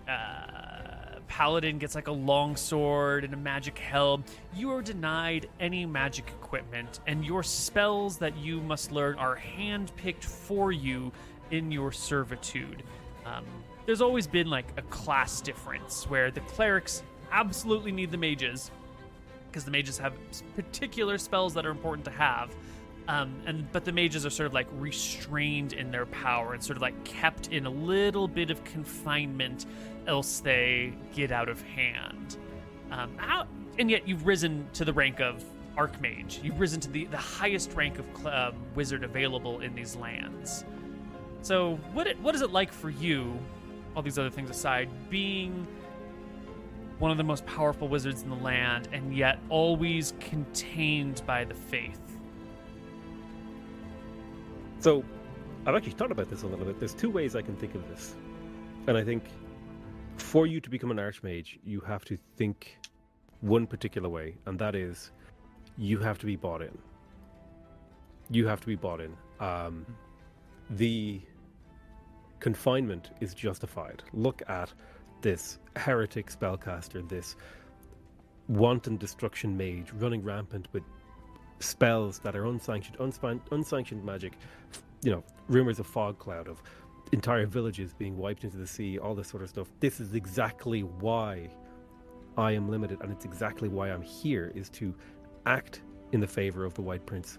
uh, 0.09 1.20
paladin 1.28 1.78
gets 1.78 1.94
like 1.94 2.09
a 2.09 2.12
long 2.12 2.57
sword 2.57 3.22
and 3.22 3.34
a 3.34 3.36
magic 3.36 3.78
helm, 3.78 4.24
you 4.57 4.72
are 4.72 4.82
denied 4.82 5.48
any 5.61 5.86
magic 5.86 6.26
equipment, 6.26 6.98
and 7.07 7.24
your 7.24 7.44
spells 7.44 8.18
that 8.18 8.36
you 8.36 8.61
must 8.61 8.90
learn 8.90 9.16
are 9.16 9.36
handpicked 9.36 10.24
for 10.24 10.72
you 10.72 11.12
in 11.52 11.70
your 11.70 11.92
servitude. 11.92 12.82
Um, 13.25 13.45
there's 13.87 14.01
always 14.01 14.27
been 14.27 14.49
like 14.49 14.66
a 14.77 14.83
class 14.83 15.41
difference 15.41 16.09
where 16.09 16.31
the 16.31 16.41
clerics 16.41 17.03
absolutely 17.31 17.93
need 17.93 18.11
the 18.11 18.16
mages 18.16 18.70
because 19.49 19.64
the 19.64 19.70
mages 19.70 19.99
have 19.99 20.14
particular 20.57 21.18
spells 21.18 21.55
that 21.55 21.64
are 21.66 21.70
important 21.70 22.05
to 22.05 22.11
have. 22.11 22.55
Um, 23.07 23.35
and 23.47 23.70
but 23.70 23.85
the 23.85 23.93
mages 23.93 24.25
are 24.25 24.31
sort 24.31 24.47
of 24.47 24.55
like 24.55 24.66
restrained 24.72 25.75
in 25.75 25.91
their 25.91 26.07
power 26.07 26.55
and 26.55 26.64
sort 26.64 26.77
of 26.77 26.83
like 26.83 27.05
kept 27.05 27.49
in 27.49 27.66
a 27.66 27.70
little 27.70 28.27
bit 28.27 28.51
of 28.51 28.64
confinement, 28.64 29.66
else 30.07 30.41
they 30.41 30.95
get 31.14 31.31
out 31.31 31.49
of 31.49 31.61
hand. 31.62 32.39
Um, 32.91 33.16
how, 33.16 33.47
and 33.79 33.91
yet 33.91 34.09
you've 34.09 34.27
risen 34.27 34.66
to 34.72 34.85
the 34.85 34.93
rank 34.93 35.20
of 35.20 35.45
archmage. 35.77 36.43
You've 36.43 36.59
risen 36.59 36.81
to 36.81 36.91
the, 36.91 37.05
the 37.07 37.16
highest 37.16 37.75
rank 37.75 37.99
of 37.99 38.27
um, 38.27 38.55
wizard 38.75 39.05
available 39.05 39.61
in 39.61 39.75
these 39.75 39.97
lands. 39.97 40.64
So 41.45 41.78
what 41.92 42.07
it, 42.07 42.18
what 42.20 42.34
is 42.34 42.40
it 42.40 42.53
like 42.53 42.72
for 42.72 42.88
you, 42.88 43.38
all 43.95 44.03
these 44.03 44.18
other 44.18 44.30
things 44.30 44.49
aside, 44.49 44.88
being 45.11 45.66
one 46.99 47.11
of 47.11 47.18
the 47.18 47.22
most 47.22 47.45
powerful 47.45 47.86
wizards 47.86 48.22
in 48.22 48.30
the 48.30 48.36
land 48.36 48.88
and 48.92 49.14
yet 49.14 49.38
always 49.51 50.14
contained 50.20 51.20
by 51.26 51.45
the 51.45 51.53
faith? 51.53 52.01
So, 54.80 55.05
I've 55.66 55.74
actually 55.74 55.92
thought 55.92 56.11
about 56.11 56.30
this 56.30 56.45
a 56.45 56.47
little 56.47 56.64
bit. 56.64 56.78
There's 56.78 56.95
two 56.95 57.11
ways 57.11 57.36
I 57.36 57.42
can 57.42 57.57
think 57.57 57.74
of 57.74 57.86
this. 57.88 58.16
And 58.86 58.97
I 58.97 59.05
think 59.05 59.24
for 60.16 60.47
you 60.47 60.62
to 60.62 60.70
become 60.70 60.90
an 60.90 60.97
archmage, 60.97 61.59
you 61.62 61.80
have 61.80 62.07
to 62.07 62.16
think 62.36 62.78
one 63.42 63.66
particular 63.66 64.09
way, 64.09 64.36
and 64.47 64.59
that 64.59 64.74
is 64.74 65.11
you 65.76 65.99
have 65.99 66.18
to 66.20 66.26
be 66.26 66.36
bought 66.36 66.62
in. 66.62 66.78
You 68.30 68.47
have 68.47 68.62
to 68.62 68.66
be 68.66 68.76
bought 68.76 69.03
in. 69.03 69.14
Um, 69.40 69.84
the 70.70 71.20
confinement 72.45 73.09
is 73.22 73.32
justified. 73.32 74.03
Look 74.12 74.42
at 74.49 74.70
this 75.22 75.61
heretic 75.76 76.26
spellcaster, 76.30 77.09
this 77.09 77.36
wanton 78.49 78.99
destruction 78.99 79.57
mage 79.57 79.90
running 79.95 80.22
rampant 80.22 80.68
with 80.72 80.82
spells 81.61 82.18
that 82.18 82.36
are 82.36 82.45
unsanctioned, 82.45 82.99
unspan- 82.99 83.40
unsanctioned 83.51 84.05
magic. 84.05 84.34
You 85.03 85.12
know, 85.12 85.24
rumors 85.49 85.78
of 85.78 85.86
fog 85.86 86.18
cloud, 86.18 86.47
of 86.47 86.62
entire 87.12 87.47
villages 87.47 87.95
being 87.95 88.18
wiped 88.18 88.45
into 88.45 88.59
the 88.59 88.66
sea, 88.66 88.99
all 88.99 89.14
this 89.14 89.28
sort 89.28 89.42
of 89.42 89.49
stuff. 89.49 89.68
This 89.80 89.99
is 89.99 90.14
exactly 90.14 90.82
why 90.82 91.49
I 92.36 92.53
am 92.53 92.68
limited, 92.68 92.99
and 93.01 93.11
it's 93.11 93.24
exactly 93.24 93.70
why 93.70 93.90
I'm 93.90 94.03
here: 94.03 94.53
is 94.55 94.68
to 94.80 94.95
act 95.47 95.80
in 96.12 96.20
the 96.20 96.26
favor 96.26 96.66
of 96.66 96.74
the 96.74 96.82
White 96.82 97.07
Prince, 97.07 97.38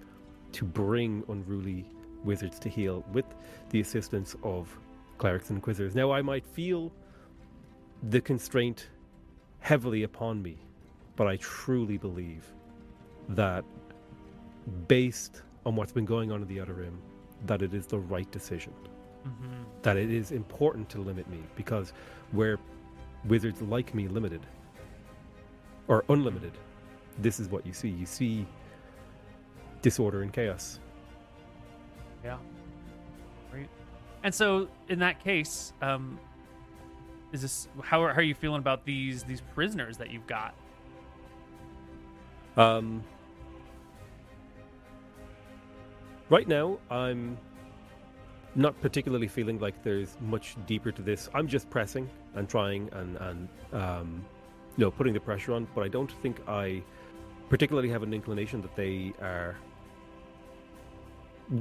to 0.53 0.65
bring 0.65 1.23
unruly 1.27 1.85
wizards 2.23 2.57
to 2.57 2.69
heel 2.69 3.05
with 3.13 3.25
the 3.69 3.81
assistance 3.81 4.35
of 4.41 4.75
clerics 5.17 5.49
and 5.49 5.57
inquisitors. 5.57 5.95
Now, 5.95 6.11
I 6.11 6.21
might 6.21 6.45
feel 6.45 6.91
the 8.09 8.21
constraint 8.21 8.89
heavily 9.59 10.03
upon 10.03 10.41
me, 10.41 10.57
but 11.15 11.27
I 11.27 11.37
truly 11.37 11.97
believe 11.97 12.45
that 13.29 13.63
based 14.87 15.41
on 15.65 15.75
what's 15.75 15.91
been 15.91 16.05
going 16.05 16.31
on 16.31 16.41
in 16.41 16.47
the 16.47 16.61
Outer 16.61 16.73
Rim, 16.73 16.99
that 17.45 17.61
it 17.61 17.73
is 17.73 17.87
the 17.87 17.99
right 17.99 18.29
decision. 18.31 18.73
Mm-hmm. 19.27 19.63
That 19.81 19.97
it 19.97 20.11
is 20.11 20.31
important 20.31 20.89
to 20.89 20.99
limit 20.99 21.27
me 21.29 21.39
because 21.55 21.93
where 22.31 22.59
wizards 23.25 23.61
like 23.61 23.95
me 23.95 24.07
limited 24.07 24.45
or 25.87 26.03
unlimited, 26.09 26.53
this 27.19 27.39
is 27.39 27.49
what 27.49 27.65
you 27.65 27.73
see. 27.73 27.89
You 27.89 28.05
see 28.05 28.45
disorder 29.81 30.21
and 30.21 30.31
chaos. 30.31 30.79
Yeah. 32.23 32.37
And 34.25 34.33
so, 34.33 34.67
in 34.89 34.97
that 34.99 35.23
case, 35.23 35.71
um, 35.83 36.19
is 37.31 37.43
this 37.43 37.67
how 37.83 38.01
are, 38.01 38.11
how 38.11 38.21
are 38.21 38.23
you 38.23 38.33
feeling 38.33 38.57
about 38.57 38.83
these 38.83 39.23
these 39.23 39.41
prisoners 39.53 39.97
that 39.97 40.09
you've 40.09 40.25
got? 40.25 40.55
Um, 42.57 43.03
right 46.29 46.47
now, 46.47 46.79
I'm 46.89 47.37
not 48.55 48.81
particularly 48.81 49.27
feeling 49.27 49.59
like 49.59 49.83
there's 49.83 50.17
much 50.19 50.55
deeper 50.65 50.91
to 50.91 51.03
this. 51.03 51.29
I'm 51.35 51.47
just 51.47 51.69
pressing 51.69 52.09
and 52.33 52.49
trying 52.49 52.89
and 52.93 53.17
and 53.17 53.49
um, 53.73 54.25
you 54.75 54.85
know 54.85 54.89
putting 54.89 55.13
the 55.13 55.19
pressure 55.19 55.53
on, 55.53 55.67
but 55.75 55.83
I 55.83 55.87
don't 55.87 56.11
think 56.23 56.41
I 56.47 56.81
particularly 57.47 57.89
have 57.89 58.01
an 58.01 58.11
inclination 58.11 58.63
that 58.63 58.75
they 58.75 59.13
are 59.21 59.55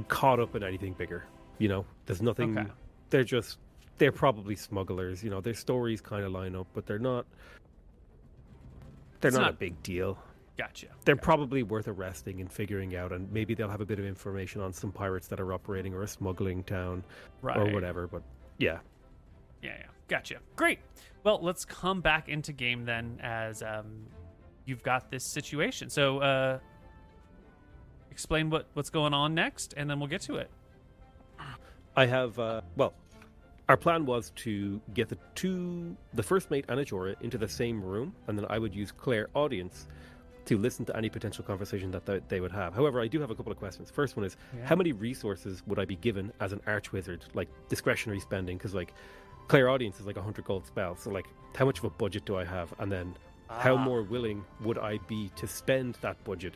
caught 0.07 0.39
up 0.39 0.55
in 0.55 0.63
anything 0.63 0.93
bigger. 0.93 1.25
You 1.57 1.67
know, 1.69 1.85
there's 2.05 2.21
nothing. 2.21 2.57
Okay. 2.57 2.69
They're 3.09 3.23
just 3.23 3.59
they're 3.97 4.11
probably 4.11 4.55
smugglers. 4.55 5.23
You 5.23 5.29
know, 5.29 5.39
their 5.41 5.53
stories 5.53 6.01
kind 6.01 6.23
of 6.25 6.31
line 6.31 6.55
up, 6.55 6.67
but 6.73 6.85
they're 6.85 6.99
not. 6.99 7.25
They're 9.21 9.31
not, 9.31 9.41
not- 9.41 9.49
a 9.51 9.53
big 9.53 9.81
deal 9.81 10.17
Gotcha. 10.57 10.87
they're 11.03 11.15
probably 11.15 11.63
worth 11.63 11.87
arresting 11.87 12.39
and 12.41 12.51
figuring 12.51 12.95
out, 12.95 13.11
and 13.11 13.29
maybe 13.31 13.53
they'll 13.55 13.69
have 13.69 13.81
a 13.81 13.85
bit 13.85 13.99
of 13.99 14.05
information 14.05 14.61
on 14.61 14.71
some 14.71 14.91
pirates 14.91 15.27
that 15.27 15.39
are 15.39 15.51
operating 15.53 15.93
or 15.93 16.03
a 16.03 16.07
smuggling 16.07 16.63
town 16.63 17.03
Right. 17.41 17.57
or 17.57 17.73
whatever. 17.73 18.07
But 18.07 18.23
yeah, 18.57 18.79
Yeah, 19.61 19.75
yeah. 19.79 19.85
Gotcha. 20.07 20.35
Great. 20.55 20.79
Well, 21.23 21.39
let's 21.41 21.65
come 21.65 21.99
back 22.01 22.29
into 22.29 22.53
game 22.53 22.85
then 22.85 23.19
as 23.21 23.63
um, 23.63 24.05
you've 24.65 24.83
got 24.83 25.09
this 25.09 25.25
situation. 25.25 25.89
So, 25.89 26.19
uh, 26.19 26.59
explain 28.11 28.49
what, 28.49 28.67
what's 28.75 28.89
going 28.91 29.13
on 29.13 29.33
next, 29.33 29.73
and 29.75 29.89
then 29.89 29.99
we'll 29.99 30.07
get 30.09 30.21
to 30.21 30.35
it. 30.35 30.49
I 31.95 32.05
have. 32.05 32.37
Uh, 32.39 32.61
well, 32.75 32.93
our 33.69 33.77
plan 33.77 34.05
was 34.05 34.31
to 34.37 34.79
get 34.93 35.09
the 35.09 35.17
two, 35.33 35.95
the 36.13 36.23
first 36.23 36.51
mate 36.51 36.65
and 36.69 36.79
Ajora, 36.79 37.15
into 37.21 37.37
the 37.37 37.47
same 37.47 37.83
room, 37.83 38.13
and 38.27 38.37
then 38.37 38.45
I 38.49 38.59
would 38.59 38.75
use 38.75 38.91
Clairaudience 38.91 39.87
to 40.45 40.57
listen 40.59 40.85
to 40.85 40.95
any 40.95 41.09
potential 41.09 41.43
conversation 41.43 41.89
that 41.89 42.05
th- 42.05 42.21
they 42.27 42.39
would 42.39 42.51
have. 42.51 42.75
However, 42.75 43.01
I 43.01 43.07
do 43.07 43.19
have 43.19 43.31
a 43.31 43.35
couple 43.35 43.51
of 43.51 43.57
questions. 43.57 43.89
First 43.89 44.15
one 44.15 44.23
is, 44.25 44.37
Yeah. 44.55 44.67
how 44.67 44.75
many 44.75 44.91
resources 44.91 45.63
would 45.65 45.79
I 45.79 45.85
be 45.85 45.95
given 45.95 46.31
as 46.39 46.53
an 46.53 46.59
archwizard, 46.67 47.21
like 47.33 47.47
discretionary 47.67 48.19
spending? 48.19 48.57
Because 48.57 48.75
like 48.75 48.93
Clairaudience 49.47 49.99
is 49.99 50.05
like 50.05 50.17
a 50.17 50.21
hundred 50.21 50.45
gold 50.45 50.67
spell, 50.67 50.95
so 50.95 51.09
like 51.09 51.25
how 51.55 51.65
much 51.65 51.79
of 51.79 51.85
a 51.85 51.89
budget 51.89 52.25
do 52.25 52.35
I 52.37 52.45
have, 52.45 52.71
and 52.77 52.91
then 52.91 53.15
how 53.49 53.75
Ah. 53.75 53.83
more 53.83 54.03
willing 54.03 54.45
would 54.61 54.77
I 54.77 54.99
be 55.07 55.29
to 55.37 55.47
spend 55.47 55.95
that 56.01 56.23
budget 56.23 56.53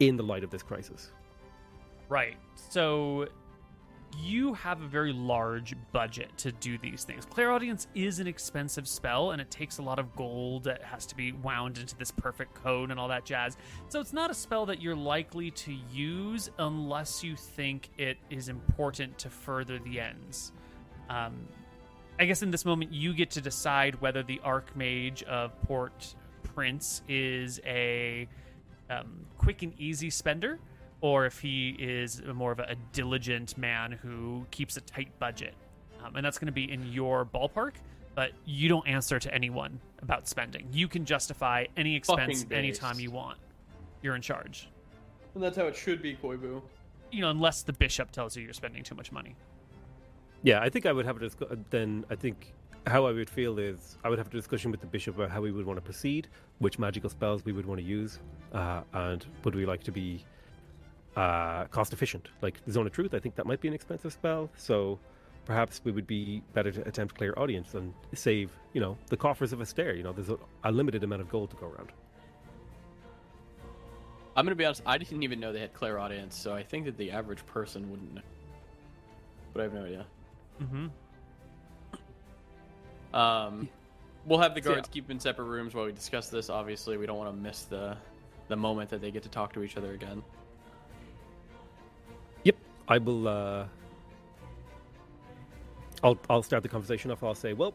in 0.00 0.16
the 0.16 0.22
light 0.22 0.44
of 0.44 0.50
this 0.50 0.62
crisis? 0.62 1.10
Right. 2.10 2.36
So 2.54 3.28
you 4.20 4.54
have 4.54 4.82
a 4.82 4.86
very 4.86 5.12
large 5.12 5.74
budget 5.92 6.36
to 6.38 6.52
do 6.52 6.78
these 6.78 7.04
things. 7.04 7.24
Clairaudience 7.24 7.86
is 7.94 8.18
an 8.18 8.26
expensive 8.26 8.88
spell 8.88 9.32
and 9.32 9.40
it 9.40 9.50
takes 9.50 9.78
a 9.78 9.82
lot 9.82 9.98
of 9.98 10.14
gold 10.16 10.64
that 10.64 10.82
has 10.82 11.06
to 11.06 11.16
be 11.16 11.32
wound 11.32 11.78
into 11.78 11.96
this 11.96 12.10
perfect 12.10 12.54
code 12.54 12.90
and 12.90 12.98
all 12.98 13.08
that 13.08 13.24
jazz. 13.24 13.56
So 13.88 14.00
it's 14.00 14.12
not 14.12 14.30
a 14.30 14.34
spell 14.34 14.66
that 14.66 14.80
you're 14.80 14.96
likely 14.96 15.50
to 15.52 15.74
use 15.92 16.50
unless 16.58 17.22
you 17.22 17.36
think 17.36 17.90
it 17.98 18.18
is 18.30 18.48
important 18.48 19.18
to 19.18 19.30
further 19.30 19.78
the 19.78 20.00
ends. 20.00 20.52
Um, 21.08 21.48
I 22.18 22.26
guess 22.26 22.42
in 22.42 22.50
this 22.50 22.64
moment 22.64 22.92
you 22.92 23.12
get 23.12 23.30
to 23.32 23.40
decide 23.40 24.00
whether 24.00 24.22
the 24.22 24.40
Archmage 24.44 25.22
of 25.24 25.60
Port 25.62 26.14
Prince 26.54 27.02
is 27.08 27.60
a 27.66 28.28
um, 28.90 29.26
quick 29.38 29.62
and 29.62 29.72
easy 29.78 30.10
spender 30.10 30.58
or 31.04 31.26
if 31.26 31.38
he 31.38 31.76
is 31.78 32.22
more 32.22 32.50
of 32.50 32.58
a, 32.58 32.62
a 32.62 32.74
diligent 32.94 33.58
man 33.58 33.92
who 33.92 34.46
keeps 34.50 34.78
a 34.78 34.80
tight 34.80 35.10
budget. 35.18 35.52
Um, 36.02 36.16
and 36.16 36.24
that's 36.24 36.38
going 36.38 36.46
to 36.46 36.52
be 36.52 36.72
in 36.72 36.90
your 36.90 37.26
ballpark, 37.26 37.72
but 38.14 38.30
you 38.46 38.70
don't 38.70 38.88
answer 38.88 39.18
to 39.18 39.34
anyone 39.34 39.78
about 40.00 40.26
spending. 40.26 40.66
You 40.72 40.88
can 40.88 41.04
justify 41.04 41.66
any 41.76 41.94
expense 41.94 42.44
Fucking 42.44 42.56
anytime 42.56 42.98
you 42.98 43.10
want. 43.10 43.36
You're 44.00 44.16
in 44.16 44.22
charge. 44.22 44.70
And 45.34 45.42
that's 45.42 45.58
how 45.58 45.66
it 45.66 45.76
should 45.76 46.00
be, 46.00 46.16
Koibu. 46.16 46.62
You 47.12 47.20
know, 47.20 47.28
unless 47.28 47.60
the 47.64 47.74
bishop 47.74 48.10
tells 48.10 48.34
you 48.34 48.42
you're 48.42 48.54
spending 48.54 48.82
too 48.82 48.94
much 48.94 49.12
money. 49.12 49.36
Yeah, 50.42 50.60
I 50.62 50.70
think 50.70 50.86
I 50.86 50.92
would 50.92 51.04
have 51.04 51.20
a 51.20 51.20
discu- 51.20 51.64
then 51.68 52.06
I 52.08 52.14
think 52.14 52.54
how 52.86 53.04
I 53.04 53.12
would 53.12 53.28
feel 53.28 53.58
is 53.58 53.98
I 54.04 54.08
would 54.08 54.16
have 54.16 54.28
a 54.28 54.30
discussion 54.30 54.70
with 54.70 54.80
the 54.80 54.86
bishop 54.86 55.16
about 55.16 55.30
how 55.30 55.42
we 55.42 55.52
would 55.52 55.66
want 55.66 55.76
to 55.76 55.82
proceed, 55.82 56.28
which 56.60 56.78
magical 56.78 57.10
spells 57.10 57.44
we 57.44 57.52
would 57.52 57.66
want 57.66 57.78
to 57.78 57.86
use, 57.86 58.20
uh, 58.54 58.80
and 58.94 59.26
would 59.44 59.54
we 59.54 59.66
like 59.66 59.84
to 59.84 59.92
be 59.92 60.24
uh, 61.16 61.64
cost 61.66 61.92
efficient? 61.92 62.28
Like 62.42 62.64
the 62.64 62.72
Zone 62.72 62.86
of 62.86 62.92
Truth, 62.92 63.14
I 63.14 63.18
think 63.18 63.34
that 63.36 63.46
might 63.46 63.60
be 63.60 63.68
an 63.68 63.74
expensive 63.74 64.12
spell, 64.12 64.50
so 64.56 64.98
perhaps 65.44 65.80
we 65.84 65.92
would 65.92 66.06
be 66.06 66.42
better 66.52 66.72
to 66.72 66.86
attempt 66.88 67.16
Clairaudience 67.16 67.74
and 67.74 67.92
save, 68.14 68.50
you 68.72 68.80
know, 68.80 68.96
the 69.08 69.16
coffers 69.16 69.52
of 69.52 69.58
Astaire. 69.60 69.96
You 69.96 70.02
know, 70.02 70.12
there's 70.12 70.30
a, 70.30 70.38
a 70.64 70.72
limited 70.72 71.04
amount 71.04 71.22
of 71.22 71.28
gold 71.28 71.50
to 71.50 71.56
go 71.56 71.66
around. 71.66 71.92
I'm 74.36 74.44
gonna 74.44 74.56
be 74.56 74.64
honest. 74.64 74.82
I 74.84 74.98
didn't 74.98 75.22
even 75.22 75.38
know 75.38 75.52
they 75.52 75.60
had 75.60 75.74
Clairaudience, 75.74 76.36
so 76.36 76.52
I 76.54 76.62
think 76.62 76.86
that 76.86 76.96
the 76.96 77.10
average 77.12 77.46
person 77.46 77.90
wouldn't 77.90 78.14
know. 78.14 78.22
But 79.52 79.60
I 79.60 79.62
have 79.64 79.74
no 79.74 79.84
idea. 79.84 80.06
Mm-hmm. 80.60 80.86
Um, 83.14 83.68
we'll 84.26 84.40
have 84.40 84.56
the 84.56 84.62
So, 84.62 84.70
yeah. 84.70 84.74
guards 84.76 84.88
keep 84.88 85.08
in 85.08 85.20
separate 85.20 85.44
rooms 85.44 85.74
while 85.74 85.86
we 85.86 85.92
discuss 85.92 86.28
this. 86.28 86.50
Obviously, 86.50 86.96
we 86.96 87.06
don't 87.06 87.16
want 87.16 87.30
to 87.30 87.40
miss 87.40 87.62
the 87.62 87.96
the 88.48 88.56
moment 88.56 88.90
that 88.90 89.00
they 89.00 89.10
get 89.10 89.22
to 89.22 89.28
talk 89.28 89.52
to 89.52 89.62
each 89.62 89.76
other 89.76 89.92
again. 89.92 90.22
I 92.88 92.98
will. 92.98 93.28
Uh, 93.28 93.66
I'll 96.02 96.18
I'll 96.28 96.42
start 96.42 96.62
the 96.62 96.68
conversation 96.68 97.10
off. 97.10 97.22
I'll 97.22 97.34
say, 97.34 97.52
well, 97.54 97.74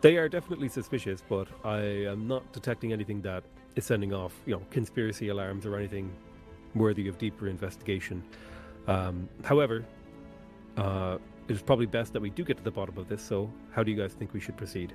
they 0.00 0.16
are 0.16 0.28
definitely 0.28 0.68
suspicious, 0.68 1.22
but 1.28 1.48
I 1.64 1.80
am 1.80 2.28
not 2.28 2.52
detecting 2.52 2.92
anything 2.92 3.20
that 3.22 3.44
is 3.76 3.84
sending 3.84 4.12
off, 4.12 4.34
you 4.46 4.54
know, 4.54 4.62
conspiracy 4.70 5.28
alarms 5.28 5.66
or 5.66 5.76
anything 5.76 6.12
worthy 6.74 7.08
of 7.08 7.18
deeper 7.18 7.48
investigation. 7.48 8.22
Um, 8.86 9.28
however, 9.44 9.84
uh, 10.76 11.18
it 11.48 11.54
is 11.54 11.62
probably 11.62 11.86
best 11.86 12.12
that 12.12 12.22
we 12.22 12.30
do 12.30 12.44
get 12.44 12.56
to 12.56 12.62
the 12.62 12.70
bottom 12.70 12.98
of 12.98 13.08
this. 13.08 13.22
So, 13.22 13.50
how 13.72 13.82
do 13.82 13.90
you 13.90 13.96
guys 13.96 14.12
think 14.12 14.32
we 14.32 14.40
should 14.40 14.56
proceed? 14.56 14.92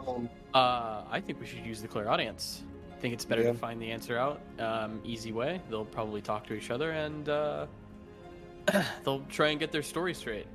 Um, 0.00 0.28
Uh, 0.54 1.04
I 1.10 1.20
think 1.20 1.40
we 1.40 1.46
should 1.46 1.64
use 1.66 1.82
the 1.82 1.88
Clairaudience. 1.88 2.64
I 2.98 3.00
think 3.00 3.14
it's 3.14 3.24
better 3.24 3.42
Yeah. 3.42 3.52
to 3.52 3.58
find 3.58 3.80
the 3.80 3.92
answer 3.92 4.18
out 4.18 4.40
um, 4.58 5.00
easy 5.04 5.30
way. 5.30 5.60
They'll 5.70 5.84
probably 5.84 6.20
talk 6.20 6.44
to 6.48 6.54
each 6.54 6.72
other 6.72 6.90
and 6.90 7.28
uh, 7.28 7.66
they'll 9.04 9.20
try 9.28 9.50
and 9.50 9.60
get 9.60 9.70
their 9.70 9.84
story 9.84 10.12
straight. 10.14 10.46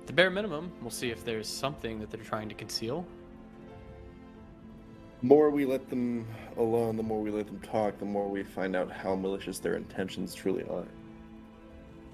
At 0.00 0.06
the 0.08 0.12
bare 0.12 0.28
minimum, 0.30 0.72
we'll 0.80 0.90
see 0.90 1.10
if 1.10 1.24
there's 1.24 1.46
something 1.46 2.00
that 2.00 2.10
they're 2.10 2.24
trying 2.24 2.48
to 2.48 2.54
conceal. 2.56 3.06
more 5.22 5.50
we 5.50 5.64
let 5.66 5.88
them 5.88 6.26
alone, 6.56 6.96
the 6.96 7.02
more 7.04 7.20
we 7.20 7.30
let 7.30 7.46
them 7.46 7.60
talk, 7.60 7.96
the 8.00 8.04
more 8.04 8.28
we 8.28 8.42
find 8.42 8.74
out 8.74 8.90
how 8.90 9.14
malicious 9.14 9.60
their 9.60 9.74
intentions 9.76 10.34
truly 10.34 10.64
are. 10.64 10.82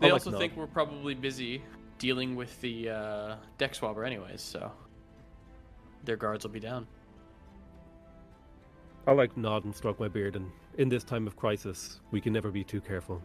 They 0.01 0.09
I 0.09 0.11
like 0.11 0.13
also 0.13 0.31
Nod. 0.31 0.41
think 0.41 0.57
we're 0.57 0.67
probably 0.67 1.15
busy 1.15 1.63
dealing 1.99 2.37
with 2.37 2.61
the 2.61 2.91
uh, 2.91 3.37
deck 3.57 3.75
swabber, 3.75 4.05
anyways, 4.05 4.43
so 4.43 4.71
their 6.05 6.17
guards 6.17 6.45
will 6.45 6.51
be 6.53 6.61
down. 6.61 6.87
I 9.07 9.13
like 9.13 9.37
nod 9.37 9.65
and 9.65 9.75
stroke 9.75 10.01
my 10.01 10.09
beard, 10.09 10.35
and 10.35 10.51
in 10.79 10.89
this 10.89 11.05
time 11.05 11.27
of 11.27 11.37
crisis, 11.37 12.01
we 12.11 12.21
can 12.21 12.33
never 12.33 12.51
be 12.51 12.65
too 12.65 12.81
careful. 12.81 13.23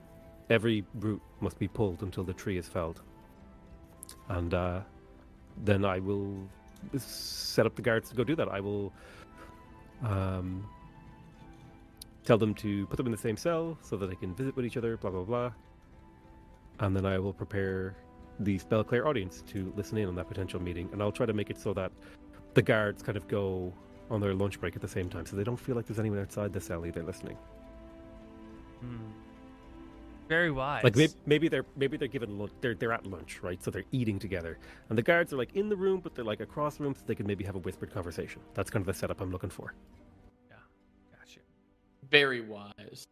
Every 0.50 0.84
root 0.96 1.22
must 1.40 1.58
be 1.58 1.68
pulled 1.68 2.02
until 2.04 2.24
the 2.24 2.34
tree 2.34 2.58
is 2.58 2.68
felled. 2.68 3.02
And 4.28 4.54
uh, 4.54 4.82
then 5.64 5.86
I 5.86 6.00
will 6.00 6.38
set 6.98 7.66
up 7.66 7.76
the 7.76 7.82
guards 7.82 8.10
to 8.10 8.16
go 8.16 8.24
do 8.24 8.36
that. 8.36 8.50
I 8.50 8.60
will 8.60 8.92
um, 10.04 10.68
tell 12.26 12.38
them 12.38 12.54
to 12.56 12.86
put 12.88 12.98
them 12.98 13.06
in 13.06 13.12
the 13.12 13.18
same 13.18 13.38
cell 13.38 13.78
so 13.82 13.96
that 13.98 14.10
they 14.10 14.16
can 14.16 14.36
visit 14.36 14.56
with 14.56 14.66
each 14.66 14.76
other, 14.76 14.98
blah, 14.98 15.12
blah, 15.12 15.24
blah. 15.24 15.52
And 16.80 16.96
then 16.96 17.06
I 17.06 17.20
will 17.20 17.34
prepare 17.34 17.96
the 18.40 18.58
spell 18.58 18.84
Clairaudience 18.84 19.44
to 19.48 19.72
listen 19.76 19.98
in 19.98 20.08
on 20.08 20.16
that 20.16 20.28
potential 20.28 20.62
meeting. 20.62 20.90
And 20.92 21.02
I'll 21.02 21.12
try 21.12 21.26
to 21.26 21.34
make 21.34 21.50
it 21.50 21.60
so 21.60 21.74
that 21.74 21.92
the 22.54 22.62
guards 22.62 23.02
kind 23.02 23.18
of 23.18 23.28
go 23.28 23.74
on 24.10 24.22
their 24.22 24.34
lunch 24.34 24.60
break 24.60 24.76
at 24.76 24.82
the 24.82 24.88
same 24.88 25.10
time, 25.10 25.26
so 25.26 25.36
they 25.36 25.44
don't 25.44 25.60
feel 25.60 25.76
like 25.76 25.86
there's 25.86 26.00
anyone 26.00 26.20
outside 26.20 26.54
the 26.54 26.62
cell 26.62 26.86
either 26.86 27.04
listening. 27.04 27.38
Hmm. 28.82 28.98
Very 30.28 30.52
wise. 30.52 30.84
Like 30.84 30.96
maybe, 30.96 31.14
maybe 31.26 31.48
they're 31.48 31.66
maybe 31.76 31.98
they're 31.98 32.08
given 32.08 32.38
lunch, 32.38 32.52
they're 32.62 32.76
they're 32.76 32.94
at 32.94 33.06
lunch, 33.06 33.40
right? 33.42 33.62
So 33.64 33.72
they're 33.72 33.84
eating 33.92 34.20
together, 34.20 34.58
and 34.90 34.98
the 34.98 35.02
guards 35.02 35.34
are 35.34 35.38
like 35.38 35.56
in 35.56 35.70
the 35.70 35.76
room, 35.76 36.02
but 36.02 36.14
they're 36.14 36.26
like 36.26 36.40
across 36.40 36.78
the 36.78 36.84
room, 36.84 36.94
so 36.94 37.02
they 37.08 37.16
can 37.16 37.26
maybe 37.26 37.44
have 37.44 37.56
a 37.56 37.60
whispered 37.60 37.92
conversation. 37.92 38.42
That's 38.54 38.70
kind 38.70 38.82
of 38.82 38.88
the 38.88 38.94
setup 38.94 39.22
I'm 39.22 39.32
looking 39.32 39.50
for. 39.50 39.74
Yeah, 40.50 40.58
gotcha. 41.12 41.40
Very 42.10 42.42
wise. 42.42 43.08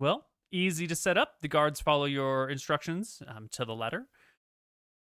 Well, 0.00 0.24
easy 0.50 0.86
to 0.86 0.96
set 0.96 1.18
up. 1.18 1.34
The 1.42 1.48
guards 1.48 1.78
follow 1.78 2.06
your 2.06 2.48
instructions 2.48 3.22
um, 3.28 3.48
to 3.52 3.66
the 3.66 3.74
letter. 3.74 4.06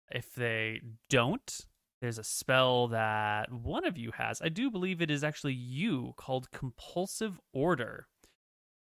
If 0.09 0.33
they 0.35 0.81
don't, 1.11 1.61
there's 2.05 2.19
a 2.19 2.23
spell 2.23 2.89
that 2.89 3.51
one 3.51 3.87
of 3.87 3.97
you 3.97 4.13
has. 4.15 4.43
I 4.43 4.51
do 4.51 4.71
believe 4.71 5.01
it 5.01 5.11
is 5.11 5.25
actually 5.25 5.55
you 5.55 6.13
called 6.19 6.51
Compulsive 6.51 7.41
Order, 7.55 8.09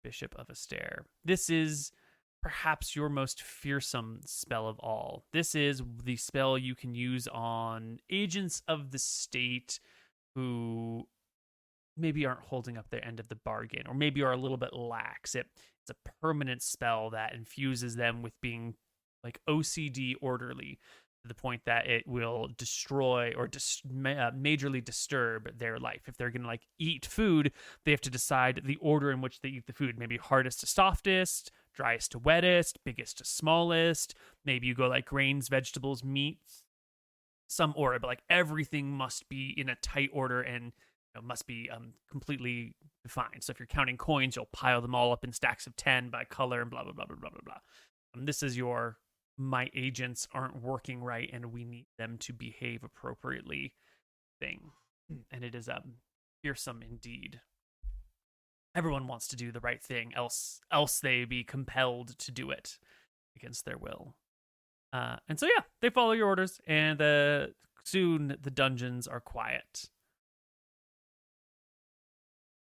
Bishop 0.02 0.34
of 0.38 0.48
Astaire. 0.48 1.00
This 1.22 1.50
is 1.50 1.92
perhaps 2.42 2.96
your 2.96 3.10
most 3.10 3.42
fearsome 3.42 4.20
spell 4.24 4.66
of 4.66 4.78
all. 4.78 5.26
This 5.34 5.54
is 5.54 5.82
the 6.02 6.16
spell 6.16 6.56
you 6.56 6.74
can 6.74 6.94
use 6.94 7.28
on 7.28 7.98
agents 8.08 8.62
of 8.66 8.90
the 8.90 8.98
state 8.98 9.80
who 10.34 11.06
maybe 11.98 12.24
aren't 12.24 12.46
holding 12.46 12.78
up 12.78 12.88
their 12.88 13.04
end 13.04 13.20
of 13.20 13.28
the 13.28 13.36
bargain 13.36 13.86
or 13.86 13.92
maybe 13.92 14.22
are 14.22 14.32
a 14.32 14.38
little 14.38 14.56
bit 14.56 14.72
lax. 14.72 15.34
It 15.34 15.46
it's 15.82 15.90
a 15.90 16.10
permanent 16.22 16.62
spell 16.62 17.10
that 17.10 17.34
infuses 17.34 17.96
them 17.96 18.22
with 18.22 18.32
being 18.40 18.76
like 19.22 19.40
OCD 19.46 20.14
orderly 20.22 20.78
to 21.22 21.28
the 21.28 21.34
point 21.34 21.62
that 21.66 21.86
it 21.86 22.06
will 22.06 22.48
destroy 22.56 23.32
or 23.36 23.46
dis- 23.46 23.82
uh, 23.84 24.30
majorly 24.32 24.82
disturb 24.82 25.58
their 25.58 25.78
life. 25.78 26.02
If 26.06 26.16
they're 26.16 26.30
going 26.30 26.42
to 26.42 26.48
like 26.48 26.66
eat 26.78 27.04
food, 27.04 27.52
they 27.84 27.90
have 27.90 28.00
to 28.02 28.10
decide 28.10 28.62
the 28.64 28.76
order 28.76 29.10
in 29.10 29.20
which 29.20 29.40
they 29.40 29.50
eat 29.50 29.66
the 29.66 29.72
food. 29.72 29.98
Maybe 29.98 30.16
hardest 30.16 30.60
to 30.60 30.66
softest, 30.66 31.50
driest 31.74 32.12
to 32.12 32.18
wettest, 32.18 32.78
biggest 32.84 33.18
to 33.18 33.24
smallest. 33.24 34.14
Maybe 34.44 34.66
you 34.66 34.74
go 34.74 34.88
like 34.88 35.06
grains, 35.06 35.48
vegetables, 35.48 36.02
meats, 36.02 36.64
some 37.48 37.74
order, 37.76 37.98
but 37.98 38.06
like 38.06 38.22
everything 38.30 38.90
must 38.90 39.28
be 39.28 39.54
in 39.56 39.68
a 39.68 39.74
tight 39.76 40.10
order 40.12 40.40
and 40.40 40.64
you 40.64 41.20
know, 41.20 41.22
must 41.22 41.46
be 41.46 41.68
um, 41.70 41.92
completely 42.10 42.74
defined. 43.02 43.42
So 43.42 43.50
if 43.50 43.58
you're 43.58 43.66
counting 43.66 43.96
coins, 43.96 44.36
you'll 44.36 44.48
pile 44.52 44.80
them 44.80 44.94
all 44.94 45.12
up 45.12 45.24
in 45.24 45.32
stacks 45.32 45.66
of 45.66 45.76
10 45.76 46.10
by 46.10 46.24
color 46.24 46.62
and 46.62 46.70
blah, 46.70 46.84
blah, 46.84 46.92
blah, 46.92 47.06
blah, 47.06 47.16
blah, 47.16 47.30
blah, 47.30 47.40
blah. 47.44 47.58
Um, 48.14 48.24
this 48.24 48.42
is 48.42 48.56
your 48.56 48.98
my 49.40 49.70
agents 49.74 50.28
aren't 50.34 50.62
working 50.62 51.02
right 51.02 51.30
and 51.32 51.46
we 51.46 51.64
need 51.64 51.86
them 51.98 52.18
to 52.18 52.32
behave 52.32 52.84
appropriately 52.84 53.72
thing. 54.38 54.72
And 55.32 55.42
it 55.42 55.54
is 55.54 55.68
um, 55.68 55.94
fearsome 56.42 56.82
indeed. 56.82 57.40
everyone 58.74 59.06
wants 59.06 59.26
to 59.28 59.36
do 59.36 59.50
the 59.52 59.60
right 59.60 59.82
thing, 59.82 60.12
else 60.14 60.60
else 60.72 61.00
they 61.00 61.24
be 61.24 61.42
compelled 61.44 62.18
to 62.18 62.32
do 62.32 62.50
it 62.50 62.78
against 63.36 63.64
their 63.64 63.78
will. 63.78 64.14
Uh, 64.92 65.16
and 65.28 65.38
so 65.38 65.46
yeah, 65.46 65.62
they 65.80 65.90
follow 65.90 66.12
your 66.12 66.26
orders, 66.26 66.60
and 66.66 66.98
the 66.98 67.54
soon 67.84 68.36
the 68.40 68.50
dungeons 68.50 69.06
are 69.06 69.20
quiet. 69.20 69.90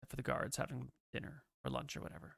For 0.09 0.15
the 0.15 0.23
guards 0.23 0.57
having 0.57 0.91
dinner 1.11 1.43
or 1.65 1.71
lunch 1.71 1.97
or 1.97 2.01
whatever. 2.01 2.35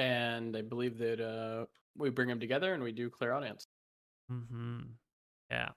And 0.00 0.56
I 0.56 0.62
believe 0.62 0.96
that 0.96 1.20
uh, 1.20 1.66
we 1.94 2.08
bring 2.08 2.28
them 2.28 2.40
together 2.40 2.72
and 2.72 2.82
we 2.82 2.90
do 2.90 3.10
Clairaudience. 3.10 3.66
Mm-hmm. 4.32 4.78
Yeah. 5.50 5.68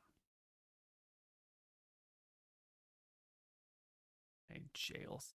Hey, 4.48 4.62
jails. 4.74 5.34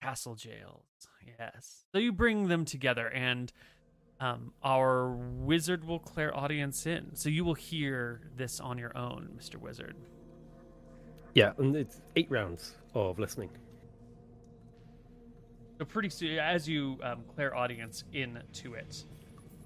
Castle 0.00 0.36
jails. 0.36 0.84
Yes. 1.40 1.86
So 1.90 1.98
you 1.98 2.12
bring 2.12 2.46
them 2.46 2.64
together, 2.64 3.08
and 3.08 3.52
um, 4.20 4.52
our 4.62 5.10
wizard 5.10 5.84
will 5.84 5.98
Clairaudience 5.98 6.86
in. 6.86 7.16
So 7.16 7.28
you 7.28 7.44
will 7.44 7.54
hear 7.54 8.20
this 8.36 8.60
on 8.60 8.78
your 8.78 8.96
own, 8.96 9.30
Mr. 9.36 9.56
Wizard. 9.56 9.96
Yeah, 11.34 11.50
and 11.58 11.74
it's 11.74 12.00
eight 12.14 12.30
rounds 12.30 12.76
of 12.94 13.18
listening. 13.18 13.50
So 15.78 15.84
pretty 15.84 16.10
soon, 16.10 16.38
as 16.38 16.68
you 16.68 16.98
um, 17.02 17.22
Clairaudience 17.34 18.02
into 18.12 18.74
it, 18.74 19.04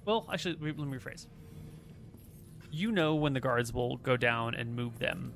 well, 0.05 0.28
actually, 0.32 0.56
let 0.60 0.76
me 0.76 0.98
rephrase. 0.98 1.26
You 2.70 2.93
know 2.93 3.14
when 3.14 3.32
the 3.32 3.40
guards 3.40 3.72
will 3.72 3.97
go 3.98 4.16
down 4.16 4.55
and 4.55 4.74
move 4.76 4.98
them. 4.98 5.32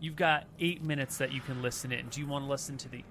You've 0.00 0.16
got 0.16 0.46
eight 0.60 0.82
minutes 0.82 1.18
that 1.18 1.32
you 1.32 1.40
can 1.40 1.62
listen 1.62 1.92
in. 1.92 2.08
Do 2.08 2.20
you 2.20 2.26
want 2.26 2.44
to 2.44 2.50
listen 2.50 2.76
to 2.78 2.88
the 2.88 3.04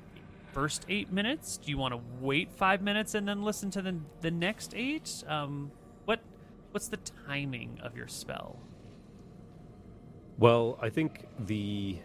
first 0.53 0.85
eight 0.89 1.11
minutes? 1.11 1.57
Do 1.57 1.71
you 1.71 1.77
want 1.77 1.93
to 1.93 1.99
wait 2.19 2.51
five 2.51 2.81
minutes 2.81 3.13
and 3.15 3.27
then 3.27 3.43
listen 3.43 3.71
to 3.71 3.81
the 3.81 3.97
the 4.21 4.31
next 4.31 4.73
eight? 4.75 5.23
Um, 5.27 5.71
what 6.05 6.19
what's 6.71 6.87
the 6.87 6.99
timing 7.27 7.79
of 7.81 7.95
your 7.95 8.07
spell? 8.07 8.59
Well, 10.37 10.77
I 10.81 10.89
think 10.89 11.25
the 11.39 11.97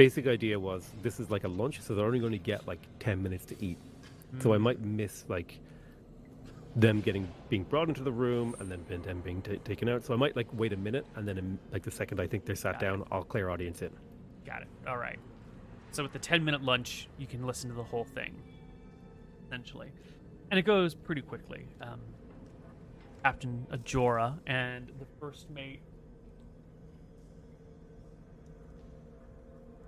basic 0.00 0.26
idea 0.26 0.58
was 0.58 0.88
this 1.02 1.20
is 1.20 1.30
like 1.30 1.44
a 1.44 1.48
lunch, 1.48 1.82
so 1.82 1.94
they're 1.94 2.06
only 2.06 2.18
going 2.18 2.32
to 2.32 2.38
get 2.38 2.66
like 2.66 2.80
10 3.00 3.22
minutes 3.22 3.44
to 3.44 3.54
eat. 3.62 3.76
So 4.38 4.54
I 4.54 4.56
might 4.56 4.80
miss 4.80 5.26
like 5.28 5.58
them 6.74 7.02
getting 7.02 7.28
being 7.50 7.64
brought 7.64 7.90
into 7.90 8.02
the 8.02 8.12
room 8.12 8.56
and 8.60 8.70
then 8.70 9.02
them 9.02 9.20
being 9.20 9.42
ta 9.42 9.52
taken 9.62 9.90
out. 9.90 10.02
So 10.02 10.14
I 10.14 10.16
might 10.16 10.34
like 10.36 10.46
wait 10.54 10.72
a 10.72 10.76
minute 10.78 11.04
and 11.16 11.28
then 11.28 11.58
like 11.70 11.82
the 11.82 11.90
second 11.90 12.18
I 12.18 12.26
think 12.26 12.46
they're 12.46 12.56
sat 12.56 12.74
Got 12.74 12.82
it. 12.82 12.86
down, 12.86 13.04
I'll 13.12 13.24
Clairaudience 13.24 13.82
in. 13.82 13.90
Got 14.46 14.62
it. 14.62 14.68
All 14.88 14.96
right. 14.96 15.18
So 15.90 16.02
with 16.02 16.14
the 16.14 16.18
10 16.18 16.42
minute 16.46 16.62
lunch, 16.62 17.08
you 17.18 17.26
can 17.26 17.46
listen 17.46 17.68
to 17.68 17.76
the 17.76 17.84
whole 17.92 18.04
thing, 18.04 18.32
essentially. 19.48 19.90
And 20.50 20.58
it 20.58 20.62
goes 20.62 20.94
pretty 20.94 21.20
quickly. 21.20 21.66
Um, 21.82 22.00
Captain 23.22 23.66
Ajora 23.70 24.38
and 24.46 24.90
the 24.98 25.06
first 25.20 25.50
mate. 25.50 25.82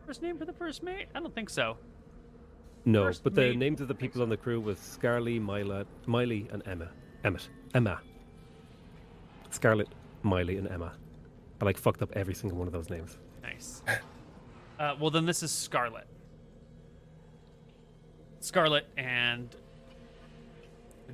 First 0.06 0.22
name 0.22 0.36
for 0.38 0.44
the 0.44 0.52
first 0.52 0.82
mate? 0.82 1.06
I 1.14 1.20
don't 1.20 1.34
think 1.34 1.48
so. 1.50 1.76
No, 2.84 3.04
First 3.04 3.22
but 3.22 3.34
the 3.34 3.42
mate- 3.42 3.58
names 3.58 3.80
of 3.80 3.88
the 3.88 3.94
people 3.94 4.22
on 4.22 4.28
the 4.28 4.36
crew 4.36 4.60
was 4.60 4.78
Scarly, 4.78 5.40
Mila, 5.40 5.86
Miley, 6.06 6.48
and 6.52 6.62
Emma. 6.66 6.88
Emmett. 7.24 7.48
Emma. 7.74 8.00
Scarlet, 9.50 9.88
Miley, 10.22 10.56
and 10.56 10.66
Emma. 10.68 10.92
I 11.60 11.64
like 11.64 11.78
fucked 11.78 12.02
up 12.02 12.10
every 12.14 12.34
single 12.34 12.58
one 12.58 12.66
of 12.66 12.72
those 12.72 12.90
names. 12.90 13.18
Nice. 13.42 13.82
Uh, 14.80 14.96
well, 14.98 15.10
then 15.10 15.24
this 15.26 15.44
is 15.44 15.52
Scarlet. 15.52 16.06
Scarlet 18.40 18.86
and 18.96 19.54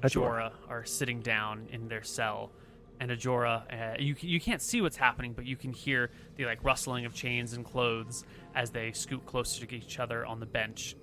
Ajora. 0.01 0.53
are 0.69 0.87
sitting 0.87 1.21
down 1.21 1.67
in 1.71 1.87
their 1.89 2.03
cell, 2.03 2.51
and 3.01 3.11
Ajora, 3.11 3.63
uh, 3.73 3.97
you 3.99 4.17
you 4.21 4.41
can't 4.41 4.61
see 4.63 4.81
what's 4.81 4.97
happening, 4.97 5.33
but 5.33 5.47
you 5.47 5.57
can 5.57 5.73
hear 5.73 6.11
the 6.37 6.45
like 6.45 6.63
rustling 6.65 7.05
of 7.05 7.15
chains 7.15 7.53
and 7.53 7.65
clothes 7.65 8.25
as 8.55 8.71
they 8.71 8.93
scoot 8.93 9.25
closer 9.27 9.67
to 9.67 9.77
each 9.77 9.99
other 9.99 10.27
on 10.27 10.41
the 10.41 10.47
bench, 10.47 10.97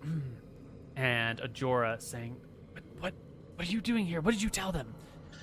and 0.96 1.40
Ajora 1.40 2.02
saying, 2.02 2.36
"What 2.72 2.84
what 3.00 3.14
what 3.56 3.68
are 3.68 3.72
you 3.72 3.82
doing 3.82 4.06
here? 4.06 4.22
What 4.22 4.34
did 4.34 4.42
you 4.42 4.50
tell 4.50 4.72
them?" 4.72 4.94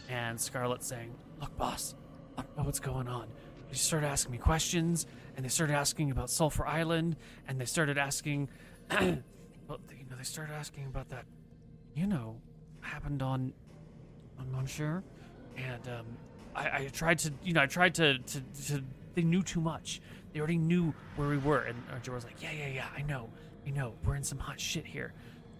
And 0.08 0.38
Scarlet 0.40 0.82
saying, 0.82 1.14
"Look, 1.40 1.56
boss, 1.56 1.94
I 2.36 2.42
don't 2.42 2.56
know 2.58 2.64
what's 2.64 2.80
going 2.80 3.08
on. 3.08 3.28
They 3.70 3.78
started 3.78 4.06
asking 4.06 4.32
me 4.32 4.38
questions, 4.38 5.06
and 5.34 5.44
they 5.44 5.48
started 5.48 5.74
asking 5.74 6.10
about 6.10 6.28
Sulphur 6.28 6.66
Island, 6.66 7.16
and 7.48 7.58
they 7.58 7.64
started 7.64 7.96
asking, 7.96 8.50
well, 8.90 9.00
you 9.00 10.04
know, 10.10 10.16
they 10.18 10.24
started 10.24 10.52
asking 10.52 10.84
about 10.84 11.08
that, 11.08 11.24
you 11.94 12.06
know, 12.06 12.36
happened 12.82 13.22
on, 13.22 13.54
on 14.38 14.52
Monsieur, 14.52 15.02
and 15.56 15.88
um, 15.88 16.06
I, 16.54 16.76
I 16.76 16.88
tried 16.92 17.18
to, 17.20 17.32
you 17.42 17.52
know, 17.52 17.62
I 17.62 17.66
tried 17.66 17.94
to, 17.96 18.18
to, 18.18 18.40
to, 18.66 18.84
they 19.14 19.22
knew 19.22 19.42
too 19.42 19.60
much. 19.60 20.00
They 20.32 20.38
already 20.38 20.58
knew 20.58 20.94
where 21.16 21.28
we 21.28 21.38
were, 21.38 21.60
and 21.60 21.76
Jorah 22.02 22.14
was 22.14 22.24
like, 22.24 22.42
yeah, 22.42 22.52
yeah, 22.52 22.68
yeah, 22.68 22.86
I 22.96 23.02
know, 23.02 23.28
I 23.66 23.70
know, 23.70 23.94
we're 24.04 24.16
in 24.16 24.24
some 24.24 24.38
hot 24.38 24.58
shit 24.58 24.86
here. 24.86 25.12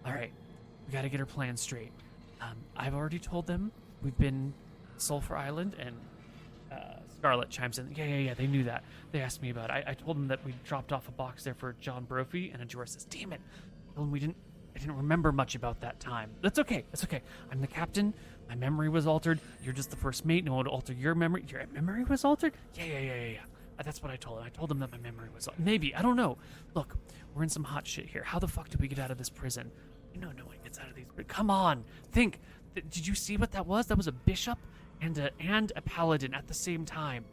All 0.05 0.11
right, 0.13 0.31
we 0.87 0.93
got 0.93 1.03
to 1.03 1.09
get 1.09 1.19
our 1.19 1.25
plan 1.25 1.55
straight. 1.57 1.91
Um, 2.41 2.57
I've 2.75 2.95
already 2.95 3.19
told 3.19 3.47
them 3.47 3.71
we've 4.01 4.17
been 4.17 4.53
Sulphur 4.97 5.35
Island, 5.35 5.75
and 5.79 5.95
uh, 6.71 6.99
Scarlet 7.17 7.49
chimes 7.49 7.79
in. 7.79 7.93
Yeah, 7.95 8.05
yeah, 8.05 8.17
yeah. 8.17 8.33
They 8.33 8.47
knew 8.47 8.63
that. 8.65 8.83
They 9.11 9.21
asked 9.21 9.41
me 9.41 9.49
about. 9.49 9.69
it. 9.69 9.73
I, 9.73 9.91
I 9.91 9.93
told 9.93 10.17
them 10.17 10.27
that 10.27 10.43
we 10.45 10.53
dropped 10.65 10.91
off 10.91 11.07
a 11.07 11.11
box 11.11 11.43
there 11.43 11.53
for 11.53 11.75
John 11.79 12.03
Brophy, 12.03 12.51
and 12.51 12.67
Ajora 12.67 12.87
says, 12.87 13.05
"Damn 13.05 13.33
it! 13.33 13.41
We 13.95 14.19
didn't. 14.19 14.35
I 14.75 14.79
didn't 14.79 14.97
remember 14.97 15.31
much 15.31 15.55
about 15.55 15.79
that 15.81 15.99
time. 15.99 16.31
That's 16.41 16.59
okay. 16.59 16.83
That's 16.91 17.03
okay. 17.03 17.21
I'm 17.51 17.61
the 17.61 17.67
captain. 17.67 18.13
My 18.49 18.55
memory 18.55 18.89
was 18.89 19.07
altered. 19.07 19.39
You're 19.63 19.73
just 19.73 19.89
the 19.89 19.95
first 19.95 20.25
mate. 20.25 20.43
No 20.43 20.53
one 20.53 20.65
would 20.65 20.71
alter 20.71 20.93
your 20.93 21.15
memory. 21.15 21.43
Your 21.47 21.65
memory 21.73 22.03
was 22.03 22.23
altered. 22.23 22.53
Yeah, 22.75 22.85
yeah, 22.85 22.99
yeah, 22.99 23.15
yeah, 23.15 23.25
yeah. 23.31 23.37
That's 23.83 24.01
what 24.03 24.11
I 24.11 24.15
told 24.15 24.39
him. 24.39 24.45
I 24.45 24.49
told 24.49 24.69
him 24.71 24.79
that 24.79 24.91
my 24.91 24.97
memory 24.99 25.29
was 25.33 25.47
al- 25.47 25.55
maybe. 25.57 25.93
I 25.95 26.01
don't 26.01 26.15
know. 26.15 26.37
Look, 26.75 26.95
we're 27.33 27.43
in 27.43 27.49
some 27.49 27.63
hot 27.63 27.87
shit 27.87 28.05
here. 28.07 28.23
How 28.23 28.37
the 28.39 28.47
fuck 28.47 28.69
did 28.69 28.79
we 28.79 28.87
get 28.87 28.99
out 28.99 29.11
of 29.11 29.17
this 29.17 29.29
prison? 29.29 29.71
You 30.13 30.21
know, 30.21 30.31
no 30.37 30.45
one 30.45 30.57
gets 30.63 30.77
out 30.79 30.87
of 30.89 30.95
these. 30.95 31.05
Come 31.27 31.49
on, 31.49 31.83
think. 32.11 32.39
Th- 32.75 32.85
Did 32.89 33.07
you 33.07 33.15
see 33.15 33.35
what 33.37 33.51
that 33.51 33.65
was? 33.65 33.87
That 33.87 33.97
was 33.97 34.07
a 34.07 34.11
bishop 34.11 34.57
and 35.01 35.17
a 35.17 35.31
and 35.39 35.71
a 35.75 35.81
paladin 35.81 36.33
at 36.33 36.47
the 36.47 36.53
same 36.53 36.85
time. 36.85 37.25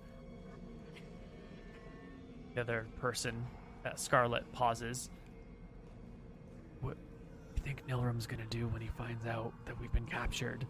The 2.54 2.60
other 2.62 2.86
person, 3.00 3.46
uh, 3.84 3.94
Scarlet, 3.94 4.50
pauses. 4.52 5.08
What 6.80 6.94
do 6.94 7.00
you 7.56 7.62
think 7.62 7.86
Nilram's 7.86 8.26
gonna 8.26 8.46
do 8.50 8.66
when 8.68 8.80
he 8.82 8.88
finds 8.88 9.26
out 9.26 9.52
that 9.66 9.78
we've 9.80 9.92
been 9.92 10.06
captured? 10.06 10.66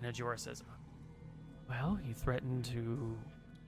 And 0.00 0.14
Ajora 0.14 0.38
says, 0.38 0.62
"Well, 1.68 1.96
he 1.96 2.12
threatened 2.12 2.64
to 2.66 3.16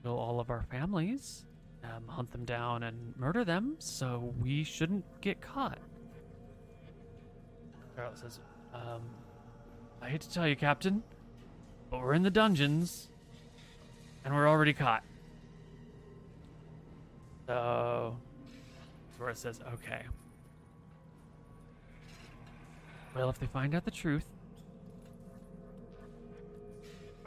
kill 0.03 0.17
all 0.17 0.39
of 0.39 0.49
our 0.49 0.63
families, 0.63 1.45
um, 1.83 2.07
hunt 2.07 2.31
them 2.31 2.45
down, 2.45 2.83
and 2.83 3.15
murder 3.17 3.43
them. 3.43 3.75
So 3.79 4.33
we 4.41 4.63
shouldn't 4.63 5.05
get 5.21 5.41
caught." 5.41 5.79
Scarlet 7.93 8.17
says, 8.17 8.39
um, 8.73 9.01
I 10.01 10.09
hate 10.09 10.21
to 10.21 10.31
tell 10.31 10.47
you, 10.47 10.55
Captain, 10.55 11.03
but 11.89 11.99
we're 11.99 12.13
in 12.13 12.23
the 12.23 12.29
dungeons, 12.29 13.09
and 14.23 14.33
we're 14.33 14.47
already 14.47 14.73
caught. 14.73 15.03
So, 17.47 18.15
Zora 19.17 19.35
says, 19.35 19.59
okay. 19.73 20.03
Well, 23.15 23.29
if 23.29 23.39
they 23.39 23.47
find 23.47 23.75
out 23.75 23.83
the 23.83 23.91
truth, 23.91 24.25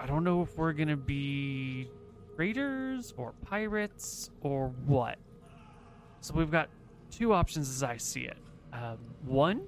I 0.03 0.07
don't 0.07 0.24
know 0.24 0.43
if 0.43 0.59
we're 0.59 0.73
gonna 0.73 0.97
be 0.97 1.89
raiders 2.37 3.15
or 3.16 3.35
pirates 3.47 4.31
or 4.41 4.74
what. 4.85 5.16
So 6.20 6.35
we've 6.35 6.51
got 6.51 6.70
two 7.12 7.33
options 7.33 7.69
as 7.69 7.85
I 7.85 7.99
see 7.99 8.23
it. 8.23 8.37
Um, 8.73 8.99
one, 9.24 9.62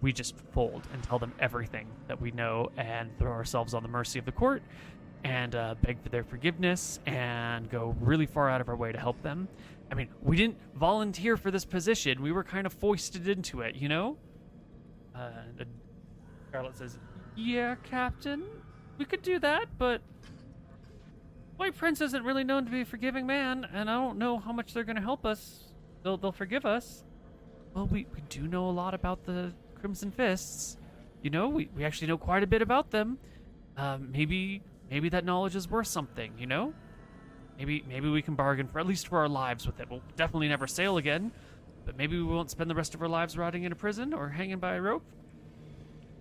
we 0.00 0.14
just 0.14 0.34
fold 0.52 0.82
and 0.94 1.02
tell 1.02 1.18
them 1.18 1.34
everything 1.40 1.88
that 2.08 2.18
we 2.18 2.30
know 2.30 2.70
and 2.78 3.10
throw 3.18 3.30
ourselves 3.32 3.74
on 3.74 3.82
the 3.82 3.88
mercy 3.88 4.18
of 4.18 4.24
the 4.24 4.32
court 4.32 4.62
and 5.24 5.54
uh, 5.54 5.74
beg 5.82 6.02
for 6.02 6.08
their 6.08 6.24
forgiveness 6.24 7.00
and 7.04 7.68
go 7.68 7.94
really 8.00 8.24
far 8.24 8.48
out 8.48 8.62
of 8.62 8.70
our 8.70 8.76
way 8.76 8.92
to 8.92 8.98
help 8.98 9.20
them. 9.22 9.46
I 9.92 9.94
mean, 9.94 10.08
we 10.22 10.38
didn't 10.38 10.56
volunteer 10.74 11.36
for 11.36 11.50
this 11.50 11.66
position. 11.66 12.22
We 12.22 12.32
were 12.32 12.44
kind 12.44 12.66
of 12.66 12.72
foisted 12.72 13.28
into 13.28 13.60
it, 13.60 13.74
you 13.74 13.90
know? 13.90 14.16
Uh, 15.14 15.32
says, 16.72 16.98
Yeah, 17.36 17.74
Captain, 17.82 18.44
we 19.00 19.06
could 19.06 19.22
do 19.22 19.38
that, 19.38 19.66
but 19.78 20.02
White 21.56 21.74
Prince 21.74 22.02
isn't 22.02 22.22
really 22.22 22.44
known 22.44 22.66
to 22.66 22.70
be 22.70 22.82
a 22.82 22.84
forgiving 22.84 23.26
man, 23.26 23.66
and 23.72 23.88
I 23.88 23.94
don't 23.94 24.18
know 24.18 24.38
how 24.38 24.52
much 24.52 24.74
they're 24.74 24.84
to 24.84 25.00
help 25.00 25.24
us. 25.24 25.72
They'll, 26.02 26.18
they'll 26.18 26.32
forgive 26.32 26.66
us. 26.66 27.02
Well, 27.74 27.86
we, 27.86 28.06
we 28.14 28.20
do 28.28 28.42
know 28.42 28.68
a 28.68 28.70
lot 28.70 28.92
about 28.92 29.24
the 29.24 29.54
Crimson 29.80 30.10
Fists. 30.10 30.76
You 31.22 31.30
know, 31.30 31.48
we, 31.48 31.70
we 31.74 31.82
actually 31.82 32.08
know 32.08 32.18
quite 32.18 32.42
a 32.42 32.46
bit 32.46 32.60
about 32.60 32.90
them. 32.90 33.18
Um, 33.78 34.10
maybe 34.12 34.60
maybe 34.90 35.08
that 35.08 35.24
knowledge 35.24 35.56
is 35.56 35.70
worth 35.70 35.86
something. 35.86 36.34
You 36.38 36.46
know, 36.46 36.74
maybe 37.56 37.82
maybe 37.88 38.10
we 38.10 38.20
can 38.20 38.34
bargain 38.34 38.68
for 38.68 38.80
at 38.80 38.86
least 38.86 39.08
for 39.08 39.18
our 39.18 39.28
lives 39.28 39.66
with 39.66 39.80
it. 39.80 39.88
We'll 39.88 40.02
definitely 40.16 40.48
never 40.48 40.66
sail 40.66 40.98
again, 40.98 41.32
but 41.86 41.96
maybe 41.96 42.18
we 42.18 42.24
won't 42.24 42.50
spend 42.50 42.68
the 42.68 42.74
rest 42.74 42.94
of 42.94 43.00
our 43.00 43.08
lives 43.08 43.38
rotting 43.38 43.64
in 43.64 43.72
a 43.72 43.76
prison 43.76 44.12
or 44.12 44.28
hanging 44.28 44.58
by 44.58 44.74
a 44.74 44.82
rope. 44.82 45.04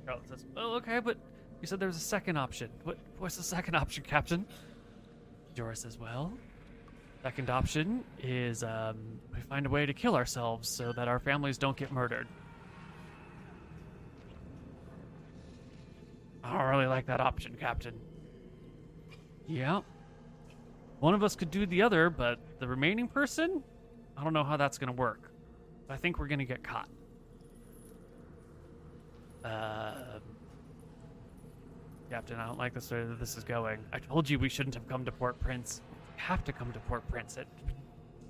Scarlet 0.03 0.29
says, 0.29 0.45
"Well, 0.55 0.75
okay, 0.75 0.99
but 0.99 1.17
you 1.61 1.67
said 1.67 1.79
there 1.79 1.87
was 1.87 1.97
a 1.97 2.01
second 2.01 2.37
option. 2.37 2.69
What 2.83 2.97
what's 3.17 3.37
the 3.37 3.43
second 3.43 3.75
option, 3.81 4.03
Captain?" 4.03 4.45
Jorah 5.55 5.77
says, 5.77 5.97
"Well, 5.97 6.33
second 7.23 7.49
option 7.49 8.03
is 8.21 8.63
um, 8.63 8.97
we 9.33 9.41
find 9.41 9.65
a 9.65 9.69
way 9.69 9.85
to 9.85 9.93
kill 9.93 10.15
ourselves 10.15 10.69
so 10.69 10.91
that 10.93 11.07
our 11.07 11.19
families 11.19 11.57
don't 11.57 11.77
get 11.77 11.91
murdered." 11.91 12.27
I 16.43 16.57
don't 16.57 16.67
really 16.69 16.87
like 16.87 17.05
that 17.07 17.19
option, 17.19 17.55
Captain. 17.59 17.93
Yeah. 19.47 19.81
One 20.99 21.13
of 21.13 21.23
us 21.23 21.35
could 21.35 21.51
do 21.51 21.65
the 21.65 21.81
other, 21.81 22.09
but 22.09 22.39
the 22.59 22.67
remaining 22.67 23.07
person, 23.07 23.63
I 24.17 24.23
don't 24.23 24.33
know 24.33 24.43
how 24.43 24.57
that's 24.57 24.77
going 24.77 24.87
to 24.87 24.99
work. 24.99 25.31
I 25.89 25.97
think 25.97 26.19
we're 26.19 26.27
going 26.27 26.39
to 26.39 26.45
get 26.45 26.63
caught. 26.63 26.89
Uh, 29.43 30.19
Captain, 32.09 32.39
I 32.39 32.47
don't 32.47 32.57
like 32.57 32.73
this 32.73 32.89
way 32.89 33.03
that 33.03 33.19
this 33.19 33.37
is 33.37 33.43
going. 33.43 33.79
I 33.93 33.99
told 33.99 34.27
you 34.27 34.39
we 34.39 34.49
shouldn't 34.49 34.73
have 34.73 34.87
come 34.87 35.05
to 35.05 35.11
Port 35.11 35.39
Prince. 35.39 35.81
We 36.15 36.21
have 36.21 36.43
to 36.45 36.51
come 36.51 36.71
to 36.73 36.79
Port 36.79 37.07
Prince. 37.07 37.37
It, 37.37 37.47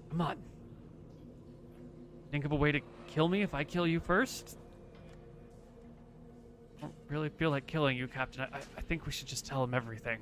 come 0.10 0.20
on. 0.20 0.36
Think 2.30 2.44
of 2.44 2.52
a 2.52 2.56
way 2.56 2.74
to 2.74 2.82
kill 3.08 3.30
me 3.30 3.42
if 3.42 3.54
I 3.54 3.64
kill 3.64 3.88
you 3.88 4.02
first? 4.02 4.58
I 6.78 6.82
don't 6.82 6.94
really 7.08 7.30
feel 7.30 7.52
like 7.52 7.68
killing 7.68 7.96
you, 7.96 8.08
Captain. 8.08 8.46
I, 8.52 8.58
I 8.58 8.82
think 8.82 9.06
we 9.06 9.14
should 9.14 9.28
just 9.28 9.46
tell 9.46 9.64
him 9.64 9.74
everything. 9.74 10.20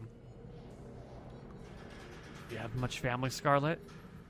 Do 2.50 2.56
you 2.56 2.62
have 2.62 2.76
much 2.76 3.00
family, 3.00 3.32
Scarlet? 3.32 3.80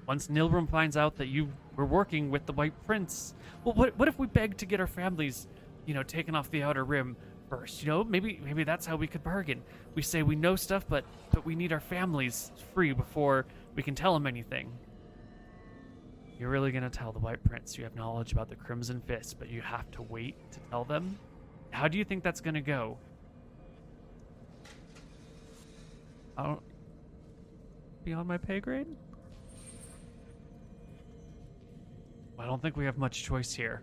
Once 0.07 0.29
Nilrum 0.29 0.69
finds 0.69 0.95
out 0.95 1.17
that 1.17 1.27
you 1.27 1.49
were 1.75 1.85
working 1.85 2.31
with 2.31 2.45
the 2.45 2.53
White 2.53 2.73
Prince, 2.85 3.35
well, 3.65 3.75
what 3.75 3.97
what 3.99 4.07
if 4.07 4.17
we 4.17 4.25
beg 4.25 4.55
to 4.57 4.65
get 4.65 4.79
our 4.79 4.87
families, 4.87 5.47
you 5.85 5.93
know, 5.93 6.01
taken 6.01 6.33
off 6.33 6.49
the 6.49 6.63
Outer 6.63 6.85
Rim 6.85 7.17
first? 7.49 7.81
You 7.81 7.89
know, 7.89 8.03
maybe 8.03 8.39
maybe 8.43 8.63
that's 8.63 8.85
how 8.85 8.95
we 8.95 9.07
could 9.07 9.23
bargain. 9.23 9.61
We 9.95 10.01
say 10.01 10.23
we 10.23 10.35
know 10.35 10.55
stuff, 10.55 10.85
but 10.87 11.05
but 11.31 11.45
we 11.45 11.55
need 11.55 11.71
our 11.71 11.79
families 11.79 12.51
free 12.73 12.93
before 12.93 13.45
we 13.75 13.83
can 13.83 13.95
tell 13.95 14.13
them 14.13 14.27
anything. 14.27 14.71
You're 16.39 16.49
really 16.49 16.71
gonna 16.71 16.89
tell 16.89 17.11
the 17.11 17.19
White 17.19 17.43
Prince 17.43 17.77
you 17.77 17.83
have 17.83 17.95
knowledge 17.95 18.31
about 18.31 18.49
the 18.49 18.55
Crimson 18.55 19.01
Fist, 19.01 19.39
but 19.39 19.49
you 19.49 19.61
have 19.61 19.89
to 19.91 20.03
wait 20.03 20.35
to 20.51 20.59
tell 20.69 20.83
them? 20.83 21.17
How 21.71 21.87
do 21.87 21.97
you 21.97 22.05
think 22.05 22.23
that's 22.23 22.41
gonna 22.41 22.61
go? 22.61 22.97
I 26.37 26.43
don't 26.43 26.61
beyond 28.03 28.27
my 28.27 28.37
pay 28.37 28.59
grade? 28.59 28.87
I 32.39 32.45
don't 32.45 32.61
think 32.61 32.77
we 32.77 32.85
have 32.85 32.97
much 32.97 33.23
choice 33.23 33.51
here. 33.53 33.81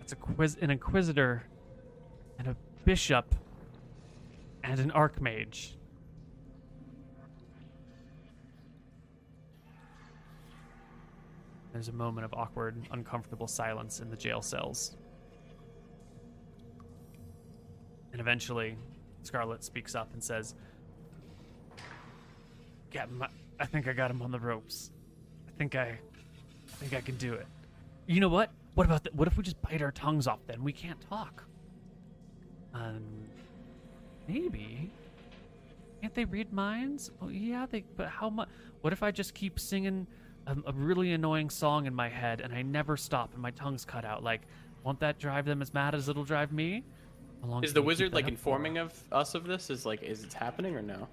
It's 0.00 0.12
a 0.12 0.16
quiz 0.16 0.56
an 0.60 0.70
inquisitor 0.70 1.42
and 2.38 2.48
a 2.48 2.56
bishop 2.84 3.34
and 4.64 4.78
an 4.80 4.90
archmage. 4.90 5.72
There's 11.72 11.88
a 11.88 11.92
moment 11.92 12.24
of 12.24 12.34
awkward, 12.34 12.76
uncomfortable 12.90 13.46
silence 13.46 14.00
in 14.00 14.10
the 14.10 14.16
jail 14.16 14.42
cells. 14.42 14.96
And 18.12 18.20
eventually, 18.20 18.76
Scarlet 19.22 19.62
speaks 19.62 19.94
up 19.94 20.12
and 20.12 20.22
says, 20.22 20.54
Captain, 22.90 23.22
I- 23.60 23.66
think 23.66 23.86
I 23.86 23.92
got 23.92 24.10
him 24.10 24.22
on 24.22 24.30
the 24.30 24.40
ropes. 24.40 24.90
I 25.46 25.50
think 25.52 25.74
I, 25.74 25.88
I 25.90 26.70
think 26.76 26.94
I 26.94 27.00
can 27.00 27.16
do 27.16 27.34
it. 27.34 27.46
You 28.06 28.20
know 28.20 28.28
what? 28.28 28.50
What 28.74 28.86
about 28.86 29.04
that? 29.04 29.14
What 29.14 29.28
if 29.28 29.36
we 29.36 29.42
just 29.42 29.60
bite 29.60 29.82
our 29.82 29.92
tongues 29.92 30.26
off? 30.26 30.38
Then 30.46 30.64
we 30.64 30.72
can't 30.72 31.00
talk. 31.08 31.44
Um, 32.78 33.02
maybe. 34.26 34.90
Can't 36.00 36.14
they 36.14 36.24
read 36.24 36.52
minds? 36.52 37.10
Oh 37.20 37.28
yeah, 37.28 37.66
they. 37.68 37.84
But 37.96 38.08
how 38.08 38.30
much? 38.30 38.48
What 38.82 38.92
if 38.92 39.02
I 39.02 39.10
just 39.10 39.34
keep 39.34 39.58
singing 39.58 40.06
a, 40.46 40.56
a 40.66 40.72
really 40.72 41.12
annoying 41.12 41.50
song 41.50 41.86
in 41.86 41.94
my 41.94 42.08
head 42.08 42.40
and 42.40 42.52
I 42.54 42.62
never 42.62 42.96
stop 42.96 43.32
and 43.32 43.42
my 43.42 43.50
tongue's 43.50 43.84
cut 43.84 44.04
out? 44.04 44.22
Like, 44.22 44.42
won't 44.84 45.00
that 45.00 45.18
drive 45.18 45.44
them 45.44 45.60
as 45.60 45.74
mad 45.74 45.94
as 45.94 46.08
it'll 46.08 46.24
drive 46.24 46.52
me? 46.52 46.84
How 47.44 47.60
Is 47.60 47.72
the 47.72 47.82
wizard 47.82 48.12
like 48.12 48.24
up 48.24 48.28
for? 48.30 48.32
informing 48.34 48.78
of 48.78 48.92
us 49.10 49.34
of 49.34 49.44
this? 49.44 49.70
Is 49.70 49.84
like 49.84 50.02
is 50.02 50.22
it 50.24 50.32
happening 50.32 50.76
or 50.76 50.82
no? 50.82 51.08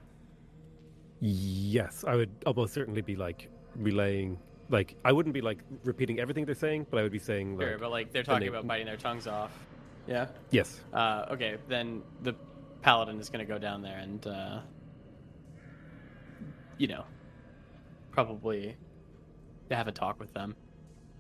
Yes, 1.22 2.04
I 2.08 2.16
would 2.16 2.30
almost 2.46 2.74
certainly 2.74 3.02
be 3.02 3.16
like 3.16 3.50
relaying. 3.76 4.38
Like 4.70 4.96
I 5.06 5.12
wouldn't 5.12 5.34
be 5.34 5.42
like 5.42 5.60
repeating 5.84 6.20
everything 6.20 6.46
they're 6.46 6.54
saying, 6.56 6.86
but 6.92 7.00
I 7.00 7.04
would 7.04 7.12
be 7.12 7.20
saying 7.20 7.58
like, 7.58 7.68
Sure, 7.68 7.78
but 7.80 7.90
like 7.92 8.12
they're 8.12 8.24
talking 8.24 8.42
they- 8.42 8.48
about 8.48 8.68
biting 8.68 8.86
their 8.86 8.98
tongues 8.98 9.26
off. 9.26 9.52
Yeah. 10.08 10.28
yes, 10.52 10.82
Uh, 10.94 11.26
okay, 11.32 11.58
then 11.68 12.04
the 12.22 12.34
paladin 12.82 13.20
is 13.20 13.30
gonna 13.30 13.46
go 13.46 13.58
down 13.58 13.82
there 13.82 13.98
and, 13.98 14.26
uh, 14.28 14.60
you 16.78 16.88
know, 16.88 17.04
probably 18.12 18.76
have 19.72 19.88
a 19.88 19.92
talk 19.92 20.20
with 20.20 20.34
them. 20.34 20.56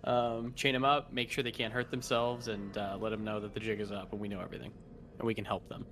Um, 0.04 0.54
chain 0.56 0.74
them 0.74 0.86
up, 0.86 1.12
make 1.12 1.32
sure 1.32 1.44
they 1.44 1.52
can't 1.52 1.74
hurt 1.74 1.90
themselves, 1.90 2.48
and 2.48 2.78
uh, 2.78 2.98
let 3.00 3.10
them 3.10 3.24
know 3.24 3.40
that 3.40 3.54
the 3.56 3.60
jig 3.60 3.80
is 3.82 3.92
up 3.92 4.12
and 4.12 4.22
we 4.22 4.28
know 4.28 4.40
everything, 4.40 4.72
and 5.18 5.26
we 5.26 5.34
can 5.34 5.46
help 5.46 5.68
them. 5.68 5.84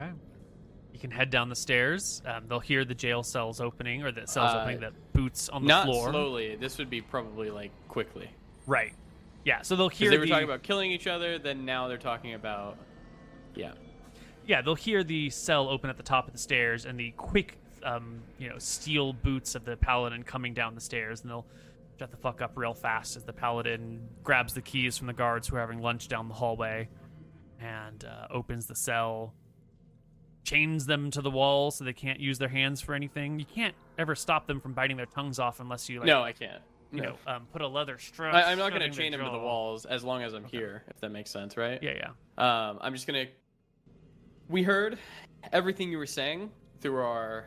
Okay. 0.00 0.12
You 0.92 0.98
can 0.98 1.10
head 1.10 1.30
down 1.30 1.48
the 1.48 1.56
stairs. 1.56 2.20
Um, 2.26 2.44
they'll 2.48 2.60
hear 2.60 2.84
the 2.84 2.94
jail 2.94 3.22
cells 3.22 3.60
opening 3.60 4.02
or 4.02 4.12
the 4.12 4.26
cells 4.26 4.54
Uh, 4.54 4.58
opening. 4.60 4.80
The 4.80 4.92
boots 5.14 5.48
on 5.48 5.62
the 5.62 5.68
Not 5.68 5.84
floor. 5.86 6.10
slowly. 6.10 6.56
This 6.56 6.76
would 6.78 6.90
be 6.90 7.00
probably 7.00 7.50
like 7.50 7.70
quickly. 7.88 8.30
Right. 8.66 8.92
Yeah. 9.46 9.62
So 9.62 9.76
they'll 9.76 9.88
hear 9.88 10.10
they 10.10 10.18
were 10.18 10.24
the, 10.24 10.30
talking 10.30 10.44
about 10.44 10.64
killing 10.64 10.90
each 10.90 11.06
other, 11.06 11.38
then 11.38 11.64
now 11.64 11.86
they're 11.86 11.98
talking 11.98 12.34
about, 12.34 12.76
yeah. 13.54 13.74
yeah 14.44 14.60
they'll 14.60 14.74
hear 14.74 15.04
the 15.04 15.30
cell 15.30 15.68
open 15.68 15.88
at 15.88 15.96
the 15.96 16.02
top 16.02 16.26
of 16.26 16.32
the 16.32 16.38
stairs 16.38 16.84
and 16.84 16.98
the 16.98 17.12
quick 17.12 17.56
um, 17.84 18.20
you 18.38 18.48
know 18.48 18.58
steel 18.58 19.12
boots 19.12 19.54
of 19.54 19.64
the 19.64 19.76
paladin 19.76 20.24
coming 20.24 20.52
down 20.52 20.74
the 20.74 20.80
stairs 20.80 21.20
and 21.20 21.30
they'll 21.30 21.46
shut 21.96 22.10
the 22.10 22.16
fuck 22.16 22.42
up 22.42 22.52
real 22.56 22.74
fast 22.74 23.16
as 23.16 23.22
the 23.22 23.32
paladin 23.32 24.00
grabs 24.24 24.52
the 24.52 24.60
keys 24.60 24.98
from 24.98 25.06
the 25.06 25.12
guards 25.12 25.46
who 25.46 25.54
are 25.54 25.60
having 25.60 25.80
lunch 25.80 26.08
down 26.08 26.26
the 26.26 26.34
hallway 26.34 26.88
and 27.60 28.04
uh, 28.04 28.26
opens 28.30 28.66
the 28.66 28.74
cell 28.74 29.32
chains 30.42 30.86
them 30.86 31.08
to 31.08 31.22
the 31.22 31.30
wall 31.30 31.70
so 31.70 31.84
they 31.84 31.92
can't 31.92 32.18
use 32.18 32.38
their 32.38 32.48
hands 32.48 32.80
for 32.80 32.94
anything 32.94 33.38
you 33.38 33.46
can't 33.46 33.74
ever 33.96 34.16
stop 34.16 34.48
them 34.48 34.60
from 34.60 34.72
biting 34.72 34.96
their 34.96 35.06
tongues 35.06 35.38
off 35.38 35.60
unless 35.60 35.88
you 35.88 36.00
like 36.00 36.06
no, 36.08 36.22
I 36.22 36.32
can't. 36.32 36.62
You 36.92 37.00
No. 37.02 37.08
know 37.10 37.16
um, 37.26 37.46
put 37.52 37.62
a 37.62 37.68
leather 37.68 37.98
strap 37.98 38.34
I, 38.34 38.52
I'm 38.52 38.58
not 38.58 38.70
going 38.70 38.82
to 38.90 38.96
chain 38.96 39.12
him 39.12 39.20
to 39.24 39.30
the 39.30 39.38
walls 39.38 39.84
as 39.86 40.04
long 40.04 40.22
as 40.22 40.32
I'm 40.34 40.44
here, 40.44 40.84
if 40.88 41.00
that 41.00 41.10
makes 41.10 41.30
sense, 41.30 41.56
right? 41.56 41.82
yeah 41.82 41.94
yeah 42.38 42.68
Um, 42.70 42.78
I'm 42.80 42.92
just 42.94 43.06
gonna. 43.06 43.26
We 44.48 44.62
heard 44.62 44.98
everything 45.52 45.90
you 45.90 45.98
were 45.98 46.06
saying 46.06 46.50
through 46.80 46.98
our 47.02 47.46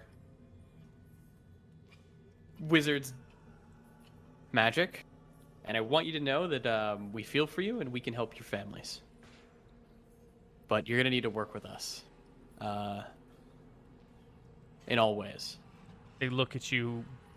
wizard's 2.59 3.13
magic, 4.51 5.05
and 5.65 5.77
I 5.77 5.81
want 5.81 6.05
you 6.07 6.13
to 6.13 6.19
know 6.19 6.47
that 6.47 6.65
um, 6.67 7.11
we 7.13 7.23
feel 7.23 7.47
for 7.47 7.61
you 7.61 7.79
and 7.79 7.91
we 7.91 7.99
can 8.01 8.13
help 8.13 8.35
your 8.35 8.43
families. 8.45 9.01
But 10.67 10.87
you're 10.87 10.97
gonna 10.99 11.09
need 11.09 11.23
to 11.23 11.29
work 11.29 11.53
with 11.53 11.65
us, 11.65 12.03
uh, 12.61 13.01
in 14.87 14.99
all 14.99 15.15
ways. 15.15 15.57
they 16.19 16.29
look 16.29 16.55
at 16.55 16.71
you 16.71 17.05
"Wh- 17.05 17.28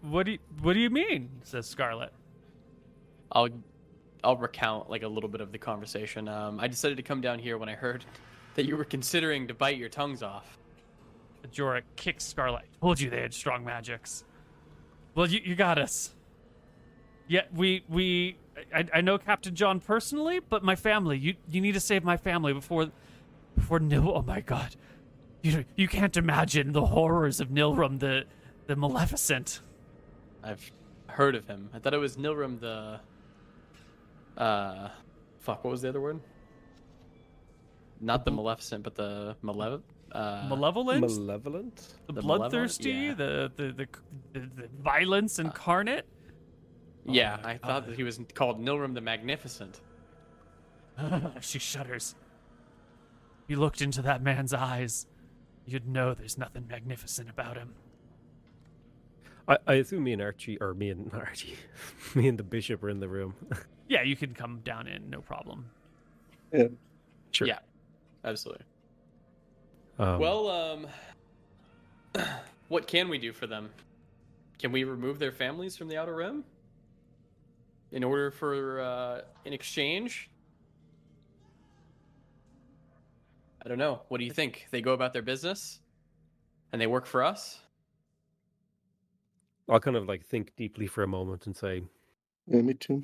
what 0.00 0.26
do 0.26 0.32
you, 0.32 0.38
what 0.62 0.72
do 0.72 0.80
you 0.80 0.90
mean 0.90 1.28
says 1.42 1.66
scarlet 1.66 2.12
I'll 3.32 3.48
I'll 4.24 4.36
recount 4.36 4.90
like 4.90 5.02
a 5.02 5.08
little 5.08 5.28
bit 5.28 5.40
of 5.40 5.52
the 5.52 5.58
conversation. 5.58 6.28
Um, 6.28 6.58
I 6.58 6.68
decided 6.68 6.96
to 6.96 7.02
come 7.02 7.20
down 7.20 7.38
here 7.38 7.58
when 7.58 7.68
I 7.68 7.74
heard 7.74 8.04
that 8.54 8.66
you 8.66 8.76
were 8.76 8.84
considering 8.84 9.46
to 9.48 9.54
bite 9.54 9.76
your 9.76 9.88
tongues 9.88 10.22
off. 10.22 10.58
Jorah 11.52 11.82
kicks 11.94 12.24
Scarlet. 12.24 12.64
Told 12.80 13.00
you 13.00 13.08
they 13.08 13.20
had 13.20 13.32
strong 13.32 13.64
magics. 13.64 14.24
Well, 15.14 15.28
you, 15.28 15.40
you 15.44 15.54
got 15.54 15.78
us. 15.78 16.12
Yeah, 17.28 17.42
we 17.54 17.84
we 17.88 18.36
I, 18.74 18.86
I 18.94 19.00
know 19.00 19.18
Captain 19.18 19.54
John 19.54 19.80
personally, 19.80 20.40
but 20.40 20.64
my 20.64 20.74
family. 20.74 21.18
You 21.18 21.34
you 21.48 21.60
need 21.60 21.72
to 21.72 21.80
save 21.80 22.02
my 22.02 22.16
family 22.16 22.52
before 22.52 22.90
before 23.54 23.78
Nil. 23.78 24.12
Oh 24.14 24.22
my 24.22 24.40
God, 24.40 24.74
you 25.42 25.64
you 25.76 25.88
can't 25.88 26.16
imagine 26.16 26.72
the 26.72 26.86
horrors 26.86 27.40
of 27.40 27.48
Nilrum 27.48 28.00
the 28.00 28.24
the 28.66 28.76
Maleficent. 28.76 29.60
I've 30.46 30.70
heard 31.08 31.34
of 31.34 31.46
him. 31.46 31.70
I 31.74 31.78
thought 31.78 31.94
it 31.94 31.98
was 31.98 32.16
Nilrim 32.16 32.60
the. 32.60 33.00
Uh, 34.40 34.88
fuck. 35.40 35.64
What 35.64 35.70
was 35.70 35.82
the 35.82 35.88
other 35.88 36.00
word? 36.00 36.20
Not 38.00 38.24
the 38.24 38.30
Maleficent, 38.30 38.84
but 38.84 38.94
the 38.94 39.36
Malev. 39.42 39.82
Uh, 40.12 40.46
Malevolent, 40.48 41.00
malevolent. 41.00 41.94
the, 42.06 42.12
the 42.12 42.22
bloodthirsty, 42.22 43.08
malevolent? 43.08 43.56
the, 43.56 43.62
the, 43.64 43.72
the 43.72 43.88
the 44.40 44.62
the 44.62 44.68
violence 44.80 45.38
incarnate. 45.38 46.06
yeah, 47.04 47.38
my 47.42 47.52
I 47.52 47.58
thought 47.58 47.86
that 47.86 47.96
he 47.96 48.04
was 48.04 48.20
called 48.34 48.64
Nilrim 48.64 48.94
the 48.94 49.00
Magnificent. 49.00 49.80
she 51.40 51.58
shudders. 51.58 52.14
You 53.48 53.58
looked 53.58 53.82
into 53.82 54.00
that 54.02 54.22
man's 54.22 54.54
eyes. 54.54 55.06
you'd 55.66 55.88
know 55.88 56.14
there's 56.14 56.38
nothing 56.38 56.66
magnificent 56.68 57.28
about 57.28 57.56
him. 57.56 57.74
I, 59.48 59.58
I 59.66 59.74
assume 59.74 60.04
me 60.04 60.12
and 60.12 60.22
Archie, 60.22 60.58
or 60.60 60.74
me 60.74 60.90
and 60.90 61.10
Archie, 61.14 61.56
me 62.14 62.28
and 62.28 62.38
the 62.38 62.42
bishop 62.42 62.82
are 62.82 62.90
in 62.90 63.00
the 63.00 63.08
room. 63.08 63.34
Yeah, 63.88 64.02
you 64.02 64.16
can 64.16 64.34
come 64.34 64.62
down 64.64 64.88
in, 64.88 65.10
no 65.10 65.20
problem. 65.20 65.66
Yeah. 66.52 66.64
sure. 67.30 67.46
Yeah, 67.46 67.60
absolutely. 68.24 68.64
Um, 70.00 70.18
well, 70.18 70.48
um, 70.48 70.86
what 72.68 72.88
can 72.88 73.08
we 73.08 73.18
do 73.18 73.32
for 73.32 73.46
them? 73.46 73.70
Can 74.58 74.72
we 74.72 74.82
remove 74.82 75.20
their 75.20 75.30
families 75.30 75.76
from 75.76 75.86
the 75.86 75.96
Outer 75.98 76.16
Rim? 76.16 76.42
In 77.92 78.02
order 78.02 78.32
for, 78.32 78.80
uh, 78.80 79.20
in 79.44 79.52
exchange? 79.52 80.30
I 83.64 83.68
don't 83.68 83.78
know. 83.78 84.00
What 84.08 84.18
do 84.18 84.24
you 84.24 84.32
think? 84.32 84.66
They 84.72 84.80
go 84.80 84.94
about 84.94 85.12
their 85.12 85.22
business? 85.22 85.78
And 86.72 86.82
they 86.82 86.88
work 86.88 87.06
for 87.06 87.22
us? 87.22 87.60
I'll 89.68 89.80
kind 89.80 89.96
of 89.96 90.06
like 90.06 90.24
think 90.24 90.52
deeply 90.56 90.86
for 90.86 91.02
a 91.02 91.08
moment 91.08 91.46
and 91.46 91.56
say, 91.56 91.82
Yeah, 92.46 92.62
me 92.62 92.74
too. 92.74 93.02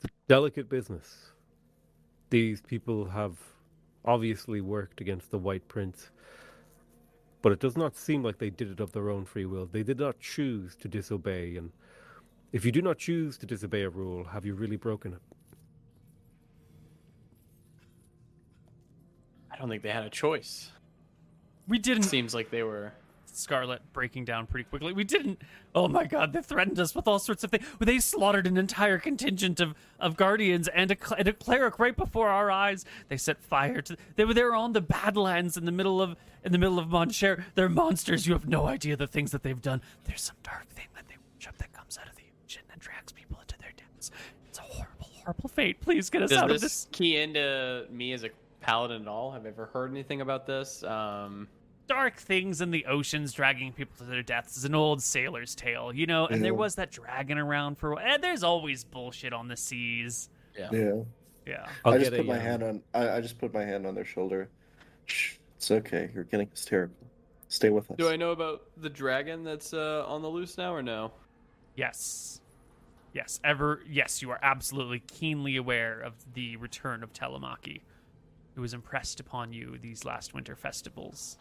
The 0.00 0.08
delicate 0.28 0.68
business. 0.68 1.32
These 2.30 2.60
people 2.60 3.06
have 3.06 3.36
obviously 4.04 4.60
worked 4.60 5.00
against 5.00 5.30
the 5.30 5.38
White 5.38 5.66
Prince, 5.68 6.10
but 7.42 7.52
it 7.52 7.60
does 7.60 7.76
not 7.76 7.96
seem 7.96 8.22
like 8.22 8.38
they 8.38 8.50
did 8.50 8.70
it 8.70 8.80
of 8.80 8.92
their 8.92 9.10
own 9.10 9.24
free 9.24 9.46
will. 9.46 9.66
They 9.66 9.82
did 9.82 9.98
not 9.98 10.18
choose 10.20 10.76
to 10.76 10.88
disobey, 10.88 11.56
and 11.56 11.72
if 12.52 12.64
you 12.64 12.72
do 12.72 12.82
not 12.82 12.98
choose 12.98 13.36
to 13.38 13.46
disobey 13.46 13.82
a 13.82 13.90
rule, 13.90 14.24
have 14.24 14.46
you 14.46 14.54
really 14.54 14.76
broken 14.76 15.12
it? 15.12 15.22
I 19.50 19.56
don't 19.56 19.68
think 19.68 19.82
they 19.82 19.90
had 19.90 20.04
a 20.04 20.10
choice. 20.10 20.70
We 21.68 21.78
didn't. 21.78 22.04
Seems 22.04 22.34
like 22.34 22.50
they 22.50 22.62
were. 22.62 22.92
Scarlet 23.30 23.82
breaking 23.92 24.24
down 24.24 24.46
pretty 24.46 24.64
quickly. 24.64 24.92
We 24.92 25.04
didn't. 25.04 25.40
Oh 25.74 25.86
my 25.86 26.06
god, 26.06 26.32
they 26.32 26.42
threatened 26.42 26.80
us 26.80 26.94
with 26.94 27.06
all 27.06 27.18
sorts 27.20 27.44
of 27.44 27.50
things. 27.50 27.64
They 27.78 28.00
slaughtered 28.00 28.46
an 28.46 28.56
entire 28.56 28.98
contingent 28.98 29.60
of, 29.60 29.74
of 30.00 30.16
guardians 30.16 30.66
and 30.68 30.90
a, 30.90 30.96
and 31.16 31.28
a 31.28 31.32
cleric 31.32 31.78
right 31.78 31.96
before 31.96 32.30
our 32.30 32.50
eyes. 32.50 32.84
They 33.08 33.16
set 33.16 33.40
fire 33.40 33.80
to. 33.82 33.96
They 34.16 34.24
were 34.24 34.34
there 34.34 34.54
on 34.54 34.72
the 34.72 34.80
Badlands 34.80 35.56
in 35.56 35.66
the 35.66 35.72
middle 35.72 36.02
of 36.02 36.16
in 36.42 36.52
the 36.52 36.58
middle 36.58 36.78
of 36.78 36.88
Moncher. 36.88 37.44
They're 37.54 37.68
monsters. 37.68 38.26
You 38.26 38.32
have 38.32 38.48
no 38.48 38.66
idea 38.66 38.96
the 38.96 39.06
things 39.06 39.30
that 39.30 39.42
they've 39.42 39.60
done. 39.60 39.82
There's 40.04 40.22
some 40.22 40.36
dark 40.42 40.66
thing 40.70 40.86
that 40.94 41.06
they 41.08 41.16
worship 41.34 41.58
that 41.58 41.72
comes 41.72 41.96
out 41.98 42.08
of 42.08 42.16
the 42.16 42.24
ocean 42.44 42.62
and 42.72 42.80
drags 42.80 43.12
people 43.12 43.38
into 43.40 43.56
their 43.58 43.72
depths. 43.76 44.10
It's 44.48 44.58
a 44.58 44.62
horrible, 44.62 45.06
horrible 45.12 45.48
fate. 45.48 45.80
Please 45.80 46.10
get 46.10 46.22
us 46.22 46.30
Does 46.30 46.38
out 46.38 46.48
this, 46.48 46.56
of 46.56 46.62
this. 46.62 46.88
key 46.90 47.18
into 47.18 47.86
me 47.90 48.12
as 48.14 48.24
a 48.24 48.30
paladin 48.60 49.02
at 49.02 49.08
all? 49.08 49.30
Have 49.30 49.44
you 49.44 49.50
ever 49.50 49.66
heard 49.66 49.90
anything 49.90 50.22
about 50.22 50.46
this? 50.46 50.82
Um, 50.82 51.46
dark 51.88 52.16
things 52.16 52.60
in 52.60 52.70
the 52.70 52.86
oceans 52.86 53.32
dragging 53.32 53.72
people 53.72 53.96
to 53.98 54.04
their 54.04 54.22
deaths 54.22 54.56
is 54.56 54.64
an 54.64 54.74
old 54.74 55.02
sailor's 55.02 55.54
tale, 55.54 55.92
you 55.92 56.06
know. 56.06 56.26
And 56.26 56.44
there 56.44 56.54
was 56.54 56.76
that 56.76 56.92
dragon 56.92 57.38
around 57.38 57.78
for. 57.78 57.98
And 58.00 58.22
there's 58.22 58.42
always 58.42 58.84
bullshit 58.84 59.32
on 59.32 59.48
the 59.48 59.56
seas. 59.56 60.28
yeah. 60.56 60.68
Yeah. 60.72 61.02
Yeah. 61.46 61.66
I'll 61.82 61.94
I 61.94 61.98
just 61.98 62.10
put 62.10 62.20
a, 62.20 62.24
my 62.24 62.36
um, 62.36 62.40
hand 62.40 62.62
on. 62.62 62.82
I, 62.92 63.08
I 63.08 63.20
just 63.22 63.38
put 63.38 63.54
my 63.54 63.64
hand 63.64 63.86
on 63.86 63.94
their 63.94 64.04
shoulder. 64.04 64.50
Shh, 65.06 65.36
it's 65.56 65.70
okay. 65.70 66.10
You're 66.14 66.24
getting 66.24 66.48
hysterical. 66.48 67.06
Stay 67.48 67.70
with 67.70 67.90
us. 67.90 67.96
Do 67.96 68.10
I 68.10 68.16
know 68.16 68.32
about 68.32 68.64
the 68.76 68.90
dragon 68.90 69.44
that's 69.44 69.72
uh, 69.72 70.04
on 70.06 70.20
the 70.20 70.28
loose 70.28 70.58
now 70.58 70.74
or 70.74 70.82
no? 70.82 71.10
Yes. 71.74 72.42
Yes. 73.14 73.40
Ever. 73.42 73.80
Yes, 73.88 74.20
you 74.20 74.30
are 74.30 74.38
absolutely 74.42 75.00
keenly 75.00 75.56
aware 75.56 75.98
of 75.98 76.12
the 76.34 76.56
return 76.56 77.02
of 77.02 77.14
Telemachy, 77.14 77.80
who 78.54 78.60
was 78.60 78.74
impressed 78.74 79.18
upon 79.18 79.54
you 79.54 79.78
these 79.80 80.04
last 80.04 80.34
winter 80.34 80.54
festivals. 80.54 81.38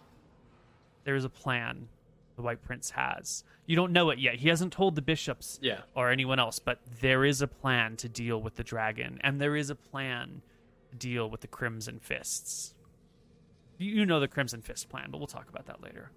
There 1.07 1.15
is 1.15 1.23
a 1.23 1.29
plan 1.29 1.87
the 2.35 2.41
White 2.41 2.61
Prince 2.61 2.89
has. 2.91 3.45
You 3.65 3.77
don't 3.77 3.93
know 3.93 4.09
it 4.09 4.19
yet. 4.19 4.35
He 4.35 4.49
hasn't 4.49 4.73
told 4.73 4.95
the 4.95 5.01
bishops 5.01 5.57
Yeah. 5.61 5.83
or 5.95 6.11
anyone 6.11 6.37
else, 6.37 6.59
but 6.59 6.81
there 6.99 7.23
is 7.23 7.41
a 7.41 7.47
plan 7.47 7.95
to 7.97 8.09
deal 8.09 8.41
with 8.41 8.55
the 8.55 8.63
dragon, 8.63 9.17
and 9.23 9.39
there 9.39 9.55
is 9.55 9.69
a 9.69 9.75
plan 9.75 10.41
to 10.91 10.97
deal 10.97 11.29
with 11.29 11.39
the 11.39 11.47
Crimson 11.47 11.99
Fists. 11.99 12.75
You 13.77 13.89
you 13.89 14.05
know 14.05 14.19
the 14.19 14.27
Crimson 14.27 14.61
Fist 14.61 14.89
plan, 14.89 15.07
but 15.09 15.19
we'll 15.19 15.27
talk 15.27 15.47
about 15.47 15.65
that 15.67 15.81
later. 15.81 16.11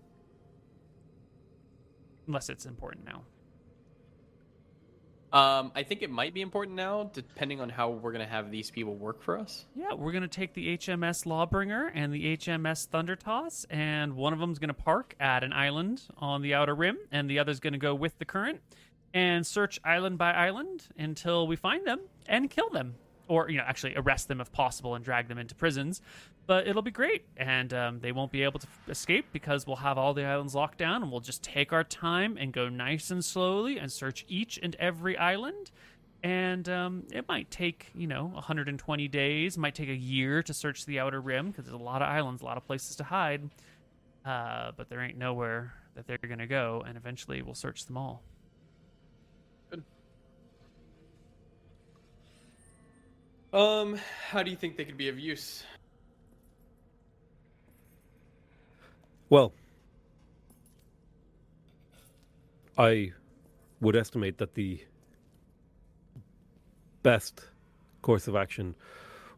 Unless 2.26 2.48
it's 2.50 2.66
important 2.66 3.04
now. 3.04 3.22
Um, 5.32 5.70
I 5.76 5.84
think 5.84 6.02
it 6.02 6.10
might 6.10 6.34
be 6.34 6.40
important 6.40 6.76
now, 6.76 7.10
depending 7.12 7.60
on 7.60 7.68
how 7.68 7.90
we're 7.90 8.10
gonna 8.10 8.26
have 8.26 8.50
these 8.50 8.70
people 8.70 8.96
work 8.96 9.22
for 9.22 9.38
us. 9.38 9.64
Yeah, 9.76 9.92
we're 9.94 10.10
gonna 10.12 10.26
take 10.26 10.54
the 10.54 10.76
HMS 10.76 11.24
Lawbringer 11.24 11.90
and 11.94 12.12
the 12.12 12.36
HMS 12.36 12.86
Thunder 12.86 13.14
Toss, 13.14 13.64
and 13.70 14.16
one 14.16 14.32
of 14.32 14.40
them's 14.40 14.58
gonna 14.58 14.74
park 14.74 15.14
at 15.20 15.44
an 15.44 15.52
island 15.52 16.02
on 16.18 16.42
the 16.42 16.54
outer 16.54 16.74
rim, 16.74 16.98
and 17.12 17.30
the 17.30 17.38
other's 17.38 17.60
gonna 17.60 17.78
go 17.78 17.94
with 17.94 18.18
the 18.18 18.24
current 18.24 18.60
and 19.14 19.46
search 19.46 19.78
island 19.84 20.18
by 20.18 20.32
island 20.32 20.88
until 20.98 21.46
we 21.46 21.54
find 21.56 21.86
them 21.86 22.00
and 22.26 22.50
kill 22.50 22.70
them, 22.70 22.96
or 23.30 23.48
you 23.48 23.56
know, 23.56 23.64
actually 23.64 23.94
arrest 23.94 24.26
them 24.26 24.40
if 24.40 24.50
possible 24.50 24.96
and 24.96 25.04
drag 25.04 25.28
them 25.28 25.38
into 25.38 25.54
prisons. 25.54 26.02
But 26.46 26.66
it'll 26.66 26.82
be 26.82 26.90
great, 26.90 27.24
and 27.36 27.72
um, 27.72 28.00
they 28.00 28.10
won't 28.10 28.32
be 28.32 28.42
able 28.42 28.58
to 28.58 28.66
escape 28.88 29.26
because 29.32 29.68
we'll 29.68 29.76
have 29.76 29.96
all 29.96 30.12
the 30.12 30.24
islands 30.24 30.52
locked 30.52 30.78
down, 30.78 31.02
and 31.02 31.12
we'll 31.12 31.20
just 31.20 31.44
take 31.44 31.72
our 31.72 31.84
time 31.84 32.36
and 32.36 32.52
go 32.52 32.68
nice 32.68 33.12
and 33.12 33.24
slowly 33.24 33.78
and 33.78 33.90
search 33.90 34.24
each 34.28 34.58
and 34.60 34.74
every 34.80 35.16
island. 35.16 35.70
And 36.24 36.68
um, 36.68 37.04
it 37.12 37.28
might 37.28 37.50
take 37.52 37.86
you 37.94 38.08
know 38.08 38.26
120 38.26 39.08
days. 39.08 39.56
Might 39.56 39.76
take 39.76 39.88
a 39.88 39.94
year 39.94 40.42
to 40.42 40.52
search 40.52 40.84
the 40.84 40.98
outer 40.98 41.20
rim 41.20 41.50
because 41.50 41.66
there's 41.66 41.80
a 41.80 41.82
lot 41.82 42.02
of 42.02 42.08
islands 42.08 42.42
a 42.42 42.44
lot 42.44 42.56
of 42.56 42.66
places 42.66 42.96
to 42.96 43.04
hide. 43.04 43.48
Uh, 44.26 44.72
but 44.76 44.90
there 44.90 45.00
ain't 45.00 45.16
nowhere 45.16 45.72
that 45.94 46.08
they're 46.08 46.18
gonna 46.18 46.48
go. 46.48 46.84
And 46.86 46.96
eventually 46.96 47.42
we'll 47.42 47.54
search 47.54 47.86
them 47.86 47.96
all 47.96 48.24
Um, 53.52 53.98
how 54.28 54.42
do 54.42 54.50
you 54.50 54.56
think 54.56 54.76
they 54.76 54.84
could 54.84 54.96
be 54.96 55.08
of 55.08 55.18
use? 55.18 55.64
Well, 59.28 59.52
I 62.78 63.12
would 63.80 63.96
estimate 63.96 64.38
that 64.38 64.54
the 64.54 64.80
best 67.02 67.48
course 68.02 68.28
of 68.28 68.36
action 68.36 68.74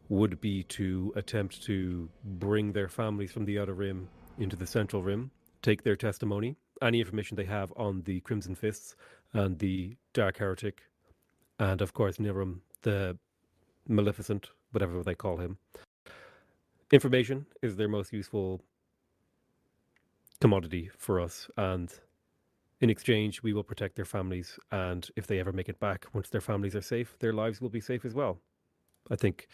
would 0.08 0.40
be 0.40 0.62
to 0.64 1.12
attempt 1.16 1.62
to 1.64 2.08
bring 2.24 2.72
their 2.72 2.88
families 2.88 3.32
from 3.32 3.44
the 3.46 3.58
outer 3.58 3.74
rim 3.74 4.08
into 4.38 4.56
the 4.56 4.66
central 4.66 5.02
rim, 5.02 5.30
take 5.62 5.82
their 5.84 5.96
testimony, 5.96 6.56
any 6.82 7.00
information 7.00 7.36
they 7.36 7.44
have 7.44 7.72
on 7.76 8.02
the 8.02 8.20
Crimson 8.20 8.54
Fists 8.54 8.96
and 9.32 9.58
the 9.58 9.96
Dark 10.12 10.38
Heretic, 10.38 10.82
and 11.58 11.80
of 11.80 11.94
course 11.94 12.18
Niram, 12.18 12.60
the 12.82 13.16
Maleficent, 13.88 14.50
whatever 14.70 15.02
they 15.02 15.14
call 15.14 15.38
him. 15.38 15.58
Information 16.90 17.46
is 17.62 17.76
their 17.76 17.88
most 17.88 18.12
useful 18.12 18.60
commodity 20.40 20.90
for 20.98 21.20
us 21.20 21.48
and 21.56 21.92
in 22.80 22.90
exchange 22.90 23.42
we 23.44 23.52
will 23.52 23.62
protect 23.62 23.94
their 23.94 24.04
families 24.04 24.58
and 24.72 25.08
if 25.14 25.26
they 25.26 25.38
ever 25.38 25.52
make 25.52 25.68
it 25.68 25.78
back 25.78 26.04
once 26.14 26.28
their 26.30 26.40
families 26.40 26.74
are 26.74 26.82
safe 26.82 27.16
their 27.20 27.32
lives 27.32 27.60
will 27.60 27.68
be 27.68 27.80
safe 27.80 28.04
as 28.04 28.12
well. 28.12 28.38
I 29.10 29.16
think 29.16 29.46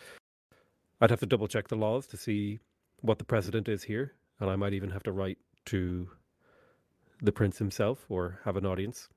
i'd 1.01 1.11
have 1.11 1.21
to 1.21 1.27
double 1.27 1.47
check 1.47 1.69
the 1.69 1.77
laws 1.77 2.07
to 2.09 2.17
see 2.17 2.59
what 3.03 3.19
the 3.19 3.25
precedent 3.25 3.69
is 3.69 3.83
here 3.85 4.15
and 4.41 4.51
i 4.51 4.57
might 4.57 4.73
even 4.73 4.91
have 4.91 5.03
to 5.05 5.13
write 5.13 5.39
to 5.67 6.09
the 7.23 7.33
prince 7.33 7.59
himself 7.59 8.05
or 8.09 8.41
have 8.45 8.57
an 8.57 8.67
audience. 8.67 9.09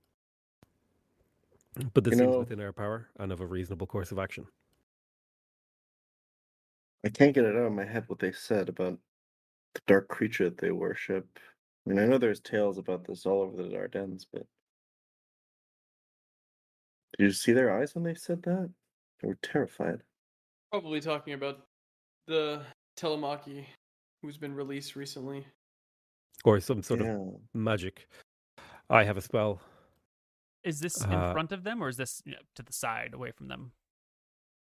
But 1.94 2.04
this 2.04 2.14
You 2.14 2.20
seems 2.20 2.36
within 2.36 2.60
our 2.60 2.74
power 2.74 3.08
and 3.20 3.32
of 3.32 3.40
a 3.40 3.46
reasonable 3.46 3.88
course 3.88 4.12
of 4.12 4.20
action 4.20 4.46
I 7.06 7.10
can't 7.10 7.34
get 7.34 7.46
it 7.46 7.56
out 7.56 7.66
of 7.66 7.72
my 7.74 7.86
head 7.86 8.06
what 8.08 8.20
they 8.20 8.32
said 8.32 8.70
about 8.70 8.98
the 9.74 9.82
dark 9.88 10.08
creature 10.08 10.46
that 10.46 10.58
they 10.58 10.72
worship. 10.72 11.28
I 11.86 11.90
mean, 11.90 12.00
I 12.00 12.06
know 12.06 12.18
there's 12.18 12.40
tales 12.42 12.78
about 12.78 13.06
this 13.06 13.26
all 13.26 13.42
over 13.42 13.64
the 13.64 13.76
Ardennes, 13.76 14.26
but 14.32 14.46
did 17.18 17.26
you 17.26 17.32
see 17.32 17.54
their 17.54 17.76
eyes 17.80 17.96
when 17.96 18.04
they 18.04 18.14
said 18.14 18.44
that? 18.44 18.70
They 19.22 19.28
were 19.30 19.38
terrified. 19.42 20.02
Probably 20.72 21.02
talking 21.02 21.34
about 21.34 21.66
the 22.28 22.62
Telemachy 22.98 23.66
who's 24.22 24.38
been 24.38 24.54
released 24.54 24.96
recently. 24.96 25.46
or 26.46 26.60
some 26.60 26.82
sort 26.84 27.02
yeah. 27.02 27.16
of 27.16 27.40
magic 27.54 28.08
i 28.90 29.04
have 29.04 29.18
a 29.18 29.22
spell 29.22 29.62
is 30.64 30.80
this 30.80 31.04
in 31.04 31.12
Uh, 31.14 31.32
front 31.34 31.52
of 31.52 31.64
them 31.64 31.84
or 31.84 31.88
is 31.90 31.98
this 31.98 32.22
you 32.26 32.32
know, 32.34 32.40
to 32.56 32.64
the 32.64 32.74
side 32.74 33.14
away 33.14 33.32
from 33.32 33.48
them 33.48 33.72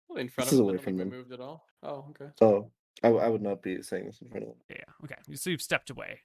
Well, 0.07 0.19
in 0.19 0.29
front 0.29 0.49
This 0.49 0.53
is 0.53 0.59
of 0.59 0.65
them, 0.67 0.75
away 0.75 0.77
from 0.83 0.97
think 0.97 1.09
them. 1.09 1.09
moved 1.19 1.31
at 1.31 1.39
all. 1.39 1.65
Oh, 1.83 2.05
okay. 2.11 2.31
Oh, 2.41 2.71
I 3.03 3.27
would 3.27 3.41
not 3.41 3.61
be 3.61 3.81
saying 3.81 4.05
this 4.05 4.21
in 4.21 4.29
front 4.29 4.43
of 4.43 4.49
them. 4.49 4.57
yeah 4.69 4.83
okay 5.03 5.15
so 5.35 5.49
you've 5.49 5.61
stepped 5.61 5.89
away 5.89 6.19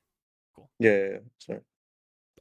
Cool. 0.54 0.70
Yeah, 0.78 0.90
yeah, 0.96 1.08
yeah. 1.12 1.18
Sorry. 1.38 1.60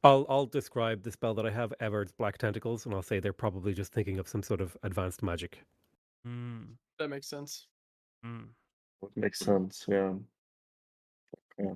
I'll 0.02 0.24
I'll 0.28 0.46
describe 0.46 1.02
the 1.02 1.10
spell 1.12 1.34
that 1.34 1.44
I 1.46 1.50
have, 1.50 1.72
Everard's 1.80 2.12
Black 2.12 2.38
Tentacles, 2.38 2.86
and 2.86 2.94
I'll 2.94 3.02
say 3.02 3.20
they're 3.20 3.32
probably 3.32 3.74
just 3.74 3.92
thinking 3.92 4.18
of 4.18 4.26
some 4.28 4.42
sort 4.42 4.60
of 4.60 4.76
advanced 4.82 5.22
magic. 5.22 5.60
mm, 6.26 6.66
That 6.98 7.08
makes 7.08 7.28
sense. 7.28 7.66
mm. 8.24 8.46
Would 9.02 9.16
make 9.16 9.34
sense. 9.34 9.84
Yeah. 9.88 10.14
Yeah. 11.58 11.74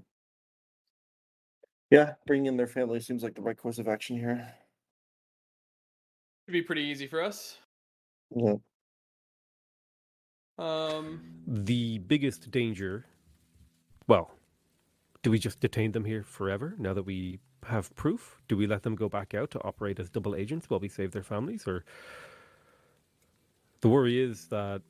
Yeah, 1.91 2.15
bringing 2.27 2.47
in 2.47 2.57
their 2.57 2.67
family 2.67 2.99
seems 3.01 3.23
like 3.23 3.35
the 3.35 3.43
right 3.43 3.57
course 3.57 3.79
of 3.79 3.89
action 3.89 4.17
here. 4.17 4.53
Should 6.47 6.53
be 6.53 6.63
pretty 6.63 6.83
easy 6.83 7.07
for 7.07 7.23
us. 7.23 7.59
Yeah. 8.35 8.55
Um, 10.59 11.43
The 11.47 11.99
biggest 11.99 12.51
danger. 12.51 13.07
Well, 14.07 14.31
do 15.23 15.31
we 15.31 15.39
just 15.39 15.61
detain 15.61 15.93
them 15.93 16.05
here 16.05 16.23
forever 16.23 16.75
now 16.79 16.93
that 16.95 17.03
we 17.05 17.41
have 17.67 17.95
proof? 17.97 18.39
Do 18.49 18.57
we 18.57 18.67
let 18.67 18.83
them 18.83 18.95
go 18.95 19.09
back 19.09 19.35
out 19.35 19.51
to 19.53 19.63
operate 19.63 19.99
as 19.99 20.11
double 20.11 20.37
agents 20.37 20.69
while 20.69 20.81
we 20.81 20.89
save 20.89 21.13
their 21.13 21.23
families? 21.23 21.67
Or 21.67 21.85
the 23.81 23.89
worry 23.89 24.19
is 24.23 24.47
that. 24.49 24.83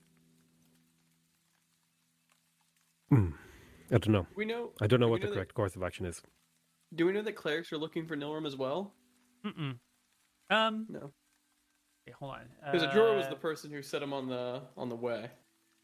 Hmm, 3.11 3.31
I 3.91 3.99
don't 3.99 4.09
know. 4.09 4.27
we 4.35 4.45
know. 4.45 4.73
I 4.81 4.87
don't 4.87 4.99
know 5.01 5.07
do 5.07 5.11
we 5.11 5.13
what 5.13 5.21
the 5.21 5.27
know 5.27 5.31
that- 5.31 5.37
correct 5.37 5.55
course 5.55 5.77
of 5.77 5.83
action 5.83 6.05
is. 6.07 6.21
Do 6.95 7.07
we 7.07 7.13
know 7.13 7.23
that 7.23 7.35
clerics 7.35 7.73
are 7.73 7.79
looking 7.79 8.07
for 8.07 8.17
Nilrim 8.17 8.47
as 8.47 8.57
well? 8.57 8.95
Mm-mm. 9.45 9.79
Um, 10.51 10.87
No, 10.89 11.13
okay, 12.07 12.15
hold 12.19 12.35
on. 12.35 12.49
because 12.65 12.83
Ajora 12.87 13.17
was 13.17 13.27
Uh, 13.27 13.31
the 13.31 13.37
person 13.37 13.71
who 13.71 13.83
set 13.83 14.01
him 14.03 14.13
on 14.13 14.29
the 14.29 14.63
on 14.77 14.89
the 14.89 14.97
way. 14.97 15.31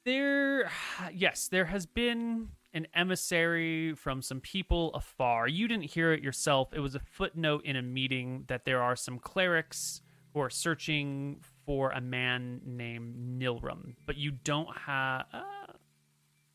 There, 0.05 0.71
yes, 1.13 1.49
there 1.49 1.67
has 1.67 1.87
been 1.87 2.49
an 2.73 2.87
emissary 2.95 3.95
from 3.95 4.23
some 4.23 4.41
people 4.41 4.93
afar. 4.95 5.49
You 5.49 5.67
didn't 5.67 5.85
hear 5.85 6.13
it 6.13 6.23
yourself. 6.23 6.73
It 6.73 6.81
was 6.81 6.95
a 6.95 7.01
footnote 7.01 7.65
in 7.65 7.77
a 7.77 7.83
meeting 7.83 8.45
that 8.47 8.65
there 8.65 8.81
are 8.83 8.97
some 8.97 9.19
clerics 9.19 10.03
who 10.33 10.41
are 10.41 10.51
searching 10.51 11.41
for 11.67 11.91
a 11.91 12.01
man 12.01 12.61
named 12.65 13.41
Nilram, 13.41 13.95
but 14.07 14.17
you 14.17 14.31
don't 14.31 14.77
have. 14.77 15.27
Uh, 15.33 15.73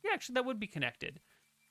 yeah, 0.03 0.11
actually, 0.13 0.35
that 0.35 0.45
would 0.45 0.59
be 0.59 0.67
connected. 0.67 1.19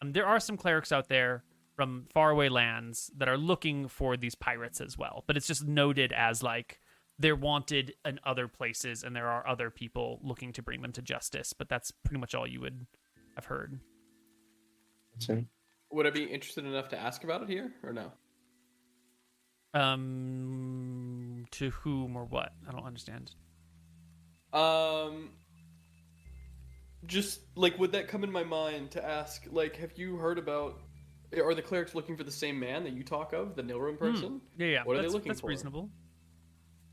Um, 0.03 0.13
there 0.13 0.27
are 0.27 0.41
some 0.41 0.59
clerics 0.59 0.93
out 0.93 1.09
there 1.09 1.45
from 1.75 2.07
faraway 2.13 2.49
lands 2.49 3.11
that 3.17 3.29
are 3.29 3.39
looking 3.39 3.89
for 3.89 4.17
these 4.17 4.35
pirates 4.35 4.81
as 4.81 4.99
well, 4.99 5.25
but 5.27 5.37
it's 5.37 5.47
just 5.47 5.67
noted 5.67 6.13
as 6.13 6.43
like 6.43 6.81
they're 7.19 7.36
wanted 7.36 7.95
in 8.05 8.19
other 8.24 8.49
places 8.49 9.03
and 9.05 9.15
there 9.15 9.28
are 9.28 9.47
other 9.47 9.70
people 9.70 10.19
looking 10.23 10.53
to 10.53 10.62
bring 10.62 10.82
them 10.82 10.93
to 10.93 11.03
justice 11.03 11.53
but 11.53 11.69
that's 11.69 11.91
pretty 11.91 12.19
much 12.19 12.35
all 12.35 12.47
you 12.47 12.61
would 12.61 12.86
have 13.36 13.45
heard 13.47 13.78
So, 15.19 15.45
Would 15.93 16.07
I 16.07 16.11
be 16.11 16.24
interested 16.24 16.65
enough 16.65 16.89
to 16.89 16.99
ask 16.99 17.23
about 17.24 17.43
it 17.43 17.49
here 17.49 17.73
or 17.82 17.93
no? 17.93 18.12
um 19.74 21.45
to 21.51 21.70
whom 21.70 22.16
or 22.16 22.24
what 22.24 22.53
i 22.69 22.73
don't 22.73 22.85
understand 22.86 23.32
Um, 24.53 25.31
just 27.07 27.41
like 27.57 27.77
would 27.78 27.91
that 27.93 28.07
come 28.09 28.23
in 28.24 28.31
my 28.31 28.45
mind 28.45 28.93
to 28.93 29.05
ask? 29.05 29.45
Like, 29.51 29.74
have 29.77 29.99
you 29.99 30.16
heard 30.16 30.39
about? 30.39 30.78
Are 31.36 31.55
the 31.55 31.61
clerics 31.62 31.95
looking 31.97 32.16
for 32.16 32.23
the 32.23 32.31
same 32.31 32.61
man 32.61 32.85
that 32.85 32.93
you 32.93 33.03
talk 33.03 33.32
of, 33.32 33.57
the 33.57 33.62
Nilrim 33.62 33.99
person? 33.99 34.41
yeah 34.57 34.66
yeah 34.69 34.82
What 34.85 34.95
are 34.95 34.99
they 34.99 35.03
that's, 35.03 35.15
looking 35.15 35.31
that's 35.31 35.41
for? 35.41 35.49
reasonable 35.49 35.91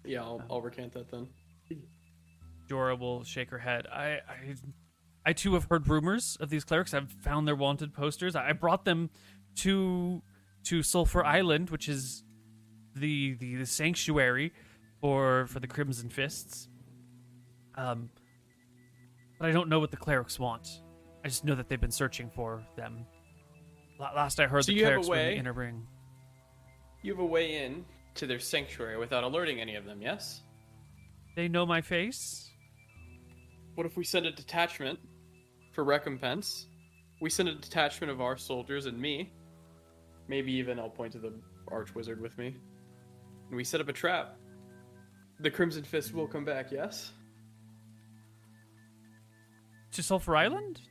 Yeah, 0.04 0.22
I'll, 0.22 0.42
I'll 0.50 0.62
recant 0.62 0.94
that 0.94 1.10
then. 1.12 1.28
Jorah 2.70 2.98
will 2.98 3.24
shake 3.24 3.50
her 3.50 3.58
head. 3.60 3.86
I, 3.88 4.20
I 4.28 4.56
i 5.26 5.34
too 5.34 5.54
have 5.54 5.66
heard 5.66 5.88
rumors 5.88 6.38
of 6.40 6.50
these 6.50 6.64
clerics. 6.64 6.94
I've 6.94 7.12
found 7.12 7.48
their 7.48 7.56
wanted 7.56 7.94
posters. 7.94 8.36
I 8.36 8.54
brought 8.54 8.86
them 8.86 9.10
to 9.58 10.22
to 10.64 10.84
sulphur 10.84 11.26
island 11.26 11.70
which 11.72 11.90
is 11.90 12.24
the 12.96 13.34
the, 13.36 13.56
the 13.56 13.66
sanctuary 13.66 14.54
for 15.02 15.48
for 15.48 15.60
the 15.60 15.68
crimson 15.68 16.10
fists. 16.10 16.70
Um 17.76 18.10
but 19.40 19.50
i 19.50 19.52
don't 19.52 19.70
know 19.70 19.80
what 19.80 19.92
the 19.92 19.98
clerics 19.98 20.40
want. 20.40 20.68
I 21.24 21.28
just 21.28 21.44
know 21.46 21.56
that 21.56 21.68
they've 21.68 21.82
been 21.82 21.92
searching 21.92 22.32
for 22.34 22.64
them. 22.76 23.06
Last 24.00 24.40
i 24.40 24.48
heard 24.48 24.64
So 24.66 24.72
the 24.72 24.78
you 24.78 24.86
have 24.86 24.94
a 24.94 25.04
clerics 25.04 25.10
were 25.10 25.16
in 25.16 25.22
way- 25.26 25.34
the 25.34 25.40
inner 25.40 25.54
ring. 25.54 25.88
You 27.04 27.12
have 27.14 27.20
a 27.22 27.26
way 27.26 27.64
in 27.66 27.84
to 28.16 28.28
their 28.28 28.40
sanctuary 28.40 28.98
without 28.98 29.24
alerting 29.24 29.60
any 29.60 29.76
of 29.76 29.86
them. 29.86 30.02
Yes. 30.02 30.42
they 31.36 31.48
know 31.48 31.66
my 31.66 31.82
face 31.82 32.50
What 33.76 33.86
if 33.86 33.96
we 33.98 34.04
send 34.04 34.26
a 34.26 34.32
detachment 34.32 35.00
for 35.74 35.84
recompense? 35.84 36.68
We 37.22 37.30
send 37.30 37.50
a 37.50 37.56
detachment 37.56 38.12
of 38.12 38.20
our 38.22 38.38
soldiers 38.38 38.86
and 38.86 39.00
me. 39.00 39.32
Maybe 40.28 40.52
even 40.54 40.80
I'll 40.80 40.90
point 40.90 41.14
to 41.14 41.20
the 41.20 41.34
archwizard 41.72 42.20
with 42.20 42.38
me. 42.38 42.56
And 43.48 43.56
we 43.56 43.64
set 43.64 43.80
up 43.82 43.88
a 43.90 43.94
trap. 43.94 44.38
The 45.40 45.52
Crimson 45.52 45.84
Fist 45.84 46.14
will 46.14 46.28
come 46.28 46.46
back, 46.46 46.72
yes? 46.72 47.12
to 49.94 50.02
sulphur 50.02 50.36
island. 50.36 50.82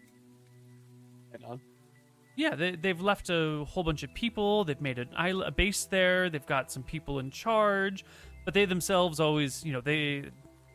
Yeah, 2.41 2.55
they, 2.55 2.75
they've 2.75 3.03
left 3.03 3.29
a 3.29 3.67
whole 3.69 3.85
bunch 3.85 4.03
of 4.03 4.15
people. 4.15 4.65
They've 4.65 4.81
made 4.81 4.99
an 4.99 5.11
island, 5.15 5.47
a 5.47 5.53
base 5.53 5.85
there. 5.85 6.31
They've 6.31 6.47
got 6.47 6.73
some 6.73 6.83
people 6.83 7.19
in 7.19 7.31
charge, 7.31 8.03
but 8.47 8.55
they 8.55 8.65
themselves 8.65 9.21
always, 9.21 9.63
you 9.63 9.75
know, 9.75 9.83
they 9.83 10.25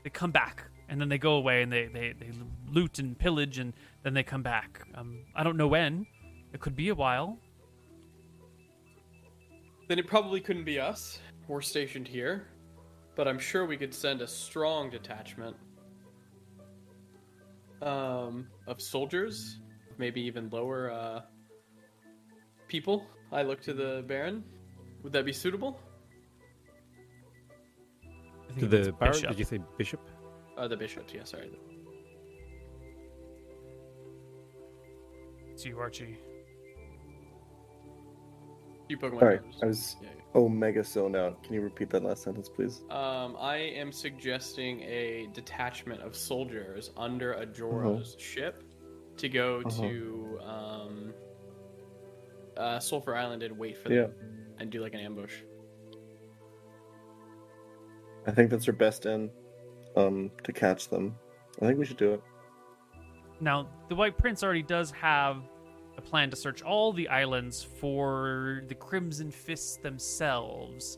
they 0.04 0.12
come 0.12 0.30
back 0.30 0.64
and 0.90 1.02
then 1.02 1.10
they 1.10 1.18
go 1.18 1.34
away 1.34 1.64
and 1.64 1.74
they 1.74 1.88
they, 1.88 2.14
they 2.20 2.30
loot 2.72 3.00
and 3.00 3.18
pillage 3.18 3.58
and 3.58 3.74
then 4.04 4.14
they 4.14 4.22
come 4.22 4.44
back. 4.44 4.86
Um, 4.94 5.22
I 5.36 5.44
don't 5.44 5.58
know 5.58 5.66
when. 5.68 6.06
It 6.54 6.60
could 6.60 6.76
be 6.76 6.90
a 6.90 6.96
while. 6.96 7.40
Then 9.88 9.98
it 9.98 10.06
probably 10.06 10.42
couldn't 10.42 10.66
be 10.66 10.80
us. 10.80 11.18
We're 11.48 11.62
stationed 11.62 12.08
here. 12.08 12.46
But 13.16 13.28
I'm 13.28 13.40
sure 13.40 13.66
we 13.66 13.76
could 13.76 13.94
send 13.94 14.22
a 14.22 14.28
strong 14.28 14.92
detachment 14.92 15.56
um, 17.82 18.50
of 18.68 18.80
soldiers, 18.80 19.62
maybe 19.98 20.22
even 20.22 20.48
lower 20.52 20.92
uh, 20.92 21.22
people. 22.68 23.06
I 23.32 23.44
look 23.44 23.62
to 23.64 23.74
the 23.74 24.04
Baron. 24.08 24.44
Would 25.04 25.14
that 25.14 25.26
be 25.26 25.34
suitable? 25.34 25.80
To 28.60 28.68
the 28.68 28.92
Baron, 28.94 29.14
bishop. 29.14 29.30
did 29.30 29.40
you 29.40 29.46
say 29.46 29.60
bishop? 29.78 30.00
Uh, 30.58 30.68
the 30.70 30.78
Bishop, 30.78 31.04
yeah, 31.14 31.24
sorry. 31.26 31.52
It's 35.52 35.66
you, 35.66 35.78
Archie. 35.80 36.18
You 38.88 38.98
Pokemon 38.98 39.20
Sorry, 39.20 39.38
cards. 39.40 39.58
I 39.64 39.66
was 39.66 39.96
Yeah, 40.02 40.10
omega 40.36 40.84
zoned 40.84 41.16
out. 41.16 41.44
Can 41.44 41.56
you 41.56 41.62
repeat 41.62 41.90
that 41.90 42.04
last 42.04 42.24
sentence, 42.24 42.48
please? 42.50 42.84
Um, 42.90 43.36
I 43.40 43.58
am 43.58 43.92
suggesting 43.92 44.82
a 44.82 45.28
detachment 45.34 46.02
of 46.02 46.16
soldiers 46.16 46.92
under 46.96 47.34
Ajora's 47.34 48.16
ship 48.20 48.64
to 49.18 49.28
go 49.30 49.62
Uh-huh. 49.66 49.82
to 49.82 50.40
um, 50.44 51.14
uh, 52.58 52.80
Sulphur 52.80 53.16
Island 53.16 53.44
and 53.44 53.58
wait 53.58 53.78
for 53.78 53.92
Yeah. 53.92 54.04
them 54.04 54.14
and 54.60 54.70
do 54.70 54.82
like 54.82 54.94
an 54.94 55.00
ambush. 55.02 55.34
I 58.28 58.32
think 58.32 58.50
that's 58.50 58.68
our 58.68 58.74
best 58.74 59.06
in 59.06 59.30
um, 59.96 60.32
to 60.44 60.52
catch 60.52 60.90
them. 60.90 61.16
I 61.62 61.66
think 61.68 61.78
we 61.80 61.86
should 61.86 61.98
do 61.98 62.14
it. 62.14 62.22
Now, 63.40 63.68
the 63.90 63.96
White 63.96 64.18
Prince 64.18 64.44
already 64.44 64.64
does 64.64 64.92
have 64.92 65.44
a 65.98 66.02
plan 66.02 66.30
to 66.30 66.36
search 66.36 66.62
all 66.62 66.92
the 66.92 67.08
islands 67.08 67.64
for 67.64 68.64
the 68.68 68.76
Crimson 68.76 69.32
Fists 69.32 69.78
themselves. 69.78 70.98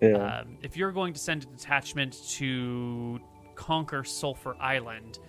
Yeah. 0.00 0.40
Um, 0.40 0.58
if 0.62 0.76
you're 0.76 0.92
going 0.92 1.12
to 1.14 1.20
send 1.20 1.44
a 1.44 1.46
detachment 1.46 2.18
to 2.32 3.20
conquer 3.54 4.02
Sulphur 4.04 4.56
Island, 4.60 5.20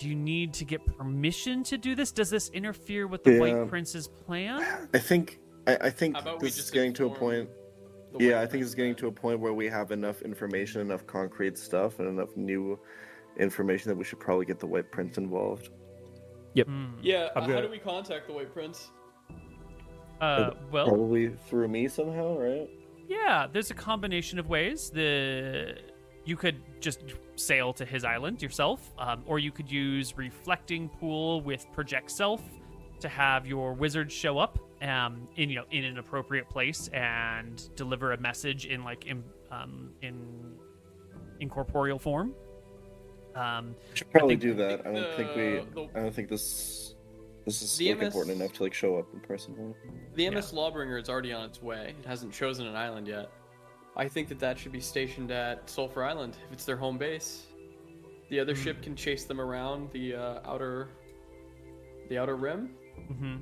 do 0.00 0.08
you 0.08 0.14
need 0.14 0.54
to 0.54 0.64
get 0.64 0.80
permission 0.96 1.62
to 1.64 1.76
do 1.76 1.94
this? 1.94 2.10
Does 2.10 2.30
this 2.30 2.48
interfere 2.50 3.06
with 3.06 3.22
the 3.22 3.32
Yeah. 3.34 3.38
White 3.38 3.68
Prince's 3.68 4.08
plan? 4.08 4.88
I 4.94 4.98
think 4.98 5.40
I, 5.66 5.76
I 5.76 5.90
think 5.90 6.16
we 6.24 6.38
this 6.38 6.52
is 6.52 6.56
just 6.56 6.72
getting 6.72 6.94
to 6.94 7.06
a 7.06 7.10
point. 7.10 7.50
Yeah, 8.18 8.36
White 8.36 8.42
I 8.42 8.46
think 8.46 8.64
it's 8.64 8.74
getting 8.74 8.94
to 8.96 9.08
a 9.08 9.12
point 9.12 9.40
where 9.40 9.52
we 9.52 9.66
have 9.66 9.92
enough 9.92 10.22
information, 10.22 10.80
enough 10.80 11.06
concrete 11.06 11.58
stuff, 11.58 11.98
and 11.98 12.08
enough 12.08 12.34
new 12.34 12.78
information 13.38 13.90
that 13.90 13.94
we 13.94 14.04
should 14.04 14.18
probably 14.18 14.46
get 14.46 14.58
the 14.58 14.66
White 14.66 14.90
Prince 14.90 15.18
involved. 15.18 15.68
Hmm. 16.56 16.86
Yeah, 17.02 17.28
uh, 17.36 17.42
how 17.42 17.60
do 17.60 17.68
we 17.70 17.78
contact 17.78 18.26
the 18.26 18.32
White 18.32 18.52
Prince? 18.52 18.90
Uh, 20.20 20.50
well, 20.72 20.88
Probably 20.88 21.28
through 21.28 21.68
me 21.68 21.88
somehow, 21.88 22.38
right? 22.38 22.68
yeah, 23.06 23.46
there's 23.52 23.70
a 23.70 23.74
combination 23.74 24.38
of 24.38 24.48
ways. 24.48 24.90
The 24.90 25.78
you 26.24 26.36
could 26.36 26.62
just 26.80 27.02
sail 27.40 27.72
to 27.74 27.84
his 27.84 28.04
island 28.04 28.42
yourself, 28.42 28.92
um, 28.98 29.22
or 29.26 29.38
you 29.38 29.50
could 29.50 29.70
use 29.70 30.16
reflecting 30.16 30.88
pool 30.88 31.40
with 31.40 31.66
project 31.72 32.10
self 32.10 32.42
to 33.00 33.08
have 33.08 33.46
your 33.46 33.72
wizard 33.72 34.12
show 34.12 34.38
up 34.38 34.58
um, 34.82 35.26
in 35.36 35.48
you 35.48 35.56
know 35.56 35.64
in 35.70 35.84
an 35.84 35.98
appropriate 35.98 36.48
place 36.48 36.88
and 36.88 37.74
deliver 37.76 38.12
a 38.12 38.18
message 38.20 38.66
in 38.66 38.84
like 38.84 39.06
in 39.06 39.24
um, 39.50 39.90
in 40.02 40.54
incorporeal 41.40 41.98
form. 41.98 42.34
Um, 43.34 43.74
We 43.92 43.96
should 43.96 44.10
probably 44.10 44.34
think- 44.36 44.42
do 44.42 44.54
that. 44.54 44.86
I 44.86 44.92
don't 44.92 45.14
think 45.16 45.28
we. 45.36 45.42
the- 45.42 45.66
the- 45.74 45.98
I 45.98 46.02
don't 46.02 46.14
think 46.14 46.28
this. 46.28 46.94
This 47.46 47.62
is 47.62 47.80
like, 47.80 47.96
MS 47.98 48.06
important 48.08 48.38
enough 48.40 48.52
to 48.54 48.62
like 48.64 48.74
show 48.74 48.96
up 48.98 49.06
in 49.14 49.20
person. 49.20 49.74
The 50.14 50.28
MS 50.30 50.52
Lawbringer 50.52 51.00
is 51.00 51.08
already 51.08 51.32
on 51.32 51.46
its 51.46 51.62
way. 51.62 51.94
It 51.98 52.06
hasn't 52.06 52.32
chosen 52.34 52.66
an 52.66 52.76
island 52.76 53.08
yet. 53.08 53.30
I 53.96 54.08
think 54.08 54.28
that 54.28 54.38
that 54.40 54.58
should 54.58 54.72
be 54.72 54.80
stationed 54.80 55.30
at 55.30 55.68
Sulphur 55.68 56.02
Island 56.04 56.36
if 56.46 56.52
it's 56.52 56.64
their 56.64 56.76
home 56.76 56.96
base. 56.98 57.46
The 58.30 58.38
other 58.40 58.54
Hmm. 58.54 58.62
ship 58.62 58.82
can 58.82 58.94
chase 58.96 59.24
them 59.24 59.40
around 59.40 59.90
the 59.92 60.14
uh, 60.14 60.40
outer 60.44 60.88
the 62.08 62.18
Outer 62.18 62.36
Rim, 62.36 62.74
hmm 63.08 63.36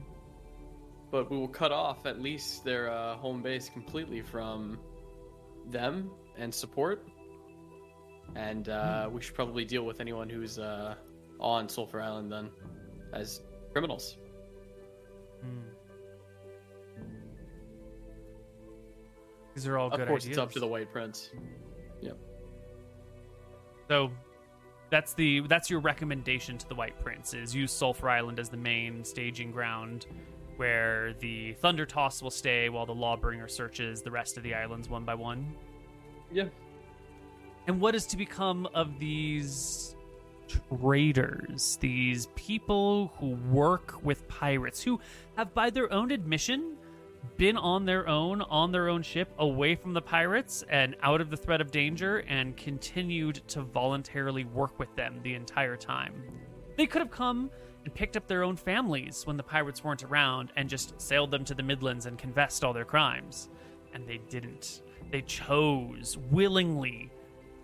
but 1.11 1.31
we 1.31 1.39
will 1.39 1.49
cut 1.49 1.73
off 1.73 2.05
at 2.05 2.21
least 2.21 2.65
their 2.65 2.91
uh, 2.91 3.17
home 3.17 3.41
base 3.41 3.71
completely 3.71 4.21
from 4.21 4.79
them 5.71 6.11
and 6.37 6.55
support. 6.55 7.07
And 8.37 8.69
uh, 8.69 9.09
we 9.11 9.23
should 9.23 9.35
probably 9.35 9.65
deal 9.65 9.85
with 9.87 10.01
anyone 10.03 10.29
who's 10.29 10.59
uh, 10.59 10.97
on 11.41 11.67
Sulphur 11.71 12.03
Island 12.03 12.31
then 12.31 12.51
as 13.15 13.41
criminals. 13.73 14.19
These 19.59 19.67
are 19.67 19.77
all 19.77 19.89
Of 19.91 19.99
good 19.99 20.07
course, 20.07 20.23
ideas. 20.23 20.39
it's 20.39 20.43
up 20.45 20.53
to 20.53 20.61
the 20.61 20.69
White 20.69 20.93
Prince. 20.93 21.31
Yep. 22.01 22.17
So 23.89 24.13
that's 24.89 25.15
the 25.15 25.41
that's 25.41 25.69
your 25.69 25.81
recommendation 25.81 26.57
to 26.59 26.69
the 26.69 26.77
White 26.77 26.97
Prince 27.01 27.35
is 27.35 27.53
use 27.53 27.73
Sulphur 27.73 28.09
Island 28.09 28.39
as 28.39 28.49
the 28.49 28.57
main 28.57 29.03
staging 29.03 29.51
ground 29.51 30.07
where 30.59 31.13
the 31.15 31.55
Thunder 31.55 31.85
Toss 31.85 32.23
will 32.23 32.31
stay 32.31 32.69
while 32.69 32.87
the 32.87 32.95
Lawbringer 32.95 33.51
searches 33.51 34.01
the 34.01 34.13
rest 34.13 34.37
of 34.37 34.45
the 34.45 34.55
islands 34.55 34.89
one 34.89 35.05
by 35.05 35.17
one. 35.17 35.53
Yeah. 36.33 36.45
And 37.67 37.81
what 37.81 37.97
is 37.97 38.07
to 38.07 38.17
become 38.17 38.69
of 38.75 39.01
these 39.01 39.97
traders, 40.81 41.79
these 41.81 42.29
people 42.37 43.13
who 43.19 43.31
work 43.51 44.05
with 44.05 44.27
pirates, 44.29 44.81
who 44.83 45.01
have, 45.37 45.53
by 45.53 45.69
their 45.71 45.93
own 45.93 46.13
admission, 46.13 46.77
been 47.37 47.57
on 47.57 47.85
their 47.85 48.09
own, 48.09 48.43
on 48.43 48.73
their 48.73 48.89
own 48.89 49.03
ship, 49.03 49.33
away 49.39 49.75
from 49.75 49.93
the 49.93 50.03
pirates 50.03 50.65
and 50.69 50.97
out 51.03 51.21
of 51.21 51.31
the 51.31 51.37
threat 51.37 51.61
of 51.61 51.71
danger, 51.71 52.19
and 52.29 52.57
continued 52.57 53.43
to 53.49 53.63
voluntarily 53.63 54.45
work 54.45 54.79
with 54.79 54.95
them 54.97 55.21
the 55.23 55.35
entire 55.35 55.77
time? 55.77 56.15
They 56.77 56.87
could 56.87 57.01
have 57.01 57.11
come 57.11 57.51
and 57.85 57.95
picked 57.95 58.17
up 58.17 58.27
their 58.27 58.43
own 58.43 58.57
families 58.57 59.27
when 59.27 59.37
the 59.37 59.43
pirates 59.43 59.83
weren't 59.83 60.05
around 60.05 60.53
and 60.57 60.69
just 60.69 61.01
sailed 61.01 61.31
them 61.31 61.45
to 61.45 61.55
the 61.55 61.63
Midlands 61.63 62.07
and 62.07 62.19
confessed 62.19 62.65
all 62.65 62.73
their 62.73 62.85
crimes. 62.85 63.49
And 63.95 64.07
they 64.07 64.19
didn't. 64.29 64.83
They 65.11 65.23
chose 65.23 66.19
willingly 66.31 67.11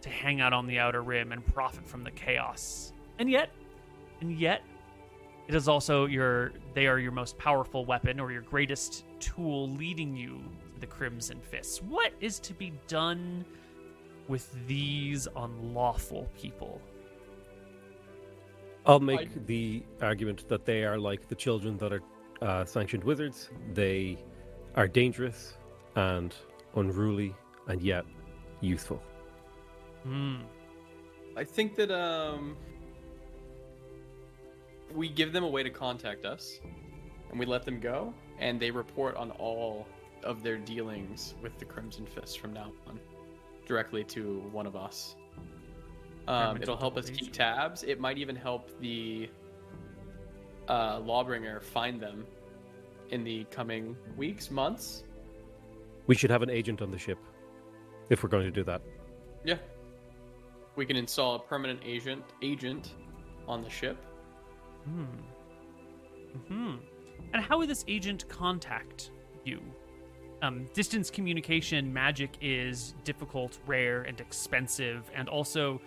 to 0.00 0.08
hang 0.08 0.40
out 0.40 0.52
on 0.52 0.66
the 0.66 0.78
outer 0.78 1.02
rim 1.02 1.32
and 1.32 1.44
profit 1.46 1.88
from 1.88 2.04
the 2.04 2.10
chaos. 2.10 2.92
And 3.18 3.30
yet, 3.30 3.50
and 4.20 4.38
yet, 4.38 4.62
it 5.46 5.54
is 5.54 5.68
also 5.68 6.06
your 6.06 6.52
they 6.72 6.86
are 6.86 6.98
your 6.98 7.12
most 7.12 7.36
powerful 7.36 7.84
weapon 7.84 8.18
or 8.18 8.32
your 8.32 8.42
greatest 8.42 9.04
tool 9.24 9.70
leading 9.70 10.14
you 10.14 10.42
to 10.74 10.80
the 10.80 10.86
Crimson 10.86 11.40
Fists. 11.40 11.82
What 11.82 12.12
is 12.20 12.38
to 12.40 12.52
be 12.52 12.74
done 12.88 13.44
with 14.28 14.54
these 14.66 15.26
unlawful 15.34 16.28
people? 16.36 16.80
I'll 18.86 19.00
make 19.00 19.30
I- 19.30 19.40
the 19.46 19.82
argument 20.02 20.46
that 20.48 20.66
they 20.66 20.84
are 20.84 20.98
like 20.98 21.26
the 21.28 21.34
children 21.34 21.78
that 21.78 21.92
are 21.92 22.02
uh, 22.42 22.64
sanctioned 22.66 23.02
wizards. 23.02 23.50
They 23.72 24.18
are 24.76 24.86
dangerous 24.86 25.54
and 25.96 26.34
unruly, 26.76 27.34
and 27.68 27.80
yet 27.80 28.04
useful. 28.60 29.00
Hmm. 30.02 30.36
I 31.36 31.44
think 31.44 31.76
that 31.76 31.90
um, 31.90 32.56
we 34.94 35.08
give 35.08 35.32
them 35.32 35.44
a 35.44 35.48
way 35.48 35.62
to 35.62 35.70
contact 35.70 36.26
us, 36.26 36.60
and 37.34 37.40
we 37.40 37.46
let 37.46 37.64
them 37.64 37.80
go, 37.80 38.14
and 38.38 38.60
they 38.60 38.70
report 38.70 39.16
on 39.16 39.32
all 39.32 39.88
of 40.22 40.44
their 40.44 40.56
dealings 40.56 41.34
with 41.42 41.58
the 41.58 41.64
Crimson 41.64 42.06
Fist 42.06 42.38
from 42.38 42.52
now 42.52 42.70
on, 42.86 43.00
directly 43.66 44.04
to 44.04 44.38
one 44.52 44.68
of 44.68 44.76
us. 44.76 45.16
Um, 46.28 46.62
it'll 46.62 46.76
help 46.76 46.96
us 46.96 47.10
keep 47.10 47.32
tabs. 47.32 47.82
It 47.82 47.98
might 47.98 48.18
even 48.18 48.36
help 48.36 48.70
the 48.80 49.28
uh, 50.68 51.00
Lawbringer 51.00 51.60
find 51.60 52.00
them 52.00 52.24
in 53.10 53.24
the 53.24 53.42
coming 53.50 53.96
weeks, 54.16 54.48
months. 54.48 55.02
We 56.06 56.14
should 56.14 56.30
have 56.30 56.42
an 56.42 56.50
agent 56.50 56.82
on 56.82 56.92
the 56.92 56.98
ship 56.98 57.18
if 58.10 58.22
we're 58.22 58.28
going 58.28 58.44
to 58.44 58.52
do 58.52 58.62
that. 58.62 58.80
Yeah. 59.44 59.58
We 60.76 60.86
can 60.86 60.94
install 60.94 61.34
a 61.34 61.40
permanent 61.40 61.80
agent 61.84 62.22
agent 62.42 62.92
on 63.48 63.64
the 63.64 63.70
ship. 63.70 63.96
Hmm. 64.84 65.04
Hmm. 66.46 66.76
And 67.32 67.42
how 67.42 67.58
would 67.58 67.68
this 67.68 67.84
agent 67.88 68.28
contact 68.28 69.10
you? 69.44 69.60
Um, 70.42 70.66
distance 70.74 71.10
communication 71.10 71.92
magic 71.92 72.30
is 72.40 72.94
difficult, 73.04 73.58
rare, 73.66 74.02
and 74.02 74.20
expensive, 74.20 75.10
and 75.14 75.28
also 75.28 75.80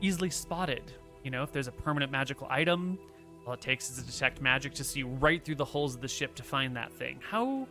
easily 0.00 0.30
spotted. 0.30 0.82
You 1.24 1.30
know, 1.30 1.42
if 1.42 1.52
there's 1.52 1.68
a 1.68 1.72
permanent 1.72 2.12
magical 2.12 2.46
item, 2.50 2.98
all 3.46 3.54
it 3.54 3.60
takes 3.60 3.90
is 3.90 3.98
to 3.98 4.04
detect 4.10 4.40
magic 4.40 4.72
to 4.74 4.84
see 4.84 5.02
right 5.02 5.44
through 5.44 5.56
the 5.56 5.64
holes 5.64 5.94
of 5.94 6.00
the 6.00 6.08
ship 6.08 6.34
to 6.36 6.42
find 6.42 6.76
that 6.76 6.92
thing. 6.92 7.18
How 7.28 7.66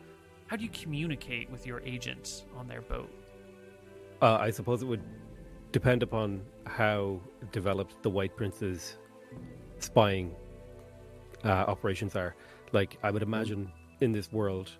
how 0.47 0.57
do 0.57 0.63
you 0.63 0.69
communicate 0.69 1.49
with 1.49 1.65
your 1.65 1.81
agent 1.81 2.43
on 2.57 2.67
their 2.67 2.81
boat? 2.81 3.09
Uh, 4.21 4.37
I 4.39 4.51
suppose 4.51 4.83
it 4.83 4.85
would 4.85 5.01
depend 5.71 6.03
upon 6.03 6.41
how 6.67 7.19
developed 7.51 8.01
the 8.03 8.09
White 8.09 8.35
Prince's 8.35 8.97
spying 9.79 10.35
uh, 11.43 11.47
operations 11.47 12.15
are. 12.15 12.35
Like, 12.73 12.97
I 13.03 13.11
would 13.11 13.23
imagine 13.23 13.71
in 14.01 14.11
this 14.11 14.31
world, 14.31 14.71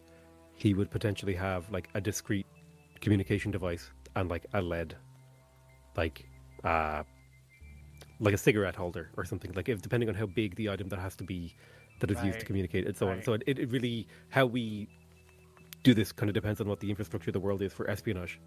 he 0.56 0.74
would 0.74 0.92
potentially 0.92 1.36
have 1.36 1.72
like 1.72 1.90
a 1.94 2.02
discrete 2.02 2.48
communication 3.00 3.52
device 3.52 3.90
and 4.16 4.30
like 4.30 4.46
a 4.54 4.62
lead, 4.62 4.96
like 5.96 6.26
uh, 6.64 7.04
like 8.20 8.34
a 8.34 8.38
cigarette 8.38 8.76
holder 8.76 9.10
or 9.16 9.24
something. 9.26 9.54
Like, 9.54 9.70
if 9.70 9.82
depending 9.82 10.10
on 10.10 10.16
how 10.16 10.26
big 10.26 10.56
the 10.56 10.70
item 10.70 10.90
that 10.90 11.00
has 11.00 11.16
to 11.18 11.24
be 11.24 11.56
that 12.00 12.12
is 12.12 12.24
used 12.24 12.40
to 12.40 12.46
communicate 12.46 12.86
and 12.86 12.98
so 12.98 13.08
on. 13.08 13.24
So 13.24 13.34
it, 13.34 13.44
it 13.48 13.72
really 13.72 14.08
how 14.30 14.46
we 14.46 14.90
do 15.84 15.94
this 15.94 16.12
kind 16.12 16.30
of 16.30 16.34
depends 16.34 16.60
on 16.62 16.68
what 16.68 16.80
the 16.80 16.90
infrastructure 16.90 17.30
of 17.30 17.34
the 17.34 17.40
world 17.40 17.62
is 17.62 17.74
for 17.74 17.90
espionage. 17.90 18.40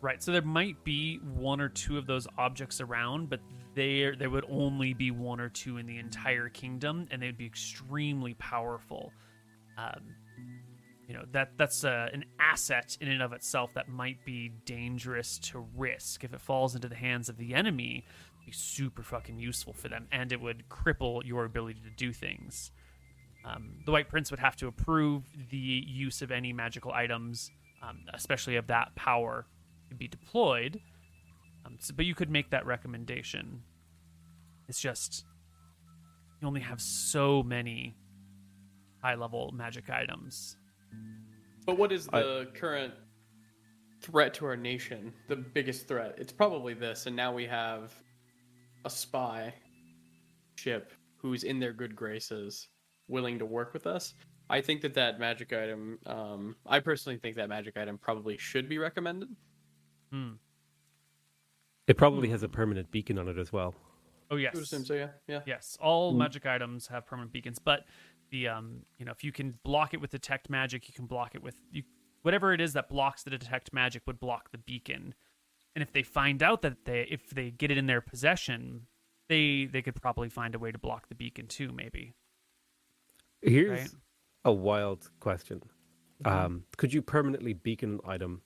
Right. 0.00 0.22
So 0.22 0.30
there 0.30 0.42
might 0.42 0.82
be 0.84 1.16
one 1.16 1.60
or 1.60 1.68
two 1.68 1.98
of 1.98 2.06
those 2.06 2.28
objects 2.38 2.80
around, 2.80 3.28
but 3.28 3.40
there 3.74 4.14
there 4.14 4.30
would 4.30 4.44
only 4.48 4.94
be 4.94 5.10
one 5.10 5.40
or 5.40 5.48
two 5.48 5.78
in 5.78 5.86
the 5.86 5.98
entire 5.98 6.48
kingdom, 6.48 7.08
and 7.10 7.20
they'd 7.20 7.36
be 7.36 7.46
extremely 7.46 8.34
powerful. 8.34 9.12
Um, 9.76 10.14
you 11.08 11.14
know 11.14 11.24
that 11.32 11.52
that's 11.56 11.84
uh, 11.84 12.08
an 12.12 12.24
asset 12.38 12.96
in 13.00 13.08
and 13.08 13.22
of 13.22 13.32
itself 13.32 13.74
that 13.74 13.88
might 13.88 14.24
be 14.24 14.50
dangerous 14.66 15.38
to 15.38 15.66
risk 15.76 16.22
if 16.22 16.32
it 16.32 16.40
falls 16.40 16.76
into 16.76 16.88
the 16.88 16.94
hands 16.94 17.28
of 17.28 17.36
the 17.36 17.54
enemy. 17.54 18.04
Be 18.46 18.52
super 18.52 19.02
fucking 19.02 19.38
useful 19.38 19.72
for 19.72 19.88
them, 19.88 20.06
and 20.12 20.30
it 20.32 20.40
would 20.40 20.68
cripple 20.68 21.24
your 21.24 21.44
ability 21.44 21.80
to 21.80 21.90
do 21.90 22.12
things. 22.12 22.70
Um, 23.44 23.72
the 23.84 23.92
White 23.92 24.08
Prince 24.08 24.30
would 24.30 24.40
have 24.40 24.56
to 24.56 24.68
approve 24.68 25.24
the 25.50 25.56
use 25.56 26.22
of 26.22 26.30
any 26.30 26.52
magical 26.52 26.92
items, 26.92 27.50
um, 27.82 28.00
especially 28.12 28.56
of 28.56 28.66
that 28.66 28.94
power, 28.94 29.46
be 29.94 30.08
deployed. 30.08 30.80
Um, 31.64 31.76
so- 31.80 31.94
but 31.94 32.04
you 32.06 32.14
could 32.14 32.30
make 32.30 32.50
that 32.50 32.66
recommendation. 32.66 33.62
It's 34.68 34.80
just 34.80 35.24
you 36.40 36.46
only 36.46 36.60
have 36.60 36.80
so 36.80 37.42
many 37.42 37.96
high-level 39.02 39.52
magic 39.52 39.90
items. 39.90 40.56
But 41.66 41.78
what 41.78 41.90
is 41.92 42.08
I- 42.12 42.22
the 42.22 42.50
current 42.54 42.94
threat 44.00 44.34
to 44.34 44.46
our 44.46 44.56
nation? 44.56 45.12
The 45.28 45.36
biggest 45.36 45.88
threat? 45.88 46.14
It's 46.18 46.32
probably 46.32 46.74
this, 46.74 47.06
and 47.06 47.16
now 47.16 47.32
we 47.32 47.44
have 47.46 47.92
a 48.84 48.90
spy 48.90 49.52
ship 50.56 50.92
who's 51.16 51.42
in 51.44 51.58
their 51.58 51.72
good 51.72 51.96
graces, 51.96 52.68
willing 53.08 53.38
to 53.38 53.44
work 53.46 53.72
with 53.72 53.86
us. 53.86 54.14
I 54.50 54.60
think 54.60 54.80
that 54.82 54.94
that 54.94 55.18
magic 55.18 55.52
item. 55.52 55.98
Um, 56.06 56.56
I 56.64 56.80
personally 56.80 57.18
think 57.18 57.36
that 57.36 57.48
magic 57.48 57.76
item 57.76 57.98
probably 57.98 58.38
should 58.38 58.68
be 58.68 58.78
recommended. 58.78 59.28
Hmm. 60.10 60.32
It 61.86 61.96
probably 61.96 62.28
has 62.28 62.42
a 62.42 62.48
permanent 62.48 62.90
beacon 62.90 63.18
on 63.18 63.28
it 63.28 63.38
as 63.38 63.52
well. 63.52 63.74
Oh 64.30 64.36
I 64.36 64.40
yes, 64.40 64.54
would 64.54 64.64
assume 64.64 64.84
so. 64.84 64.94
Yeah, 64.94 65.08
yeah. 65.26 65.40
Yes, 65.46 65.78
all 65.80 66.12
Mm. 66.12 66.18
magic 66.18 66.44
items 66.46 66.86
have 66.88 67.06
permanent 67.06 67.32
beacons, 67.32 67.58
but 67.58 67.86
the 68.30 68.48
um, 68.48 68.82
you 68.98 69.06
know, 69.06 69.12
if 69.12 69.24
you 69.24 69.32
can 69.32 69.58
block 69.64 69.94
it 69.94 70.00
with 70.00 70.10
detect 70.10 70.50
magic, 70.50 70.86
you 70.88 70.92
can 70.94 71.06
block 71.06 71.34
it 71.34 71.42
with 71.42 71.56
you, 71.72 71.82
whatever 72.22 72.52
it 72.52 72.60
is 72.60 72.74
that 72.74 72.90
blocks 72.90 73.22
the 73.22 73.30
detect 73.30 73.72
magic 73.72 74.02
would 74.06 74.20
block 74.20 74.50
the 74.50 74.58
beacon. 74.58 75.14
And 75.74 75.82
if 75.82 75.92
they 75.92 76.02
find 76.02 76.42
out 76.42 76.60
that 76.62 76.84
they 76.84 77.06
if 77.10 77.30
they 77.30 77.50
get 77.50 77.70
it 77.70 77.78
in 77.78 77.86
their 77.86 78.02
possession, 78.02 78.86
they 79.30 79.64
they 79.64 79.80
could 79.80 79.94
probably 79.94 80.28
find 80.28 80.54
a 80.54 80.58
way 80.58 80.72
to 80.72 80.78
block 80.78 81.08
the 81.08 81.14
beacon 81.14 81.46
too, 81.46 81.72
maybe. 81.72 82.12
Here's 83.40 83.80
Right. 83.80 83.90
a 84.44 84.52
wild 84.52 85.08
question. 85.20 85.62
Um, 86.24 86.64
could 86.76 86.92
you 86.92 87.00
permanently 87.00 87.52
beacon 87.54 87.92
an 87.94 88.00
item 88.04 88.42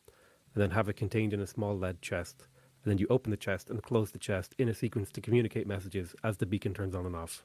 and 0.54 0.62
then 0.62 0.70
have 0.70 0.88
it 0.88 0.94
contained 0.94 1.32
in 1.32 1.40
a 1.40 1.46
small 1.46 1.76
lead 1.76 2.02
chest? 2.02 2.46
And 2.84 2.90
then 2.90 2.98
you 2.98 3.06
open 3.10 3.30
the 3.30 3.36
chest 3.36 3.70
and 3.70 3.82
close 3.82 4.10
the 4.10 4.18
chest 4.18 4.54
in 4.58 4.68
a 4.68 4.74
sequence 4.74 5.10
to 5.12 5.20
communicate 5.20 5.66
messages 5.66 6.14
as 6.24 6.38
the 6.38 6.46
beacon 6.46 6.74
turns 6.74 6.94
on 6.94 7.06
and 7.06 7.14
off. 7.14 7.44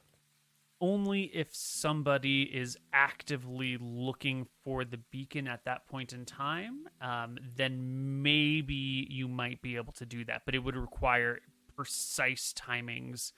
Only 0.80 1.24
if 1.34 1.54
somebody 1.54 2.42
is 2.42 2.76
actively 2.92 3.76
looking 3.80 4.46
for 4.64 4.84
the 4.84 4.98
beacon 5.10 5.48
at 5.48 5.64
that 5.64 5.86
point 5.88 6.12
in 6.12 6.24
time, 6.24 6.88
um, 7.00 7.38
then 7.56 8.22
maybe 8.22 9.06
you 9.10 9.26
might 9.26 9.60
be 9.60 9.76
able 9.76 9.92
to 9.94 10.06
do 10.06 10.24
that. 10.26 10.42
But 10.44 10.54
it 10.54 10.60
would 10.60 10.76
require 10.76 11.40
precise 11.74 12.52
timings 12.52 13.32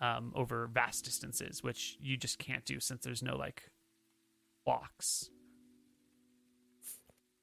um, 0.00 0.32
over 0.34 0.66
vast 0.66 1.04
distances, 1.04 1.62
which 1.62 1.96
you 2.00 2.16
just 2.16 2.38
can't 2.38 2.64
do 2.64 2.80
since 2.80 3.04
there's 3.04 3.22
no 3.22 3.36
like 3.36 3.70
blocks. 4.64 5.30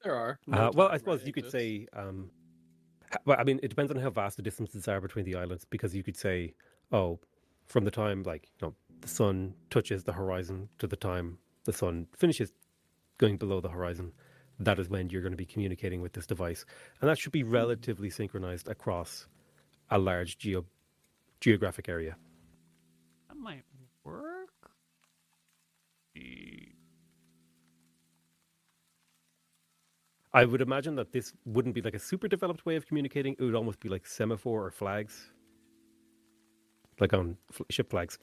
There 0.04 0.14
are. 0.14 0.38
Uh, 0.52 0.70
well, 0.74 0.88
I 0.88 0.98
suppose 0.98 1.20
right 1.20 1.26
you 1.26 1.32
could 1.32 1.50
say. 1.50 1.88
Um, 1.94 2.30
well, 3.24 3.36
I 3.38 3.44
mean, 3.44 3.58
it 3.62 3.68
depends 3.68 3.90
on 3.90 3.98
how 3.98 4.10
vast 4.10 4.36
the 4.36 4.42
distances 4.42 4.86
are 4.88 5.00
between 5.00 5.24
the 5.24 5.36
islands, 5.36 5.64
because 5.64 5.94
you 5.94 6.02
could 6.02 6.16
say, 6.16 6.54
oh, 6.92 7.18
from 7.66 7.84
the 7.84 7.90
time 7.90 8.22
like 8.22 8.50
you 8.60 8.66
know 8.66 8.74
the 9.00 9.08
sun 9.08 9.54
touches 9.70 10.04
the 10.04 10.12
horizon 10.12 10.68
to 10.78 10.86
the 10.86 10.96
time 10.96 11.38
the 11.64 11.72
sun 11.72 12.06
finishes 12.16 12.52
going 13.18 13.36
below 13.38 13.60
the 13.60 13.68
horizon, 13.68 14.12
that 14.58 14.78
is 14.78 14.88
when 14.88 15.08
you're 15.08 15.22
going 15.22 15.32
to 15.32 15.36
be 15.36 15.46
communicating 15.46 16.00
with 16.02 16.12
this 16.12 16.26
device, 16.26 16.64
and 17.00 17.08
that 17.08 17.18
should 17.18 17.32
be 17.32 17.42
relatively 17.42 18.10
synchronized 18.10 18.68
across 18.68 19.26
a 19.90 19.98
large 19.98 20.36
geo 20.38 20.64
geographic 21.40 21.88
area. 21.88 22.16
That 23.28 23.36
might 23.36 23.62
work. 24.04 24.50
The- 26.14 26.53
I 30.34 30.44
would 30.44 30.60
imagine 30.60 30.96
that 30.96 31.12
this 31.12 31.32
wouldn't 31.44 31.76
be 31.76 31.80
like 31.80 31.94
a 31.94 31.98
super 31.98 32.26
developed 32.26 32.66
way 32.66 32.74
of 32.74 32.86
communicating. 32.86 33.36
It 33.38 33.42
would 33.44 33.54
almost 33.54 33.78
be 33.78 33.88
like 33.88 34.04
semaphore 34.04 34.66
or 34.66 34.70
flags, 34.72 35.30
like 36.98 37.12
on 37.14 37.36
fl- 37.52 37.62
ship 37.70 37.88
flags. 37.88 38.18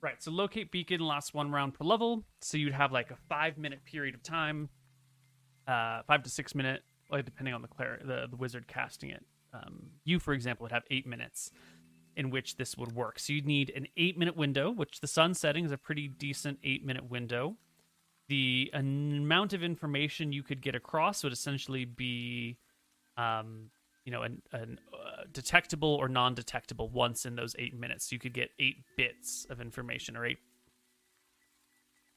Right. 0.00 0.22
So 0.22 0.30
locate 0.30 0.70
beacon 0.70 1.00
lasts 1.00 1.34
one 1.34 1.50
round 1.50 1.74
per 1.74 1.84
level. 1.84 2.24
So 2.40 2.56
you'd 2.56 2.72
have 2.72 2.90
like 2.90 3.10
a 3.10 3.16
five 3.28 3.58
minute 3.58 3.80
period 3.84 4.14
of 4.14 4.22
time, 4.22 4.70
uh, 5.68 6.02
five 6.06 6.22
to 6.22 6.30
six 6.30 6.54
minute, 6.54 6.82
well, 7.10 7.20
depending 7.22 7.52
on 7.52 7.60
the 7.60 7.68
cler- 7.68 8.00
the, 8.06 8.28
the 8.30 8.36
wizard 8.36 8.66
casting 8.66 9.10
it. 9.10 9.24
Um, 9.52 9.90
you, 10.04 10.18
for 10.20 10.32
example, 10.32 10.64
would 10.64 10.72
have 10.72 10.84
eight 10.90 11.06
minutes 11.06 11.50
in 12.16 12.30
which 12.30 12.56
this 12.56 12.76
would 12.76 12.92
work. 12.92 13.18
So 13.18 13.32
you'd 13.32 13.46
need 13.46 13.70
an 13.76 13.86
eight 13.96 14.18
minute 14.18 14.36
window, 14.36 14.70
which 14.70 15.00
the 15.00 15.06
sun 15.06 15.34
setting 15.34 15.64
is 15.64 15.72
a 15.72 15.78
pretty 15.78 16.08
decent 16.08 16.58
eight 16.64 16.84
minute 16.84 17.10
window. 17.10 17.56
The 18.28 18.70
amount 18.74 19.52
of 19.52 19.62
information 19.62 20.32
you 20.32 20.42
could 20.42 20.60
get 20.60 20.74
across 20.74 21.22
would 21.22 21.32
essentially 21.32 21.84
be, 21.84 22.58
um, 23.16 23.70
you 24.04 24.10
know, 24.10 24.22
an, 24.22 24.42
an 24.52 24.80
uh, 24.92 25.24
detectable 25.30 25.94
or 25.94 26.08
non-detectable 26.08 26.88
once 26.88 27.24
in 27.24 27.36
those 27.36 27.54
eight 27.58 27.78
minutes. 27.78 28.08
So 28.08 28.14
you 28.14 28.18
could 28.18 28.34
get 28.34 28.50
eight 28.58 28.78
bits 28.96 29.46
of 29.48 29.60
information 29.60 30.16
or 30.16 30.24
eight, 30.26 30.38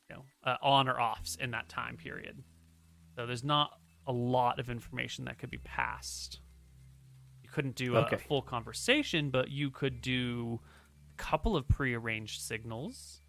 you 0.10 0.16
know, 0.16 0.24
uh, 0.44 0.56
on 0.64 0.88
or 0.88 1.00
offs 1.00 1.36
in 1.36 1.52
that 1.52 1.70
time 1.70 1.98
period. 1.98 2.42
So 3.16 3.28
there's 3.28 3.44
not 3.44 3.72
a 4.08 4.14
lot 4.14 4.60
of 4.60 4.70
information 4.70 5.26
that 5.26 5.38
could 5.38 5.52
be 5.52 5.60
passed. 5.60 6.40
You 7.50 7.56
couldn't 7.56 7.76
do 7.76 7.96
a, 7.96 8.02
a 8.04 8.18
full 8.18 8.44
conversation, 8.44 9.32
but 9.32 9.50
you 9.50 9.72
could 9.72 10.02
do 10.02 10.60
a 11.18 11.18
couple 11.18 11.56
of 11.56 11.68
prearranged 11.68 12.42
signals. 12.42 13.22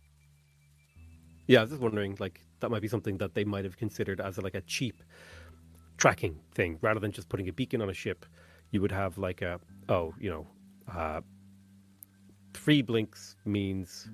Yeah, 1.46 1.60
I 1.60 1.62
was 1.62 1.70
just 1.70 1.80
wondering, 1.80 2.16
like 2.20 2.44
that 2.60 2.70
might 2.70 2.82
be 2.82 2.88
something 2.88 3.16
that 3.16 3.34
they 3.34 3.44
might 3.44 3.64
have 3.64 3.78
considered 3.78 4.20
as 4.20 4.36
a, 4.36 4.42
like 4.42 4.54
a 4.54 4.60
cheap 4.62 5.02
tracking 5.96 6.38
thing, 6.54 6.78
rather 6.82 7.00
than 7.00 7.12
just 7.12 7.30
putting 7.30 7.48
a 7.48 7.52
beacon 7.52 7.80
on 7.80 7.88
a 7.88 7.94
ship. 7.94 8.26
You 8.72 8.82
would 8.82 8.92
have 8.92 9.16
like 9.16 9.40
a 9.40 9.58
oh, 9.88 10.14
you 10.20 10.28
know, 10.28 10.46
uh, 10.94 11.22
three 12.52 12.82
blinks 12.82 13.36
means 13.46 14.10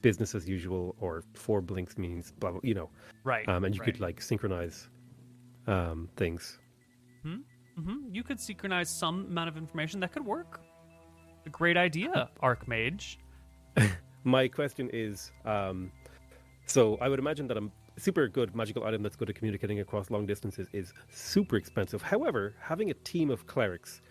business 0.00 0.34
as 0.34 0.48
usual, 0.48 0.96
or 1.00 1.22
four 1.34 1.60
blinks 1.60 1.98
means 1.98 2.32
blah 2.32 2.52
blah. 2.52 2.60
You 2.62 2.74
know, 2.74 2.90
Right. 3.24 3.46
um, 3.46 3.64
and 3.64 3.74
you 3.74 3.82
right. 3.82 3.92
could 3.92 4.00
like 4.00 4.22
synchronize 4.22 4.88
um, 5.66 6.08
things. 6.16 6.58
hmm 7.22 7.40
You 8.10 8.22
could 8.22 8.40
synchronize 8.40 8.88
some 8.90 9.26
amount 9.26 9.48
of 9.48 9.56
information 9.56 10.00
that 10.00 10.12
could 10.12 10.24
work. 10.24 10.60
A 11.46 11.50
great 11.50 11.76
idea, 11.76 12.28
Archmage. 12.42 13.16
My 14.24 14.48
question 14.48 14.90
is, 14.92 15.32
um, 15.44 15.90
so 16.66 16.98
I 17.00 17.08
would 17.08 17.18
imagine 17.18 17.46
that 17.48 17.56
a 17.56 17.68
super 17.96 18.28
good 18.28 18.54
magical 18.54 18.84
item 18.84 19.02
that's 19.02 19.16
good 19.16 19.30
at 19.30 19.36
communicating 19.36 19.80
across 19.80 20.10
long 20.10 20.26
distances 20.26 20.68
is 20.72 20.92
super 21.10 21.56
expensive. 21.56 22.02
However, 22.02 22.54
having 22.60 22.90
a 22.90 22.94
team 22.94 23.30
of 23.30 23.46
clerics 23.46 24.02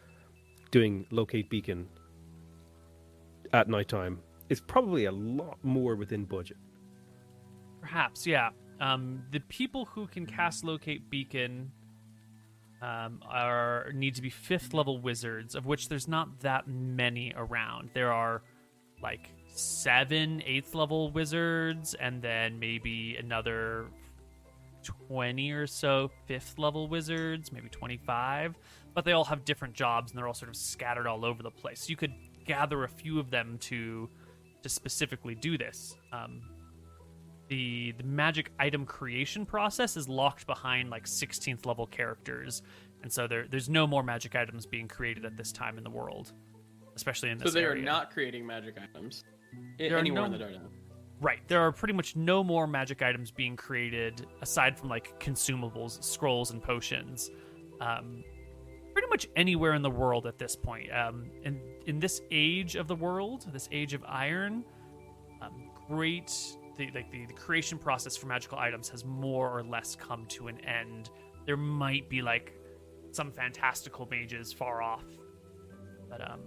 doing 0.72 1.06
locate 1.12 1.50
beacon 1.50 1.88
at 3.54 3.68
nighttime 3.68 4.20
is 4.50 4.62
probably 4.62 5.06
a 5.06 5.12
lot 5.12 5.58
more 5.64 5.96
within 5.96 6.26
budget. 6.26 6.58
Perhaps, 7.82 8.26
yeah. 8.28 8.50
Um, 8.82 9.24
the 9.32 9.40
people 9.42 9.86
who 9.86 10.08
can 10.08 10.26
cast 10.26 10.64
locate 10.64 11.10
beacon 11.10 11.72
um, 12.82 13.20
are 13.28 13.92
need 13.94 14.16
to 14.16 14.22
be 14.22 14.30
fifth 14.30 14.74
level 14.74 15.00
wizards, 15.02 15.56
of 15.56 15.66
which 15.66 15.90
there's 15.90 16.08
not 16.08 16.40
that 16.42 16.68
many 16.68 17.34
around. 17.36 17.90
There 17.94 18.14
are 18.14 18.42
like 19.02 19.30
seven 19.54 20.42
eighth 20.46 20.76
level 20.76 21.12
wizards, 21.12 21.94
and 21.94 22.22
then 22.22 22.60
maybe 22.60 23.18
another 23.18 23.88
twenty 24.84 25.52
or 25.52 25.68
so 25.68 26.10
fifth 26.26 26.58
level 26.58 26.88
wizards, 26.88 27.52
maybe 27.52 27.70
twenty 27.70 27.98
five. 27.98 28.56
But 28.94 29.06
they 29.06 29.12
all 29.12 29.26
have 29.26 29.46
different 29.46 29.74
jobs, 29.74 30.12
and 30.12 30.18
they're 30.18 30.28
all 30.28 30.34
sort 30.34 30.50
of 30.50 30.56
scattered 30.56 31.08
all 31.08 31.24
over 31.26 31.44
the 31.44 31.52
place. 31.52 31.90
You 31.90 31.96
could 31.96 32.14
gather 32.46 32.84
a 32.84 32.90
few 32.90 33.20
of 33.20 33.30
them 33.30 33.58
to 33.62 34.10
to 34.64 34.70
specifically 34.70 35.36
do 35.36 35.58
this. 35.58 35.96
Um, 36.12 36.42
the 37.50 37.94
the 37.98 38.04
magic 38.04 38.52
item 38.60 38.86
creation 38.86 39.46
process 39.46 39.98
is 39.98 40.08
locked 40.08 40.48
behind 40.48 40.90
like 40.90 41.06
16th 41.06 41.66
level 41.66 41.86
characters 41.88 42.62
and 43.04 43.12
so 43.12 43.28
there 43.28 43.46
there's 43.50 43.70
no 43.70 43.86
more 43.86 44.04
magic 44.04 44.36
items 44.36 44.66
being 44.66 44.88
created 44.88 45.26
at 45.26 45.36
this 45.36 45.52
time 45.52 45.78
in 45.78 45.84
the 45.84 45.90
world 45.90 46.32
especially 46.96 47.30
in 47.30 47.38
this. 47.38 47.52
So 47.52 47.60
they 47.60 47.66
are 47.66 47.76
not 47.76 48.12
creating 48.12 48.46
magic 48.46 48.76
items 48.82 49.24
There 49.78 49.98
anywhere 49.98 50.26
in 50.26 50.32
the 50.32 50.38
Dardanelles. 50.38 50.72
right 51.22 51.40
there 51.48 51.62
are 51.62 51.72
pretty 51.72 51.94
much 51.94 52.16
no 52.16 52.44
more 52.44 52.68
magic 52.68 53.02
items 53.02 53.32
being 53.32 53.56
created 53.56 54.26
aside 54.42 54.78
from 54.78 54.90
like 54.90 55.20
consumables 55.20 56.04
scrolls 56.04 56.52
and 56.52 56.62
potions 56.62 57.32
um 57.82 58.24
pretty 58.94 59.08
much 59.10 59.28
anywhere 59.36 59.74
in 59.74 59.82
the 59.82 59.90
world 59.90 60.26
at 60.28 60.38
this 60.38 60.56
point 60.56 60.92
um 60.94 61.30
in 61.44 61.60
in 61.88 62.00
this 62.00 62.22
age 62.32 62.76
of 62.76 62.88
the 62.88 62.96
world 62.96 63.48
this 63.54 63.68
age 63.72 63.94
of 63.94 64.04
iron 64.08 64.64
um, 65.42 65.70
great 65.88 66.58
the 66.80 66.90
like 66.96 67.12
the, 67.12 67.26
the 67.26 67.34
creation 67.34 67.78
process 67.78 68.18
for 68.18 68.28
magical 68.28 68.58
items 68.58 68.90
has 68.90 69.06
more 69.06 69.48
or 69.56 69.64
less 69.64 69.96
come 69.96 70.26
to 70.28 70.48
an 70.48 70.60
end 70.66 71.12
there 71.46 71.58
might 71.58 72.10
be 72.10 72.22
like 72.22 72.48
some 73.12 73.32
fantastical 73.32 74.08
mages 74.10 74.52
far 74.52 74.82
off 74.82 75.06
but 76.10 76.22
um 76.30 76.42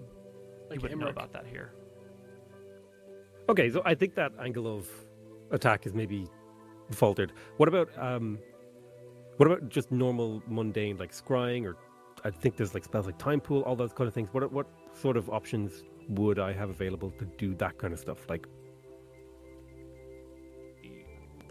Like 0.69 0.77
you 0.77 0.83
wouldn't 0.83 1.01
know 1.01 1.09
about 1.09 1.33
that 1.33 1.47
here 1.47 1.73
Okay, 3.49 3.69
so 3.71 3.83
I 3.85 3.95
think 3.95 4.15
that 4.15 4.33
angle 4.41 4.67
of 4.67 4.89
attack 5.51 5.85
is 5.87 5.95
maybe 5.95 6.27
faltered. 6.93 7.33
What 7.57 7.69
about 7.69 7.91
um, 7.99 8.39
what 9.37 9.47
about 9.47 9.69
just 9.69 9.91
normal 9.91 10.43
mundane 10.47 10.97
like 10.97 11.13
scrying 11.13 11.65
or 11.67 11.77
I 12.25 12.31
think 12.31 12.57
there's 12.57 12.75
like 12.75 12.85
spells 12.85 13.07
like 13.07 13.19
time 13.19 13.41
pool, 13.41 13.63
all 13.63 13.75
those 13.75 13.93
kind 13.93 14.07
of 14.07 14.15
things. 14.15 14.29
What 14.33 14.51
what 14.53 14.67
sort 14.95 15.17
of 15.17 15.29
options 15.29 15.83
would 16.09 16.39
I 16.39 16.53
have 16.53 16.71
available 16.71 17.11
to 17.19 17.25
do 17.25 17.55
that 17.57 17.79
kind 17.79 17.93
of 17.93 17.99
stuff? 17.99 18.29
Like 18.29 18.47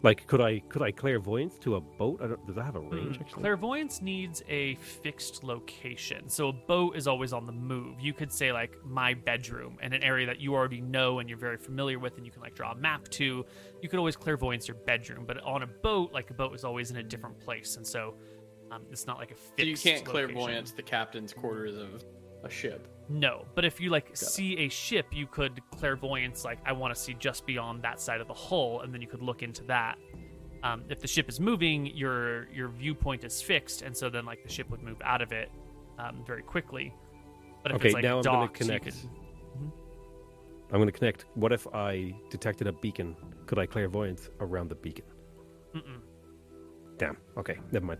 like 0.03 0.26
could 0.28 0.41
I 0.41 0.60
could 0.69 0.82
I 0.82 0.91
clairvoyance 0.91 1.57
to 1.60 1.76
a 1.76 1.82
boat? 1.82 2.19
I 2.23 2.28
don't, 2.28 2.45
does 2.48 2.56
that 2.56 2.64
have 2.64 2.76
a 2.76 2.80
range? 2.80 3.18
Mm, 3.18 3.22
actually? 3.22 3.41
Clairvoyance 3.41 4.02
needs 4.02 4.44
a 4.49 4.76
fixed 4.76 5.44
location. 5.44 6.28
So 6.28 6.49
a 6.49 6.53
boat 6.53 6.95
is 6.95 7.07
always 7.07 7.34
on 7.34 7.45
the 7.45 7.52
move. 7.52 7.99
You 7.99 8.14
could 8.14 8.32
say 8.32 8.52
like 8.52 8.76
my 8.84 9.14
bedroom 9.14 9.78
and 9.82 9.94
an 9.94 10.03
area 10.03 10.26
that 10.26 10.40
you 10.40 10.53
already 10.53 10.82
know 10.82 11.19
and 11.19 11.30
you're 11.30 11.38
very 11.38 11.57
familiar 11.57 11.99
with 11.99 12.18
and 12.18 12.26
you 12.26 12.32
can 12.32 12.41
like 12.41 12.56
draw 12.56 12.72
a 12.72 12.76
map 12.76 13.07
to. 13.10 13.45
You 13.82 13.90
could 13.90 13.99
always 13.99 14.15
clairvoyance 14.15 14.68
your 14.68 14.78
bedroom, 14.86 15.26
but 15.26 15.40
on 15.44 15.64
a 15.64 15.68
boat, 15.68 16.11
like 16.14 16.30
a 16.30 16.34
boat 16.34 16.56
is 16.56 16.64
always 16.64 16.91
in 16.91 16.98
a 16.98 17.03
different 17.03 17.40
place. 17.40 17.78
And 17.78 17.86
so 17.86 18.15
um, 18.72 18.84
it's 18.91 19.06
not 19.06 19.18
like 19.18 19.32
a 19.32 19.36
fixed 19.36 19.60
So 19.60 19.65
you 19.65 19.76
can't 19.78 20.07
location. 20.07 20.34
clairvoyance 20.34 20.72
the 20.72 20.84
captain's 20.84 21.34
quarters 21.34 21.78
of 21.78 22.03
a 22.44 22.50
ship. 22.50 22.88
No, 23.10 23.46
but 23.56 23.66
if 23.66 23.82
you 23.82 23.90
like 23.90 24.16
see 24.16 24.58
a 24.60 24.70
ship, 24.70 25.08
you 25.12 25.28
could 25.28 25.62
clairvoyance 25.72 26.46
like 26.46 26.60
I 26.66 26.72
want 26.72 26.96
to 26.96 27.00
see 27.00 27.14
just 27.14 27.46
beyond 27.46 27.82
that 27.84 28.00
side 28.00 28.22
of 28.22 28.28
the 28.28 28.34
hull, 28.34 28.82
and 28.82 28.94
then 28.94 29.02
you 29.02 29.08
could 29.08 29.22
look 29.22 29.44
into 29.44 29.64
that. 29.66 29.98
Um, 30.64 30.84
if 30.90 31.00
the 31.00 31.08
ship 31.08 31.28
is 31.28 31.40
moving, 31.40 31.88
your 31.88 32.48
your 32.52 32.70
viewpoint 32.70 33.24
is 33.24 33.42
fixed, 33.42 33.82
and 33.82 33.96
so 33.96 34.10
then 34.10 34.26
like 34.26 34.44
the 34.44 34.50
ship 34.50 34.70
would 34.70 34.82
move 34.82 35.02
out 35.04 35.22
of 35.22 35.32
it 35.32 35.52
um, 36.00 36.24
very 36.26 36.44
quickly. 36.44 36.94
But 37.64 37.72
if 37.72 37.78
Okay, 37.78 37.88
it's 37.90 37.94
like 37.96 38.04
now 38.04 38.18
I'm 38.18 38.24
gonna 38.24 38.38
docked, 38.48 38.60
you 38.60 38.66
connect. 38.66 38.86
could 38.86 38.96
I'm 40.72 40.78
going 40.78 40.88
to 40.88 40.98
connect. 40.98 41.26
What 41.36 41.52
if 41.52 41.68
I 41.74 42.16
detected 42.30 42.66
a 42.68 42.72
beacon? 42.72 43.16
Could 43.46 43.60
I 43.60 43.66
clairvoyance 43.66 44.30
around 44.40 44.70
the 44.70 44.76
beacon? 44.76 45.04
Mm-mm. 45.76 46.00
Damn. 46.98 47.18
Okay, 47.38 47.58
never 47.74 47.86
mind. 47.86 48.00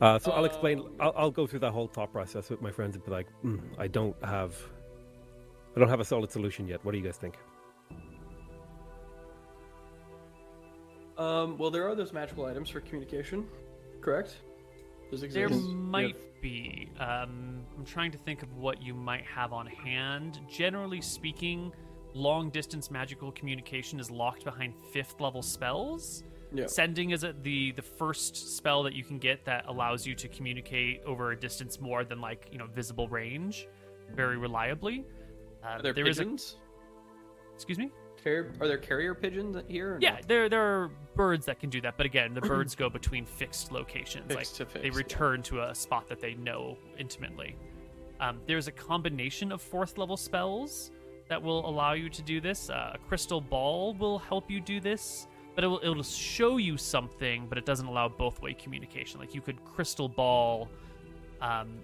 Uh, 0.00 0.18
so 0.18 0.30
I'll 0.30 0.44
explain. 0.44 0.78
Um, 0.80 0.90
I'll, 1.00 1.14
I'll 1.16 1.30
go 1.30 1.46
through 1.46 1.58
that 1.60 1.72
whole 1.72 1.88
thought 1.88 2.12
process 2.12 2.50
with 2.50 2.62
my 2.62 2.70
friends 2.70 2.94
and 2.94 3.04
be 3.04 3.10
like, 3.10 3.26
mm, 3.44 3.60
I 3.78 3.88
don't 3.88 4.14
have, 4.24 4.56
I 5.76 5.80
don't 5.80 5.88
have 5.88 6.00
a 6.00 6.04
solid 6.04 6.30
solution 6.30 6.68
yet. 6.68 6.84
What 6.84 6.92
do 6.92 6.98
you 6.98 7.04
guys 7.04 7.16
think? 7.16 7.36
Um, 11.16 11.58
well, 11.58 11.70
there 11.70 11.88
are 11.88 11.96
those 11.96 12.12
magical 12.12 12.46
items 12.46 12.70
for 12.70 12.80
communication, 12.80 13.46
correct? 14.00 14.36
Those 15.10 15.22
There 15.22 15.46
exist. 15.46 15.68
might 15.70 16.16
be. 16.40 16.90
Um, 17.00 17.64
I'm 17.76 17.84
trying 17.84 18.12
to 18.12 18.18
think 18.18 18.42
of 18.44 18.54
what 18.56 18.80
you 18.80 18.94
might 18.94 19.24
have 19.24 19.52
on 19.52 19.66
hand. 19.66 20.38
Generally 20.48 21.00
speaking, 21.00 21.72
long 22.14 22.50
distance 22.50 22.90
magical 22.90 23.32
communication 23.32 23.98
is 23.98 24.10
locked 24.12 24.44
behind 24.44 24.74
fifth 24.92 25.20
level 25.20 25.42
spells. 25.42 26.22
Yeah. 26.52 26.66
Sending 26.66 27.10
is 27.10 27.24
a, 27.24 27.34
the 27.42 27.72
the 27.72 27.82
first 27.82 28.56
spell 28.56 28.82
that 28.84 28.94
you 28.94 29.04
can 29.04 29.18
get 29.18 29.44
that 29.44 29.64
allows 29.66 30.06
you 30.06 30.14
to 30.14 30.28
communicate 30.28 31.02
over 31.04 31.32
a 31.32 31.36
distance 31.38 31.80
more 31.80 32.04
than 32.04 32.20
like 32.20 32.48
you 32.50 32.58
know 32.58 32.66
visible 32.66 33.08
range, 33.08 33.68
very 34.14 34.38
reliably. 34.38 35.04
Uh, 35.62 35.66
Are 35.66 35.82
there, 35.82 35.92
there 35.92 36.06
is 36.06 36.18
a 36.18 36.22
pigeons? 36.22 36.56
excuse 37.54 37.78
me. 37.78 37.90
Carrier, 38.22 38.52
are 38.60 38.66
there 38.66 38.78
carrier 38.78 39.14
pigeons 39.14 39.56
here? 39.68 39.98
Yeah, 40.00 40.12
no? 40.12 40.18
there 40.26 40.48
there 40.48 40.62
are 40.62 40.90
birds 41.14 41.46
that 41.46 41.60
can 41.60 41.70
do 41.70 41.80
that, 41.82 41.96
but 41.96 42.06
again, 42.06 42.34
the 42.34 42.40
birds 42.54 42.74
go 42.74 42.88
between 42.88 43.26
fixed 43.26 43.70
locations. 43.70 44.26
Fixed 44.32 44.60
like 44.60 44.68
to 44.68 44.74
they 44.74 44.84
fixed, 44.84 44.96
yeah. 44.96 45.04
return 45.04 45.42
to 45.42 45.62
a 45.62 45.74
spot 45.74 46.08
that 46.08 46.20
they 46.20 46.34
know 46.34 46.78
intimately. 46.98 47.56
Um, 48.20 48.40
there's 48.46 48.66
a 48.66 48.72
combination 48.72 49.52
of 49.52 49.62
fourth 49.62 49.98
level 49.98 50.16
spells 50.16 50.90
that 51.28 51.40
will 51.40 51.68
allow 51.68 51.92
you 51.92 52.08
to 52.08 52.22
do 52.22 52.40
this. 52.40 52.70
Uh, 52.70 52.92
a 52.94 52.98
crystal 53.06 53.40
ball 53.40 53.94
will 53.94 54.18
help 54.18 54.50
you 54.50 54.60
do 54.60 54.80
this, 54.80 55.28
but 55.58 55.64
it 55.64 55.66
will 55.66 55.80
it'll 55.82 56.04
show 56.04 56.56
you 56.58 56.76
something, 56.76 57.46
but 57.48 57.58
it 57.58 57.66
doesn't 57.66 57.86
allow 57.88 58.08
both 58.08 58.40
way 58.40 58.54
communication. 58.54 59.18
Like 59.18 59.34
you 59.34 59.40
could 59.40 59.64
crystal 59.64 60.08
ball, 60.08 60.68
um, 61.40 61.80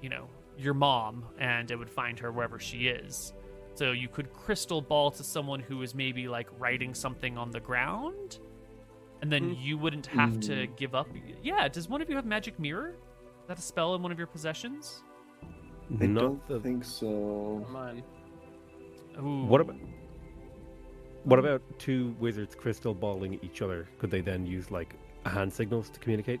you 0.00 0.08
know, 0.08 0.26
your 0.56 0.72
mom, 0.72 1.26
and 1.38 1.70
it 1.70 1.76
would 1.76 1.90
find 1.90 2.18
her 2.20 2.32
wherever 2.32 2.58
she 2.58 2.88
is. 2.88 3.34
So 3.74 3.92
you 3.92 4.08
could 4.08 4.32
crystal 4.32 4.80
ball 4.80 5.10
to 5.10 5.22
someone 5.22 5.60
who 5.60 5.82
is 5.82 5.94
maybe 5.94 6.26
like 6.26 6.48
writing 6.58 6.94
something 6.94 7.36
on 7.36 7.50
the 7.50 7.60
ground, 7.60 8.38
and 9.20 9.30
then 9.30 9.50
Hmm. 9.50 9.60
you 9.60 9.76
wouldn't 9.76 10.06
have 10.06 10.40
to 10.40 10.66
give 10.68 10.94
up. 10.94 11.08
Yeah, 11.42 11.68
does 11.68 11.86
one 11.86 12.00
of 12.00 12.08
you 12.08 12.16
have 12.16 12.24
magic 12.24 12.58
mirror? 12.58 12.92
Is 13.42 13.48
that 13.48 13.58
a 13.58 13.62
spell 13.62 13.94
in 13.94 14.00
one 14.02 14.10
of 14.10 14.16
your 14.16 14.26
possessions? 14.26 15.02
I 16.00 16.06
Not 16.06 16.20
don't 16.22 16.48
the- 16.48 16.60
think 16.60 16.82
so. 16.82 17.66
Mine. 17.70 18.02
Ooh. 19.18 19.44
What 19.44 19.60
about 19.60 19.76
what 21.28 21.38
about 21.38 21.62
two 21.78 22.14
wizards 22.18 22.54
crystal 22.54 22.94
balling 22.94 23.38
each 23.42 23.60
other? 23.62 23.86
Could 23.98 24.10
they 24.10 24.20
then 24.20 24.46
use 24.46 24.70
like 24.70 24.94
hand 25.26 25.52
signals 25.52 25.90
to 25.90 26.00
communicate? 26.00 26.40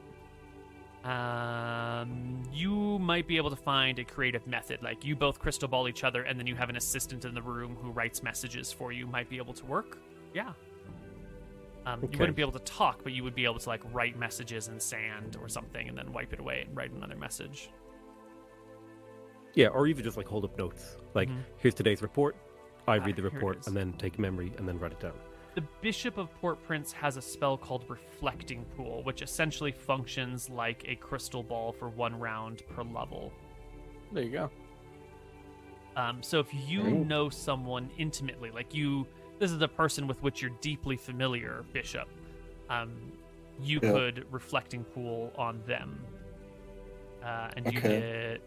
Um, 1.04 2.42
you 2.52 2.98
might 2.98 3.28
be 3.28 3.36
able 3.36 3.50
to 3.50 3.56
find 3.56 3.98
a 3.98 4.04
creative 4.04 4.46
method. 4.46 4.82
Like 4.82 5.04
you 5.04 5.14
both 5.14 5.38
crystal 5.38 5.68
ball 5.68 5.88
each 5.88 6.04
other, 6.04 6.22
and 6.22 6.38
then 6.38 6.46
you 6.46 6.54
have 6.56 6.70
an 6.70 6.76
assistant 6.76 7.24
in 7.24 7.34
the 7.34 7.42
room 7.42 7.76
who 7.80 7.90
writes 7.90 8.22
messages 8.22 8.72
for 8.72 8.90
you. 8.90 9.06
Might 9.06 9.28
be 9.28 9.36
able 9.36 9.54
to 9.54 9.66
work. 9.66 9.98
Yeah. 10.34 10.52
Um, 11.86 12.02
You 12.02 12.18
wouldn't 12.18 12.36
be 12.36 12.42
able 12.42 12.52
to 12.52 12.58
talk, 12.60 13.02
but 13.02 13.12
you 13.12 13.22
would 13.24 13.34
be 13.34 13.44
able 13.44 13.58
to 13.58 13.68
like 13.68 13.82
write 13.92 14.18
messages 14.18 14.68
in 14.68 14.80
sand 14.80 15.36
or 15.40 15.48
something, 15.48 15.88
and 15.88 15.96
then 15.96 16.12
wipe 16.12 16.32
it 16.32 16.40
away 16.40 16.64
and 16.66 16.76
write 16.76 16.90
another 16.92 17.16
message. 17.16 17.70
Yeah, 19.54 19.68
or 19.68 19.86
even 19.86 20.04
just 20.04 20.16
like 20.16 20.26
hold 20.26 20.44
up 20.44 20.58
notes. 20.58 20.96
Like, 21.14 21.28
Mhm. 21.28 21.42
here's 21.58 21.74
today's 21.74 22.02
report. 22.02 22.36
I 22.88 22.96
Ah, 22.96 23.04
read 23.04 23.16
the 23.16 23.22
here 23.22 23.30
report 23.30 23.66
and 23.66 23.76
then 23.76 23.92
take 23.94 24.18
memory 24.18 24.52
and 24.58 24.66
then 24.66 24.78
write 24.78 24.92
it 24.92 25.00
down. 25.00 25.12
The 25.54 25.64
Bishop 25.80 26.18
of 26.18 26.32
Port 26.40 26.62
Prince 26.64 26.92
has 26.92 27.16
a 27.16 27.22
spell 27.22 27.56
called 27.56 27.84
Reflecting 27.88 28.64
Pool, 28.76 29.02
which 29.04 29.22
essentially 29.22 29.72
functions 29.72 30.48
like 30.48 30.84
a 30.86 30.94
crystal 30.96 31.42
ball 31.42 31.72
for 31.72 31.88
one 31.88 32.18
round 32.18 32.62
per 32.68 32.82
level. 32.82 33.32
There 34.12 34.22
you 34.22 34.30
go. 34.30 34.50
Um, 35.96 36.22
so 36.22 36.38
if 36.38 36.46
you 36.68 36.82
Ooh. 36.82 37.04
know 37.04 37.28
someone 37.28 37.90
intimately, 37.98 38.50
like 38.52 38.72
you, 38.72 39.06
this 39.40 39.50
is 39.50 39.60
a 39.62 39.68
person 39.68 40.06
with 40.06 40.22
which 40.22 40.40
you're 40.40 40.52
deeply 40.60 40.96
familiar, 40.96 41.64
Bishop. 41.72 42.08
Um, 42.70 42.92
you 43.60 43.80
Yeah. 43.80 43.92
could 43.92 44.26
reflecting 44.30 44.84
pool 44.84 45.32
on 45.36 45.60
them, 45.66 45.98
uh, 47.24 47.48
and 47.56 47.66
you 47.66 47.78
Okay. 47.78 47.98
get. 48.00 48.40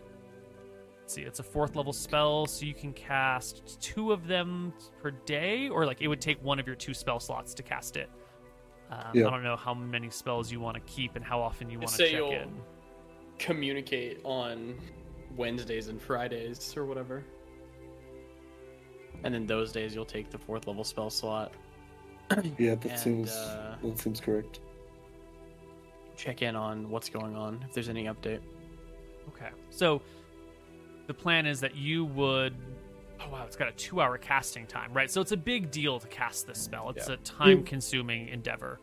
Let's 1.11 1.17
see, 1.17 1.23
it's 1.27 1.39
a 1.39 1.43
fourth 1.43 1.75
level 1.75 1.91
spell, 1.91 2.45
so 2.45 2.65
you 2.65 2.73
can 2.73 2.93
cast 2.93 3.81
two 3.81 4.13
of 4.13 4.27
them 4.27 4.71
per 5.01 5.11
day, 5.11 5.67
or 5.67 5.85
like 5.85 6.01
it 6.01 6.07
would 6.07 6.21
take 6.21 6.41
one 6.41 6.57
of 6.57 6.65
your 6.65 6.75
two 6.77 6.93
spell 6.93 7.19
slots 7.19 7.53
to 7.55 7.63
cast 7.63 7.97
it. 7.97 8.09
Um, 8.89 9.11
Yeah. 9.13 9.27
I 9.27 9.29
don't 9.31 9.43
know 9.43 9.57
how 9.57 9.73
many 9.73 10.09
spells 10.09 10.53
you 10.53 10.61
want 10.61 10.75
to 10.75 10.81
keep 10.89 11.17
and 11.17 11.25
how 11.25 11.41
often 11.41 11.69
you 11.69 11.79
want 11.79 11.89
to 11.89 11.97
check 11.97 12.13
you'll- 12.13 12.31
in. 12.31 12.61
Communicate 13.39 14.21
on 14.23 14.79
Wednesdays 15.35 15.89
and 15.89 16.01
Fridays 16.01 16.77
or 16.77 16.85
whatever. 16.85 17.25
And 19.25 19.33
then 19.33 19.45
those 19.45 19.73
days 19.73 19.93
you'll 19.93 20.05
take 20.05 20.29
the 20.29 20.37
fourth 20.37 20.65
level 20.65 20.85
spell 20.85 21.09
slot. 21.09 21.51
Yeah, 22.57 22.75
that 22.75 22.85
And, 22.89 22.97
seems 22.97 23.31
uh, 23.31 23.75
that 23.83 23.99
seems 23.99 24.21
correct. 24.21 24.61
Check 26.15 26.41
in 26.41 26.55
on 26.55 26.89
what's 26.89 27.09
going 27.09 27.35
on 27.35 27.65
if 27.67 27.73
there's 27.73 27.89
any 27.89 28.05
update. 28.05 28.39
Okay. 29.27 29.49
So 29.71 30.01
the 31.11 31.21
plan 31.21 31.45
is 31.45 31.59
that 31.59 31.75
you 31.75 32.05
would. 32.05 32.55
Oh, 33.19 33.29
wow. 33.29 33.43
It's 33.45 33.57
got 33.57 33.67
a 33.67 33.73
two 33.73 33.99
hour 33.99 34.17
casting 34.17 34.65
time, 34.65 34.93
right? 34.93 35.11
So 35.11 35.19
it's 35.19 35.33
a 35.33 35.37
big 35.37 35.69
deal 35.69 35.99
to 35.99 36.07
cast 36.07 36.47
this 36.47 36.57
spell. 36.57 36.89
It's 36.89 37.09
Yeah. 37.09 37.15
a 37.15 37.17
time 37.17 37.63
consuming 37.63 38.29
endeavor. 38.29 38.79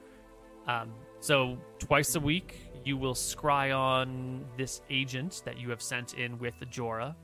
Um, 0.66 0.92
so 1.20 1.56
twice 1.78 2.14
a 2.16 2.20
week, 2.20 2.70
you 2.84 2.98
will 2.98 3.14
scry 3.14 3.74
on 3.76 4.44
this 4.58 4.82
agent 4.90 5.40
that 5.46 5.58
you 5.58 5.70
have 5.70 5.80
sent 5.80 6.14
in 6.14 6.38
with 6.38 6.54
Jorah 6.70 7.14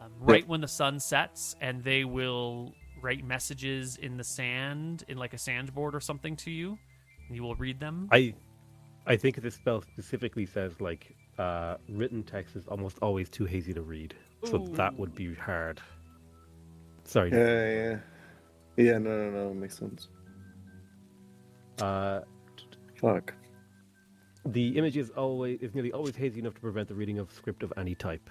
um, 0.00 0.12
right 0.20 0.46
when 0.46 0.60
the 0.60 0.68
sun 0.68 1.00
sets, 1.00 1.56
and 1.62 1.82
they 1.82 2.04
will 2.04 2.74
write 3.00 3.24
messages 3.24 3.96
in 3.96 4.16
the 4.18 4.24
sand, 4.24 5.04
in 5.08 5.16
like 5.16 5.32
a 5.32 5.38
sandboard 5.38 5.94
or 5.94 6.00
something 6.00 6.36
to 6.36 6.50
you. 6.50 6.78
And 7.26 7.34
you 7.34 7.42
will 7.42 7.54
read 7.56 7.80
them. 7.80 8.08
I 8.12 8.34
I 9.06 9.16
think 9.16 9.36
this 9.40 9.54
spell 9.54 9.80
specifically 9.80 10.44
says 10.44 10.80
like 10.82 11.16
uh, 11.38 11.76
written 11.88 12.22
text 12.22 12.56
is 12.56 12.66
almost 12.66 12.98
always 13.00 13.28
too 13.28 13.44
hazy 13.44 13.72
to 13.74 13.82
read, 13.82 14.14
so 14.44 14.58
that 14.58 14.96
would 14.98 15.14
be 15.14 15.34
hard. 15.34 15.80
Sorry. 17.04 17.30
Yeah, 17.30 17.98
yeah, 18.76 18.84
yeah. 18.92 18.98
No, 18.98 19.10
no, 19.10 19.30
no. 19.30 19.54
Makes 19.54 19.78
sense. 19.78 20.08
Uh, 21.80 22.20
Fuck. 23.00 23.34
the 24.44 24.76
image 24.76 24.96
is 24.96 25.10
always 25.10 25.60
is 25.60 25.74
nearly 25.74 25.92
always 25.92 26.16
hazy 26.16 26.40
enough 26.40 26.54
to 26.54 26.60
prevent 26.60 26.88
the 26.88 26.94
reading 26.94 27.18
of 27.18 27.32
script 27.32 27.62
of 27.62 27.72
any 27.76 27.94
type. 27.94 28.28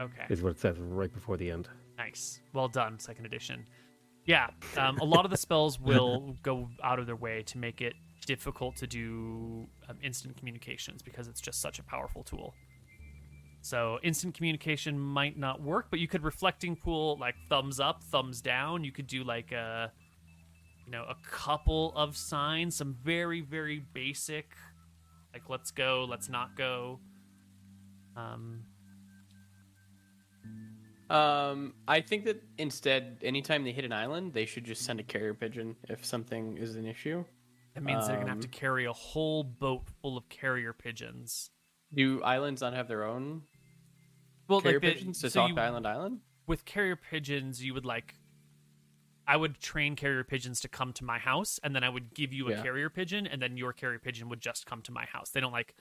Okay. 0.00 0.26
Is 0.28 0.42
what 0.42 0.50
it 0.50 0.60
says 0.60 0.78
right 0.78 1.12
before 1.12 1.36
the 1.36 1.50
end. 1.50 1.68
Nice. 1.96 2.40
Well 2.52 2.68
done, 2.68 2.98
second 2.98 3.26
edition. 3.26 3.66
Yeah, 4.26 4.48
um, 4.76 4.98
a 4.98 5.04
lot 5.04 5.24
of 5.24 5.30
the 5.30 5.36
spells 5.38 5.80
will 5.80 6.36
go 6.42 6.68
out 6.84 6.98
of 6.98 7.06
their 7.06 7.16
way 7.16 7.42
to 7.44 7.56
make 7.58 7.80
it 7.80 7.94
difficult 8.26 8.76
to 8.76 8.86
do 8.86 9.66
um, 9.88 9.96
instant 10.02 10.36
communications 10.36 11.02
because 11.02 11.28
it's 11.28 11.40
just 11.40 11.60
such 11.60 11.78
a 11.78 11.82
powerful 11.82 12.22
tool. 12.22 12.54
So 13.60 13.98
instant 14.02 14.34
communication 14.34 14.98
might 14.98 15.36
not 15.36 15.60
work, 15.60 15.86
but 15.90 15.98
you 15.98 16.08
could 16.08 16.22
reflecting 16.22 16.76
pool 16.76 17.18
like 17.18 17.34
thumbs 17.48 17.80
up, 17.80 18.02
thumbs 18.04 18.40
down. 18.40 18.84
You 18.84 18.92
could 18.92 19.06
do 19.06 19.24
like 19.24 19.52
a, 19.52 19.92
you 20.86 20.92
know, 20.92 21.04
a 21.08 21.16
couple 21.28 21.92
of 21.96 22.16
signs, 22.16 22.76
some 22.76 22.96
very 23.02 23.40
very 23.40 23.84
basic, 23.92 24.54
like 25.32 25.48
let's 25.48 25.70
go, 25.70 26.06
let's 26.08 26.28
not 26.28 26.56
go. 26.56 27.00
Um, 28.16 28.64
Um, 31.10 31.72
I 31.86 32.02
think 32.02 32.26
that 32.26 32.42
instead, 32.58 33.18
anytime 33.22 33.64
they 33.64 33.72
hit 33.72 33.84
an 33.86 33.92
island, 33.92 34.34
they 34.34 34.44
should 34.44 34.64
just 34.64 34.82
send 34.82 35.00
a 35.00 35.02
carrier 35.02 35.32
pigeon 35.32 35.74
if 35.88 36.04
something 36.04 36.58
is 36.58 36.76
an 36.76 36.86
issue. 36.86 37.24
That 37.78 37.84
means 37.84 38.06
they're 38.06 38.16
gonna 38.18 38.30
have 38.30 38.40
to 38.40 38.46
Um, 38.48 38.52
carry 38.52 38.84
a 38.84 38.92
whole 38.92 39.44
boat 39.44 39.88
full 40.02 40.16
of 40.16 40.28
carrier 40.28 40.72
pigeons. 40.72 41.50
Do 41.92 42.22
islands 42.22 42.60
not 42.60 42.72
have 42.74 42.88
their 42.88 43.04
own 43.04 43.44
Well, 44.48 44.60
carrier 44.60 44.76
like 44.80 44.82
the- 44.82 44.92
pigeons 44.94 45.20
to 45.20 45.30
so 45.30 45.40
talk 45.40 45.48
you- 45.50 45.54
to 45.56 45.62
Island 45.62 45.86
Island? 45.86 46.20
with 46.46 46.64
carrier 46.64 46.96
pigeons, 46.96 47.62
you 47.62 47.74
would 47.74 47.84
like. 47.84 48.14
I 49.26 49.36
would 49.36 49.60
train 49.60 49.94
carrier 49.94 50.24
pigeons 50.24 50.58
to 50.60 50.68
come 50.68 50.92
to 50.94 51.04
my 51.04 51.18
house, 51.18 51.58
and 51.58 51.76
then 51.76 51.84
I 51.84 51.90
would 51.90 52.14
give 52.14 52.32
you 52.32 52.48
a 52.48 52.52
Yeah. 52.52 52.62
carrier 52.62 52.88
pigeon, 52.88 53.26
and 53.26 53.42
then 53.42 53.58
your 53.58 53.74
carrier 53.74 53.98
pigeon 53.98 54.28
would 54.30 54.40
just 54.40 54.64
come 54.64 54.80
to 54.82 54.90
my 54.92 55.04
house. 55.04 55.30
They 55.30 55.40
don't 55.40 55.52
like 55.52 55.74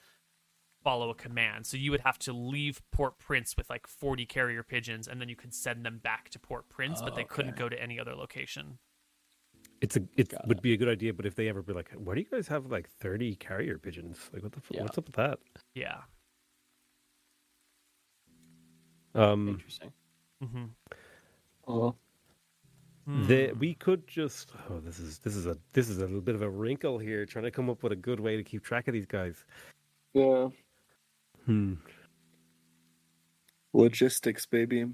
follow 0.84 1.10
a 1.10 1.16
command, 1.16 1.66
so 1.66 1.78
you 1.78 1.92
would 1.92 2.02
have 2.02 2.20
to 2.20 2.34
leave 2.34 2.82
Port 2.92 3.18
Prince 3.20 3.56
with 3.58 3.70
like 3.70 3.88
forty 3.88 4.26
carrier 4.26 4.64
pigeons, 4.64 5.08
and 5.08 5.20
then 5.22 5.30
you 5.30 5.36
could 5.38 5.54
send 5.54 5.86
them 5.86 5.98
back 6.00 6.30
to 6.30 6.40
Port 6.40 6.68
Prince, 6.70 7.02
but 7.02 7.14
Oh, 7.14 7.16
they 7.16 7.24
couldn't 7.24 7.56
go 7.56 7.70
to 7.70 7.82
any 7.82 7.98
other 8.00 8.16
location. 8.16 8.80
It's 9.82 9.96
a 9.96 10.02
it 10.18 10.30
Got 10.30 10.48
would 10.48 10.62
be 10.62 10.74
a 10.74 10.78
good 10.78 10.88
idea, 10.90 11.14
but 11.14 11.26
if 11.26 11.36
they 11.36 11.48
ever 11.50 11.62
be 11.62 11.74
like, 11.74 11.92
"Why 11.96 12.16
do 12.16 12.20
you 12.22 12.28
guys 12.30 12.48
have 12.48 12.66
like 12.68 12.90
thirty 12.90 13.36
carrier 13.36 13.78
pigeons? 13.78 14.30
Like, 14.34 14.44
what 14.44 14.52
the 14.52 14.62
fu- 14.62 14.74
Yeah. 14.76 14.82
what's 14.84 14.98
up 14.98 15.06
with 15.06 15.16
that?" 15.16 15.40
Yeah. 15.76 16.02
Um, 19.14 19.50
Interesting. 19.50 19.92
Mm-hmm. 20.44 20.66
Oh, 21.68 21.96
the, 23.08 23.54
we 23.54 23.74
could 23.74 24.06
just 24.08 24.52
oh, 24.70 24.80
this 24.80 25.00
is 25.00 25.20
this 25.20 25.36
is 25.36 25.46
a 25.48 25.58
this 25.74 25.90
is 25.90 26.00
a 26.00 26.02
little 26.06 26.22
bit 26.22 26.36
of 26.36 26.42
a 26.42 26.50
wrinkle 26.50 26.98
here, 26.98 27.26
trying 27.26 27.46
to 27.46 27.52
come 27.52 27.70
up 27.70 27.82
with 27.84 27.92
a 27.92 27.96
good 27.96 28.20
way 28.20 28.36
to 28.36 28.44
keep 28.44 28.64
track 28.64 28.88
of 28.88 28.94
these 28.94 29.06
guys. 29.06 29.46
yeah. 30.14 30.50
Hmm. 31.46 31.76
Logistics, 33.74 34.46
baby. 34.46 34.88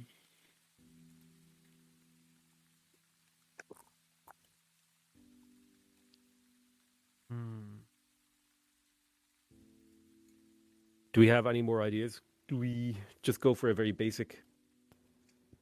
Do 11.13 11.21
we 11.21 11.27
have 11.27 11.45
any 11.45 11.61
more 11.61 11.81
ideas? 11.81 12.21
Do 12.47 12.57
we 12.57 12.97
just 13.21 13.39
go 13.39 13.53
for 13.53 13.69
a 13.69 13.73
very 13.73 13.91
basic, 13.91 14.43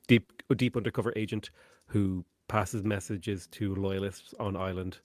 deep, 0.07 0.31
deep 0.55 0.77
undercover 0.77 1.11
agent 1.15 1.51
who 1.87 2.23
passes 2.47 2.83
messages 2.83 3.47
to 3.47 3.75
loyalists 3.75 4.33
on 4.39 4.55
island, 4.55 4.99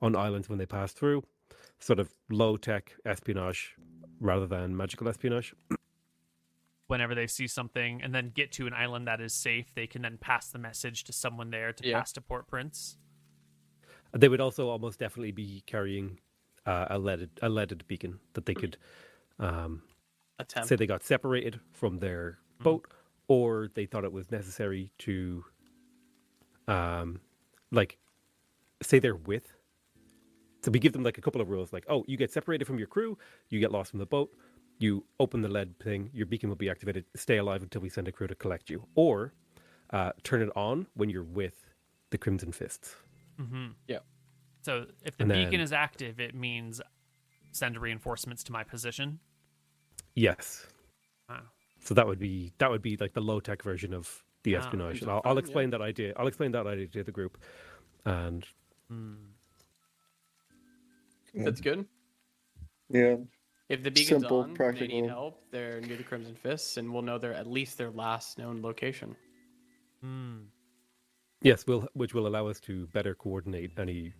on 0.00 0.16
islands 0.16 0.48
when 0.48 0.58
they 0.58 0.66
pass 0.66 0.92
through, 0.92 1.22
sort 1.78 2.00
of 2.00 2.12
low 2.30 2.56
tech 2.56 2.92
espionage 3.06 3.76
rather 4.20 4.46
than 4.46 4.76
magical 4.76 5.08
espionage? 5.08 5.54
Whenever 6.88 7.14
they 7.14 7.28
see 7.28 7.46
something 7.46 8.02
and 8.02 8.12
then 8.14 8.32
get 8.34 8.50
to 8.52 8.66
an 8.66 8.74
island 8.74 9.06
that 9.06 9.20
is 9.20 9.32
safe, 9.32 9.72
they 9.74 9.86
can 9.86 10.02
then 10.02 10.18
pass 10.18 10.48
the 10.50 10.58
message 10.58 11.04
to 11.04 11.12
someone 11.12 11.50
there 11.50 11.72
to 11.72 11.86
Yeah. 11.88 12.00
pass 12.00 12.12
to 12.12 12.20
Port 12.20 12.48
Prince. 12.48 12.98
They 14.12 14.28
would 14.28 14.40
also 14.40 14.68
almost 14.68 14.98
definitely 14.98 15.32
be 15.32 15.62
carrying 15.64 16.18
uh, 16.66 16.86
a 16.90 16.98
leaded 16.98 17.30
a 17.40 17.48
leaded 17.48 17.86
beacon 17.88 18.20
that 18.34 18.44
they 18.46 18.52
could 18.54 18.76
um, 19.38 19.82
Attempt. 20.42 20.68
say 20.68 20.76
they 20.76 20.86
got 20.86 21.02
separated 21.02 21.60
from 21.72 21.98
their 21.98 22.38
boat, 22.60 22.86
or 23.28 23.68
they 23.74 23.86
thought 23.86 24.04
it 24.04 24.12
was 24.12 24.30
necessary 24.30 24.90
to, 24.98 25.44
um, 26.68 27.20
like, 27.70 27.98
say 28.82 28.98
they're 28.98 29.16
with. 29.16 29.52
So 30.62 30.70
we 30.70 30.78
give 30.78 30.92
them 30.92 31.02
like 31.02 31.18
a 31.18 31.20
couple 31.20 31.40
of 31.40 31.48
rules, 31.48 31.72
like, 31.72 31.84
oh, 31.88 32.04
you 32.06 32.16
get 32.16 32.30
separated 32.32 32.66
from 32.66 32.78
your 32.78 32.86
crew, 32.86 33.18
you 33.48 33.58
get 33.58 33.72
lost 33.72 33.90
from 33.90 33.98
the 33.98 34.06
boat, 34.06 34.30
you 34.78 35.04
open 35.18 35.42
the 35.42 35.48
lead 35.48 35.78
thing, 35.80 36.10
your 36.12 36.26
beacon 36.26 36.48
will 36.48 36.56
be 36.56 36.70
activated, 36.70 37.04
stay 37.16 37.38
alive 37.38 37.62
until 37.62 37.80
we 37.80 37.88
send 37.88 38.06
a 38.08 38.12
crew 38.12 38.26
to 38.28 38.34
collect 38.34 38.70
you, 38.70 38.86
or 38.94 39.32
uh, 39.90 40.12
turn 40.22 40.40
it 40.40 40.50
on 40.54 40.86
when 40.94 41.10
you're 41.10 41.24
with 41.24 41.66
the 42.10 42.18
Crimson 42.18 42.52
Fists. 42.52 42.94
Mm-hmm. 43.40 43.68
Yeah. 43.88 43.98
So 44.62 44.86
if 45.04 45.16
the 45.16 45.24
And 45.24 45.32
beacon 45.32 45.50
then- 45.52 45.60
is 45.60 45.72
active, 45.72 46.20
it 46.20 46.34
means 46.34 46.80
send 47.50 47.76
reinforcements 47.76 48.44
to 48.44 48.52
my 48.52 48.62
position. 48.62 49.18
Yes. 50.14 50.66
Wow. 51.28 51.40
So 51.80 51.94
that 51.94 52.06
would 52.06 52.18
be 52.18 52.52
that 52.58 52.70
would 52.70 52.82
be 52.82 52.96
like 52.98 53.12
the 53.14 53.20
low 53.20 53.40
tech 53.40 53.62
version 53.62 53.92
of 53.94 54.22
the 54.44 54.56
Ah, 54.56 54.60
espionage. 54.60 54.98
seems 55.00 55.08
I'll, 55.08 55.22
I'll 55.24 55.34
yeah. 55.34 55.38
explain 55.38 55.70
that 55.70 55.80
idea. 55.82 56.12
I'll 56.16 56.26
explain 56.28 56.52
that 56.52 56.66
idea 56.66 56.86
to 56.88 57.04
the 57.04 57.12
group, 57.12 57.38
and 58.04 58.46
Hmm. 58.88 59.14
That's 61.34 61.60
good. 61.60 61.86
Yeah. 62.90 63.16
If 63.68 63.82
the 63.82 63.90
beacon's 63.90 64.22
Simple, 64.22 64.40
on, 64.40 64.50
they 64.50 64.56
practical. 64.56 65.00
need 65.00 65.08
help. 65.08 65.50
They're 65.50 65.80
near 65.80 65.96
the 65.96 66.02
Crimson 66.04 66.34
Fists, 66.34 66.76
and 66.76 66.92
we'll 66.92 67.02
know 67.02 67.16
their 67.18 67.32
at 67.32 67.46
least 67.46 67.78
their 67.78 67.90
last 67.90 68.36
known 68.38 68.60
location. 68.60 69.16
Hmm. 70.02 70.40
yes, 71.42 71.66
will 71.66 71.88
which 71.94 72.12
will 72.14 72.26
allow 72.26 72.48
us 72.48 72.60
to 72.60 72.86
better 72.88 73.14
coordinate 73.14 73.78
any 73.78 74.12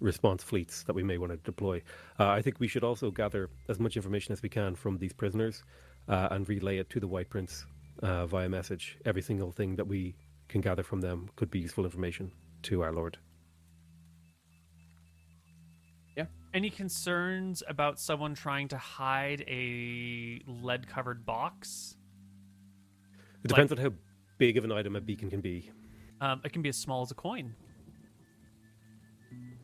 response 0.00 0.42
fleets 0.42 0.82
that 0.84 0.94
we 0.94 1.02
may 1.02 1.18
want 1.18 1.32
to 1.32 1.38
deploy. 1.38 1.82
Uh, 2.18 2.28
I 2.28 2.42
think 2.42 2.58
we 2.58 2.68
should 2.68 2.84
also 2.84 3.10
gather 3.10 3.50
as 3.68 3.78
much 3.78 3.96
information 3.96 4.32
as 4.32 4.42
we 4.42 4.48
can 4.48 4.74
from 4.74 4.98
these 4.98 5.12
prisoners 5.12 5.62
uh, 6.08 6.28
and 6.30 6.48
relay 6.48 6.78
it 6.78 6.90
to 6.90 7.00
the 7.00 7.06
White 7.06 7.30
Prince 7.30 7.66
uh, 8.02 8.26
via 8.26 8.48
message. 8.48 8.98
Every 9.04 9.22
single 9.22 9.52
thing 9.52 9.76
that 9.76 9.86
we 9.86 10.14
can 10.48 10.60
gather 10.60 10.82
from 10.82 11.00
them 11.00 11.28
could 11.36 11.50
be 11.50 11.60
useful 11.60 11.84
information 11.84 12.32
to 12.62 12.82
our 12.82 12.92
lord. 12.92 13.18
Yeah. 16.16 16.26
Any 16.52 16.70
concerns 16.70 17.62
about 17.68 18.00
someone 18.00 18.34
trying 18.34 18.68
to 18.68 18.78
hide 18.78 19.44
a 19.46 20.40
lead 20.46 20.88
covered 20.88 21.24
box? 21.24 21.96
It 23.44 23.48
depends 23.48 23.72
on 23.72 23.78
how 23.78 23.92
big 24.38 24.56
of 24.56 24.64
an 24.64 24.72
item 24.72 24.96
a 24.96 25.00
beacon 25.00 25.30
can 25.30 25.40
be. 25.40 25.70
Um, 26.20 26.40
it 26.44 26.52
can 26.52 26.62
be 26.62 26.68
as 26.68 26.76
small 26.76 27.02
as 27.02 27.10
a 27.10 27.14
coin. 27.14 27.54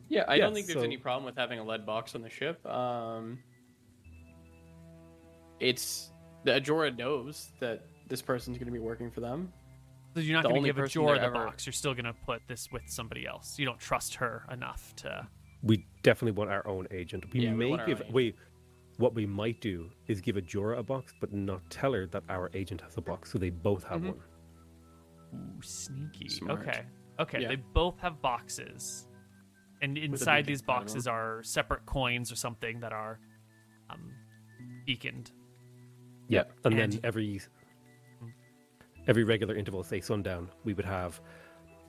Yeah, 0.09 0.23
I 0.27 0.35
Yeah, 0.35 0.45
don't 0.45 0.53
think 0.53 0.67
there's 0.67 0.79
so- 0.79 0.83
any 0.85 0.97
problem 0.97 1.25
with 1.25 1.35
having 1.35 1.59
a 1.59 1.63
lead 1.63 1.85
box 1.85 2.15
on 2.15 2.21
the 2.21 2.29
ship. 2.29 2.65
Um, 2.65 3.39
it's 5.59 6.11
the 6.43 6.51
Ajora 6.51 6.95
knows 6.97 7.51
that 7.59 7.85
this 8.07 8.21
person's 8.21 8.57
going 8.57 8.67
to 8.67 8.71
be 8.71 8.79
working 8.79 9.11
for 9.11 9.21
them. 9.21 9.51
So 10.15 10.21
you're 10.21 10.33
not 10.33 10.43
going 10.43 10.55
to 10.55 10.59
only 10.59 10.69
give 10.69 10.77
person 10.77 11.01
Ajora 11.01 11.15
the 11.15 11.21
ever- 11.23 11.33
box. 11.33 11.65
You're 11.65 11.73
still 11.73 11.93
going 11.93 12.05
to 12.05 12.13
put 12.25 12.41
this 12.47 12.71
with 12.71 12.83
somebody 12.87 13.27
else. 13.27 13.59
You 13.59 13.65
don't 13.65 13.79
trust 13.79 14.15
her 14.15 14.43
enough 14.51 14.95
to. 14.97 15.27
We 15.63 15.85
definitely 16.03 16.31
want 16.37 16.49
our 16.51 16.65
own 16.67 16.87
agent. 16.91 17.25
We 17.33 17.41
Yeah, 17.41 17.53
may 17.53 17.69
want 17.69 17.81
our 17.81 17.87
give 17.87 18.01
own 18.01 18.11
wait. 18.13 18.35
What 18.97 19.13
we 19.13 19.27
might 19.27 19.61
do 19.61 19.91
is 20.07 20.21
give 20.21 20.37
Ajora 20.37 20.79
a 20.79 20.83
box, 20.83 21.13
but 21.19 21.31
not 21.31 21.69
tell 21.69 21.93
her 21.93 22.07
that 22.07 22.23
our 22.29 22.49
agent 22.55 22.81
has 22.81 22.97
a 22.97 23.01
box, 23.01 23.31
so 23.31 23.37
they 23.37 23.51
both 23.51 23.83
have 23.83 24.01
Mhm. 24.01 24.15
one. 24.15 24.21
Ooh, 25.57 25.61
sneaky. 25.61 26.29
Smart. 26.29 26.61
Okay. 26.61 26.85
Okay. 27.19 27.41
Yeah. 27.43 27.49
They 27.49 27.55
both 27.57 27.99
have 27.99 28.19
boxes, 28.21 29.06
and 29.81 29.97
inside 29.97 30.45
these 30.45 30.61
on 30.61 30.65
them. 30.67 30.75
boxes 30.75 31.07
are 31.07 31.41
separate 31.43 31.85
coins 31.85 32.31
or 32.31 32.35
something 32.35 32.79
that 32.79 32.91
are 32.93 33.19
um, 33.89 34.11
beaconed. 34.85 35.31
Yeah, 36.27 36.43
and, 36.65 36.73
And- 36.79 36.93
then 36.93 36.99
every 37.03 37.39
every 39.07 39.23
regular 39.23 39.55
interval, 39.55 39.83
say 39.83 40.01
sundown, 40.01 40.49
we 40.63 40.73
would 40.73 40.85
have. 40.85 41.21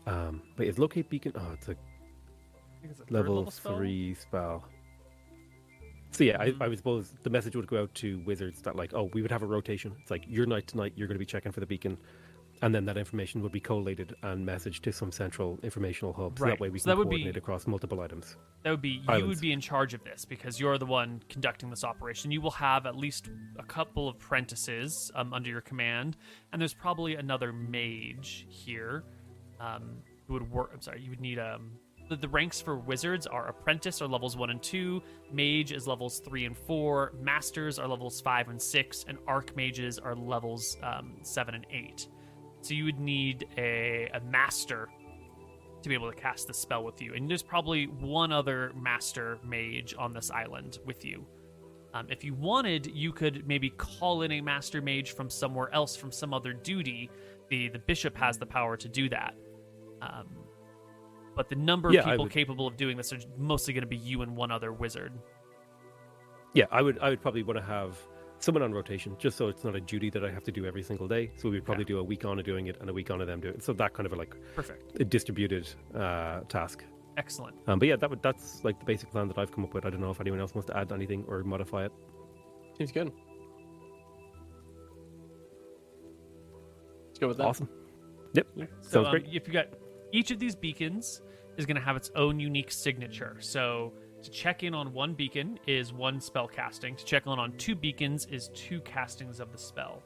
Um, 0.06 0.42
wait, 0.56 0.68
is 0.68 0.78
locate 0.78 1.10
beacon? 1.10 1.32
Oh, 1.34 1.50
it's 1.52 1.68
a 1.68 1.72
I 1.72 2.80
think 2.80 2.92
it's 2.92 3.00
a 3.00 3.04
third 3.04 3.10
level, 3.12 3.50
spell? 3.50 3.76
three 3.76 4.14
spell. 4.14 4.64
So 6.12 6.24
yeah, 6.24 6.38
Mhm. 6.38 6.60
I, 6.60 6.64
I 6.64 6.68
would 6.68 6.78
suppose 6.78 7.12
the 7.22 7.30
message 7.30 7.54
would 7.56 7.66
go 7.66 7.82
out 7.82 7.94
to 7.96 8.20
wizards 8.24 8.62
that 8.62 8.76
like, 8.76 8.94
oh, 8.94 9.10
we 9.12 9.20
would 9.20 9.30
have 9.30 9.42
a 9.42 9.46
rotation. 9.46 9.94
It's 10.00 10.10
like 10.10 10.24
your 10.26 10.46
night 10.46 10.66
tonight, 10.66 10.92
you're 10.96 11.08
going 11.08 11.16
to 11.16 11.18
be 11.18 11.26
checking 11.26 11.52
for 11.52 11.60
the 11.60 11.66
beacon, 11.66 11.98
and 12.62 12.74
then 12.74 12.84
that 12.86 12.96
information 12.96 13.42
would 13.42 13.52
be 13.52 13.60
collated 13.60 14.14
and 14.22 14.46
messaged 14.46 14.80
to 14.82 14.92
some 14.92 15.12
central 15.12 15.58
informational 15.62 16.12
hub. 16.12 16.38
So 16.38 16.44
Right. 16.44 16.50
that 16.52 16.60
way 16.60 16.70
we 16.70 16.78
So 16.78 16.90
can 16.90 16.98
would 16.98 17.08
be- 17.10 17.16
coordinate 17.16 17.36
across 17.36 17.66
multiple 17.66 18.00
items. 18.00 18.36
That 18.64 18.70
would 18.70 18.82
be 18.82 19.02
you 19.08 19.26
would 19.26 19.40
be 19.40 19.52
in 19.52 19.60
charge 19.60 19.94
of 19.94 20.02
this 20.04 20.24
because 20.24 20.58
you're 20.60 20.78
the 20.78 20.86
one 20.86 21.22
conducting 21.28 21.70
this 21.70 21.84
operation. 21.84 22.30
You 22.30 22.40
will 22.40 22.50
have 22.52 22.86
at 22.86 22.96
least 22.96 23.30
a 23.58 23.62
couple 23.62 24.08
of 24.08 24.16
apprentices 24.16 25.10
um, 25.14 25.32
under 25.32 25.48
your 25.50 25.60
command, 25.60 26.16
and 26.52 26.60
there's 26.60 26.74
probably 26.74 27.14
another 27.16 27.52
mage 27.52 28.46
here 28.48 29.04
um, 29.60 29.98
who 30.26 30.34
would 30.34 30.50
work. 30.50 30.70
I'm 30.74 30.80
sorry, 30.80 31.00
you 31.00 31.10
would 31.10 31.20
need 31.20 31.38
um. 31.38 31.72
The, 32.08 32.16
the 32.16 32.28
ranks 32.28 32.58
for 32.58 32.78
wizards 32.78 33.26
are 33.26 33.48
apprentice 33.48 34.00
are 34.00 34.08
levels 34.08 34.34
one 34.34 34.48
and 34.48 34.62
two, 34.62 35.02
mage 35.30 35.72
is 35.72 35.86
levels 35.86 36.20
three 36.24 36.46
and 36.46 36.56
four, 36.56 37.12
masters 37.20 37.78
are 37.78 37.86
levels 37.86 38.22
five 38.22 38.48
and 38.48 38.60
six, 38.60 39.04
and 39.06 39.18
archmages 39.26 39.98
are 40.02 40.14
levels 40.16 40.78
um, 40.82 41.18
seven 41.20 41.54
and 41.54 41.66
eight. 41.70 42.08
So 42.60 42.74
you 42.74 42.84
would 42.84 42.98
need 43.00 43.46
a, 43.56 44.10
a 44.14 44.20
master 44.20 44.88
to 45.82 45.88
be 45.88 45.94
able 45.94 46.10
to 46.10 46.16
cast 46.16 46.48
the 46.48 46.54
spell 46.54 46.82
with 46.84 47.00
you. 47.00 47.14
And 47.14 47.30
there's 47.30 47.42
probably 47.42 47.86
one 47.86 48.32
other 48.32 48.72
master 48.74 49.38
mage 49.44 49.94
on 49.98 50.12
this 50.12 50.30
island 50.30 50.78
with 50.84 51.04
you. 51.04 51.24
Um, 51.94 52.06
if 52.10 52.24
you 52.24 52.34
wanted, 52.34 52.86
you 52.86 53.12
could 53.12 53.46
maybe 53.46 53.70
call 53.70 54.22
in 54.22 54.32
a 54.32 54.40
master 54.40 54.82
mage 54.82 55.12
from 55.12 55.30
somewhere 55.30 55.72
else, 55.72 55.96
from 55.96 56.12
some 56.12 56.34
other 56.34 56.52
duty. 56.52 57.10
The 57.48 57.68
the 57.68 57.78
bishop 57.78 58.16
has 58.16 58.36
the 58.38 58.44
power 58.44 58.76
to 58.76 58.88
do 58.88 59.08
that. 59.08 59.34
Um, 60.02 60.26
but 61.34 61.48
the 61.48 61.54
number 61.56 61.88
of 61.88 61.94
Yeah, 61.94 62.02
I 62.02 62.10
people 62.10 62.24
would- 62.26 62.32
capable 62.32 62.66
of 62.66 62.76
doing 62.76 62.96
this 62.96 63.12
are 63.12 63.18
mostly 63.38 63.72
going 63.72 63.82
to 63.82 63.88
be 63.88 63.96
you 63.96 64.22
and 64.22 64.36
one 64.36 64.50
other 64.50 64.72
wizard. 64.72 65.12
Yeah, 66.54 66.66
I 66.70 66.82
would 66.82 66.98
I 66.98 67.08
would 67.10 67.22
probably 67.22 67.42
want 67.42 67.58
to 67.58 67.64
have 67.64 67.96
someone 68.40 68.62
on 68.62 68.72
rotation, 68.72 69.16
just 69.18 69.36
so 69.36 69.48
it's 69.48 69.64
not 69.64 69.74
a 69.74 69.80
duty 69.80 70.10
that 70.10 70.24
I 70.24 70.30
have 70.30 70.44
to 70.44 70.52
do 70.52 70.64
every 70.66 70.82
single 70.82 71.08
day. 71.08 71.30
So 71.36 71.50
we'd 71.50 71.64
probably 71.64 71.84
do 71.84 71.98
a 71.98 72.02
week 72.04 72.24
on 72.24 72.38
of 72.38 72.44
doing 72.44 72.66
it 72.66 72.76
and 72.80 72.88
a 72.88 72.92
week 72.92 73.10
on 73.10 73.20
of 73.20 73.26
them 73.26 73.40
doing 73.40 73.54
it. 73.54 73.62
So 73.62 73.72
that 73.74 73.94
kind 73.94 74.06
of 74.06 74.12
a 74.12 74.16
like 74.16 74.34
Perfect. 74.54 75.00
a 75.00 75.04
distributed 75.04 75.68
uh, 75.94 76.40
task. 76.48 76.84
Excellent. 77.16 77.56
Um, 77.66 77.78
but 77.78 77.88
yeah, 77.88 77.96
that 77.96 78.08
would 78.08 78.22
that's 78.22 78.62
like 78.64 78.78
the 78.78 78.84
basic 78.84 79.10
plan 79.10 79.26
that 79.28 79.38
I've 79.38 79.50
come 79.50 79.64
up 79.64 79.74
with. 79.74 79.84
I 79.84 79.90
don't 79.90 80.00
know 80.00 80.10
if 80.10 80.20
anyone 80.20 80.40
else 80.40 80.54
wants 80.54 80.66
to 80.68 80.76
add 80.76 80.92
anything 80.92 81.24
or 81.26 81.42
modify 81.42 81.86
it. 81.86 81.92
Seems 82.76 82.92
good. 82.92 83.10
Let's 87.08 87.18
go 87.18 87.28
with 87.28 87.36
that. 87.38 87.46
Awesome. 87.46 87.68
Yep, 88.34 88.46
So 88.82 88.90
sounds 88.90 89.06
um, 89.06 89.10
great. 89.10 89.26
if 89.32 89.48
you 89.48 89.52
got 89.52 89.66
each 90.12 90.30
of 90.30 90.38
these 90.38 90.54
beacons 90.54 91.22
is 91.56 91.66
going 91.66 91.76
to 91.76 91.82
have 91.82 91.96
its 91.96 92.10
own 92.14 92.38
unique 92.38 92.70
signature. 92.70 93.36
So 93.40 93.94
to 94.22 94.30
check 94.30 94.62
in 94.62 94.74
on 94.74 94.92
one 94.92 95.14
beacon 95.14 95.58
is 95.66 95.92
one 95.92 96.20
spell 96.20 96.48
casting. 96.48 96.96
To 96.96 97.04
check 97.04 97.26
in 97.26 97.32
on 97.32 97.52
two 97.56 97.74
beacons 97.74 98.26
is 98.26 98.50
two 98.54 98.80
castings 98.80 99.40
of 99.40 99.52
the 99.52 99.58
spell. 99.58 100.02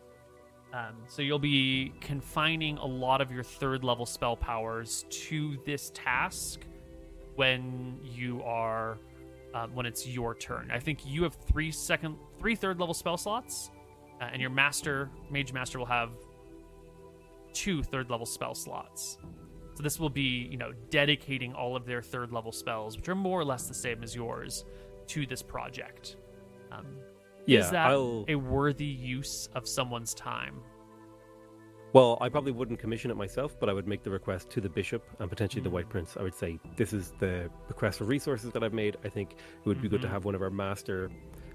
Um, 0.72 0.96
so 1.06 1.20
you'll 1.20 1.38
be 1.38 1.92
confining 2.00 2.78
a 2.78 2.86
lot 2.86 3.20
of 3.20 3.30
your 3.30 3.42
third 3.42 3.84
level 3.84 4.06
spell 4.06 4.36
powers 4.36 5.04
to 5.10 5.58
this 5.66 5.90
task 5.94 6.60
when 7.36 7.98
you 8.02 8.42
are 8.42 8.98
um, 9.54 9.74
when 9.74 9.84
it's 9.84 10.06
your 10.06 10.34
turn. 10.34 10.70
I 10.72 10.78
think 10.78 11.00
you 11.04 11.22
have 11.24 11.34
three 11.34 11.70
second 11.70 12.16
three 12.38 12.54
third 12.54 12.80
level 12.80 12.94
spell 12.94 13.18
slots, 13.18 13.70
uh, 14.20 14.30
and 14.32 14.40
your 14.40 14.50
master 14.50 15.10
mage 15.30 15.52
master 15.52 15.78
will 15.78 15.86
have 15.86 16.10
two 17.52 17.82
third 17.82 18.08
level 18.08 18.24
spell 18.24 18.54
slots. 18.54 19.18
So 19.74 19.82
this 19.82 19.98
will 19.98 20.10
be, 20.10 20.48
you 20.50 20.56
know, 20.58 20.72
dedicating 20.90 21.54
all 21.54 21.76
of 21.76 21.86
their 21.86 22.02
third 22.02 22.30
level 22.32 22.52
spells, 22.52 22.96
which 22.96 23.08
are 23.08 23.14
more 23.14 23.40
or 23.40 23.44
less 23.44 23.68
the 23.68 23.74
same 23.74 24.02
as 24.02 24.14
yours, 24.14 24.64
to 25.08 25.26
this 25.26 25.42
project. 25.42 26.16
Um, 26.70 26.86
Yeah, 27.46 27.60
is 27.60 27.70
that 27.70 27.90
I'll. 27.90 28.24
a 28.28 28.34
worthy 28.36 28.84
use 28.84 29.48
of 29.54 29.66
someone's 29.66 30.14
time? 30.14 30.60
Well, 31.94 32.16
I 32.22 32.28
probably 32.30 32.52
wouldn't 32.52 32.78
commission 32.78 33.10
it 33.10 33.16
myself, 33.16 33.58
but 33.60 33.68
I 33.68 33.72
would 33.74 33.86
make 33.86 34.02
the 34.02 34.10
request 34.10 34.48
to 34.50 34.60
the 34.62 34.68
bishop 34.68 35.04
and 35.18 35.28
potentially 35.28 35.62
the 35.62 35.68
Mm. 35.68 35.74
White 35.74 35.88
Prince. 35.90 36.16
I 36.16 36.22
would 36.22 36.34
say, 36.34 36.58
this 36.76 36.92
is 36.94 37.12
the 37.18 37.50
request 37.68 37.98
for 37.98 38.04
resources 38.04 38.50
that 38.52 38.62
I've 38.64 38.72
made. 38.72 38.96
I 39.04 39.08
think 39.10 39.32
it 39.32 39.66
would 39.66 39.82
be 39.82 39.88
good 39.88 40.00
to 40.02 40.08
Mhm. 40.08 40.12
have 40.12 40.24
one 40.24 40.34
of 40.34 40.40
our 40.40 40.48
master 40.50 41.10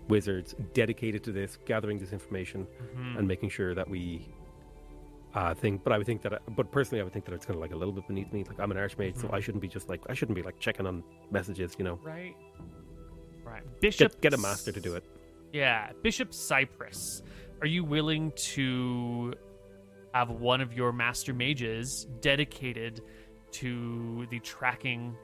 wizards 0.09 0.53
dedicated 0.73 1.23
to 1.23 1.31
this, 1.31 1.57
gathering 1.65 1.97
this 1.97 2.13
information 2.13 2.67
Mhm. 2.95 3.17
and 3.17 3.27
making 3.27 3.49
sure 3.49 3.73
that 3.73 3.89
we 3.89 4.27
uh, 5.33 5.53
think. 5.53 5.83
But 5.83 5.93
I 5.93 5.97
would 5.97 6.07
think 6.07 6.21
that, 6.23 6.33
I, 6.33 6.37
but 6.55 6.71
personally, 6.71 7.01
I 7.01 7.03
would 7.03 7.13
think 7.13 7.25
that 7.25 7.33
it's 7.33 7.45
kind 7.45 7.55
of 7.55 7.61
like 7.61 7.71
a 7.71 7.75
little 7.75 7.93
bit 7.93 8.07
beneath 8.07 8.31
me. 8.33 8.43
Like 8.43 8.59
I'm 8.59 8.71
an 8.71 8.77
archmage, 8.77 9.17
so 9.17 9.27
Mhm. 9.27 9.33
I 9.33 9.39
shouldn't 9.39 9.61
be 9.61 9.67
just 9.67 9.89
like 9.89 10.01
I 10.09 10.13
shouldn't 10.13 10.35
be 10.35 10.43
like 10.43 10.59
checking 10.59 10.85
on 10.87 11.03
messages. 11.31 11.75
You 11.77 11.85
know, 11.85 11.99
Right. 12.03 12.35
Right. 13.43 13.63
Bishop. 13.81 14.13
get 14.13 14.21
get 14.21 14.33
a 14.33 14.37
master 14.37 14.71
to 14.71 14.79
do 14.79 14.95
it. 14.95 15.03
Yeah, 15.53 15.91
Bishop 16.01 16.33
Cypress. 16.33 17.23
Are 17.61 17.67
you 17.67 17.83
willing 17.83 18.31
to 18.35 19.33
have 20.13 20.29
one 20.29 20.61
of 20.61 20.73
your 20.73 20.91
master 20.91 21.33
mages 21.33 22.05
dedicated 22.21 23.01
to 23.51 24.27
the 24.29 24.39
tracking 24.39 25.15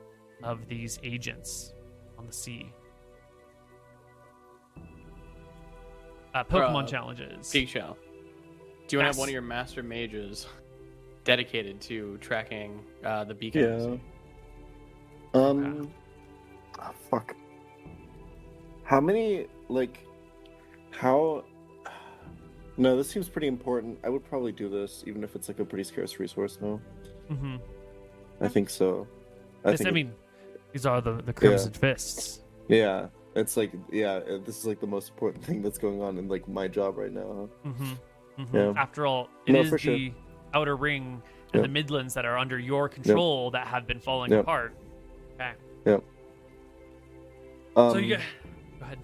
of 0.44 0.68
these 0.68 1.00
agents 1.04 1.74
on 2.18 2.26
the 2.26 2.34
sea? 2.34 2.72
Uh, 6.34 6.44
Pokemon 6.44 6.84
Uh, 6.84 6.88
challenges. 6.88 7.52
Geek 7.52 7.70
Chow. 7.70 7.96
Do 8.88 8.96
you 8.96 9.00
want 9.00 9.06
to 9.06 9.16
have 9.16 9.18
one 9.18 9.30
of 9.30 9.34
your 9.34 9.42
master 9.42 9.82
mages 9.84 10.48
dedicated 11.24 11.80
to 11.82 12.18
tracking 12.18 12.80
uh, 13.04 13.24
the 13.24 13.34
beacon? 13.34 14.00
Yeah. 15.34 15.40
Um. 15.40 15.92
ah, 16.80 16.92
fuck. 17.10 17.36
How 18.84 19.00
many 19.00 19.48
like? 19.70 20.00
How? 20.92 21.44
No, 22.78 22.98
this 22.98 23.10
seems 23.10 23.30
pretty 23.30 23.48
important. 23.48 24.00
I 24.04 24.10
would 24.10 24.24
probably 24.28 24.52
do 24.52 24.68
this, 24.70 25.04
even 25.08 25.24
if 25.24 25.36
it's 25.36 25.48
like 25.48 25.60
a 25.60 25.66
pretty 25.66 25.84
scarce 25.84 26.20
resource. 26.20 26.58
No, 26.62 26.82
hmm 27.30 27.56
I 28.42 28.48
think 28.48 28.70
so. 28.70 29.08
I 29.64 29.70
Yes, 29.72 29.78
think. 29.80 29.88
I 29.88 29.90
it- 29.92 29.94
mean, 29.94 30.12
these 30.72 30.86
are 30.86 31.00
the 31.02 31.14
the 31.22 31.34
Crimson 31.34 31.72
Fists. 31.72 32.42
yeah, 32.68 33.08
it's 33.36 33.56
like 33.58 33.72
yeah, 33.92 34.16
uh, 34.30 34.40
this 34.46 34.58
is 34.60 34.66
like 34.66 34.80
the 34.82 34.88
most 34.88 35.10
important 35.10 35.44
thing 35.46 35.62
that's 35.62 35.78
going 35.78 36.02
on 36.02 36.18
in 36.18 36.28
like 36.28 36.48
my 36.48 36.68
job 36.68 36.98
right 36.98 37.12
now. 37.14 37.50
Hmm 38.38 38.56
Yeah. 38.56 38.74
After 38.76 39.06
all, 39.06 39.30
it 39.46 39.56
is 39.56 39.66
No, 39.66 39.70
for 39.70 39.78
sure. 39.78 39.96
the 39.96 40.14
outer 40.54 40.76
ring 40.76 41.22
and 41.54 41.60
Yep. 41.60 41.64
the 41.64 41.68
Midlands 41.70 42.14
that 42.16 42.26
are 42.26 42.38
under 42.38 42.58
your 42.60 42.90
control 42.90 43.52
that 43.52 43.68
have 43.68 43.86
been 43.88 44.00
falling 44.00 44.32
Yep. 44.32 44.42
apart. 44.42 44.76
Okay. 45.36 45.54
Um, 47.76 47.90
so 47.92 47.98
you 47.98 48.18
go 48.18 48.22
ahead. 48.82 49.00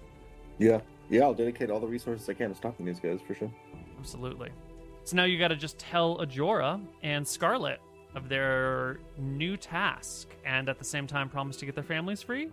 Yeah, 0.58 0.80
yeah, 1.08 1.22
I'll 1.22 1.34
dedicate 1.34 1.70
all 1.70 1.80
the 1.80 1.86
resources 1.88 2.28
I 2.28 2.34
can 2.34 2.50
to 2.50 2.54
stopping 2.54 2.86
these 2.86 3.00
guys 3.00 3.20
for 3.26 3.34
sure. 3.34 3.52
Absolutely. 3.98 4.50
So 5.04 5.16
now 5.16 5.24
you 5.24 5.38
got 5.38 5.48
to 5.48 5.56
just 5.56 5.78
tell 5.78 6.18
Ajora 6.18 6.80
and 7.02 7.26
Scarlet 7.26 7.80
of 8.14 8.28
their 8.28 9.00
new 9.18 9.56
task, 9.56 10.28
and 10.44 10.68
at 10.68 10.78
the 10.78 10.84
same 10.84 11.06
time 11.06 11.28
promise 11.28 11.56
to 11.58 11.66
get 11.66 11.74
their 11.74 11.84
families 11.84 12.22
free, 12.22 12.50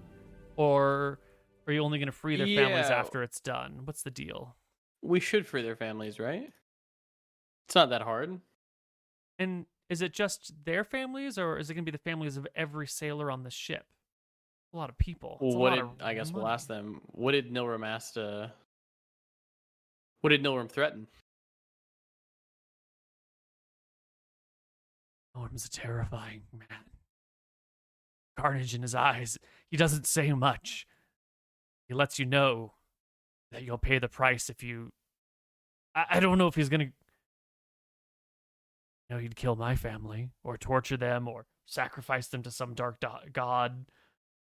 or 0.55 1.19
are 1.67 1.73
you 1.73 1.81
only 1.83 1.99
going 1.99 2.07
to 2.07 2.11
free 2.11 2.35
their 2.35 2.47
families 2.47 2.89
after 2.89 3.21
it's 3.23 3.39
done? 3.39 3.81
What's 3.83 4.01
the 4.03 4.11
deal? 4.11 4.55
We 5.01 5.19
should 5.19 5.45
free 5.45 5.61
their 5.61 5.75
families, 5.75 6.19
right? 6.19 6.51
It's 7.67 7.75
not 7.75 7.89
that 7.89 8.01
hard. 8.01 8.39
And 9.39 9.65
is 9.89 10.01
it 10.01 10.13
just 10.13 10.53
their 10.65 10.83
families, 10.83 11.37
or 11.37 11.57
is 11.57 11.69
it 11.69 11.73
going 11.73 11.85
to 11.85 11.91
be 11.91 11.95
the 11.95 12.01
families 12.01 12.37
of 12.37 12.47
every 12.55 12.87
sailor 12.87 13.29
on 13.29 13.43
the 13.43 13.51
ship? 13.51 13.85
A 14.73 14.77
lot 14.77 14.89
of 14.89 14.97
people. 14.97 15.37
Well, 15.39 15.57
what 15.57 15.75
did 15.75 15.85
I 16.01 16.13
guess 16.13 16.31
we'll 16.31 16.47
ask 16.47 16.67
them? 16.67 17.01
What 17.07 17.31
did 17.31 17.51
Nilram 17.51 17.85
ask 17.85 18.13
to? 18.15 18.51
What 20.21 20.29
did 20.31 20.43
Nilram 20.43 20.69
threaten? 20.69 21.07
Norm's 25.35 25.65
a 25.65 25.69
terrifying 25.69 26.41
man. 26.51 26.79
Carnage 28.37 28.73
in 28.73 28.81
his 28.81 28.95
eyes. 28.95 29.37
He 29.69 29.77
doesn't 29.77 30.07
say 30.07 30.31
much. 30.33 30.87
He 31.87 31.93
lets 31.93 32.19
you 32.19 32.25
know 32.25 32.73
that 33.51 33.63
you'll 33.63 33.77
pay 33.77 33.99
the 33.99 34.09
price 34.09 34.49
if 34.49 34.63
you. 34.63 34.91
I, 35.95 36.05
I 36.11 36.19
don't 36.19 36.37
know 36.37 36.47
if 36.47 36.55
he's 36.55 36.69
gonna. 36.69 36.91
You 39.09 39.15
know, 39.15 39.21
he'd 39.21 39.35
kill 39.35 39.55
my 39.55 39.75
family, 39.75 40.29
or 40.43 40.57
torture 40.57 40.97
them, 40.97 41.27
or 41.27 41.45
sacrifice 41.65 42.27
them 42.27 42.43
to 42.43 42.51
some 42.51 42.73
dark 42.73 42.99
do- 42.99 43.29
god, 43.31 43.85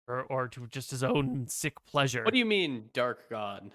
or 0.08 0.22
or 0.24 0.48
to 0.50 0.68
just 0.68 0.92
his 0.92 1.04
own 1.04 1.48
sick 1.48 1.84
pleasure. 1.86 2.24
What 2.24 2.34
do 2.34 2.40
you 2.40 2.46
mean, 2.46 2.90
Dark 2.94 3.30
God? 3.30 3.72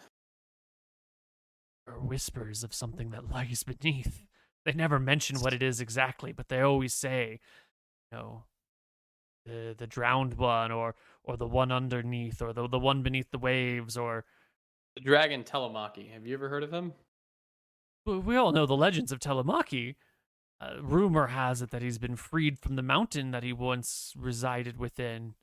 or 1.89 2.01
whispers 2.01 2.65
of 2.65 2.75
something 2.75 3.11
that 3.11 3.31
lies 3.31 3.63
beneath. 3.63 4.27
They 4.65 4.73
never 4.73 4.99
mention 4.99 5.39
what 5.39 5.53
it 5.53 5.63
is 5.63 5.81
exactly, 5.81 6.33
but 6.33 6.49
they 6.49 6.61
always 6.61 6.93
say, 6.93 7.39
you 8.11 8.19
know, 8.19 8.43
the 9.45 9.75
the 9.79 9.87
drowned 9.87 10.35
one, 10.35 10.73
or 10.73 10.97
or 11.23 11.37
the 11.37 11.47
one 11.47 11.71
underneath, 11.71 12.43
or 12.43 12.53
the 12.53 12.69
the 12.69 12.79
one 12.79 13.03
beneath 13.03 13.31
the 13.31 13.39
waves, 13.39 13.97
or 13.97 14.25
The 14.97 15.03
dragon 15.03 15.45
Telemachy. 15.45 16.13
Have 16.13 16.27
you 16.27 16.35
ever 16.35 16.49
heard 16.49 16.65
of 16.65 16.73
him? 16.73 16.93
we 18.05 18.19
we 18.19 18.37
all 18.37 18.51
know 18.53 18.67
the 18.67 18.77
legends 18.77 19.13
of 19.13 19.21
Telemachy. 19.21 19.95
Uh, 20.59 20.81
rumor 20.81 21.27
has 21.27 21.61
it 21.61 21.71
that 21.71 21.83
he's 21.83 21.99
been 21.99 22.17
freed 22.17 22.59
from 22.59 22.77
the 22.77 22.83
mountain 22.83 23.31
that 23.31 23.43
he 23.43 23.53
once 23.53 24.15
resided 24.17 24.79
within. 24.79 25.35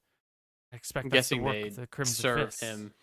I 0.71 0.75
expect 0.75 1.05
I'm 1.05 1.09
guessing 1.11 1.43
work 1.43 1.53
they 1.53 1.69
the 1.69 1.87
Crimson 1.87 2.15
serve 2.15 2.59
him. 2.59 2.93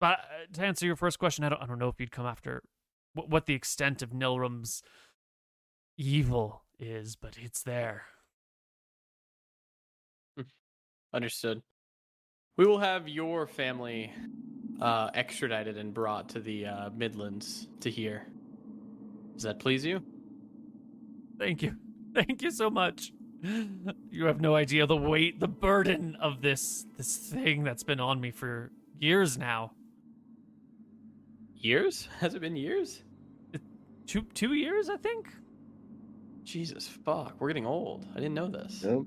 But 0.00 0.20
uh, 0.20 0.54
to 0.54 0.62
answer 0.64 0.86
your 0.86 0.94
first 0.94 1.18
question, 1.18 1.44
I 1.44 1.48
don't, 1.48 1.62
I 1.62 1.66
don't 1.66 1.78
know 1.78 1.88
if 1.88 1.98
you'd 1.98 2.12
come 2.12 2.26
after 2.26 2.62
what, 3.14 3.28
what 3.28 3.46
the 3.46 3.54
extent 3.54 4.02
of 4.02 4.10
Nilrum's 4.10 4.82
evil 5.98 6.62
is, 6.78 7.16
but 7.16 7.36
it's 7.42 7.62
there. 7.62 8.04
Understood. 11.12 11.62
We 12.56 12.66
will 12.66 12.78
have 12.78 13.08
your 13.08 13.46
family 13.46 14.12
uh, 14.80 15.10
extradited 15.14 15.78
and 15.78 15.92
brought 15.92 16.28
to 16.30 16.40
the 16.40 16.66
uh, 16.66 16.90
Midlands 16.90 17.68
to 17.80 17.90
here. 17.90 18.26
Does 19.34 19.42
that 19.44 19.58
please 19.58 19.84
you? 19.84 20.02
Thank 21.38 21.62
you. 21.62 21.76
Thank 22.14 22.42
you 22.42 22.50
so 22.50 22.70
much. 22.70 23.12
You 24.10 24.24
have 24.24 24.40
no 24.40 24.56
idea 24.56 24.86
the 24.86 24.96
weight, 24.96 25.38
the 25.38 25.48
burden 25.48 26.16
of 26.20 26.40
this 26.40 26.86
this 26.96 27.16
thing 27.18 27.62
that's 27.62 27.84
been 27.84 28.00
on 28.00 28.20
me 28.20 28.30
for 28.30 28.72
years 28.98 29.36
now. 29.36 29.72
Years? 31.54 32.08
Has 32.20 32.34
it 32.34 32.40
been 32.40 32.56
years? 32.56 33.02
Two 34.06 34.22
two 34.34 34.54
years, 34.54 34.88
I 34.88 34.96
think. 34.96 35.28
Jesus 36.44 36.86
fuck, 36.86 37.34
we're 37.38 37.48
getting 37.48 37.66
old. 37.66 38.06
I 38.12 38.16
didn't 38.16 38.34
know 38.34 38.48
this. 38.48 38.82
Yep. 38.84 39.02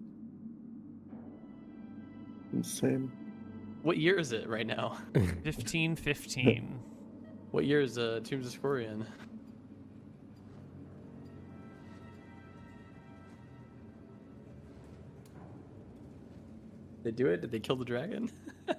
Insane. 2.54 3.12
What 3.82 3.98
year 3.98 4.20
is 4.20 4.32
it 4.32 4.48
right 4.48 4.68
now? 4.68 4.98
Fifteen 5.44 5.96
fifteen. 5.96 6.80
What 7.52 7.66
year 7.66 7.82
is 7.82 7.98
uh, 7.98 8.20
Tombs 8.24 8.54
of 8.54 8.62
Scorian? 8.62 9.06
Did 17.04 17.04
they 17.04 17.12
do 17.24 17.28
it? 17.30 17.42
Did 17.42 17.52
they 17.52 17.60
kill 17.60 17.76
the 17.78 17.86
dragon? 17.86 18.30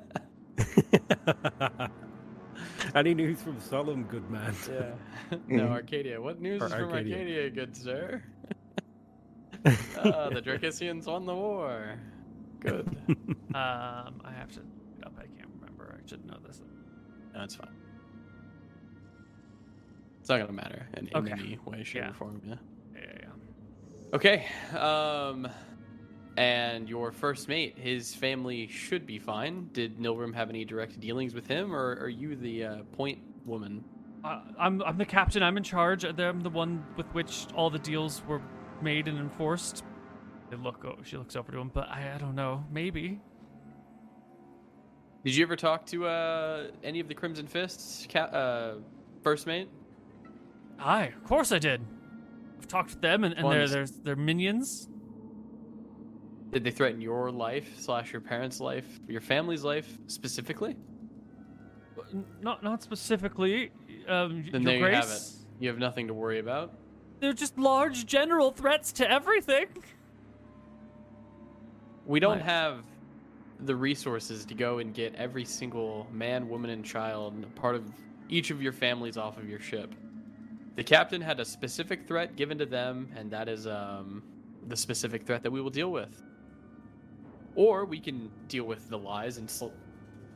Any 2.94 3.14
news 3.14 3.40
from 3.40 3.60
Solemn, 3.60 4.05
good 4.05 4.28
man? 4.31 4.55
Yeah. 4.70 5.39
no, 5.48 5.68
Arcadia. 5.68 6.20
What 6.20 6.40
news 6.40 6.60
Or 6.60 6.66
is 6.66 6.72
from 6.72 6.82
Arcadia. 6.85 7.16
Arcadia, 7.16 7.51
good 7.51 7.77
sir? 7.77 8.22
Ah, 9.98 10.28
the 10.31 10.40
Dracissians 10.43 11.06
won 11.06 11.24
the 11.27 11.35
war. 11.35 11.98
Good. 12.60 12.89
um, 13.55 14.20
I 14.24 14.32
have 14.36 14.51
to 14.52 14.60
look 14.60 14.68
it 14.98 15.05
up. 15.06 15.12
I 15.18 15.27
can't 16.09 16.12
remember. 16.22 16.27
I 16.27 16.27
should 16.27 16.27
know 16.27 16.39
this. 16.47 16.62
No, 17.35 17.43
it's 17.44 17.55
fine. 17.55 17.70
It's 20.20 20.28
not 20.28 20.40
gonna 20.40 20.52
matter 20.52 20.86
in, 20.97 21.09
in 21.09 21.16
Okay. 21.16 21.32
any 21.32 21.59
way, 21.64 21.82
shape, 21.85 22.02
Yeah. 22.02 22.10
or 22.10 22.14
form. 22.14 22.43
Yeah. 22.44 22.55
Yeah, 22.94 23.01
yeah, 23.01 23.18
yeah. 23.22 24.14
Okay. 24.14 24.47
Um, 24.77 25.48
and 26.36 26.89
your 26.89 27.10
first 27.12 27.48
mate, 27.48 27.78
his 27.78 28.14
family 28.14 28.66
should 28.68 29.06
be 29.06 29.18
fine. 29.18 29.68
Did 29.72 29.98
Nilrim 29.98 30.35
have 30.35 30.48
any 30.51 30.64
direct 30.64 30.98
dealings 31.01 31.35
with 31.35 31.47
him, 31.47 31.74
or 31.74 31.93
are 32.01 32.09
you 32.09 32.36
the 32.36 32.64
uh, 32.64 32.77
point 32.93 33.18
woman? 33.47 33.85
Uh, 34.22 34.43
I'm 34.59 34.82
I'm 34.82 34.98
the 34.98 35.06
captain. 35.06 35.43
I'm 35.43 35.56
in 35.56 35.62
charge. 35.62 36.05
I'm 36.05 36.40
the 36.40 36.51
one 36.51 36.85
with 36.97 37.06
which 37.14 37.47
all 37.55 37.70
the 37.70 37.78
deals 37.78 38.22
were 38.27 38.43
made 38.82 39.09
and 39.09 39.18
enforced. 39.18 39.82
They 40.51 40.56
look. 40.56 40.85
Oh, 40.85 40.98
she 41.02 41.16
looks 41.16 41.36
over 41.36 41.51
to 41.52 41.59
him, 41.59 41.70
but 41.72 41.89
I, 41.89 42.12
I 42.14 42.18
don't 42.18 42.35
know. 42.35 42.64
Maybe. 42.70 43.20
Did 45.24 45.36
you 45.36 45.44
ever 45.44 45.56
talk 45.56 45.84
to 45.86 46.06
uh, 46.06 46.68
any 46.82 47.01
of 47.01 47.09
the 47.09 47.14
Crimson 47.14 47.47
Fists, 47.47 48.06
ca- 48.10 48.20
uh, 48.20 48.74
first 49.22 49.47
mate? 49.47 49.68
Aye, 50.78 51.12
of 51.14 51.24
course 51.24 51.52
I 51.52 51.59
did. 51.59 51.82
I've 52.59 52.66
talked 52.68 52.90
with 52.90 53.02
them 53.02 53.24
and, 53.24 53.34
and 53.34 53.51
their 53.51 53.68
their 53.68 53.86
their 53.86 54.16
minions. 54.16 54.88
Did 56.52 56.64
they 56.64 56.70
threaten 56.70 57.01
your 57.01 57.30
life 57.30 57.78
slash 57.78 58.12
your 58.12 58.22
parents' 58.22 58.60
life, 58.60 58.86
your 59.06 59.20
family's 59.20 59.62
life 59.62 59.98
specifically? 60.06 60.76
Not 62.40 62.62
not 62.62 62.82
specifically. 62.82 63.70
Um, 64.09 64.44
Then 64.51 64.64
there 64.64 64.78
Grace. 64.80 64.90
you 64.94 65.01
have 65.01 65.10
it. 65.10 65.22
You 65.60 65.68
have 65.68 65.78
nothing 65.78 66.06
to 66.09 66.14
worry 66.14 66.38
about. 66.38 66.72
They're 67.20 67.34
just 67.34 67.59
large 67.59 68.06
general 68.06 68.51
threats 68.51 68.90
to 68.92 69.10
everything. 69.10 69.66
We 72.06 72.18
don't 72.18 72.40
have 72.40 72.82
the 73.65 73.74
resources 73.74 74.45
to 74.47 74.55
go 74.55 74.78
and 74.78 74.95
get 74.95 75.15
every 75.15 75.45
single 75.45 76.07
man, 76.12 76.49
woman, 76.49 76.70
and 76.70 76.85
child, 76.85 77.47
part 77.55 77.74
of 77.74 77.85
each 78.28 78.51
of 78.51 78.62
your 78.62 78.73
families 78.73 79.16
off 79.16 79.39
of 79.39 79.49
your 79.49 79.61
ship. 79.61 79.95
The 80.77 80.85
captain 80.85 81.20
had 81.20 81.41
a 81.41 81.45
specific 81.45 82.07
threat 82.07 82.37
given 82.37 82.57
to 82.59 82.66
them, 82.66 83.11
and 83.16 83.31
that 83.31 83.49
is 83.49 83.66
um, 83.66 84.23
the 84.69 84.77
specific 84.77 85.27
threat 85.27 85.43
that 85.43 85.51
we 85.51 85.61
will 85.61 85.70
deal 85.70 85.91
with. 85.91 86.23
Or 87.55 87.85
we 87.85 87.99
can 87.99 88.31
deal 88.49 88.65
with 88.65 88.89
the 88.89 88.97
lies 88.97 89.37
and 89.39 89.51
sl- 89.51 89.69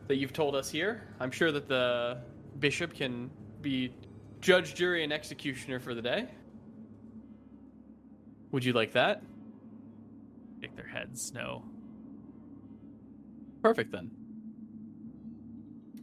that 0.09 0.17
you've 0.17 0.33
told 0.33 0.55
us 0.55 0.69
here. 0.69 1.09
I'm 1.21 1.31
sure 1.31 1.53
that 1.53 1.69
the 1.69 2.19
bishop 2.59 2.95
can 2.95 3.31
be 3.63 3.95
judge, 4.41 4.75
jury, 4.75 5.05
and 5.05 5.13
executioner 5.13 5.81
for 5.81 5.95
the 5.95 6.03
day. 6.03 6.29
Would 8.51 8.65
you 8.65 8.73
like 8.73 8.93
that? 8.93 9.23
Shake 10.61 10.77
their 10.77 10.87
heads. 10.87 11.33
No. 11.33 11.63
Perfect 13.65 13.93
then. 13.93 14.11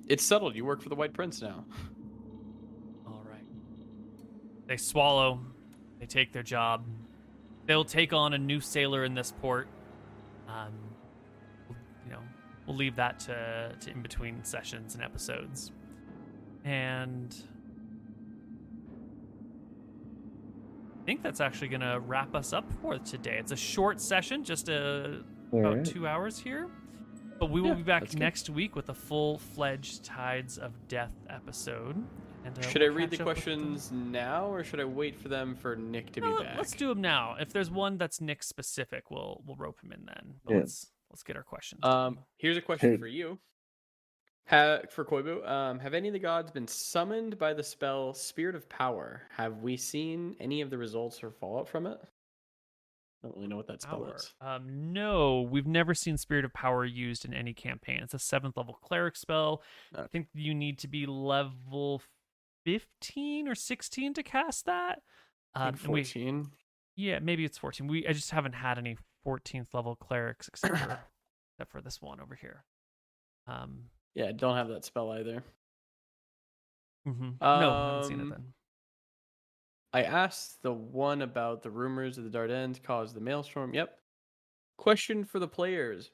It's 0.07 0.23
settled. 0.23 0.55
You 0.55 0.65
work 0.65 0.81
for 0.81 0.89
the 0.89 0.95
White 0.95 1.13
Prince 1.13 1.43
now. 1.43 1.63
All 3.05 3.23
right. 3.23 3.45
They 4.65 4.77
swallow. 4.77 5.39
They 5.99 6.07
take 6.07 6.33
their 6.33 6.41
job. 6.41 6.83
They'll 7.67 7.85
take 7.85 8.13
on 8.13 8.33
a 8.33 8.37
new 8.39 8.61
sailor 8.61 9.03
in 9.05 9.13
this 9.13 9.31
port. 9.43 9.67
Um, 10.47 10.73
we'll- 11.69 11.77
you 12.03 12.11
know, 12.13 12.21
we'll 12.65 12.75
leave 12.75 12.95
that 12.95 13.19
to, 13.21 13.75
to 13.79 13.91
in 13.91 14.01
between 14.01 14.43
sessions 14.43 14.95
and 14.95 15.03
episodes. 15.03 15.71
And 16.65 17.31
I 20.99 21.05
think 21.05 21.21
that's 21.21 21.39
actually 21.41 21.67
going 21.67 21.81
to 21.81 21.99
wrap 21.99 22.33
us 22.33 22.53
up 22.53 22.65
for 22.81 22.97
today. 22.97 23.37
It's 23.37 23.51
a 23.51 23.55
short 23.55 24.01
session, 24.01 24.43
just 24.43 24.67
a, 24.67 25.21
about 25.53 25.63
Alright. 25.65 25.85
two 25.85 26.07
hours 26.07 26.39
here. 26.39 26.67
But 27.41 27.49
we 27.49 27.59
will 27.59 27.69
Yeah, 27.69 27.73
be 27.73 27.81
back 27.81 28.01
that's 28.03 28.13
good. 28.13 28.19
next 28.19 28.49
week 28.51 28.75
with 28.75 28.89
a 28.89 28.93
full 28.93 29.39
fledged 29.39 30.05
Tides 30.05 30.59
of 30.59 30.87
Death 30.87 31.11
episode. 31.27 31.95
And, 32.45 32.55
uh, 32.55 32.61
Should 32.61 32.83
I 32.83 32.89
we'll 32.89 32.97
read 32.97 33.09
the 33.09 33.17
catch 33.17 33.21
up 33.21 33.35
with 33.35 33.43
them. 33.45 33.55
questions 33.55 33.91
now, 33.91 34.45
or 34.45 34.63
should 34.63 34.79
I 34.79 34.85
wait 34.85 35.15
for 35.19 35.27
them 35.27 35.55
for 35.55 35.75
Nick 35.75 36.11
to 36.11 36.21
No, 36.21 36.37
be 36.37 36.43
back? 36.43 36.57
Let's 36.57 36.73
do 36.73 36.89
them 36.89 37.01
now. 37.01 37.37
If 37.39 37.51
there's 37.51 37.71
one 37.71 37.97
that's 37.97 38.21
Nick 38.21 38.43
specific, 38.43 39.09
we'll 39.09 39.41
we'll 39.43 39.55
rope 39.55 39.81
him 39.83 39.91
in 39.91 40.05
then. 40.05 40.35
But 40.45 40.53
Yeah. 40.53 40.59
let's 40.59 40.91
let's 41.09 41.23
get 41.23 41.35
our 41.35 41.41
questions. 41.41 41.83
Um, 41.83 42.19
here's 42.37 42.57
a 42.57 42.61
question 42.61 42.91
Hey. 42.91 42.97
for 42.97 43.07
you. 43.07 43.39
Ha- 44.47 44.81
for 44.91 45.03
Koibu, 45.03 45.43
um, 45.49 45.79
have 45.79 45.95
any 45.95 46.09
of 46.09 46.13
the 46.13 46.19
gods 46.19 46.51
been 46.51 46.67
summoned 46.67 47.39
by 47.39 47.55
the 47.55 47.63
spell 47.63 48.13
Spirit 48.13 48.53
of 48.53 48.69
Power? 48.69 49.23
Have 49.31 49.63
we 49.63 49.77
seen 49.77 50.35
any 50.39 50.61
of 50.61 50.69
the 50.69 50.77
results 50.77 51.23
or 51.23 51.31
fallout 51.31 51.67
from 51.67 51.87
it? 51.87 51.99
I 53.23 53.27
don't 53.27 53.35
really 53.35 53.47
know 53.47 53.57
what 53.57 53.67
that 53.67 53.81
spell 53.83 53.99
Power. 53.99 54.15
is. 54.15 54.33
Um, 54.41 54.93
no, 54.93 55.41
we've 55.41 55.67
never 55.67 55.93
seen 55.93 56.17
Spirit 56.17 56.43
of 56.45 56.53
Power 56.53 56.83
used 56.85 57.23
in 57.23 57.33
any 57.33 57.53
campaign. 57.53 57.99
It's 58.01 58.13
a 58.15 58.19
seventh 58.19 58.57
level 58.57 58.73
cleric 58.81 59.15
spell. 59.15 59.61
I 59.95 60.07
think 60.07 60.27
you 60.33 60.55
need 60.55 60.79
to 60.79 60.87
be 60.87 61.05
level 61.05 62.01
fifteen 62.65 63.47
or 63.47 63.53
sixteen 63.55 64.13
to 64.15 64.23
cast 64.23 64.65
that. 64.65 65.01
Um, 65.53 65.73
think 65.73 65.83
and 65.85 65.93
we, 65.93 66.03
14. 66.03 66.51
yeah, 66.95 67.19
maybe 67.19 67.45
it's 67.45 67.57
fourteen. 67.59 67.87
We 67.87 68.07
I 68.07 68.13
just 68.13 68.31
haven't 68.31 68.53
had 68.53 68.77
any 68.79 68.97
fourteenth 69.23 69.73
level 69.73 69.95
clerics 69.95 70.47
except 70.47 70.77
for 70.77 70.99
except 71.59 71.71
for 71.71 71.81
this 71.81 72.01
one 72.01 72.19
over 72.19 72.33
here. 72.35 72.63
Um, 73.47 73.83
Yeah, 74.15 74.25
I 74.27 74.31
don't 74.31 74.55
have 74.55 74.69
that 74.69 74.83
spell 74.85 75.11
either. 75.11 75.43
mhm. 77.07 77.35
no, 77.39 77.47
I 77.71 77.87
haven't 77.93 78.03
seen 78.09 78.19
it 78.19 78.23
Um, 78.23 78.29
then. 78.29 78.53
I 79.93 80.03
asked 80.03 80.61
the 80.61 80.73
one 80.73 81.21
about 81.21 81.63
the 81.63 81.69
rumors 81.69 82.17
of 82.17 82.23
the 82.23 82.29
Dardannes 82.29 82.81
caused 82.81 83.15
the 83.15 83.21
maelstrom. 83.21 83.73
Yep. 83.73 83.97
Question 84.77 85.25
for 85.25 85.39
the 85.39 85.47
players. 85.47 86.11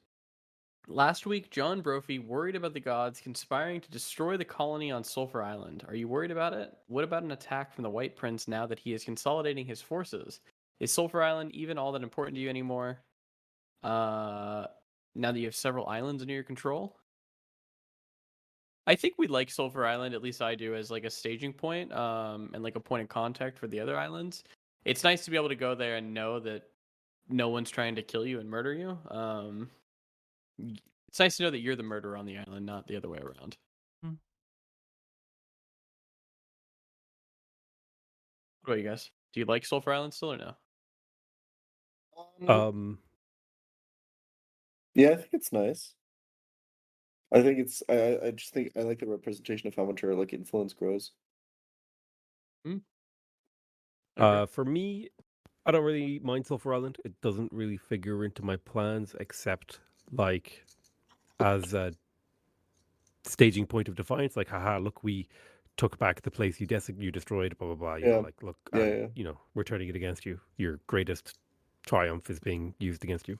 Last 0.88 1.26
week, 1.26 1.50
John 1.50 1.80
Brophy 1.80 2.18
worried 2.18 2.56
about 2.56 2.72
the 2.72 2.80
gods 2.80 3.20
conspiring 3.20 3.80
to 3.82 3.90
destroy 3.90 4.36
the 4.36 4.44
colony 4.44 4.90
on 4.90 5.04
Sulphur 5.04 5.42
Island. 5.42 5.84
Are 5.86 5.94
you 5.94 6.08
worried 6.08 6.30
about 6.30 6.54
it? 6.54 6.72
What 6.86 7.04
about 7.04 7.22
an 7.22 7.30
attack 7.30 7.74
from 7.74 7.82
the 7.82 7.90
White 7.90 8.16
Prince 8.16 8.48
now 8.48 8.66
that 8.66 8.78
he 8.78 8.94
is 8.94 9.04
consolidating 9.04 9.66
his 9.66 9.82
forces? 9.82 10.40
Is 10.80 10.92
Sulphur 10.92 11.22
Island 11.22 11.54
even 11.54 11.76
all 11.76 11.92
that 11.92 12.02
important 12.02 12.36
to 12.36 12.40
you 12.40 12.48
anymore? 12.48 13.00
Uh, 13.82 14.66
now 15.14 15.30
that 15.30 15.38
you 15.38 15.46
have 15.46 15.54
several 15.54 15.86
islands 15.86 16.22
under 16.22 16.34
your 16.34 16.42
control? 16.42 16.97
I 18.88 18.96
think 18.96 19.16
we 19.18 19.26
like 19.26 19.50
Sulphur 19.50 19.84
Island, 19.84 20.14
at 20.14 20.22
least 20.22 20.40
I 20.40 20.54
do, 20.54 20.74
as 20.74 20.90
like 20.90 21.04
a 21.04 21.10
staging 21.10 21.52
point, 21.52 21.92
um, 21.92 22.50
and 22.54 22.64
like 22.64 22.74
a 22.74 22.80
point 22.80 23.02
of 23.02 23.10
contact 23.10 23.58
for 23.58 23.66
the 23.66 23.78
other 23.78 23.98
islands. 23.98 24.44
It's 24.86 25.04
nice 25.04 25.26
to 25.26 25.30
be 25.30 25.36
able 25.36 25.50
to 25.50 25.54
go 25.56 25.74
there 25.74 25.96
and 25.96 26.14
know 26.14 26.40
that 26.40 26.62
no 27.28 27.50
one's 27.50 27.68
trying 27.68 27.96
to 27.96 28.02
kill 28.02 28.24
you 28.26 28.40
and 28.40 28.48
murder 28.48 28.72
you. 28.72 28.98
Um, 29.10 29.68
it's 31.06 31.20
nice 31.20 31.36
to 31.36 31.42
know 31.42 31.50
that 31.50 31.58
you're 31.58 31.76
the 31.76 31.82
murderer 31.82 32.16
on 32.16 32.24
the 32.24 32.38
island, 32.38 32.64
not 32.64 32.86
the 32.86 32.96
other 32.96 33.10
way 33.10 33.18
around. 33.18 33.58
Hmm. 34.02 34.14
What 38.62 38.72
about 38.72 38.82
you 38.82 38.88
guys? 38.88 39.10
Do 39.34 39.40
you 39.40 39.44
like 39.44 39.66
Sulphur 39.66 39.92
Island 39.92 40.14
still 40.14 40.32
or 40.32 40.38
no? 40.38 40.54
Um, 42.48 42.50
Um, 42.50 42.98
yeah, 44.94 45.10
I 45.10 45.16
think 45.16 45.34
it's 45.34 45.52
nice. 45.52 45.92
I 47.32 47.42
think 47.42 47.58
it's. 47.58 47.82
I. 47.88 48.18
I- 48.26 48.30
just 48.32 48.52
think 48.54 48.72
I 48.76 48.80
like 48.80 49.00
the 49.00 49.06
representation 49.06 49.68
of 49.68 49.74
how 49.74 49.84
much 49.84 50.02
our 50.04 50.14
like 50.14 50.32
influence 50.32 50.72
grows. 50.74 51.12
uh, 54.16 54.46
for 54.46 54.64
me, 54.64 55.08
I 55.66 55.70
don't 55.70 55.84
really 55.84 56.18
mind 56.20 56.46
Sulphur 56.46 56.74
Island. 56.74 56.98
It 57.04 57.20
doesn't 57.20 57.52
really 57.52 57.76
figure 57.76 58.24
into 58.24 58.44
my 58.44 58.56
plans 58.56 59.14
except 59.20 59.80
like 60.12 60.64
as 61.40 61.72
a 61.74 61.92
staging 63.24 63.66
point 63.66 63.88
of 63.88 63.94
defiance. 63.94 64.36
Like, 64.36 64.48
haha, 64.48 64.78
look, 64.78 65.04
we 65.04 65.28
took 65.76 65.98
back 65.98 66.22
the 66.22 66.30
place 66.30 66.60
you 66.60 66.66
des- 66.66 66.92
you 66.98 67.12
destroyed. 67.12 67.56
Blah 67.58 67.68
blah 67.68 67.76
blah. 67.76 67.94
You 67.96 68.06
know, 68.06 68.10
Yeah. 68.16 68.18
like, 68.18 68.42
look, 68.42 68.58
Yeah, 68.74 68.84
yeah. 68.86 69.06
you 69.14 69.24
know, 69.24 69.38
we're 69.54 69.64
turning 69.64 69.88
it 69.88 69.96
against 69.96 70.26
you. 70.26 70.40
Your 70.56 70.80
greatest 70.86 71.38
triumph 71.86 72.28
is 72.30 72.40
being 72.40 72.74
used 72.78 73.04
against 73.04 73.28
you. 73.28 73.38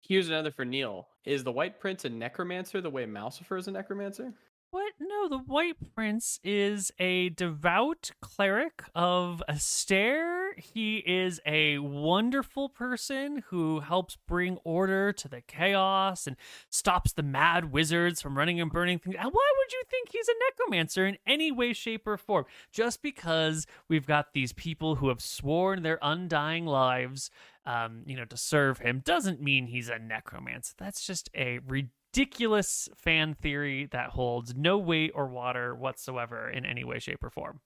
Here's 0.00 0.28
another 0.28 0.50
for 0.50 0.64
Neil. 0.64 1.08
Is 1.24 1.44
the 1.44 1.52
White 1.52 1.78
Prince 1.80 2.04
a 2.04 2.08
necromancer 2.08 2.80
the 2.80 2.90
way 2.90 3.06
Malsifer 3.06 3.58
is 3.58 3.68
a 3.68 3.70
necromancer? 3.70 4.32
What? 4.70 4.92
No, 5.00 5.28
the 5.28 5.38
White 5.38 5.76
Prince 5.94 6.40
is 6.42 6.92
a 6.98 7.30
devout 7.30 8.10
cleric 8.20 8.82
of 8.94 9.42
Astaire. 9.48 10.39
He 10.56 10.98
is 10.98 11.40
a 11.46 11.78
wonderful 11.78 12.68
person 12.68 13.42
who 13.48 13.80
helps 13.80 14.16
bring 14.16 14.58
order 14.64 15.12
to 15.12 15.28
the 15.28 15.40
chaos 15.40 16.26
and 16.26 16.36
stops 16.68 17.12
the 17.12 17.22
mad 17.22 17.72
wizards 17.72 18.20
from 18.20 18.36
running 18.36 18.60
and 18.60 18.70
burning 18.70 18.98
things. 18.98 19.16
Why 19.16 19.24
would 19.28 19.72
you 19.72 19.82
think 19.90 20.10
he's 20.10 20.28
a 20.28 20.32
necromancer 20.50 21.06
in 21.06 21.18
any 21.26 21.50
way, 21.52 21.72
shape, 21.72 22.06
or 22.06 22.16
form? 22.16 22.44
Just 22.72 23.02
because 23.02 23.66
we've 23.88 24.06
got 24.06 24.32
these 24.32 24.52
people 24.52 24.96
who 24.96 25.08
have 25.08 25.20
sworn 25.20 25.82
their 25.82 25.98
undying 26.02 26.66
lives, 26.66 27.30
um, 27.66 28.02
you 28.06 28.16
know, 28.16 28.24
to 28.24 28.36
serve 28.36 28.78
him, 28.78 29.00
doesn't 29.04 29.40
mean 29.40 29.66
he's 29.66 29.88
a 29.88 29.98
necromancer. 29.98 30.74
That's 30.78 31.06
just 31.06 31.30
a 31.34 31.60
ridiculous 31.66 32.88
fan 32.96 33.34
theory 33.34 33.86
that 33.92 34.10
holds 34.10 34.54
no 34.54 34.78
weight 34.78 35.12
or 35.14 35.26
water 35.26 35.74
whatsoever 35.74 36.48
in 36.48 36.64
any 36.64 36.84
way, 36.84 36.98
shape, 36.98 37.22
or 37.22 37.30
form. 37.30 37.60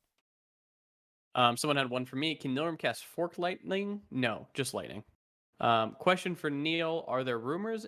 Um, 1.35 1.56
someone 1.56 1.77
had 1.77 1.90
one 1.90 2.05
for 2.05 2.16
me. 2.16 2.35
Can 2.35 2.55
Nilrim 2.55 2.78
cast 2.78 3.05
fork 3.05 3.39
lightning? 3.39 4.01
No, 4.11 4.47
just 4.55 4.74
lightning. 4.74 5.02
Um, 5.61 5.93
question 5.98 6.35
for 6.35 6.51
Neil: 6.51 7.05
Are 7.09 7.24
there 7.24 7.39
rumors 7.39 7.86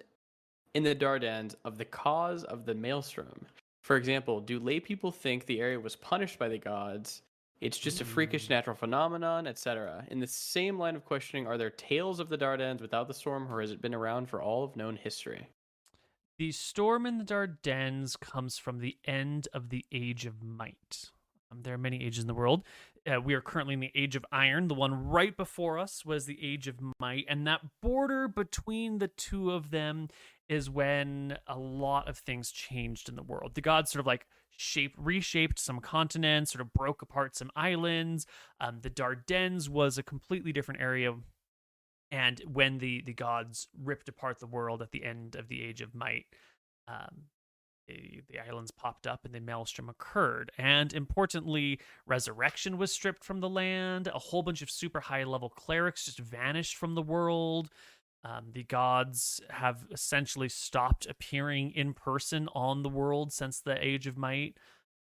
in 0.74 0.82
the 0.82 0.94
Dardannes 0.94 1.54
of 1.64 1.78
the 1.78 1.84
cause 1.84 2.44
of 2.44 2.64
the 2.64 2.74
maelstrom? 2.74 3.46
For 3.82 3.96
example, 3.96 4.40
do 4.40 4.58
lay 4.58 4.80
people 4.80 5.12
think 5.12 5.46
the 5.46 5.60
area 5.60 5.78
was 5.78 5.94
punished 5.96 6.38
by 6.38 6.48
the 6.48 6.58
gods? 6.58 7.22
It's 7.60 7.78
just 7.78 8.00
a 8.00 8.04
freakish 8.04 8.46
Mm. 8.46 8.50
natural 8.50 8.76
phenomenon, 8.76 9.46
etc. 9.46 10.04
In 10.10 10.18
the 10.18 10.26
same 10.26 10.78
line 10.78 10.94
of 10.96 11.04
questioning, 11.04 11.46
are 11.46 11.56
there 11.56 11.70
tales 11.70 12.20
of 12.20 12.28
the 12.28 12.36
Dardannes 12.36 12.80
without 12.82 13.08
the 13.08 13.14
storm, 13.14 13.50
or 13.50 13.60
has 13.60 13.70
it 13.70 13.80
been 13.80 13.94
around 13.94 14.28
for 14.28 14.42
all 14.42 14.62
of 14.64 14.76
known 14.76 14.96
history? 14.96 15.48
The 16.38 16.52
storm 16.52 17.06
in 17.06 17.16
the 17.16 17.24
Dardannes 17.24 18.20
comes 18.20 18.58
from 18.58 18.80
the 18.80 18.98
end 19.06 19.48
of 19.54 19.70
the 19.70 19.86
Age 19.90 20.26
of 20.26 20.42
Might. 20.42 21.10
Um, 21.50 21.62
there 21.62 21.72
are 21.72 21.78
many 21.78 22.04
ages 22.04 22.24
in 22.24 22.26
the 22.26 22.34
world. 22.34 22.62
Uh, 23.06 23.20
we 23.20 23.34
are 23.34 23.40
currently 23.40 23.74
in 23.74 23.80
the 23.80 23.92
Age 23.94 24.16
of 24.16 24.24
Iron. 24.32 24.68
The 24.68 24.74
one 24.74 25.08
right 25.08 25.36
before 25.36 25.78
us 25.78 26.04
was 26.04 26.26
the 26.26 26.38
Age 26.42 26.66
of 26.66 26.76
Might. 26.98 27.24
And 27.28 27.46
that 27.46 27.60
border 27.80 28.26
between 28.26 28.98
the 28.98 29.08
two 29.08 29.52
of 29.52 29.70
them 29.70 30.08
is 30.48 30.68
when 30.68 31.38
a 31.46 31.58
lot 31.58 32.08
of 32.08 32.18
things 32.18 32.50
changed 32.50 33.08
in 33.08 33.16
the 33.16 33.22
world. 33.22 33.54
The 33.54 33.60
gods 33.60 33.92
sort 33.92 34.00
of 34.00 34.06
like 34.06 34.26
shaped, 34.50 34.96
reshaped 34.98 35.58
some 35.58 35.80
continents, 35.80 36.52
sort 36.52 36.62
of 36.62 36.72
broke 36.72 37.02
apart 37.02 37.36
some 37.36 37.50
islands. 37.54 38.26
Um, 38.60 38.80
the 38.82 38.90
Dardannes 38.90 39.68
was 39.68 39.98
a 39.98 40.02
completely 40.02 40.52
different 40.52 40.80
area 40.80 41.14
and 42.10 42.40
when 42.52 42.78
the 42.78 43.02
the 43.04 43.12
gods 43.12 43.68
ripped 43.82 44.08
apart 44.08 44.38
the 44.38 44.46
world 44.46 44.82
at 44.82 44.92
the 44.92 45.04
end 45.04 45.34
of 45.34 45.48
the 45.48 45.62
age 45.62 45.80
of 45.80 45.94
might 45.94 46.26
um 46.88 47.24
the 47.88 48.38
islands 48.38 48.70
popped 48.70 49.06
up 49.06 49.24
and 49.24 49.34
the 49.34 49.40
maelstrom 49.40 49.88
occurred 49.88 50.50
and 50.58 50.92
importantly 50.94 51.78
resurrection 52.06 52.78
was 52.78 52.92
stripped 52.92 53.24
from 53.24 53.40
the 53.40 53.48
land 53.48 54.08
a 54.08 54.18
whole 54.18 54.42
bunch 54.42 54.62
of 54.62 54.70
super 54.70 55.00
high 55.00 55.24
level 55.24 55.48
clerics 55.48 56.04
just 56.06 56.18
vanished 56.18 56.76
from 56.76 56.94
the 56.94 57.02
world 57.02 57.68
Um, 58.24 58.46
the 58.52 58.64
gods 58.64 59.40
have 59.50 59.86
essentially 59.92 60.48
stopped 60.48 61.06
appearing 61.06 61.70
in 61.72 61.94
person 61.94 62.48
on 62.54 62.82
the 62.82 62.88
world 62.88 63.32
since 63.32 63.60
the 63.60 63.76
Age 63.84 64.08
of 64.08 64.16
Might. 64.18 64.56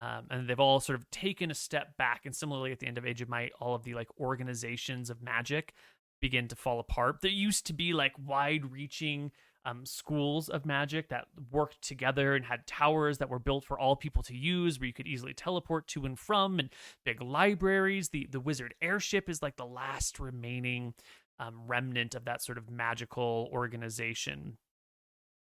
Um, 0.01 0.27
and 0.31 0.49
they've 0.49 0.61
all 0.61 0.79
sort 0.79 0.99
of 0.99 1.11
taken 1.11 1.51
a 1.51 1.55
step 1.55 1.97
back. 1.97 2.27
And 2.27 2.37
similarly, 2.37 2.71
at 2.71 2.79
the 2.79 2.87
end 2.87 2.99
of 2.99 3.05
Age 3.05 3.21
of 3.21 3.29
Might, 3.29 3.51
all 3.61 3.75
of 3.75 3.83
the 3.83 3.95
like 3.95 4.09
organizations 4.21 5.11
of 5.11 5.21
magic 5.21 5.75
begin 6.21 6.47
to 6.49 6.55
fall 6.57 6.79
apart. 6.79 7.17
There 7.21 7.31
used 7.31 7.67
to 7.67 7.73
be 7.73 7.93
like 7.93 8.13
wide 8.17 8.71
reaching 8.71 9.33
um, 9.65 9.85
schools 9.85 10.49
of 10.49 10.65
magic 10.65 11.09
that 11.09 11.27
worked 11.51 11.83
together 11.83 12.35
and 12.35 12.45
had 12.45 12.67
towers 12.67 13.19
that 13.19 13.29
were 13.29 13.39
built 13.39 13.65
for 13.65 13.79
all 13.79 13.97
people 13.97 14.23
to 14.25 14.37
use, 14.37 14.79
where 14.79 14.87
you 14.87 14.93
could 14.93 15.07
easily 15.07 15.35
teleport 15.35 15.87
to 15.89 16.07
and 16.07 16.19
from, 16.19 16.59
and 16.59 16.71
big 17.05 17.21
libraries. 17.21 18.11
The 18.11 18.29
the 18.31 18.41
wizard 18.41 18.75
airship 18.81 19.29
is 19.29 19.43
like 19.43 19.57
the 19.57 19.67
last 19.67 20.21
remaining 20.21 20.95
um, 21.39 21.63
remnant 21.67 22.15
of 22.15 22.25
that 22.25 22.43
sort 22.43 22.59
of 22.59 22.71
magical 22.71 23.49
organization, 23.53 24.59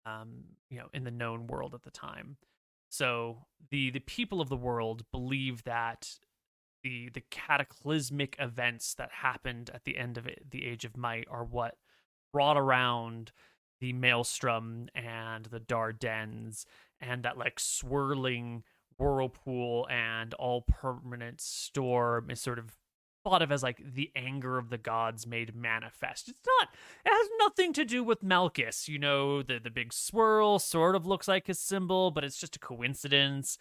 um, 0.05 0.43
you 0.69 0.79
know, 0.79 0.87
in 0.93 1.03
the 1.03 1.11
known 1.11 1.47
world 1.47 1.73
at 1.73 1.83
the 1.83 1.91
time. 1.91 2.37
So 2.89 3.45
the 3.69 3.91
the 3.91 3.99
people 3.99 4.41
of 4.41 4.49
the 4.49 4.57
world 4.57 5.05
believe 5.11 5.63
that 5.63 6.09
the 6.83 7.09
the 7.13 7.23
cataclysmic 7.29 8.35
events 8.39 8.95
that 8.95 9.11
happened 9.11 9.69
at 9.73 9.83
the 9.83 9.97
end 9.97 10.17
of 10.17 10.25
it, 10.25 10.49
the 10.49 10.65
Age 10.65 10.85
of 10.85 10.97
Might 10.97 11.27
are 11.29 11.43
what 11.43 11.75
brought 12.31 12.57
around 12.57 13.31
the 13.79 13.93
Maelstrom 13.93 14.89
and 14.95 15.45
the 15.45 15.59
Dardennes 15.59 16.65
and 16.99 17.23
that 17.23 17.37
like 17.37 17.59
swirling 17.59 18.63
whirlpool 18.97 19.87
and 19.89 20.33
all 20.33 20.61
permanent 20.61 21.39
storm 21.39 22.29
is 22.29 22.41
sort 22.41 22.59
of 22.59 22.75
thought 23.23 23.41
of 23.41 23.51
as 23.51 23.63
like 23.63 23.81
the 23.93 24.11
anger 24.15 24.57
of 24.57 24.69
the 24.69 24.77
gods 24.77 25.27
made 25.27 25.55
manifest. 25.55 26.29
It's 26.29 26.41
not. 26.59 26.69
It 27.05 27.09
has 27.09 27.29
nothing 27.39 27.73
to 27.73 27.85
do 27.85 28.03
with 28.03 28.23
Malchus. 28.23 28.87
You 28.87 28.99
know, 28.99 29.41
the 29.41 29.59
the 29.59 29.69
big 29.69 29.93
swirl 29.93 30.59
sort 30.59 30.95
of 30.95 31.05
looks 31.05 31.27
like 31.27 31.47
his 31.47 31.59
symbol, 31.59 32.11
but 32.11 32.23
it's 32.23 32.39
just 32.39 32.55
a 32.55 32.59
coincidence. 32.59 33.57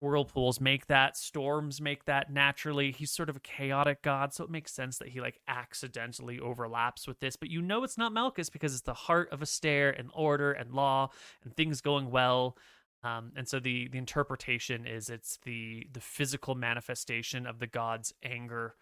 Whirlpools 0.00 0.60
make 0.60 0.86
that, 0.86 1.16
storms 1.16 1.80
make 1.80 2.04
that 2.04 2.30
naturally. 2.30 2.92
He's 2.92 3.10
sort 3.10 3.30
of 3.30 3.36
a 3.36 3.40
chaotic 3.40 4.02
god, 4.02 4.34
so 4.34 4.44
it 4.44 4.50
makes 4.50 4.72
sense 4.72 4.98
that 4.98 5.08
he 5.08 5.20
like 5.20 5.40
accidentally 5.48 6.38
overlaps 6.38 7.08
with 7.08 7.20
this. 7.20 7.36
But 7.36 7.50
you 7.50 7.62
know 7.62 7.82
it's 7.82 7.96
not 7.96 8.12
Malchus 8.12 8.50
because 8.50 8.74
it's 8.74 8.82
the 8.82 8.94
heart 8.94 9.30
of 9.32 9.40
Astaire 9.40 9.98
and 9.98 10.10
order 10.14 10.52
and 10.52 10.72
law 10.72 11.08
and 11.44 11.56
things 11.56 11.80
going 11.80 12.10
well. 12.10 12.56
Um, 13.02 13.32
and 13.36 13.48
so 13.48 13.58
the 13.58 13.88
the 13.88 13.98
interpretation 13.98 14.86
is 14.86 15.08
it's 15.08 15.38
the 15.44 15.86
the 15.92 16.00
physical 16.00 16.54
manifestation 16.54 17.46
of 17.46 17.58
the 17.58 17.66
god's 17.66 18.12
anger 18.22 18.74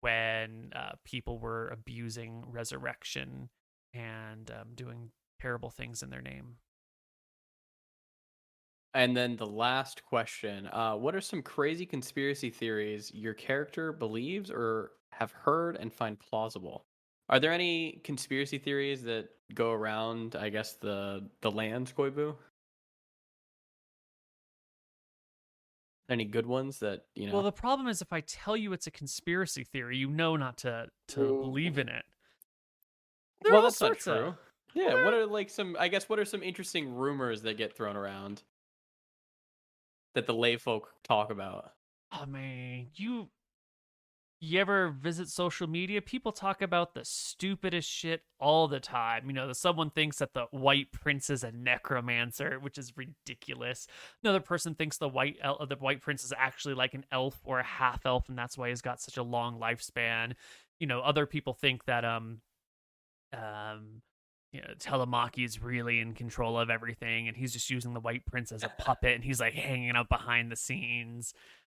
when 0.00 0.70
uh, 0.74 0.92
people 1.04 1.38
were 1.38 1.68
abusing 1.68 2.44
resurrection 2.46 3.48
and 3.92 4.50
um, 4.50 4.68
doing 4.74 5.10
terrible 5.40 5.70
things 5.70 6.02
in 6.02 6.10
their 6.10 6.22
name. 6.22 6.56
And 8.94 9.16
then 9.16 9.36
the 9.36 9.46
last 9.46 10.04
question 10.04 10.66
uh, 10.72 10.94
What 10.94 11.14
are 11.14 11.20
some 11.20 11.42
crazy 11.42 11.86
conspiracy 11.86 12.50
theories 12.50 13.10
your 13.14 13.34
character 13.34 13.92
believes 13.92 14.50
or 14.50 14.92
have 15.12 15.32
heard 15.32 15.76
and 15.76 15.92
find 15.92 16.18
plausible? 16.18 16.86
Are 17.28 17.38
there 17.38 17.52
any 17.52 18.00
conspiracy 18.02 18.58
theories 18.58 19.04
that 19.04 19.28
go 19.54 19.70
around, 19.70 20.34
I 20.34 20.48
guess, 20.48 20.74
the, 20.74 21.28
the 21.42 21.50
land, 21.50 21.92
Koibu? 21.96 22.34
Any 26.08 26.24
good 26.24 26.46
ones 26.46 26.80
that, 26.80 27.02
you 27.14 27.28
know? 27.28 27.34
Well, 27.34 27.42
the 27.44 27.52
problem 27.52 27.86
is 27.86 28.02
if 28.02 28.12
I 28.12 28.20
tell 28.22 28.56
you 28.56 28.72
it's 28.72 28.88
a 28.88 28.90
conspiracy 28.90 29.62
theory, 29.62 29.96
you 29.96 30.10
know 30.10 30.34
not 30.34 30.58
to 30.58 30.86
to 31.08 31.20
Ooh. 31.20 31.42
believe 31.42 31.78
in 31.78 31.88
it. 31.88 32.04
There 33.42 33.52
well, 33.52 33.60
are 33.60 33.64
all 33.64 33.70
that's 33.70 33.80
not 33.80 33.86
sorts 33.86 34.06
of- 34.08 34.16
true. 34.16 34.34
Yeah, 34.72 35.04
what 35.04 35.14
are 35.14 35.26
like 35.26 35.50
some, 35.50 35.76
I 35.78 35.88
guess, 35.88 36.08
what 36.08 36.20
are 36.20 36.24
some 36.24 36.44
interesting 36.44 36.94
rumors 36.94 37.42
that 37.42 37.56
get 37.56 37.76
thrown 37.76 37.96
around 37.96 38.42
that 40.14 40.26
the 40.26 40.34
lay 40.34 40.56
folk 40.56 40.90
talk 41.04 41.30
about? 41.30 41.72
I 42.12 42.24
man, 42.26 42.88
you 42.94 43.28
you 44.42 44.58
ever 44.58 44.88
visit 44.88 45.28
social 45.28 45.66
media? 45.66 46.00
People 46.00 46.32
talk 46.32 46.62
about 46.62 46.94
the 46.94 47.04
stupidest 47.04 47.88
shit 47.88 48.22
all 48.38 48.68
the 48.68 48.80
time. 48.80 49.26
You 49.26 49.34
know, 49.34 49.46
that 49.46 49.56
someone 49.56 49.90
thinks 49.90 50.16
that 50.18 50.32
the 50.32 50.46
white 50.50 50.92
prince 50.92 51.28
is 51.28 51.44
a 51.44 51.52
necromancer, 51.52 52.58
which 52.58 52.78
is 52.78 52.96
ridiculous. 52.96 53.86
Another 54.24 54.40
person 54.40 54.74
thinks 54.74 54.96
the 54.96 55.08
white 55.08 55.36
el- 55.42 55.66
the 55.66 55.76
white 55.76 56.00
prince 56.00 56.24
is 56.24 56.32
actually 56.36 56.74
like 56.74 56.94
an 56.94 57.04
elf 57.12 57.38
or 57.44 57.60
a 57.60 57.64
half 57.64 58.06
elf, 58.06 58.30
and 58.30 58.38
that's 58.38 58.56
why 58.56 58.70
he's 58.70 58.80
got 58.80 59.00
such 59.02 59.18
a 59.18 59.22
long 59.22 59.60
lifespan. 59.60 60.32
You 60.78 60.86
know, 60.86 61.00
other 61.00 61.26
people 61.26 61.52
think 61.52 61.84
that 61.84 62.06
um 62.06 62.40
um 63.34 64.00
you 64.52 64.60
know, 64.60 64.74
Telemachy 64.78 65.44
is 65.44 65.62
really 65.62 66.00
in 66.00 66.14
control 66.14 66.58
of 66.58 66.70
everything, 66.70 67.28
and 67.28 67.36
he's 67.36 67.52
just 67.52 67.70
using 67.70 67.94
the 67.94 68.00
White 68.00 68.26
Prince 68.26 68.50
as 68.50 68.64
a 68.64 68.68
puppet, 68.78 69.14
and 69.14 69.24
he's 69.24 69.40
like 69.40 69.54
hanging 69.54 69.90
out 69.90 70.08
behind 70.08 70.50
the 70.50 70.56
scenes. 70.56 71.34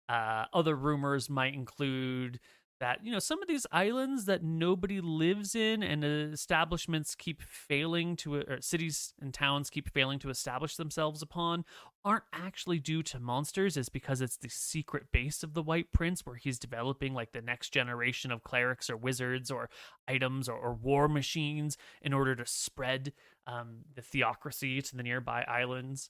Uh, 0.08 0.46
other 0.54 0.76
rumors 0.76 1.30
might 1.30 1.54
include 1.54 2.40
that 2.82 3.06
you 3.06 3.12
know 3.12 3.20
some 3.20 3.42
of 3.42 3.48
these 3.48 3.68
islands 3.72 4.26
that 4.26 4.44
nobody 4.44 5.00
lives 5.00 5.56
in 5.56 5.84
and 5.84 6.04
establishments 6.04 7.16
keep 7.16 7.42
failing 7.44 8.16
to 8.16 8.36
or 8.36 8.58
cities 8.60 9.14
and 9.22 9.34
towns 9.34 9.70
keep 9.70 9.88
failing 9.94 10.18
to 10.20 10.30
establish 10.30 10.76
themselves 10.76 11.22
upon 11.22 11.64
aren't 12.04 12.24
actually 12.34 12.80
due 12.80 13.04
to 13.04 13.20
monsters. 13.20 13.78
Is 13.78 13.88
because 13.88 14.20
it's 14.20 14.38
the 14.38 14.50
secret 14.50 15.12
base 15.12 15.44
of 15.44 15.54
the 15.54 15.62
white 15.62 15.92
prince 15.94 16.26
where 16.26 16.36
he's 16.36 16.58
developing 16.58 17.14
like 17.14 17.32
the 17.32 17.42
next 17.42 17.70
generation 17.70 18.32
of 18.32 18.44
clerics 18.44 18.90
or 18.90 18.98
wizards 18.98 19.52
or 19.52 19.70
items 20.08 20.50
or, 20.50 20.58
or 20.58 20.74
war 20.74 21.08
machines 21.08 21.78
in 22.02 22.14
order 22.14 22.36
to 22.36 22.46
spread 22.48 23.14
um, 23.46 23.86
the 23.96 24.02
theocracy 24.02 24.82
to 24.82 24.98
the 24.98 25.04
nearby 25.04 25.44
islands. 25.48 26.10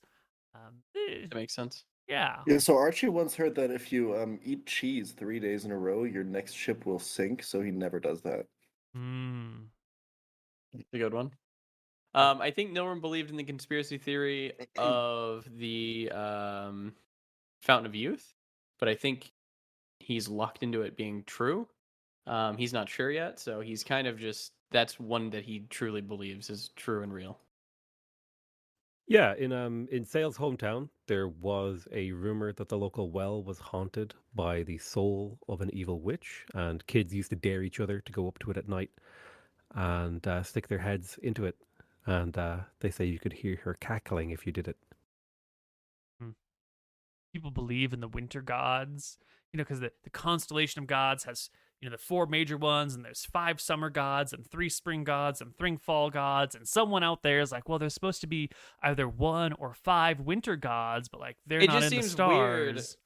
Um, 0.56 0.84
eh, 0.96 1.28
That 1.30 1.36
makes 1.36 1.54
sense. 1.54 1.84
Yeah 2.12 2.38
Yeah, 2.46 2.58
so 2.58 2.76
Archie 2.76 3.10
once 3.10 3.36
heard 3.36 3.56
that 3.56 3.72
if 3.72 3.92
you 3.92 4.16
um, 4.16 4.40
eat 4.44 4.66
cheese 4.66 5.14
three 5.14 5.40
days 5.40 5.66
in 5.66 5.72
a 5.72 5.78
row, 5.78 6.04
your 6.04 6.24
next 6.24 6.54
ship 6.54 6.86
will 6.86 7.00
sink. 7.00 7.42
So 7.42 7.62
he 7.62 7.72
never 7.72 8.00
does 8.00 8.22
that. 8.22 8.46
Hmm. 8.94 9.68
It's 10.74 10.94
a 10.94 10.98
good 10.98 11.14
one. 11.14 11.32
Um, 12.14 12.42
I 12.42 12.52
think 12.52 12.72
no 12.72 12.86
one 12.86 13.00
believed 13.00 13.30
in 13.30 13.38
the 13.38 13.44
conspiracy 13.44 13.98
theory 13.98 14.54
of 14.78 15.48
the 15.58 16.12
um, 16.12 16.94
Fountain 17.62 17.86
of 17.86 17.96
Youth, 17.96 18.34
but 18.80 18.90
I 18.90 18.96
think 18.96 19.32
he's 20.00 20.28
locked 20.28 20.64
into 20.64 20.82
it 20.82 20.98
being 20.98 21.24
true. 21.26 21.68
Um, 22.28 22.58
he's 22.58 22.74
not 22.74 22.90
sure 22.90 23.10
yet, 23.10 23.40
so 23.40 23.62
he's 23.62 23.84
kind 23.84 24.08
of 24.08 24.20
just 24.20 24.52
that's 24.72 25.00
one 25.00 25.30
that 25.32 25.44
he 25.44 25.66
truly 25.70 26.02
believes 26.02 26.50
is 26.50 26.70
true 26.76 27.04
and 27.04 27.14
real. 27.14 27.40
Yeah, 29.12 29.36
in 29.36 29.52
um 29.52 29.90
in 29.92 30.06
Sale's 30.06 30.38
hometown, 30.38 30.88
there 31.08 31.28
was 31.28 31.86
a 31.92 32.14
rumor 32.14 32.54
that 32.54 32.70
the 32.70 32.78
local 32.78 33.12
well 33.12 33.44
was 33.44 33.60
haunted 33.60 34.14
by 34.34 34.64
the 34.64 34.78
soul 34.78 35.38
of 35.50 35.60
an 35.60 35.70
evil 35.74 36.00
witch, 36.00 36.46
and 36.54 36.88
kids 36.88 37.14
used 37.14 37.32
to 37.32 37.36
dare 37.36 37.62
each 37.62 37.82
other 37.82 38.00
to 38.00 38.12
go 38.14 38.30
up 38.30 38.40
to 38.40 38.52
it 38.52 38.56
at 38.58 38.70
night 38.70 38.92
and 39.76 40.26
uh, 40.26 40.44
stick 40.44 40.70
their 40.70 40.80
heads 40.80 41.20
into 41.22 41.44
it. 41.46 41.58
And 42.06 42.38
uh, 42.38 42.60
they 42.80 42.90
say 42.90 43.04
you 43.04 43.20
could 43.20 43.34
hear 43.34 43.60
her 43.66 43.74
cackling 43.74 44.30
if 44.32 44.46
you 44.48 44.54
did 44.54 44.70
it. 44.70 44.78
people 47.34 47.52
believe 47.52 47.94
in 47.94 48.00
the 48.02 48.08
winter 48.08 48.42
gods 48.42 49.18
you 49.52 49.58
know 49.58 49.64
because 49.64 49.80
the, 49.80 49.92
the 50.04 50.10
constellation 50.10 50.82
of 50.82 50.88
gods 50.88 51.24
has 51.24 51.50
you 51.82 51.90
know 51.90 51.96
the 51.96 52.02
four 52.02 52.26
major 52.28 52.58
ones 52.58 52.94
and 52.96 53.04
there's 53.04 53.26
five 53.26 53.60
summer 53.60 53.90
gods 53.90 54.34
and 54.34 54.46
three 54.46 54.70
spring 54.70 55.04
gods 55.04 55.42
and 55.42 55.58
three 55.58 55.76
fall 55.78 56.10
gods 56.10 56.54
and 56.56 56.68
someone 56.68 57.04
out 57.04 57.24
there 57.24 57.40
is 57.42 57.52
like 57.52 57.68
well 57.68 57.80
there's 57.80 57.94
supposed 57.94 58.22
to 58.22 58.28
be 58.28 58.50
either 58.84 59.08
one 59.08 59.52
or 59.54 59.74
five 59.74 60.20
winter 60.20 60.56
gods 60.56 61.10
but 61.10 61.20
like 61.20 61.38
they're 61.48 61.60
It 61.62 61.68
not 61.70 61.82
just 61.82 61.92
in 61.94 61.98
the 62.02 62.04
seems 62.04 62.18
weird. 62.18 62.80
stars 62.80 62.98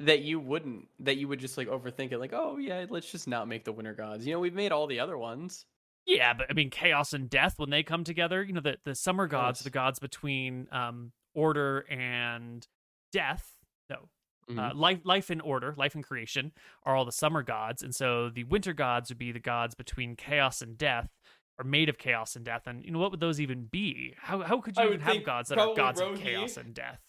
That 0.00 0.20
you 0.22 0.38
wouldn't, 0.40 0.88
that 1.00 1.16
you 1.16 1.26
would 1.28 1.40
just 1.40 1.56
like 1.56 1.68
overthink 1.68 2.12
it, 2.12 2.18
like, 2.18 2.34
oh 2.34 2.58
yeah, 2.58 2.84
let's 2.90 3.10
just 3.10 3.26
not 3.26 3.48
make 3.48 3.64
the 3.64 3.72
winter 3.72 3.94
gods. 3.94 4.26
You 4.26 4.34
know, 4.34 4.40
we've 4.40 4.52
made 4.52 4.70
all 4.70 4.86
the 4.86 5.00
other 5.00 5.16
ones. 5.16 5.64
yeah 6.06 6.34
but 6.34 6.46
i 6.50 6.52
mean 6.52 6.68
chaos 6.70 7.12
and 7.14 7.30
death 7.30 7.54
when 7.58 7.70
they 7.70 7.82
come 7.82 8.04
together 8.04 8.42
you 8.42 8.52
know 8.52 8.60
the, 8.60 8.76
the 8.84 8.94
summer 8.94 9.26
gods 9.26 9.60
the 9.60 9.70
gods 9.70 9.98
between 9.98 10.66
um 10.70 11.12
order 11.34 11.80
and 11.90 12.66
death 13.12 13.54
no 13.88 14.08
Mhm. 14.48 14.70
uh, 14.70 14.74
life 14.74 15.00
life 15.04 15.30
and 15.30 15.42
order 15.42 15.74
life 15.76 15.94
and 15.94 16.04
creation 16.04 16.52
are 16.84 16.94
all 16.96 17.04
the 17.04 17.12
summer 17.12 17.42
gods 17.42 17.82
and 17.82 17.94
so 17.94 18.30
the 18.30 18.44
winter 18.44 18.72
gods 18.72 19.10
would 19.10 19.18
be 19.18 19.32
the 19.32 19.40
gods 19.40 19.74
between 19.74 20.16
chaos 20.16 20.62
and 20.62 20.78
death 20.78 21.10
or 21.58 21.64
made 21.64 21.88
of 21.88 21.98
chaos 21.98 22.36
and 22.36 22.44
death 22.44 22.66
and 22.66 22.84
you 22.84 22.90
know 22.90 22.98
what 22.98 23.10
would 23.10 23.20
those 23.20 23.40
even 23.40 23.64
be 23.66 24.14
how, 24.18 24.42
how 24.42 24.60
could 24.60 24.78
you 24.78 24.84
I 24.84 24.86
even 24.86 25.00
have 25.00 25.22
gods 25.22 25.48
that 25.48 25.58
are 25.58 25.68
probably 25.68 25.68
gods 25.68 26.00
of 26.00 26.12
chaos 26.14 26.56
and 26.56 26.74
death 26.74 27.00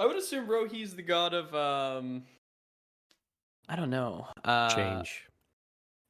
I 0.00 0.06
would 0.06 0.16
assume 0.16 0.46
Rohi's 0.46 0.94
the 0.94 1.02
god 1.02 1.34
of 1.34 1.54
um 1.54 2.26
I 3.68 3.76
don't 3.76 3.90
know. 3.90 4.28
Uh 4.44 5.02
Change. 5.02 5.26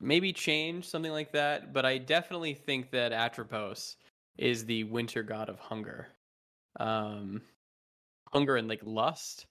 Maybe 0.01 0.33
change, 0.33 0.87
something 0.89 1.13
like 1.13 1.33
that, 1.33 1.73
but 1.73 1.87
I 1.87 1.99
definitely 1.99 2.55
think 2.55 2.91
that 2.93 3.13
Atropos 3.13 3.97
is 4.39 4.65
the 4.67 4.85
winter 4.85 5.23
god 5.23 5.49
of 5.49 5.59
hunger. 5.61 6.09
Um 6.81 7.43
hunger 8.33 8.57
and 8.57 8.69
like 8.69 8.83
lust. 8.85 9.47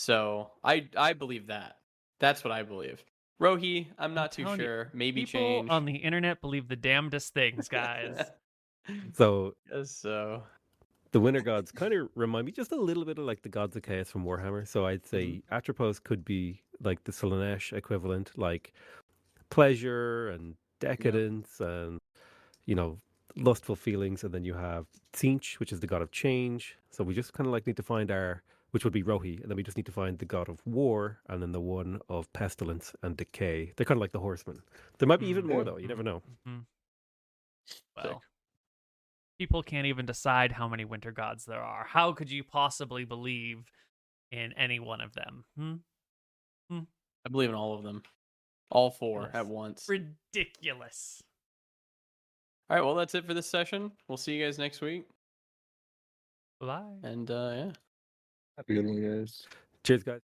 So 0.00 0.50
I 0.64 0.88
I 0.96 1.12
believe 1.12 1.48
that. 1.48 1.76
That's 2.20 2.42
what 2.42 2.52
I 2.52 2.62
believe. 2.62 3.04
Rohi, 3.40 3.86
I'm 3.98 4.14
not 4.14 4.32
too 4.32 4.44
telling 4.44 4.60
you, 4.60 4.66
sure. 4.66 4.90
Maybe 4.92 5.24
people 5.24 5.40
change. 5.40 5.70
on 5.70 5.84
the 5.84 5.96
internet 5.96 6.40
believe 6.40 6.68
the 6.68 6.76
damnedest 6.76 7.32
things 7.32 7.68
guys 7.68 8.22
So 9.14 9.54
uh, 9.74 9.84
so 9.84 10.42
the 11.12 11.20
winter 11.20 11.40
gods 11.40 11.70
kind 11.70 11.92
of 11.92 12.08
remind 12.14 12.46
me 12.46 12.52
just 12.52 12.72
a 12.72 12.76
little 12.76 13.04
bit 13.04 13.18
of 13.18 13.24
like 13.24 13.42
the 13.42 13.48
gods 13.48 13.76
of 13.76 13.82
chaos 13.82 14.08
from 14.08 14.24
Warhammer. 14.24 14.66
So 14.66 14.86
I'd 14.86 15.02
mm-hmm. 15.02 15.16
say 15.16 15.42
Atropos 15.50 15.98
could 16.02 16.24
be 16.24 16.62
like 16.82 17.04
the 17.04 17.12
Slaanesh 17.12 17.72
equivalent, 17.72 18.32
like 18.36 18.72
pleasure 19.50 20.30
and 20.30 20.54
decadence 20.78 21.60
and 21.60 22.00
you 22.64 22.74
know 22.74 22.98
lustful 23.36 23.76
feelings. 23.76 24.24
And 24.24 24.32
then 24.32 24.44
you 24.44 24.54
have 24.54 24.86
Tzeentch, 25.12 25.58
which 25.60 25.72
is 25.72 25.80
the 25.80 25.86
god 25.86 26.02
of 26.02 26.10
change. 26.10 26.76
So 26.90 27.04
we 27.04 27.14
just 27.14 27.32
kind 27.32 27.46
of 27.46 27.52
like 27.52 27.66
need 27.66 27.76
to 27.76 27.82
find 27.82 28.10
our, 28.10 28.42
which 28.70 28.84
would 28.84 28.92
be 28.92 29.02
Rohi, 29.02 29.40
and 29.40 29.50
then 29.50 29.56
we 29.56 29.62
just 29.62 29.76
need 29.76 29.86
to 29.86 29.92
find 29.92 30.18
the 30.18 30.24
god 30.24 30.48
of 30.48 30.60
war, 30.66 31.20
and 31.28 31.42
then 31.42 31.52
the 31.52 31.60
one 31.60 32.00
of 32.08 32.32
pestilence 32.32 32.94
and 33.02 33.16
decay. 33.16 33.72
They're 33.76 33.86
kind 33.86 33.98
of 33.98 34.02
like 34.02 34.12
the 34.12 34.20
horsemen. 34.20 34.60
There 34.98 35.08
might 35.08 35.20
be 35.20 35.26
even 35.28 35.46
more 35.46 35.64
though. 35.64 35.76
You 35.78 35.88
never 35.88 36.02
know. 36.02 36.22
Mhm. 36.46 36.64
Sick. 37.66 37.82
Well, 37.96 38.22
people 39.38 39.62
can't 39.62 39.86
even 39.86 40.06
decide 40.06 40.52
how 40.52 40.68
many 40.68 40.84
winter 40.84 41.12
gods 41.12 41.44
there 41.44 41.62
are. 41.62 41.84
How 41.84 42.12
could 42.12 42.30
you 42.30 42.44
possibly 42.44 43.04
believe 43.04 43.64
in 44.32 44.52
any 44.54 44.78
one 44.80 45.00
of 45.00 45.12
them? 45.14 45.44
Hmm? 45.56 45.74
I 47.24 47.28
believe 47.30 47.50
in 47.50 47.54
all 47.54 47.74
of 47.74 47.82
them. 47.82 48.02
All 48.70 48.90
four 48.90 49.22
Yes. 49.24 49.34
at 49.34 49.46
once. 49.46 49.86
Ridiculous. 49.88 51.22
All 52.70 52.76
right, 52.76 52.84
well 52.84 52.94
that's 52.94 53.14
it 53.14 53.26
for 53.26 53.34
this 53.34 53.48
session. 53.50 53.92
We'll 54.08 54.16
see 54.16 54.36
you 54.36 54.44
guys 54.44 54.56
next 54.58 54.80
week. 54.80 55.04
Bye. 56.60 56.98
And 57.02 57.30
uh 57.30 57.52
yeah. 57.56 57.72
Guys. 58.68 59.46
Cheers, 59.84 60.02
guys. 60.02 60.29